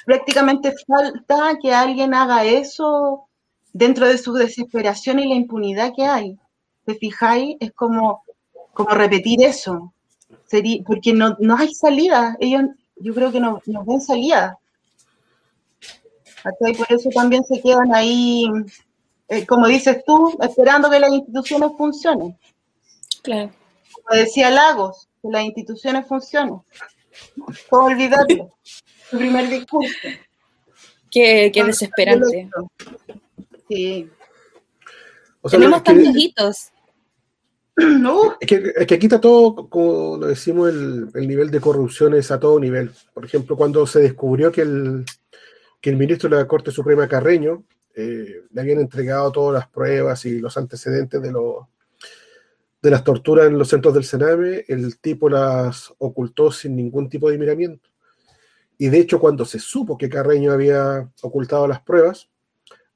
prácticamente 0.04 0.72
falta 0.86 1.58
que 1.60 1.74
alguien 1.74 2.14
haga 2.14 2.44
eso 2.44 3.28
dentro 3.72 4.06
de 4.06 4.18
su 4.18 4.32
desesperación 4.34 5.18
y 5.18 5.28
la 5.28 5.34
impunidad 5.34 5.92
que 5.94 6.04
hay. 6.04 6.38
¿Te 6.84 6.94
fijáis? 6.94 7.56
Es 7.58 7.72
como, 7.72 8.22
como 8.72 8.90
repetir 8.90 9.42
eso. 9.42 9.92
Sería, 10.46 10.82
porque 10.86 11.12
no, 11.12 11.36
no 11.40 11.56
hay 11.56 11.74
salida. 11.74 12.36
Ellos, 12.40 12.62
yo 12.96 13.14
creo 13.14 13.32
que 13.32 13.40
no, 13.40 13.60
no 13.66 13.84
ven 13.84 14.00
salida. 14.00 14.58
Y 16.60 16.74
por 16.74 16.86
eso 16.92 17.10
también 17.10 17.44
se 17.44 17.60
quedan 17.60 17.94
ahí, 17.94 18.46
eh, 19.28 19.46
como 19.46 19.66
dices 19.66 20.04
tú, 20.06 20.36
esperando 20.40 20.88
que 20.90 21.00
las 21.00 21.10
instituciones 21.10 21.70
funcionen. 21.76 22.38
Claro. 23.22 23.50
Como 23.92 24.20
decía 24.20 24.50
Lagos, 24.50 25.08
que 25.20 25.28
las 25.30 25.44
instituciones 25.44 26.06
funcionen. 26.06 26.60
¿Cómo 27.68 27.86
olvidarlo? 27.86 28.54
Su 29.10 29.18
primer 29.18 29.48
discurso. 29.48 30.08
Qué, 31.10 31.50
qué 31.52 31.64
desesperante. 31.64 32.48
Sí. 33.68 34.08
Tenemos 35.50 35.82
tan 35.82 35.98
viejitos. 35.98 36.70
No. 38.00 38.36
Es 38.40 38.48
que, 38.48 38.72
es 38.74 38.86
que, 38.86 38.94
aquí 38.94 39.06
está 39.06 39.20
todo, 39.20 39.68
como 39.68 40.16
lo 40.16 40.26
decimos, 40.26 40.70
el, 40.70 41.10
el, 41.14 41.28
nivel 41.28 41.50
de 41.50 41.60
corrupción 41.60 42.14
es 42.14 42.30
a 42.30 42.40
todo 42.40 42.58
nivel. 42.58 42.90
Por 43.12 43.24
ejemplo, 43.24 43.56
cuando 43.56 43.86
se 43.86 44.00
descubrió 44.00 44.50
que 44.50 44.62
el, 44.62 45.04
que 45.80 45.90
el 45.90 45.96
ministro 45.96 46.28
de 46.28 46.36
la 46.36 46.48
Corte 46.48 46.70
Suprema 46.70 47.06
Carreño 47.06 47.64
eh, 47.94 48.42
le 48.50 48.60
habían 48.60 48.80
entregado 48.80 49.32
todas 49.32 49.54
las 49.54 49.68
pruebas 49.68 50.24
y 50.26 50.38
los 50.38 50.56
antecedentes 50.56 51.20
de, 51.20 51.32
lo, 51.32 51.70
de 52.82 52.90
las 52.90 53.04
torturas 53.04 53.46
en 53.46 53.58
los 53.58 53.68
centros 53.68 53.94
del 53.94 54.04
Sename, 54.04 54.64
el 54.68 54.98
tipo 54.98 55.28
las 55.28 55.92
ocultó 55.98 56.50
sin 56.50 56.76
ningún 56.76 57.08
tipo 57.08 57.30
de 57.30 57.38
miramiento. 57.38 57.88
Y 58.78 58.88
de 58.88 58.98
hecho, 58.98 59.18
cuando 59.18 59.44
se 59.44 59.58
supo 59.58 59.96
que 59.96 60.08
Carreño 60.08 60.52
había 60.52 61.10
ocultado 61.22 61.66
las 61.66 61.80
pruebas, 61.80 62.28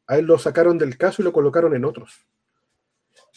a 0.07 0.19
él 0.19 0.27
lo 0.27 0.39
sacaron 0.39 0.77
del 0.77 0.99
caso 0.99 1.23
y 1.23 1.25
lo 1.25 1.33
colocaron 1.33 1.75
en 1.75 1.85
otros. 1.85 2.27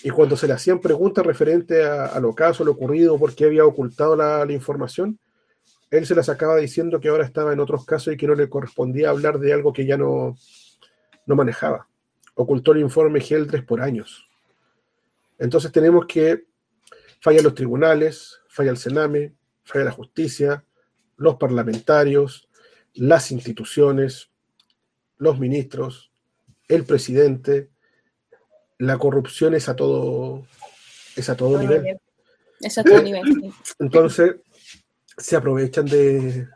Y 0.02 0.10
cuando 0.10 0.36
se 0.36 0.48
le 0.48 0.53
hacían 0.53 0.80
preguntas 0.80 1.26
referentes 1.26 1.86
a, 1.86 2.20
lo 2.20 2.34
caso, 2.34 2.64
lo 2.64 2.72
ocurrido, 2.72 3.20
por 3.20 3.36
qué 3.36 3.45
había 3.45 3.65
ocultado 3.65 4.15
la, 4.15 4.45
la, 4.45 4.53
información, 4.53 5.20
él 5.91 6.06
se 6.06 6.15
las 6.15 6.30
acaba 6.30 6.56
diciendo 6.56 6.99
que 6.99 7.10
ahora 7.10 7.26
estaba 7.26 7.53
en 7.53 7.60
otros 7.60 7.86
casos 7.86 8.14
y 8.14 8.18
que 8.18 8.28
no 8.28 8.36
le 8.36 8.49
correspondía 8.49 9.10
hablar 9.10 9.40
de 9.40 9.53
algo 9.53 9.72
que 9.72 9.86
ya 9.86 9.98
no, 9.98 10.36
no 11.26 11.36
manejaba. 11.36 11.88
Ocultó 12.36 12.72
el 12.72 12.80
informe 12.80 13.22
Geldres 13.22 13.64
por 13.64 13.82
años. 13.82 14.28
Entonces 15.38 15.72
tenemos 15.72 16.06
que 16.07 16.45
fallan 17.22 17.44
los 17.44 17.53
tribunales, 17.53 18.41
falla 18.48 18.72
el 18.72 18.78
Sename, 18.78 19.34
falla 19.64 19.86
la 19.86 19.91
justicia, 19.91 20.65
los 21.18 21.36
parlamentarios, 21.36 22.49
las 22.94 23.32
instituciones, 23.32 24.30
los 25.18 25.40
ministros, 25.40 26.11
el 26.68 26.86
presidente, 26.86 27.70
la 28.80 28.98
corrupción 28.98 29.54
es 29.54 29.70
a 29.70 29.76
todo, 29.76 30.45
es 31.16 31.30
a 31.30 31.36
todo, 31.36 31.58
nivel. 31.60 32.00
Es 32.60 32.78
a 32.78 32.84
todo 32.84 33.02
nivel. 33.04 33.24
Entonces, 33.80 34.36
se 35.18 35.36
aprovechan 35.36 35.86
de. 35.86 36.48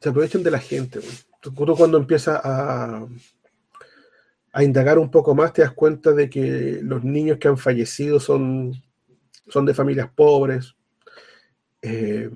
Se 0.00 0.08
aprovechan 0.08 0.42
de 0.42 0.50
la 0.50 0.58
gente. 0.58 1.00
Tú, 1.40 1.54
cuando 1.54 1.98
empiezas 1.98 2.40
a, 2.42 3.06
a 4.52 4.64
indagar 4.64 4.98
un 4.98 5.10
poco 5.10 5.34
más, 5.34 5.52
te 5.52 5.62
das 5.62 5.72
cuenta 5.72 6.12
de 6.12 6.28
que 6.28 6.80
los 6.82 7.02
niños 7.04 7.38
que 7.38 7.48
han 7.48 7.58
fallecido 7.58 8.20
son, 8.20 8.72
son 9.48 9.64
de 9.64 9.74
familias 9.74 10.10
pobres, 10.14 10.74
eh, 11.80 12.30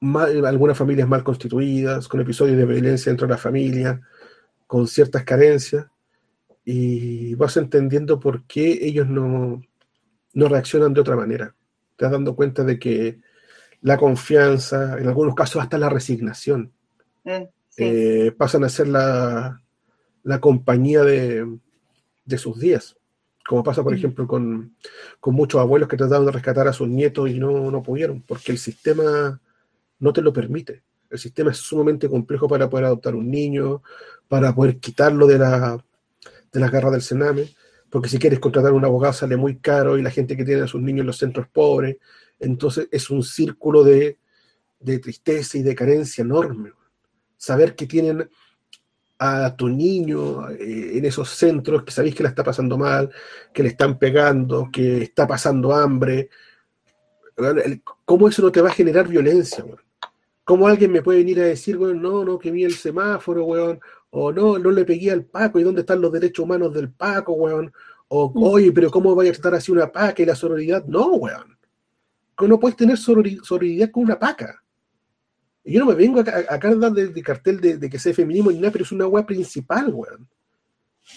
algunas 0.00 0.78
familias 0.78 1.08
mal 1.08 1.24
constituidas, 1.24 2.08
con 2.08 2.20
episodios 2.20 2.56
de 2.56 2.64
violencia 2.64 3.10
dentro 3.10 3.26
de 3.26 3.34
la 3.34 3.38
familia, 3.38 4.00
con 4.66 4.86
ciertas 4.86 5.24
carencias 5.24 5.86
y 6.70 7.34
vas 7.34 7.56
entendiendo 7.56 8.20
por 8.20 8.42
qué 8.42 8.80
ellos 8.82 9.08
no, 9.08 9.62
no 10.34 10.48
reaccionan 10.48 10.92
de 10.92 11.00
otra 11.00 11.16
manera. 11.16 11.54
Te 11.96 12.04
vas 12.04 12.12
dando 12.12 12.36
cuenta 12.36 12.62
de 12.62 12.78
que 12.78 13.20
la 13.80 13.96
confianza, 13.96 14.98
en 14.98 15.08
algunos 15.08 15.34
casos 15.34 15.62
hasta 15.62 15.78
la 15.78 15.88
resignación, 15.88 16.70
eh, 17.24 17.48
eh, 17.78 18.32
pasan 18.36 18.64
a 18.64 18.68
ser 18.68 18.88
la, 18.88 19.62
la 20.24 20.40
compañía 20.42 21.04
de, 21.04 21.58
de, 22.26 22.36
sus 22.36 22.60
días. 22.60 22.98
Como 23.48 23.64
pasa, 23.64 23.82
por 23.82 23.94
mm. 23.94 23.96
ejemplo, 23.96 24.28
con, 24.28 24.76
con, 25.20 25.34
muchos 25.34 25.62
abuelos 25.62 25.88
que 25.88 25.96
trataron 25.96 26.26
de 26.26 26.32
rescatar 26.32 26.68
a 26.68 26.74
sus 26.74 26.86
nietos 26.86 27.30
y 27.30 27.38
no, 27.38 27.70
no 27.70 27.82
pudieron, 27.82 28.20
porque 28.20 28.52
el 28.52 28.58
sistema 28.58 29.40
no 30.00 30.12
te 30.12 30.20
lo 30.20 30.34
permite. 30.34 30.82
El 31.08 31.18
sistema 31.18 31.50
es 31.50 31.56
sumamente 31.56 32.10
complejo 32.10 32.46
para 32.46 32.68
poder 32.68 32.84
adoptar 32.84 33.14
un 33.14 33.30
niño, 33.30 33.82
para 34.28 34.54
poder 34.54 34.76
quitarlo 34.76 35.26
de 35.26 35.38
la, 35.38 35.82
de 36.52 36.60
las 36.60 36.70
garras 36.70 36.92
del 36.92 37.02
Sename, 37.02 37.48
porque 37.90 38.08
si 38.08 38.18
quieres 38.18 38.38
contratar 38.38 38.72
a 38.72 38.74
un 38.74 38.84
abogado 38.84 39.12
sale 39.12 39.36
muy 39.36 39.58
caro 39.58 39.98
y 39.98 40.02
la 40.02 40.10
gente 40.10 40.36
que 40.36 40.44
tiene 40.44 40.62
a 40.62 40.66
sus 40.66 40.80
niños 40.80 41.00
en 41.00 41.06
los 41.06 41.18
centros 41.18 41.48
pobres, 41.48 41.96
entonces 42.38 42.88
es 42.90 43.10
un 43.10 43.22
círculo 43.22 43.82
de, 43.82 44.18
de 44.80 44.98
tristeza 44.98 45.58
y 45.58 45.62
de 45.62 45.74
carencia 45.74 46.22
enorme. 46.22 46.72
Saber 47.36 47.74
que 47.74 47.86
tienen 47.86 48.28
a 49.18 49.54
tu 49.56 49.68
niño 49.68 50.48
eh, 50.50 50.98
en 50.98 51.04
esos 51.04 51.30
centros, 51.30 51.82
que 51.82 51.90
sabéis 51.90 52.14
que 52.14 52.22
la 52.22 52.28
está 52.28 52.44
pasando 52.44 52.78
mal, 52.78 53.10
que 53.52 53.62
le 53.62 53.70
están 53.70 53.98
pegando, 53.98 54.68
que 54.72 55.02
está 55.02 55.26
pasando 55.26 55.74
hambre, 55.74 56.30
¿cómo 58.04 58.28
eso 58.28 58.42
no 58.42 58.52
te 58.52 58.60
va 58.60 58.68
a 58.68 58.74
generar 58.74 59.08
violencia? 59.08 59.64
¿Cómo 60.44 60.66
alguien 60.66 60.92
me 60.92 61.02
puede 61.02 61.18
venir 61.18 61.40
a 61.40 61.44
decir, 61.44 61.76
bueno, 61.76 62.00
no, 62.00 62.24
no, 62.24 62.38
que 62.38 62.50
vi 62.50 62.64
el 62.64 62.74
semáforo, 62.74 63.44
weón, 63.44 63.80
o 64.10 64.32
no, 64.32 64.58
no 64.58 64.70
le 64.70 64.84
pegué 64.84 65.10
al 65.10 65.24
Paco, 65.24 65.58
¿y 65.58 65.62
dónde 65.62 65.82
están 65.82 66.00
los 66.00 66.12
derechos 66.12 66.44
humanos 66.44 66.72
del 66.72 66.90
Paco, 66.90 67.32
weón? 67.34 67.72
O, 68.08 68.30
mm. 68.30 68.42
oye, 68.42 68.72
pero 68.72 68.90
¿cómo 68.90 69.14
vaya 69.14 69.30
a 69.30 69.34
tratar 69.34 69.54
así 69.54 69.70
una 69.70 69.92
paca 69.92 70.22
y 70.22 70.26
la 70.26 70.34
sororidad? 70.34 70.84
No, 70.86 71.12
weón. 71.14 71.58
No 72.40 72.58
puedes 72.58 72.76
tener 72.76 72.96
sororidad 72.96 73.90
con 73.90 74.04
una 74.04 74.18
paca. 74.18 74.62
Y 75.64 75.72
yo 75.72 75.80
no 75.80 75.86
me 75.86 75.94
vengo 75.94 76.20
a 76.20 76.22
dar 76.22 76.92
de, 76.92 77.22
cartel 77.22 77.60
de, 77.60 77.90
que 77.90 77.98
sea 77.98 78.14
feminismo 78.14 78.50
ni 78.50 78.58
nada, 78.58 78.72
pero 78.72 78.84
es 78.84 78.92
una 78.92 79.06
weá 79.06 79.26
principal, 79.26 79.92
weón. 79.92 80.26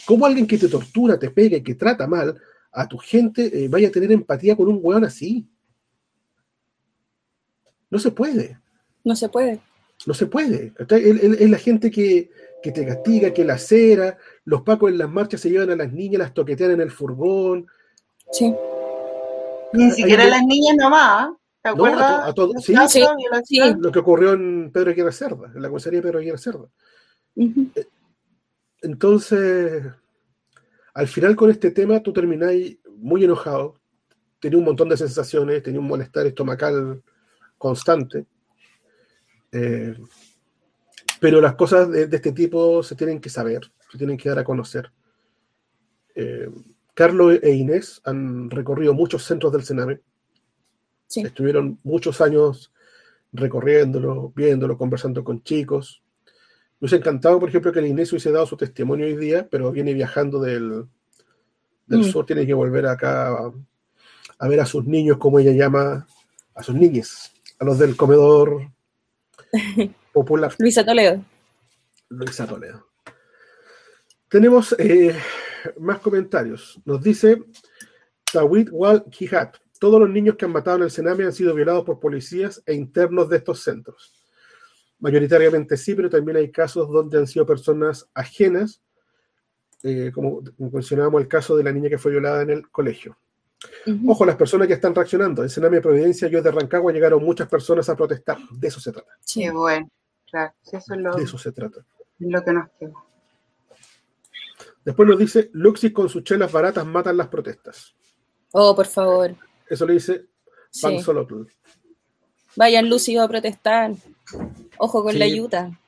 ¿Cómo 0.06 0.26
alguien 0.26 0.48
que 0.48 0.58
te 0.58 0.68
tortura, 0.68 1.18
te 1.18 1.30
pega 1.30 1.58
y 1.58 1.64
que 1.64 1.76
trata 1.76 2.08
mal 2.08 2.38
a 2.72 2.88
tu 2.88 2.98
gente 2.98 3.66
eh, 3.66 3.68
vaya 3.68 3.90
a 3.90 3.92
tener 3.92 4.12
empatía 4.12 4.56
con 4.56 4.68
un 4.68 4.80
weón 4.82 5.06
así? 5.06 5.48
No 7.90 8.00
se 8.00 8.12
puede. 8.12 8.60
No 9.04 9.16
se 9.16 9.30
puede. 9.30 9.62
No 10.06 10.14
se 10.14 10.26
puede. 10.26 10.74
Es 10.90 11.50
la 11.50 11.58
gente 11.58 11.92
que, 11.92 12.32
que 12.62 12.72
te 12.72 12.86
castiga, 12.86 13.34
que 13.34 13.44
la 13.44 13.58
cera, 13.58 14.18
los 14.46 14.62
pacos 14.62 14.92
en 14.92 14.98
las 14.98 15.10
marchas 15.10 15.42
se 15.42 15.50
llevan 15.50 15.72
a 15.72 15.76
las 15.76 15.92
niñas, 15.92 16.20
las 16.20 16.34
toquetean 16.34 16.72
en 16.72 16.82
el 16.82 16.92
furgón. 16.92 17.68
Sí. 18.32 18.54
Ni 19.74 19.92
siquiera 19.92 20.26
las 20.26 20.44
niñas 20.44 20.76
nomás. 20.78 21.32
¿Te 21.62 21.70
acuerdas? 21.70 22.34
sí, 22.60 22.76
sí, 22.88 23.60
Lo 23.80 23.92
que 23.92 24.00
ocurrió 24.00 24.34
en 24.34 24.72
Pedro 24.72 24.92
Aguirre 24.92 25.12
Cerda, 25.12 25.52
en 25.54 25.62
la 25.62 25.70
comisaría 25.70 26.00
de 26.00 26.04
Pedro 26.04 26.20
Aguirre 26.20 26.38
Cerda. 26.38 26.68
Eh, 27.36 27.88
entonces, 28.82 29.84
al 30.94 31.08
final 31.08 31.36
con 31.36 31.52
este 31.52 31.72
tema 31.72 32.02
tú 32.02 32.12
termináis 32.12 32.80
muy 32.98 33.24
enojado, 33.24 33.76
tenía 34.40 34.58
un 34.58 34.66
montón 34.66 34.90
de 34.90 34.98
sensaciones, 34.98 35.62
tenía 35.62 35.80
un 35.80 35.88
malestar 35.88 36.26
estomacal 36.26 37.04
constante. 37.58 38.26
Eh, 39.52 39.96
pero 41.22 41.40
las 41.40 41.54
cosas 41.54 41.92
de, 41.92 42.10
este 42.12 42.32
tipo 42.32 42.82
se 42.82 42.96
tienen 42.96 43.22
que 43.22 43.30
saber, 43.30 43.72
se 43.92 43.98
tienen 44.00 44.18
que 44.18 44.28
dar 44.28 44.40
a 44.40 44.44
conocer. 44.44 44.92
Eh, 46.16 46.50
Carlos 46.96 47.38
e 47.44 47.52
Inés 47.52 48.02
han 48.06 48.50
recorrido 48.50 48.96
muchos 48.96 49.24
centros 49.24 49.54
del 49.54 49.62
Sename. 49.62 50.02
Estuvieron 51.16 51.78
muchos 51.84 52.22
años 52.22 52.74
recorriéndolo, 53.34 54.34
viéndolo, 54.36 54.80
conversando 54.80 55.24
con 55.24 55.44
chicos. 55.44 56.02
Me 56.80 56.86
hubiese 56.88 56.96
encantado, 56.96 57.40
por 57.40 57.50
ejemplo, 57.50 57.72
que 57.72 57.88
Inés 57.88 58.12
hubiese 58.12 58.32
dado 58.32 58.48
su 58.48 58.58
testimonio 58.58 59.06
hoy 59.06 59.16
día, 59.16 59.48
pero 59.48 59.72
viene 59.72 59.94
viajando 59.94 60.40
del, 60.40 60.88
del 61.86 62.00
mm. 62.00 62.04
sur, 62.06 62.26
tiene 62.26 62.48
que 62.48 62.56
volver 62.56 62.88
acá 62.88 63.28
a, 63.28 63.54
a, 64.40 64.48
ver 64.48 64.60
a 64.60 64.66
sus 64.66 64.86
niños, 64.88 65.18
como 65.20 65.38
ella 65.38 65.52
llama, 65.52 66.08
a 66.56 66.64
sus 66.64 66.74
niñes, 66.74 67.32
a 67.60 67.66
los 67.66 67.78
del 67.78 67.96
comedor 67.96 68.72
popular. 70.12 70.54
Luisa 70.60 70.86
Toledo. 70.86 71.24
Luisa 72.10 72.46
Toledo. 72.46 72.88
Tenemos 74.28 74.74
eh, 74.80 75.16
más 75.80 76.00
comentarios. 76.00 76.80
Nos 76.86 77.02
dice 77.02 77.44
Tawit 78.32 78.70
Wal 78.72 79.06
Kihat. 79.10 79.58
Todos 79.80 80.00
los 80.00 80.10
niños 80.10 80.36
que 80.36 80.46
han 80.46 80.52
matado 80.52 80.78
en 80.78 80.84
el 80.84 80.92
Sename 80.92 81.26
han 81.26 81.34
sido 81.34 81.54
violados 81.54 81.84
por 81.84 82.00
policías 82.00 82.62
e 82.66 82.74
internos 82.74 83.30
de 83.30 83.38
estos 83.38 83.62
centros. 83.62 84.14
mayoritariamente 85.00 85.76
sí, 85.76 85.96
pero 85.96 86.10
también 86.10 86.38
hay 86.38 86.52
casos 86.52 86.88
donde 86.90 87.18
han 87.18 87.26
sido 87.26 87.46
personas 87.46 88.08
ajenas, 88.14 88.82
eh, 89.82 90.12
como 90.14 90.44
mencionábamos 90.58 91.22
el 91.22 91.28
caso 91.28 91.58
de 91.58 91.64
la 91.64 91.72
niña 91.72 91.90
que 91.90 91.98
fue 91.98 92.12
violada 92.12 92.44
en 92.44 92.52
el 92.52 92.70
colegio. 92.70 93.18
Ojo, 94.08 94.26
las 94.26 94.36
personas 94.36 94.68
que 94.68 94.76
están 94.76 94.94
reaccionando. 94.96 95.44
En 95.44 95.50
Sename 95.50 95.78
de 95.78 95.82
Providencia, 95.82 96.28
yo 96.28 96.42
de 96.42 96.52
Rancagua, 96.52 96.92
llegaron 96.92 97.24
muchas 97.24 97.48
personas 97.48 97.90
a 97.90 97.96
protestar. 97.96 98.38
De 98.52 98.68
eso 98.68 98.80
se 98.80 98.92
trata. 98.92 99.12
Sí, 99.22 99.50
bueno, 99.50 99.90
claro. 100.32 100.54
Eso 100.66 100.78
es 100.78 101.00
lo, 101.00 101.14
de 101.16 101.24
eso 101.24 101.38
se 101.38 101.52
trata. 101.52 101.86
lo 102.20 102.44
que 102.44 102.54
nos 102.54 102.70
queda. 102.80 102.94
Después 104.84 105.08
nos 105.08 105.20
dice, 105.20 105.50
Luxi 105.54 105.92
con 105.94 106.10
sus 106.10 106.24
chelas 106.24 106.52
baratas 106.52 106.86
matan 106.86 107.18
las 107.18 107.28
protestas. 107.28 107.94
Oh, 108.54 108.76
por 108.76 108.88
favor. 108.88 109.36
Eso 109.70 109.86
le 109.86 109.94
dice 109.94 110.26
Pan 110.82 110.98
Sí. 110.98 111.02
Solo 111.04 111.28
Vayan 112.56 112.90
lúcidos 112.90 113.26
a 113.26 113.28
protestar. 113.28 113.92
Ojo 114.78 115.04
con 115.04 115.14
Sí. 115.14 115.20
la 115.20 115.26
ayuda. 115.26 115.80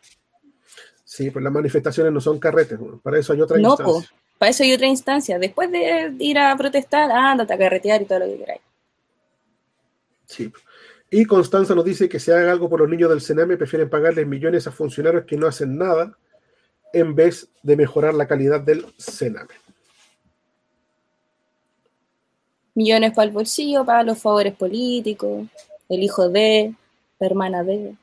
Sí, 1.03 1.29
pues 1.31 1.43
las 1.43 1.53
manifestaciones 1.53 2.11
no 2.13 2.21
son 2.21 2.39
carretes. 2.39 2.79
Para 3.01 3.19
eso 3.19 3.33
hay 3.33 3.41
otra 3.41 3.57
No, 3.57 3.69
instancia. 3.69 3.93
po. 4.09 4.17
Para 4.37 4.49
eso 4.51 4.63
hay 4.63 4.73
otra 4.73 4.87
instancia. 4.87 5.39
Después 5.39 5.71
de 5.71 6.15
ir 6.19 6.37
a 6.39 6.55
protestar, 6.55 7.11
ándate 7.11 7.53
a 7.53 7.57
carretear 7.57 8.01
y 8.01 8.05
todo 8.05 8.19
lo 8.19 8.25
que 8.25 8.37
queráis. 8.37 8.61
Sí. 10.25 10.51
Y 11.15 11.25
Constanza 11.25 11.75
nos 11.75 11.85
dice 11.85 12.09
que 12.09 12.19
se 12.19 12.33
haga 12.33 12.51
algo 12.51 12.67
por 12.67 12.79
los 12.79 12.89
niños 12.89 13.07
del 13.07 13.21
Sename, 13.21 13.55
prefieren 13.55 13.87
pagarles 13.87 14.25
millones 14.25 14.65
a 14.65 14.71
funcionarios 14.71 15.25
que 15.25 15.37
no 15.37 15.45
hacen 15.45 15.77
nada 15.77 16.17
en 16.91 17.13
vez 17.13 17.49
de 17.61 17.77
mejorar 17.77 18.15
la 18.15 18.27
calidad 18.27 18.59
del 18.61 18.83
Sename. 18.97 19.53
Millones 22.73 23.11
para 23.13 23.27
el 23.27 23.31
bolsillo, 23.31 23.85
para 23.85 24.01
los 24.01 24.19
favores 24.19 24.55
políticos, 24.55 25.45
el 25.87 26.01
hijo 26.01 26.29
de, 26.29 26.73
la 27.19 27.27
hermana 27.27 27.63
de. 27.63 27.95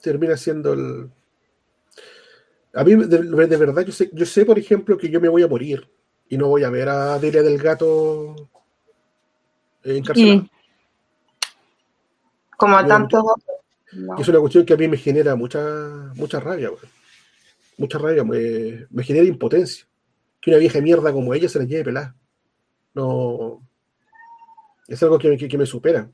Termina 0.00 0.38
siendo 0.38 0.72
el... 0.72 1.10
A 2.72 2.82
mí, 2.82 2.94
de, 2.94 3.46
de 3.46 3.56
verdad, 3.58 3.84
yo 3.84 3.92
sé, 3.92 4.08
yo 4.14 4.24
sé, 4.24 4.46
por 4.46 4.58
ejemplo, 4.58 4.96
que 4.96 5.10
yo 5.10 5.20
me 5.20 5.28
voy 5.28 5.42
a 5.42 5.48
morir 5.48 5.86
y 6.30 6.38
no 6.38 6.48
voy 6.48 6.64
a 6.64 6.70
ver 6.70 6.88
a 6.88 7.18
Delia 7.18 7.42
del 7.42 7.58
Gato 7.58 8.48
encarcelada. 9.84 10.36
Mm. 10.36 10.57
Como 12.58 12.76
a 12.76 12.86
tantos 12.86 13.24
Y 13.92 14.20
es 14.20 14.28
una 14.28 14.40
cuestión 14.40 14.66
que 14.66 14.74
a 14.74 14.76
mí 14.76 14.86
me 14.88 14.96
genera 14.98 15.34
mucha, 15.34 15.60
mucha 16.14 16.40
rabia. 16.40 16.70
Mucha 17.78 17.98
rabia, 17.98 18.24
me, 18.24 18.86
me 18.90 19.02
genera 19.04 19.24
impotencia. 19.26 19.86
Que 20.40 20.50
una 20.50 20.58
vieja 20.58 20.80
mierda 20.80 21.12
como 21.12 21.32
ella 21.32 21.48
se 21.48 21.58
la 21.60 21.64
lleve 21.64 21.84
pelada. 21.84 22.14
No. 22.94 23.62
Es 24.88 25.02
algo 25.02 25.18
que, 25.18 25.36
que- 25.36 25.48
que 25.48 25.58
me 25.58 25.66
supera. 25.66 26.10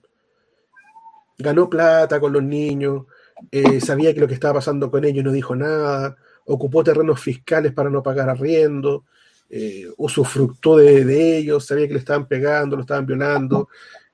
Ganó 1.39 1.69
plata 1.69 2.21
con 2.21 2.33
los 2.33 2.43
niños, 2.43 3.07
eh, 3.51 3.81
sabía 3.81 4.15
que 4.15 4.21
lo 4.21 4.29
que 4.29 4.35
estaba 4.35 4.55
pasando 4.55 4.91
con 4.91 5.05
ellos 5.05 5.25
no 5.25 5.33
dijo 5.33 5.57
nada, 5.57 6.17
ocupó 6.47 6.85
terrenos 6.85 7.21
fiscales 7.21 7.73
para 7.73 7.91
no 7.91 8.03
pagar 8.05 8.29
arriendo, 8.31 9.05
eh, 9.51 9.87
usufructó 9.97 10.77
de, 10.77 11.05
de 11.05 11.39
ellos, 11.39 11.67
sabía 11.67 11.89
que 11.89 11.95
le 11.95 11.99
estaban 11.99 12.27
pegando, 12.29 12.77
lo 12.77 12.83
estaban 12.83 13.05
violando, 13.07 13.69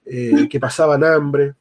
eh, 0.07 0.49
que 0.49 0.59
pasaban 0.59 1.05
hambre 1.05 1.55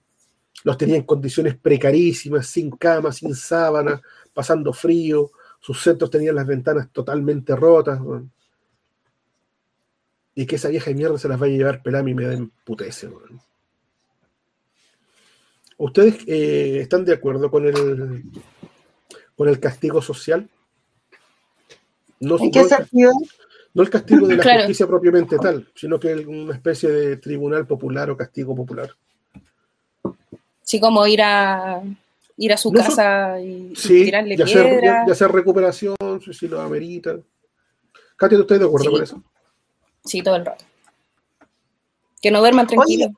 los 0.64 0.78
tenía 0.78 0.96
en 0.98 1.04
condiciones 1.04 1.58
precarísimas, 1.58 2.48
sin 2.48 2.72
cama, 2.72 3.12
sin 3.12 3.34
sábana, 3.36 4.02
pasando 4.34 4.74
frío, 4.74 5.32
sus 5.60 5.82
centros 5.82 6.10
tenían 6.10 6.36
las 6.36 6.48
ventanas 6.48 6.90
totalmente 6.92 7.56
rotas. 7.56 8.00
Y 10.36 10.46
que 10.46 10.56
esa 10.56 10.70
vieja 10.70 10.90
de 10.92 10.96
mierda 10.96 11.18
se 11.18 11.28
las 11.28 11.40
vaya 11.40 11.54
a 11.54 11.58
llevar 11.58 11.84
pelame 11.84 12.12
y 12.12 12.16
me 12.16 12.26
da 12.26 12.34
emputece. 12.34 13.10
¿Ustedes 15.78 16.16
eh, 16.28 16.80
están 16.82 17.06
de 17.06 17.14
acuerdo 17.14 17.50
con 17.50 17.66
el, 17.66 18.24
con 19.36 19.48
el 19.48 19.60
castigo 19.60 20.02
social? 20.02 20.50
No, 22.20 22.38
¿En 22.38 22.52
qué 22.52 22.62
no 22.64 22.68
sentido? 22.68 23.12
no 23.74 23.84
el 23.84 23.90
castigo 23.90 24.28
de 24.28 24.36
la 24.38 24.44
Claro. 24.44 24.60
justicia 24.60 24.88
propiamente 24.88 25.38
tal, 25.38 25.70
sino 25.74 26.00
que 26.00 26.14
una 26.16 26.54
especie 26.54 26.90
de 26.90 27.18
tribunal 27.18 27.66
popular 27.66 28.10
o 28.10 28.18
castigo 28.18 28.54
popular. 28.56 28.90
Sí, 30.70 30.80
como 30.80 31.08
ir 31.08 31.20
a 31.24 31.82
ir 32.38 32.54
a 32.54 32.58
su 32.58 32.72
No 32.72 32.80
casa 32.80 33.42
y, 33.42 33.74
y 33.76 34.04
tirarle 34.04 34.38
de 34.38 34.44
hacer, 34.44 34.80
piedra. 34.80 35.04
de 35.04 35.12
hacer 35.12 35.32
recuperación, 35.32 35.96
si, 36.32 36.48
lo 36.48 36.62
amerita. 36.62 37.16
Katia, 38.16 38.38
¿tú 38.38 38.44
estás 38.44 38.60
de 38.60 38.66
acuerdo 38.68 38.86
Sí. 38.86 38.92
con 38.92 39.04
eso? 39.04 39.24
Sí, 40.06 40.22
todo 40.22 40.36
el 40.36 40.46
rato. 40.46 40.64
Que 42.22 42.30
no 42.30 42.40
duerman 42.40 42.68
tranquilos. 42.68 43.10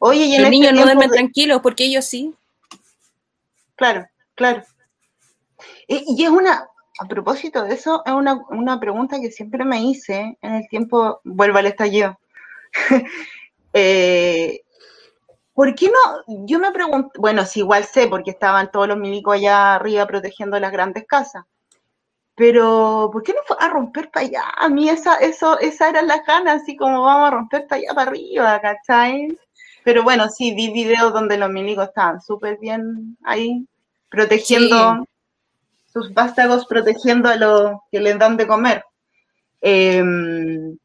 Oye, 0.00 0.24
y 0.24 0.34
en 0.34 0.42
Los 0.42 0.46
este 0.46 0.50
niños 0.50 0.72
no 0.72 0.82
duermen 0.82 1.10
de- 1.10 1.16
tranquilos 1.16 1.60
porque 1.62 1.84
ellos 1.84 2.04
sí. 2.04 2.34
Claro, 3.76 4.08
claro. 4.34 4.64
Y, 5.86 6.02
y 6.20 6.24
es 6.24 6.28
una, 6.30 6.66
a 6.98 7.06
propósito 7.06 7.62
de 7.62 7.74
eso, 7.74 8.02
es 8.04 8.12
una, 8.12 8.34
una 8.50 8.80
pregunta 8.80 9.20
que 9.20 9.30
siempre 9.30 9.64
me 9.64 9.80
hice 9.80 10.36
en 10.42 10.54
el 10.56 10.68
tiempo, 10.68 11.20
vuelvo 11.22 11.58
al 11.58 11.66
estallido. 11.66 12.18
Eh, 13.74 14.62
¿Por 15.58 15.74
qué 15.74 15.88
no? 15.88 16.44
Yo 16.46 16.60
me 16.60 16.70
pregunto, 16.70 17.10
bueno, 17.18 17.44
sí, 17.44 17.58
igual 17.58 17.82
sé, 17.84 18.06
porque 18.06 18.30
estaban 18.30 18.70
todos 18.70 18.86
los 18.86 18.96
milicos 18.96 19.34
allá 19.34 19.74
arriba 19.74 20.06
protegiendo 20.06 20.60
las 20.60 20.70
grandes 20.70 21.04
casas. 21.04 21.46
Pero, 22.36 23.10
¿por 23.12 23.24
qué 23.24 23.32
no 23.32 23.40
fue 23.44 23.56
a 23.58 23.68
romper 23.68 24.08
para 24.12 24.26
allá? 24.26 24.44
A 24.56 24.68
mí 24.68 24.88
esa, 24.88 25.16
eso, 25.16 25.58
esa 25.58 25.88
era 25.88 26.02
la 26.02 26.22
ganas, 26.24 26.62
así 26.62 26.76
como 26.76 27.02
vamos 27.02 27.26
a 27.26 27.30
romper 27.32 27.66
para 27.66 27.80
allá, 27.80 27.92
para 27.92 28.08
arriba, 28.08 28.60
¿cachai? 28.60 29.36
Pero 29.82 30.04
bueno, 30.04 30.28
sí, 30.28 30.54
vi 30.54 30.72
videos 30.72 31.12
donde 31.12 31.36
los 31.36 31.50
milicos 31.50 31.88
estaban 31.88 32.22
súper 32.22 32.58
bien 32.60 33.16
ahí, 33.24 33.66
protegiendo 34.10 35.08
sus 35.92 36.14
vástagos, 36.14 36.66
protegiendo 36.66 37.30
a 37.30 37.34
los 37.34 37.72
que 37.90 37.98
les 37.98 38.16
dan 38.16 38.36
de 38.36 38.46
comer. 38.46 38.84
Em, 39.60 40.78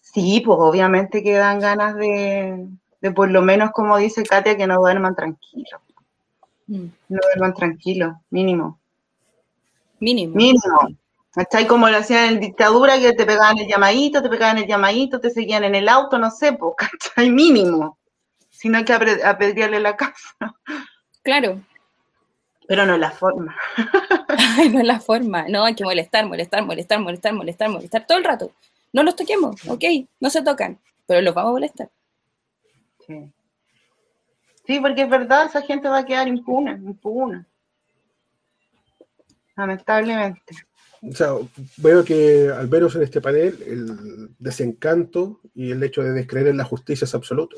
sí, 0.00 0.42
pues 0.46 0.58
obviamente 0.60 1.24
que 1.24 1.32
dan 1.32 1.58
ganas 1.58 1.96
de, 1.96 2.68
de 3.08 3.12
por 3.12 3.30
lo 3.30 3.42
menos, 3.42 3.70
como 3.72 3.96
dice 3.96 4.22
Katia, 4.24 4.56
que 4.56 4.66
no 4.66 4.76
duerman 4.76 5.14
tranquilos. 5.14 5.80
Mm. 6.66 6.86
No 7.08 7.18
duerman 7.22 7.54
tranquilos, 7.54 8.14
mínimo. 8.30 8.78
Mínimo. 10.00 10.34
Mínimo. 10.34 10.88
¿Cachai? 11.32 11.66
Como 11.66 11.88
lo 11.88 11.98
hacían 11.98 12.34
en 12.34 12.40
dictadura, 12.40 12.98
que 12.98 13.12
te 13.12 13.26
pegaban 13.26 13.58
el 13.58 13.68
llamadito, 13.68 14.22
te 14.22 14.28
pegaban 14.28 14.58
el 14.58 14.66
llamadito, 14.66 15.20
te 15.20 15.30
seguían 15.30 15.64
en 15.64 15.74
el 15.74 15.88
auto, 15.88 16.18
no 16.18 16.30
sé, 16.30 16.52
pues, 16.54 16.74
¿cachai? 16.76 17.30
Mínimo. 17.30 17.98
Sino 18.50 18.82
que 18.84 18.94
apre- 18.94 19.22
apedrearle 19.22 19.80
la 19.80 19.96
casa. 19.96 20.54
Claro. 21.22 21.60
Pero 22.66 22.86
no 22.86 22.94
es 22.94 23.00
la 23.00 23.10
forma. 23.10 23.54
Ay, 24.58 24.70
no 24.70 24.80
es 24.80 24.86
la 24.86 24.98
forma. 24.98 25.46
No, 25.48 25.64
hay 25.64 25.74
que 25.74 25.84
molestar, 25.84 26.26
molestar, 26.26 26.64
molestar, 26.64 27.00
molestar, 27.00 27.32
molestar, 27.34 27.68
molestar 27.68 28.06
todo 28.06 28.18
el 28.18 28.24
rato. 28.24 28.50
No 28.92 29.02
los 29.02 29.14
toquemos, 29.14 29.56
ok, 29.68 29.84
no 30.20 30.30
se 30.30 30.42
tocan, 30.42 30.78
pero 31.06 31.20
los 31.20 31.34
vamos 31.34 31.50
a 31.50 31.52
molestar. 31.52 31.90
Sí. 33.06 33.32
Sí, 34.66 34.80
porque 34.80 35.02
es 35.02 35.08
verdad, 35.08 35.46
esa 35.46 35.62
gente 35.62 35.88
va 35.88 35.98
a 35.98 36.04
quedar 36.04 36.26
impune, 36.26 36.72
impune. 36.72 37.46
Lamentablemente. 39.56 40.54
O 41.02 41.12
sea, 41.12 41.34
veo 41.76 42.04
que 42.04 42.50
al 42.50 42.68
menos 42.68 42.96
en 42.96 43.02
este 43.02 43.20
panel 43.20 43.62
el 43.64 44.28
desencanto 44.38 45.40
y 45.54 45.70
el 45.70 45.82
hecho 45.82 46.02
de 46.02 46.12
descreer 46.12 46.48
en 46.48 46.56
la 46.56 46.64
justicia 46.64 47.04
es 47.04 47.14
absoluto. 47.14 47.56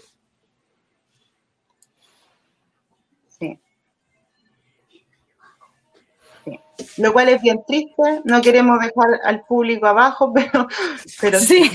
Sí. 3.38 3.58
Sí. 6.44 6.60
Lo 6.98 7.12
cual 7.12 7.30
es 7.30 7.40
bien 7.40 7.62
triste, 7.66 8.20
no 8.24 8.42
queremos 8.42 8.78
dejar 8.80 9.20
al 9.24 9.44
público 9.46 9.86
abajo, 9.86 10.32
pero, 10.34 10.68
pero 11.20 11.38
Sí. 11.38 11.70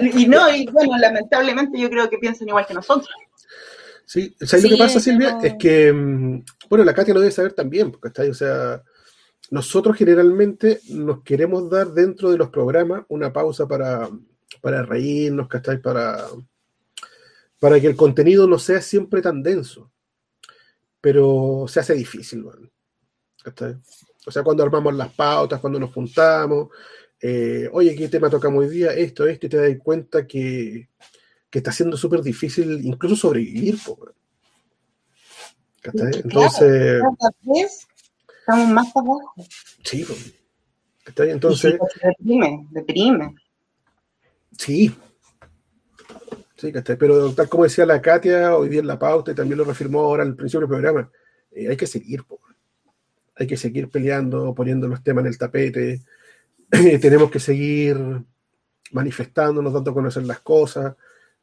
Y 0.00 0.26
no, 0.26 0.54
y 0.54 0.66
bueno, 0.66 0.96
lamentablemente 0.98 1.78
yo 1.78 1.88
creo 1.88 2.08
que 2.08 2.18
piensan 2.18 2.48
igual 2.48 2.66
que 2.66 2.74
nosotros. 2.74 3.08
Sí, 4.04 4.34
¿sabes 4.40 4.62
Sí, 4.62 4.70
lo 4.70 4.76
que 4.76 4.82
pasa, 4.82 5.00
Silvia? 5.00 5.32
no. 5.32 5.42
Es 5.42 5.54
que, 5.58 5.92
mm, 5.92 6.42
bueno, 6.70 6.84
la 6.84 6.94
Katia 6.94 7.14
lo 7.14 7.20
debe 7.20 7.32
saber 7.32 7.52
también, 7.52 7.90
porque 7.90 8.08
está 8.08 8.22
O 8.22 8.34
sea, 8.34 8.82
nosotros 9.50 9.96
generalmente 9.96 10.80
nos 10.90 11.22
queremos 11.22 11.68
dar 11.70 11.88
dentro 11.88 12.30
de 12.30 12.38
los 12.38 12.50
programas 12.50 13.04
una 13.08 13.32
pausa 13.32 13.66
para, 13.66 14.08
para 14.60 14.82
reírnos, 14.82 15.48
¿cachai? 15.48 15.80
Para, 15.80 16.26
para 17.60 17.80
que 17.80 17.86
el 17.86 17.96
contenido 17.96 18.46
no 18.46 18.58
sea 18.58 18.80
siempre 18.80 19.22
tan 19.22 19.42
denso. 19.42 19.90
Pero 21.00 21.66
se 21.68 21.80
hace 21.80 21.94
difícil. 21.94 22.44
¿cachai? 23.42 23.76
O 24.26 24.30
sea, 24.30 24.42
cuando 24.42 24.62
armamos 24.62 24.94
las 24.94 25.12
pautas, 25.12 25.60
cuando 25.60 25.78
nos 25.78 25.92
juntamos, 25.92 26.68
eh, 27.20 27.68
oye, 27.72 27.94
¿qué 27.96 28.08
tema 28.08 28.30
tocamos 28.30 28.64
hoy 28.64 28.70
día? 28.70 28.92
Esto, 28.92 29.26
esto, 29.26 29.46
y 29.46 29.48
te 29.48 29.56
das 29.56 29.78
cuenta 29.82 30.26
que, 30.26 30.88
que 31.50 31.58
está 31.58 31.72
siendo 31.72 31.96
súper 31.96 32.22
difícil 32.22 32.80
incluso 32.84 33.16
sobrevivir, 33.16 33.78
po. 33.84 33.98
Entonces, 35.82 36.22
Claro, 36.22 37.16
cada 37.18 37.34
vez 37.42 37.86
estamos 38.40 38.68
más 38.68 38.96
abajo. 38.96 39.34
sí, 39.84 40.04
po. 40.04 40.14
¿cachai? 41.04 41.30
Entonces, 41.30 41.72
sí, 41.72 41.78
pues, 41.78 41.92
deprime, 42.02 42.66
deprime. 42.70 43.34
sí. 44.58 44.94
Sí, 46.56 46.72
pero 46.98 47.32
tal 47.34 47.48
como 47.48 47.62
decía 47.62 47.86
la 47.86 48.02
Katia 48.02 48.56
hoy 48.56 48.68
día 48.68 48.80
en 48.80 48.88
la 48.88 48.98
pauta 48.98 49.30
y 49.30 49.34
también 49.36 49.58
lo 49.58 49.64
reafirmó 49.64 50.00
ahora 50.00 50.24
al 50.24 50.34
principio 50.34 50.66
del 50.66 50.68
programa, 50.68 51.08
eh, 51.52 51.68
hay 51.68 51.76
que 51.76 51.86
seguir, 51.86 52.24
hay 53.36 53.46
que 53.46 53.56
seguir 53.56 53.88
peleando, 53.88 54.52
poniendo 54.56 54.88
los 54.88 55.00
temas 55.04 55.22
en 55.22 55.28
el 55.28 55.38
tapete, 55.38 56.00
tenemos 57.00 57.30
que 57.30 57.40
seguir 57.40 57.96
manifestándonos, 58.92 59.72
dando 59.72 59.90
a 59.90 59.94
conocer 59.94 60.24
las 60.24 60.40
cosas, 60.40 60.94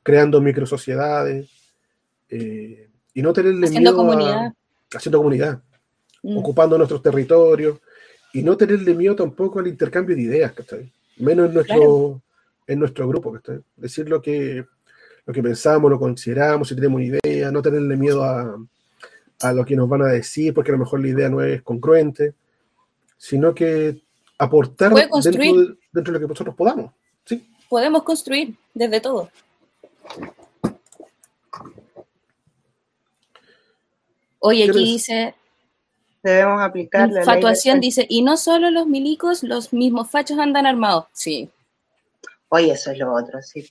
creando 0.04 0.42
microsociedades 0.42 1.50
eh, 2.30 2.90
y 3.14 3.22
no 3.22 3.34
tenerle 3.34 3.68
haciendo 3.68 3.92
miedo 3.92 3.96
comunidad. 3.98 4.36
a 4.46 4.54
haciendo 4.98 5.18
comunidad, 5.20 5.62
Mm. 6.24 6.38
ocupando 6.40 6.76
nuestros 6.76 7.04
territorios 7.04 7.78
y 8.34 8.42
no 8.42 8.58
tenerle 8.58 8.96
miedo 8.96 9.16
tampoco 9.16 9.60
al 9.60 9.68
intercambio 9.68 10.16
de 10.16 10.24
ideas, 10.24 10.54
¿cachai? 10.54 10.92
Menos 11.18 11.48
en 11.50 11.54
nuestro, 11.54 11.76
Claro. 11.78 12.22
en 12.66 12.80
nuestro 12.80 13.08
grupo, 13.08 13.32
¿cachai? 13.34 13.60
Decir 13.78 14.10
lo 14.10 14.20
que, 14.24 14.66
lo 15.28 15.34
que 15.34 15.44
pensamos, 15.44 15.92
lo 15.92 16.00
consideramos, 16.00 16.68
si 16.68 16.74
tenemos 16.76 16.96
una 17.00 17.20
idea, 17.24 17.52
no 17.52 17.62
tenerle 17.62 17.96
miedo 17.96 18.24
a, 18.24 18.58
a 19.42 19.54
lo 19.54 19.64
que 19.64 19.76
nos 19.76 19.88
van 19.88 20.02
a 20.02 20.08
decir, 20.08 20.52
porque 20.54 20.72
a 20.72 20.74
lo 20.74 20.80
mejor 20.80 21.00
la 21.02 21.10
idea 21.10 21.30
no 21.30 21.42
es 21.44 21.62
congruente, 21.62 22.34
sino 23.18 23.54
que 23.54 24.02
aportar 24.38 24.92
Puede 24.92 25.04
dentro 25.04 25.14
construir. 25.22 25.56
de, 25.56 25.78
dentro 25.92 26.14
de 26.14 26.20
lo 26.20 26.28
que 26.28 26.32
nosotros 26.32 26.56
podamos. 26.56 26.92
Podemos 27.70 28.04
construir 28.04 28.56
desde 28.74 29.00
todo. 29.02 29.30
Oye, 34.40 34.66
¿Qué 34.66 34.72
aquí 34.72 34.80
dice, 34.80 35.36
Debemos 36.22 36.62
aplicar 36.62 37.10
la 37.10 37.20
ley 37.20 37.24
Fatuación 37.26 37.76
del- 37.76 37.82
dice, 37.82 38.06
y 38.10 38.24
no 38.24 38.36
solo 38.38 38.72
los 38.72 38.88
milicos, 38.88 39.44
los 39.44 39.72
mismos 39.74 40.10
fachos 40.10 40.40
andan 40.40 40.66
armados. 40.66 41.06
Sí. 41.14 41.50
Oye, 42.50 42.72
eso 42.72 42.92
es 42.92 42.98
lo 42.98 43.14
otro, 43.14 43.42
sí. 43.44 43.64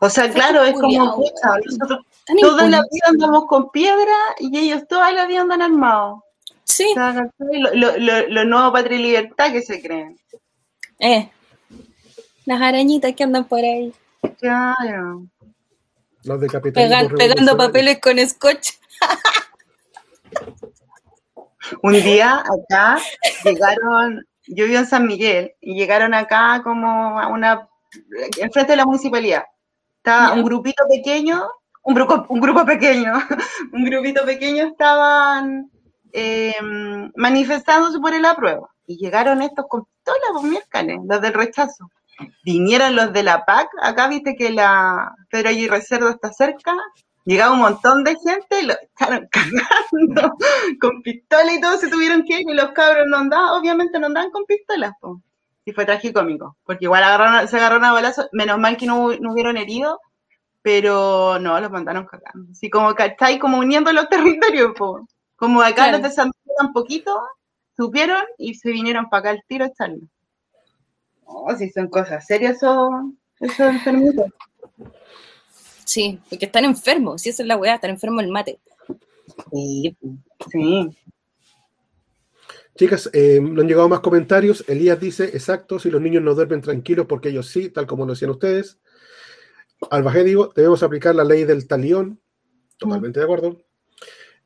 O 0.00 0.08
sea, 0.08 0.30
claro, 0.30 0.64
es 0.64 0.72
como, 0.72 1.22
nosotros 1.66 2.00
toda 2.40 2.68
la 2.68 2.78
vida 2.90 3.04
andamos 3.08 3.46
con 3.46 3.70
piedra 3.70 4.14
y 4.38 4.56
ellos 4.56 4.88
toda 4.88 5.12
la 5.12 5.26
vida 5.26 5.42
andan 5.42 5.60
armados. 5.60 6.20
Sí. 6.70 6.86
lo, 6.94 7.74
lo, 7.74 7.98
lo, 7.98 8.28
lo 8.28 8.44
nuevo 8.44 8.72
patria 8.72 8.98
y 8.98 9.02
libertad 9.02 9.52
que 9.52 9.62
se 9.62 9.80
creen. 9.82 10.18
Eh, 10.98 11.30
las 12.46 12.60
arañitas 12.60 13.14
que 13.14 13.24
andan 13.24 13.44
por 13.44 13.60
ahí, 13.60 13.92
Claro. 14.38 15.26
Los 16.24 16.40
de 16.40 16.48
pegan- 16.48 17.14
pegando 17.16 17.56
papeles 17.56 17.98
con 18.00 18.18
scotch. 18.28 18.72
Un 21.82 21.92
día 21.92 22.38
acá 22.40 22.98
llegaron, 23.44 24.26
yo 24.46 24.66
vivo 24.66 24.78
en 24.78 24.86
San 24.86 25.06
Miguel, 25.06 25.52
y 25.60 25.74
llegaron 25.74 26.14
acá 26.14 26.60
como 26.62 27.18
a 27.18 27.28
una, 27.28 27.68
enfrente 28.38 28.72
de 28.72 28.76
la 28.76 28.86
municipalidad. 28.86 29.44
Estaba 29.96 30.32
un 30.34 30.44
grupito 30.44 30.82
pequeño, 30.88 31.48
un 31.82 31.94
grupo, 31.94 32.26
un 32.28 32.40
grupo 32.40 32.64
pequeño, 32.64 33.12
un 33.72 33.84
grupito 33.84 34.24
pequeño 34.24 34.66
estaban 34.66 35.70
eh, 36.12 36.54
manifestándose 37.16 37.98
por 38.00 38.14
el 38.14 38.24
apruebo. 38.24 38.68
Y 38.86 38.96
llegaron 38.96 39.42
estos 39.42 39.66
con 39.68 39.84
pistolas, 39.84 40.30
pues 40.32 40.44
miércoles, 40.44 40.98
los 41.08 41.20
del 41.20 41.34
rechazo. 41.34 41.90
Vinieron 42.44 42.96
los 42.96 43.12
de 43.12 43.22
la 43.22 43.44
PAC, 43.44 43.68
acá 43.80 44.08
viste 44.08 44.34
que 44.36 44.50
la 44.50 45.14
Pedro 45.30 45.50
Aguirre 45.50 45.80
Cerdo 45.80 46.10
está 46.10 46.30
cerca, 46.32 46.76
llegaba 47.24 47.54
un 47.54 47.60
montón 47.60 48.04
de 48.04 48.16
gente, 48.16 48.62
lo 48.62 48.74
estaban 48.74 49.28
cagando 49.30 50.36
con 50.80 51.02
pistola 51.02 51.52
y 51.52 51.60
todo, 51.60 51.78
se 51.78 51.88
tuvieron 51.88 52.24
que 52.24 52.40
ir 52.40 52.50
y 52.50 52.54
los 52.54 52.72
cabros 52.72 53.06
no 53.08 53.18
andaban, 53.18 53.60
obviamente 53.60 53.98
no 53.98 54.06
andaban 54.06 54.30
con 54.30 54.44
pistolas, 54.44 54.92
po. 55.00 55.22
y 55.64 55.72
fue 55.72 55.86
tragicómico, 55.86 56.56
porque 56.64 56.84
igual 56.86 57.02
se 57.48 57.56
agarraron 57.56 57.84
a 57.84 57.92
balazos, 57.92 58.28
menos 58.32 58.58
mal 58.58 58.76
que 58.76 58.86
no, 58.86 59.14
no 59.18 59.32
hubieron 59.32 59.56
heridos, 59.56 59.96
pero 60.62 61.38
no, 61.38 61.58
los 61.60 61.70
mandaron 61.70 62.06
cagando, 62.06 62.52
así 62.52 62.68
como, 62.68 62.94
¿cachai? 62.94 63.38
Como 63.38 63.58
uniendo 63.58 63.92
los 63.92 64.08
territorios, 64.10 64.72
po. 64.76 65.06
Como 65.40 65.62
acá 65.62 65.74
Claro. 65.74 65.92
los 65.92 66.02
de 66.02 66.10
San 66.10 66.26
Miguel 66.26 66.66
un 66.66 66.72
poquito, 66.74 67.18
supieron 67.74 68.22
y 68.36 68.54
se 68.54 68.70
vinieron 68.70 69.08
para 69.08 69.20
acá 69.20 69.30
al 69.30 69.42
tiro 69.48 69.64
a 69.64 69.68
echarlo. 69.68 70.06
Oh, 71.24 71.56
si 71.56 71.70
son 71.70 71.88
cosas 71.88 72.26
serias 72.26 72.56
esos, 72.56 72.90
esos 73.40 73.60
enfermitos. 73.60 74.26
Sí, 75.86 76.20
porque 76.28 76.44
están 76.44 76.66
enfermos, 76.66 77.22
si 77.22 77.30
esa 77.30 77.42
es 77.42 77.48
la 77.48 77.56
weá, 77.56 77.76
están 77.76 77.90
enfermos 77.90 78.22
el 78.22 78.30
mate. 78.30 78.60
Sí, 79.50 79.96
sí. 80.52 80.96
Chicas, 82.76 83.08
eh, 83.14 83.40
no 83.40 83.62
han 83.62 83.66
llegado 83.66 83.88
más 83.88 84.00
comentarios. 84.00 84.62
Elías 84.68 85.00
dice, 85.00 85.24
exacto, 85.24 85.78
si 85.78 85.90
los 85.90 86.02
niños 86.02 86.22
no 86.22 86.34
duermen 86.34 86.60
tranquilos, 86.60 87.06
porque 87.08 87.30
ellos 87.30 87.48
sí, 87.48 87.70
tal 87.70 87.86
como 87.86 88.04
lo 88.04 88.12
decían 88.12 88.30
ustedes. 88.30 88.78
Albajé 89.90 90.22
digo, 90.22 90.52
debemos 90.54 90.82
aplicar 90.82 91.14
la 91.14 91.24
ley 91.24 91.44
del 91.44 91.66
talión. 91.66 92.20
Totalmente 92.76 93.20
de 93.20 93.24
acuerdo. 93.24 93.56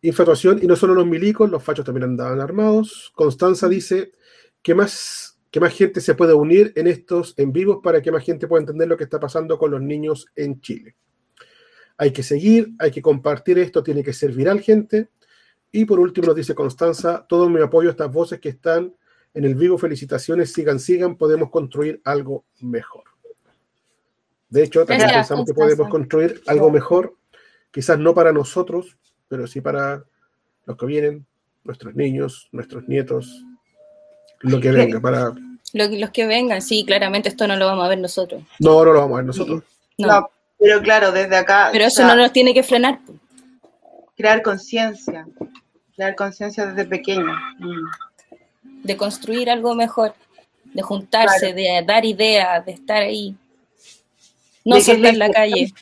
Infatuación, 0.05 0.59
y 0.63 0.67
no 0.67 0.77
solo 0.77 0.93
los 0.93 1.07
milicos, 1.07 1.51
los 1.51 1.63
fachos 1.63 1.83
también 1.83 2.05
andaban 2.05 2.39
armados. 2.39 3.11
Constanza 3.15 3.71
dice, 3.71 4.13
¿qué 4.61 4.75
más, 4.75 5.39
qué 5.51 5.61
más 5.61 5.73
gente 5.73 6.03
se 6.03 6.15
puede 6.15 6.35
unir 6.35 6.75
en 6.77 6.89
estos 6.89 7.33
en 7.39 7.53
vivos 7.53 7.79
para 7.83 8.03
que 8.03 8.13
más 8.13 8.23
gente 8.23 8.47
pueda 8.47 8.61
entender 8.61 8.87
lo 8.87 8.99
que 8.99 9.05
está 9.05 9.19
pasando 9.19 9.57
con 9.57 9.71
los 9.71 9.81
niños 9.81 10.27
en 10.37 10.61
Chile? 10.61 10.95
Hay 11.97 12.13
que 12.13 12.23
seguir, 12.23 12.73
hay 12.79 12.91
que 12.91 13.01
compartir 13.01 13.59
esto, 13.59 13.83
tiene 13.83 14.05
que 14.05 14.13
ser 14.13 14.33
viral, 14.33 14.61
gente. 14.61 15.09
Y 15.73 15.87
por 15.87 15.99
último 15.99 16.27
nos 16.27 16.37
dice 16.37 16.55
Constanza, 16.55 17.25
todo 17.27 17.49
mi 17.49 17.63
apoyo 17.63 17.89
a 17.89 17.93
estas 17.93 18.13
voces 18.13 18.41
que 18.41 18.51
están 18.51 18.95
en 19.33 19.45
el 19.47 19.55
vivo, 19.55 19.79
felicitaciones, 19.79 20.53
sigan, 20.53 20.81
sigan, 20.81 21.17
podemos 21.17 21.49
construir 21.49 22.03
algo 22.05 22.45
mejor. 22.61 23.05
De 24.51 24.65
hecho, 24.65 24.81
también 24.81 25.09
Gracias, 25.09 25.29
pensamos 25.29 25.47
que 25.47 25.55
podemos 25.55 25.89
construir 25.89 26.43
algo 26.47 26.71
mejor, 26.71 27.17
quizás 27.71 27.99
no 27.99 28.13
para 28.15 28.35
nosotros, 28.35 28.99
pero 29.35 29.49
sí 29.49 29.61
para 29.61 30.05
los 30.65 30.77
que 30.77 30.87
vienen, 30.87 31.27
nuestros 31.65 31.97
niños, 31.97 32.49
nuestros 32.53 32.87
nietos, 32.87 33.43
lo 34.43 34.61
que 34.61 34.71
venga, 34.71 35.01
para... 35.01 35.33
Lo- 35.73 35.89
los 35.89 36.11
que 36.11 36.25
vengan, 36.25 36.63
sí, 36.63 36.85
claramente 36.85 37.29
esto 37.31 37.49
no 37.49 37.57
lo 37.57 37.67
vamos 37.67 37.85
a 37.85 37.89
ver 37.89 37.99
nosotros. 37.99 38.45
No, 38.61 38.85
no 38.85 38.93
lo 38.93 39.01
vamos 39.01 39.15
a 39.15 39.17
ver 39.17 39.25
nosotros. 39.25 39.65
No. 39.99 40.07
No, 40.07 40.31
pero 40.57 40.81
claro, 40.83 41.11
desde 41.11 41.35
acá. 41.35 41.71
Pero 41.73 41.87
o 41.87 41.89
eso 41.89 41.97
sea, 41.97 42.07
no 42.07 42.15
nos 42.15 42.33
tiene 42.33 42.55
que 42.55 42.63
frenar. 42.63 43.01
Crear 44.17 44.41
conciencia. 44.41 45.27
Crear 45.97 46.15
conciencia 46.15 46.67
desde 46.67 46.85
pequeño. 46.89 47.35
Mm. 47.59 47.89
de 48.85 48.97
construir 48.97 49.51
algo 49.51 49.75
mejor, 49.75 50.15
de 50.65 50.83
juntarse, 50.83 51.53
de 51.55 51.83
dar 51.85 52.05
ideas, 52.05 52.65
de 52.65 52.73
estar 52.73 52.99
ahí. 53.03 53.35
No 54.65 54.77
De 54.77 54.83
soltar 54.83 55.17
la 55.17 55.31
calle. 55.31 55.73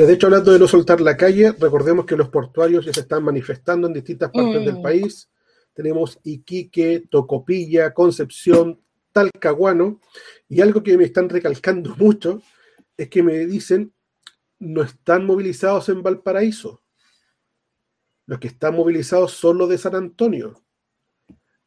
De 0.00 0.12
hecho, 0.12 0.26
hablando 0.26 0.52
de 0.52 0.58
no 0.58 0.66
soltar 0.66 1.00
la 1.00 1.16
calle, 1.16 1.52
recordemos 1.52 2.04
que 2.04 2.16
los 2.16 2.28
portuarios 2.28 2.84
ya 2.84 2.92
se 2.92 3.00
están 3.00 3.22
manifestando 3.22 3.86
en 3.86 3.92
distintas 3.92 4.30
partes 4.32 4.62
Mm. 4.62 4.64
del 4.64 4.82
país. 4.82 5.30
Tenemos 5.72 6.18
Iquique, 6.24 7.04
Tocopilla, 7.08 7.94
Concepción, 7.94 8.80
Talcahuano. 9.12 10.00
Y 10.48 10.60
algo 10.60 10.82
que 10.82 10.98
me 10.98 11.04
están 11.04 11.28
recalcando 11.28 11.94
mucho 11.96 12.42
es 12.96 13.08
que 13.08 13.22
me 13.22 13.46
dicen, 13.46 13.92
no 14.58 14.82
están 14.82 15.26
movilizados 15.26 15.88
en 15.88 16.02
Valparaíso. 16.02 16.82
Los 18.26 18.40
que 18.40 18.48
están 18.48 18.74
movilizados 18.74 19.32
son 19.32 19.58
los 19.58 19.68
de 19.68 19.78
San 19.78 19.94
Antonio. 19.94 20.60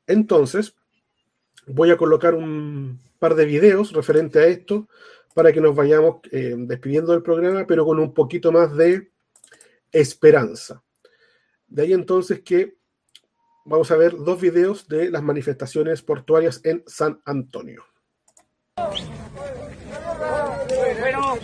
Entonces, 0.05 0.75
voy 1.65 1.91
a 1.91 1.97
colocar 1.97 2.33
un 2.33 2.99
par 3.19 3.35
de 3.35 3.45
videos 3.45 3.93
referente 3.93 4.39
a 4.39 4.47
esto 4.47 4.89
para 5.37 5.53
que 5.53 5.61
nos 5.61 5.75
vayamos 5.75 6.15
eh, 6.31 6.55
despidiendo 6.57 7.11
del 7.11 7.21
programa, 7.21 7.63
pero 7.67 7.85
con 7.85 7.99
un 7.99 8.11
poquito 8.11 8.51
más 8.51 8.75
de 8.75 9.11
esperanza. 9.91 10.81
De 11.67 11.83
ahí 11.83 11.93
entonces 11.93 12.41
que 12.41 12.77
vamos 13.63 13.91
a 13.91 13.97
ver 13.97 14.17
dos 14.17 14.41
videos 14.41 14.87
de 14.87 15.11
las 15.11 15.21
manifestaciones 15.21 16.01
portuarias 16.01 16.59
en 16.63 16.81
San 16.87 17.21
Antonio. 17.23 17.85
Bueno, 20.99 21.37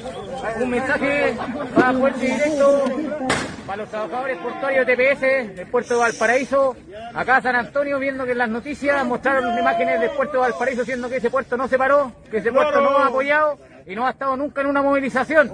un 0.60 0.70
mensaje 0.72 1.38
para 1.76 1.94
fuerte 1.94 2.26
y 2.26 2.32
directo 2.32 2.86
para 3.66 3.78
los 3.78 3.90
trabajadores 3.90 4.38
portuarios 4.38 4.86
de 4.86 4.96
TPS 4.96 5.56
del 5.56 5.68
puerto 5.68 5.94
de 5.96 6.00
Valparaíso. 6.00 6.76
Acá 7.14 7.42
San 7.42 7.56
Antonio, 7.56 8.00
viendo 8.00 8.26
que 8.26 8.32
en 8.32 8.38
las 8.38 8.50
noticias 8.50 9.06
mostraron 9.06 9.58
imágenes 9.58 10.00
del 10.00 10.12
puerto 10.12 10.34
de 10.34 10.40
Valparaíso, 10.40 10.86
siendo 10.86 11.10
que 11.10 11.18
ese 11.18 11.30
puerto 11.30 11.58
no 11.58 11.68
se 11.68 11.78
paró, 11.78 12.12
que 12.30 12.38
ese 12.38 12.52
puerto 12.52 12.82
no 12.82 12.98
ha 12.98 13.08
apoyado 13.08 13.58
y 13.86 13.96
no 13.96 14.08
ha 14.08 14.12
estado 14.12 14.38
nunca 14.38 14.62
en 14.62 14.68
una 14.68 14.82
movilización. 14.82 15.52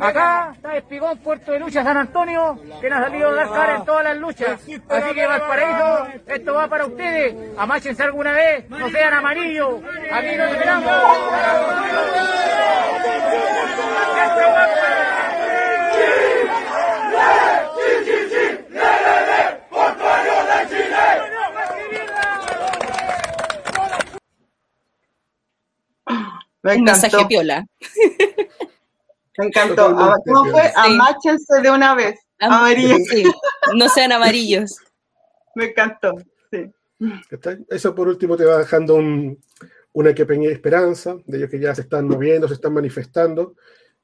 Acá 0.00 0.52
está 0.54 0.76
Espigón, 0.76 1.18
puerto 1.18 1.52
de 1.52 1.60
lucha 1.60 1.82
San 1.82 1.96
Antonio, 1.96 2.58
que 2.80 2.90
nos 2.90 3.00
ha 3.00 3.04
salido 3.04 3.30
a 3.30 3.34
dar 3.34 3.50
cara 3.50 3.76
en 3.76 3.84
todas 3.84 4.04
las 4.04 4.16
luchas. 4.18 4.60
Así 4.88 5.14
que 5.14 5.26
Valparaíso, 5.26 6.06
esto 6.26 6.54
va 6.54 6.68
para 6.68 6.86
ustedes. 6.86 7.34
Amáchense 7.56 8.02
alguna 8.02 8.32
vez, 8.32 8.68
no 8.68 8.88
sean 8.90 9.14
amarillos. 9.14 9.80
Aquí 10.12 10.36
nos 10.36 10.52
esperamos. 10.52 10.92
Un 26.62 26.84
mensaje 26.84 27.24
piola. 27.26 27.66
Me 29.38 29.46
encantó. 29.46 29.96
Ah, 29.98 30.16
¿Cómo 30.26 30.50
fue? 30.50 30.70
Amáchense 30.74 31.60
de 31.62 31.70
una 31.70 31.94
vez. 31.94 32.18
Amarillos. 32.38 33.00
No 33.74 33.88
sean 33.88 34.12
amarillos. 34.12 34.76
Me 35.54 35.66
encantó. 35.66 36.14
Sí. 36.50 36.70
Eso 37.68 37.94
por 37.94 38.08
último 38.08 38.36
te 38.36 38.44
va 38.44 38.58
dejando 38.58 38.96
una 39.92 40.14
pequeña 40.14 40.50
esperanza 40.50 41.16
de 41.26 41.38
ellos 41.38 41.50
que 41.50 41.58
ya 41.58 41.74
se 41.74 41.82
están 41.82 42.06
moviendo, 42.06 42.46
se 42.48 42.54
están 42.54 42.74
manifestando. 42.74 43.54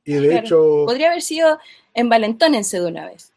Y 0.04 0.14
de 0.14 0.38
hecho. 0.38 0.84
Podría 0.86 1.08
haber 1.08 1.22
sido 1.22 1.58
en 1.94 2.08
Valentónense 2.08 2.80
de 2.80 2.86
una 2.86 3.06
vez. 3.06 3.32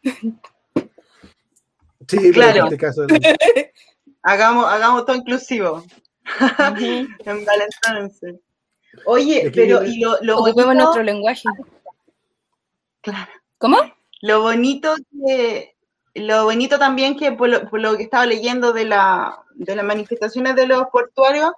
Sí, 2.08 2.32
claro. 2.32 2.60
En 2.60 2.64
este 2.64 2.78
caso. 2.78 3.06
hagamos, 4.22 4.66
hagamos 4.66 5.04
todo 5.04 5.16
inclusivo. 5.16 5.84
en 6.78 7.44
Valentónense. 7.44 8.40
Oye, 9.06 9.50
pero 9.54 9.84
y 9.84 10.00
lo, 10.00 10.18
lo 10.22 10.38
Ocupemos 10.38 10.74
nuestro 10.74 11.02
lenguaje. 11.02 11.48
Claro. 13.00 13.30
¿Cómo? 13.58 13.78
Lo 14.22 14.42
bonito 14.42 14.94
que 15.10 15.74
lo 16.14 16.44
bonito 16.44 16.78
también 16.78 17.16
que 17.16 17.32
por 17.32 17.48
lo, 17.48 17.96
que 17.96 18.02
estaba 18.02 18.26
leyendo 18.26 18.72
de, 18.72 18.84
la, 18.84 19.42
de 19.54 19.76
las 19.76 19.84
manifestaciones 19.84 20.56
de 20.56 20.66
los 20.66 20.88
portuarios, 20.88 21.52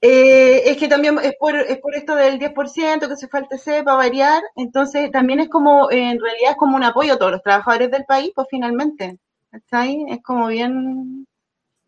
eh, 0.00 0.62
es 0.70 0.76
que 0.76 0.88
también 0.88 1.18
es 1.22 1.34
por, 1.38 1.56
es 1.56 1.78
por 1.78 1.94
esto 1.94 2.14
del 2.14 2.38
10% 2.38 3.08
que 3.08 3.16
se 3.16 3.28
falta 3.28 3.56
ese 3.56 3.82
para 3.82 3.96
variar, 3.96 4.42
entonces 4.54 5.10
también 5.10 5.40
es 5.40 5.48
como, 5.48 5.90
en 5.90 6.20
realidad 6.20 6.52
es 6.52 6.56
como 6.56 6.76
un 6.76 6.84
apoyo 6.84 7.14
a 7.14 7.18
todos 7.18 7.32
los 7.32 7.42
trabajadores 7.42 7.90
del 7.90 8.04
país, 8.04 8.30
pues 8.34 8.46
finalmente, 8.50 9.18
¿está 9.52 9.80
ahí? 9.80 10.04
Es 10.08 10.22
como 10.22 10.48
bien, 10.48 11.26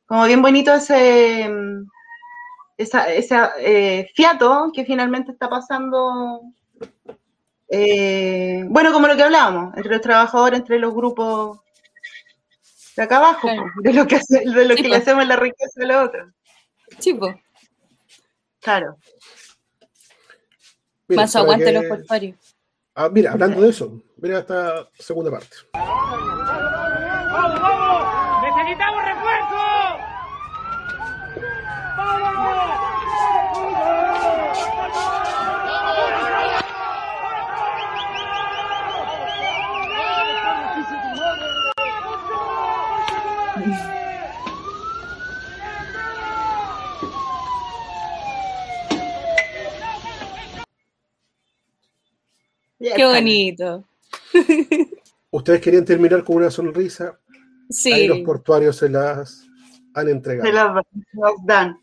como 0.06 0.24
bien 0.24 0.42
bonito 0.42 0.72
ese, 0.72 1.48
esa, 2.78 3.12
ese 3.12 3.36
eh, 3.58 4.10
fiato 4.14 4.70
que 4.72 4.84
finalmente 4.84 5.32
está 5.32 5.50
pasando 5.50 6.42
eh, 7.68 8.64
bueno, 8.68 8.92
como 8.92 9.06
lo 9.06 9.16
que 9.16 9.22
hablábamos, 9.22 9.76
entre 9.76 9.92
los 9.92 10.00
trabajadores, 10.00 10.60
entre 10.60 10.78
los 10.78 10.94
grupos 10.94 11.60
de 12.96 13.02
acá 13.02 13.18
abajo, 13.18 13.48
de 13.82 13.92
lo 13.92 14.06
que, 14.06 14.20
de 14.28 14.64
lo 14.64 14.74
que 14.74 14.88
le 14.88 14.96
hacemos 14.96 15.26
la 15.26 15.36
riqueza 15.36 15.82
a 15.82 15.86
los 15.86 16.08
otros. 16.08 16.32
Sí, 16.98 17.18
Claro. 18.60 18.96
Más 21.08 21.36
aguante 21.36 21.72
los 21.72 21.84
portuarios. 21.84 22.36
Ah, 22.94 23.08
mira, 23.08 23.32
hablando 23.32 23.60
de 23.60 23.70
eso, 23.70 24.02
mira 24.16 24.40
esta 24.40 24.88
segunda 24.98 25.30
parte. 25.30 25.56
Qué 52.78 53.04
bonito. 53.04 53.84
Ustedes 55.30 55.60
querían 55.60 55.84
terminar 55.84 56.24
con 56.24 56.36
una 56.36 56.50
sonrisa. 56.50 57.18
Sí. 57.68 57.92
Ahí 57.92 58.06
los 58.06 58.20
portuarios 58.20 58.76
se 58.76 58.88
las 58.88 59.46
han 59.94 60.08
entregado. 60.08 60.48
Se 60.48 60.54
las, 60.54 61.34
dan. 61.44 61.76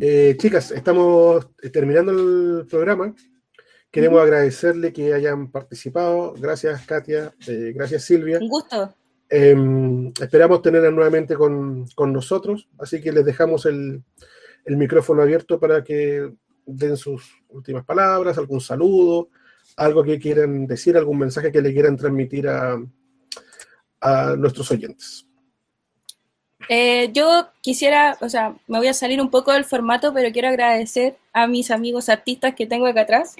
Eh, 0.00 0.36
chicas, 0.38 0.70
estamos 0.70 1.48
terminando 1.72 2.12
el 2.12 2.66
programa. 2.66 3.14
Queremos 3.90 4.22
agradecerle 4.22 4.92
que 4.92 5.12
hayan 5.12 5.50
participado. 5.50 6.34
Gracias, 6.38 6.86
Katia. 6.86 7.34
Eh, 7.46 7.72
gracias, 7.74 8.04
Silvia. 8.04 8.38
Un 8.40 8.48
gusto. 8.48 8.94
Em, 9.28 10.08
esperamos 10.20 10.62
tenerla 10.62 10.90
nuevamente 10.90 11.36
con, 11.36 11.86
nosotros, 11.96 12.68
así 12.80 13.00
que 13.00 13.12
les 13.12 13.24
dejamos 13.24 13.64
el, 13.64 14.02
el, 14.64 14.76
micrófono 14.76 15.22
abierto 15.22 15.60
para 15.60 15.84
que 15.84 16.32
den 16.66 16.96
sus 16.96 17.30
últimas 17.48 17.84
palabras, 17.84 18.38
algún 18.38 18.60
saludo, 18.60 19.28
algo 19.76 20.02
que 20.02 20.18
quieran 20.18 20.66
decir, 20.66 20.96
algún 20.96 21.18
mensaje 21.18 21.52
que 21.52 21.62
le 21.62 21.72
quieran 21.72 21.96
transmitir 21.96 22.48
a, 22.48 22.78
a 24.00 24.36
nuestros 24.36 24.70
oyentes. 24.70 25.26
Eh, 26.68 27.10
yo 27.12 27.48
quisiera, 27.62 28.16
o 28.20 28.28
sea, 28.28 28.54
me 28.68 28.78
voy 28.78 28.88
a 28.88 28.94
salir 28.94 29.20
un 29.20 29.30
poco 29.30 29.52
del 29.52 29.64
formato, 29.64 30.12
pero 30.14 30.30
quiero 30.30 30.48
agradecer 30.48 31.16
a 31.32 31.46
mis 31.46 31.70
amigos 31.70 32.08
artistas 32.08 32.54
que 32.54 32.66
tengo 32.66 32.86
acá 32.86 33.02
atrás. 33.02 33.34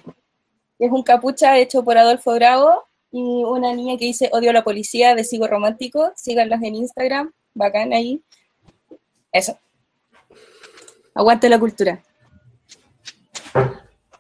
Es 0.79 0.91
un 0.91 1.03
capucha 1.03 1.59
hecho 1.59 1.85
por 1.85 1.99
Adolfo 1.99 2.35
Bravo 2.35 2.85
y 3.13 3.21
una 3.45 3.75
niña 3.75 3.99
que 3.99 4.07
dice 4.07 4.31
Odio 4.33 4.51
a 4.51 4.55
la 4.55 4.65
policía 4.65 5.15
de 5.15 5.25
Sigo 5.25 5.47
Romántico. 5.47 6.13
Síganlos 6.17 6.61
en 6.63 6.75
Instagram, 6.75 7.33
bacán 7.55 7.93
ahí. 7.93 8.23
Eso. 9.31 9.59
Aguante 11.15 11.49
la 11.49 11.59
cultura. 11.59 12.03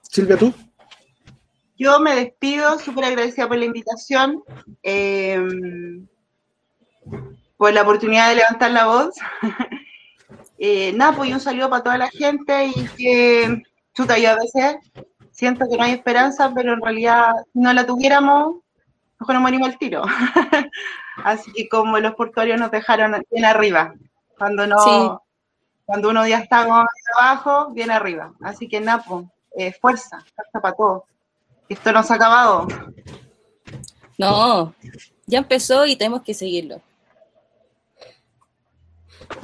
Silvia, 0.02 0.36
¿tú? 0.36 0.52
Yo 1.80 1.98
me 1.98 2.14
despido, 2.14 2.78
súper 2.78 3.06
agradecida 3.06 3.48
por 3.48 3.56
la 3.56 3.64
invitación, 3.64 4.44
em, 4.82 6.06
por 7.56 7.72
la 7.72 7.80
oportunidad 7.80 8.28
de 8.28 8.34
levantar 8.34 8.70
la 8.70 8.84
voz. 8.84 9.14
eh, 10.58 10.92
nada, 10.92 11.16
pues 11.16 11.32
un 11.32 11.40
saludo 11.40 11.70
para 11.70 11.82
toda 11.82 11.96
la 11.96 12.10
gente 12.10 12.66
y 12.66 12.86
que, 12.98 13.62
chuta, 13.94 14.18
yo 14.18 14.28
a 14.28 14.34
veces 14.34 14.76
siento 15.30 15.66
que 15.70 15.78
no 15.78 15.84
hay 15.84 15.92
esperanza, 15.92 16.52
pero 16.54 16.74
en 16.74 16.82
realidad 16.82 17.32
si 17.50 17.60
no 17.60 17.72
la 17.72 17.86
tuviéramos, 17.86 18.56
mejor 19.18 19.36
nos 19.36 19.42
morimos 19.42 19.70
al 19.70 19.78
tiro. 19.78 20.02
Así 21.24 21.50
que 21.54 21.66
como 21.66 21.98
los 21.98 22.14
portuarios 22.14 22.60
nos 22.60 22.70
dejaron 22.70 23.22
bien 23.30 23.46
arriba, 23.46 23.94
cuando 24.36 24.66
no, 24.66 25.22
cuando 25.86 26.10
uno 26.10 26.28
ya 26.28 26.40
está 26.40 26.66
abajo, 27.18 27.70
bien 27.72 27.90
arriba. 27.90 28.34
Así 28.42 28.68
que 28.68 28.82
Napo, 28.82 29.30
pues, 29.54 29.66
eh, 29.68 29.72
fuerza, 29.80 30.22
fuerza 30.36 30.60
para 30.60 30.76
todos. 30.76 31.09
Esto 31.70 31.92
no 31.92 32.02
se 32.02 32.12
ha 32.12 32.16
acabado. 32.16 32.66
No, 34.18 34.74
ya 35.24 35.38
empezó 35.38 35.86
y 35.86 35.94
tenemos 35.94 36.22
que 36.22 36.34
seguirlo. 36.34 36.82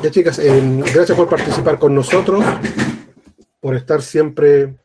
Ya 0.02 0.10
chicas, 0.10 0.40
eh, 0.40 0.60
gracias 0.92 1.16
por 1.16 1.28
participar 1.28 1.78
con 1.78 1.94
nosotros, 1.94 2.44
por 3.60 3.76
estar 3.76 4.02
siempre 4.02 4.76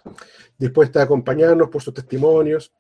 dispuesta 0.55 0.99
a 0.99 1.03
acompañarnos, 1.05 1.69
por 1.69 1.81
sus 1.81 1.95
testimonios, 1.95 2.72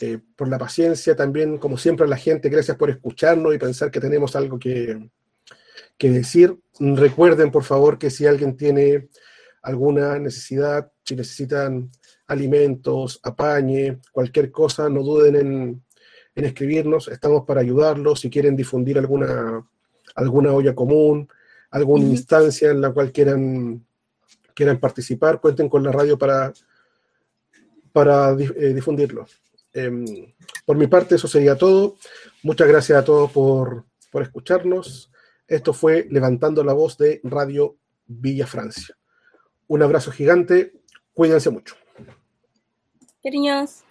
eh, 0.00 0.18
por 0.34 0.48
la 0.48 0.58
paciencia 0.58 1.14
también, 1.14 1.56
como 1.58 1.78
siempre 1.78 2.04
a 2.04 2.08
la 2.08 2.16
gente, 2.16 2.48
gracias 2.48 2.76
por 2.76 2.90
escucharnos 2.90 3.54
y 3.54 3.58
pensar 3.58 3.92
que 3.92 4.00
tenemos 4.00 4.34
algo 4.34 4.58
que, 4.58 5.08
que 5.96 6.10
decir. 6.10 6.58
Recuerden, 6.80 7.52
por 7.52 7.62
favor, 7.62 7.96
que 7.96 8.10
si 8.10 8.26
alguien 8.26 8.56
tiene 8.56 9.08
alguna 9.62 10.18
necesidad, 10.18 10.90
si 11.04 11.14
necesitan 11.14 11.92
alimentos, 12.26 13.20
apañe, 13.22 14.00
cualquier 14.12 14.50
cosa, 14.50 14.88
no 14.88 15.02
duden 15.02 15.36
en, 15.36 15.84
escribirnos, 16.34 17.08
estamos 17.08 17.44
para 17.44 17.60
ayudarlos, 17.60 18.20
si 18.20 18.28
quieren 18.28 18.56
difundir 18.56 18.98
alguna, 18.98 19.64
alguna 20.16 20.52
olla 20.52 20.74
común, 20.74 21.28
alguna 21.70 22.04
instancia 22.06 22.70
en 22.70 22.80
la 22.80 22.90
cual 22.92 23.12
quieran, 23.12 23.86
quieran 24.52 24.78
participar, 24.78 25.40
cuenten 25.40 25.68
con 25.68 25.84
la 25.84 25.92
radio 25.92 26.18
para, 26.18 26.52
para 27.92 28.32
eh, 28.32 28.74
difundirlo. 28.74 29.26
Em, 29.72 30.32
por 30.64 30.76
mi 30.76 30.86
parte, 30.86 31.16
eso 31.16 31.28
sería 31.28 31.56
todo. 31.56 31.96
Muchas 32.42 32.66
gracias 32.66 32.98
a 32.98 33.04
todos 33.04 33.30
por, 33.30 33.84
por 34.10 34.22
escucharnos. 34.22 35.10
Esto 35.46 35.72
fue 35.72 36.06
Levantando 36.10 36.64
la 36.64 36.72
Voz 36.72 36.96
de 36.96 37.20
Radio 37.22 37.76
Villa 38.06 38.46
Francia. 38.46 38.96
Un 39.66 39.82
abrazo 39.82 40.10
gigante, 40.10 40.72
cuídense 41.12 41.50
mucho. 41.50 41.76
Cariños. 43.24 43.82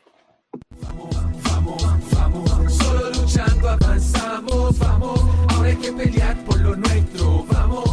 Vamos, 0.80 1.91
vamos, 2.14 2.73
solo 2.76 3.10
luchando 3.10 3.68
avanzamos, 3.68 4.77
vamos, 4.77 5.19
ahora 5.49 5.69
hay 5.69 5.76
que 5.77 5.91
pelear 5.91 6.38
por 6.45 6.60
lo 6.61 6.76
nuestro, 6.76 7.43
vamos, 7.49 7.93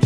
que 0.00 0.05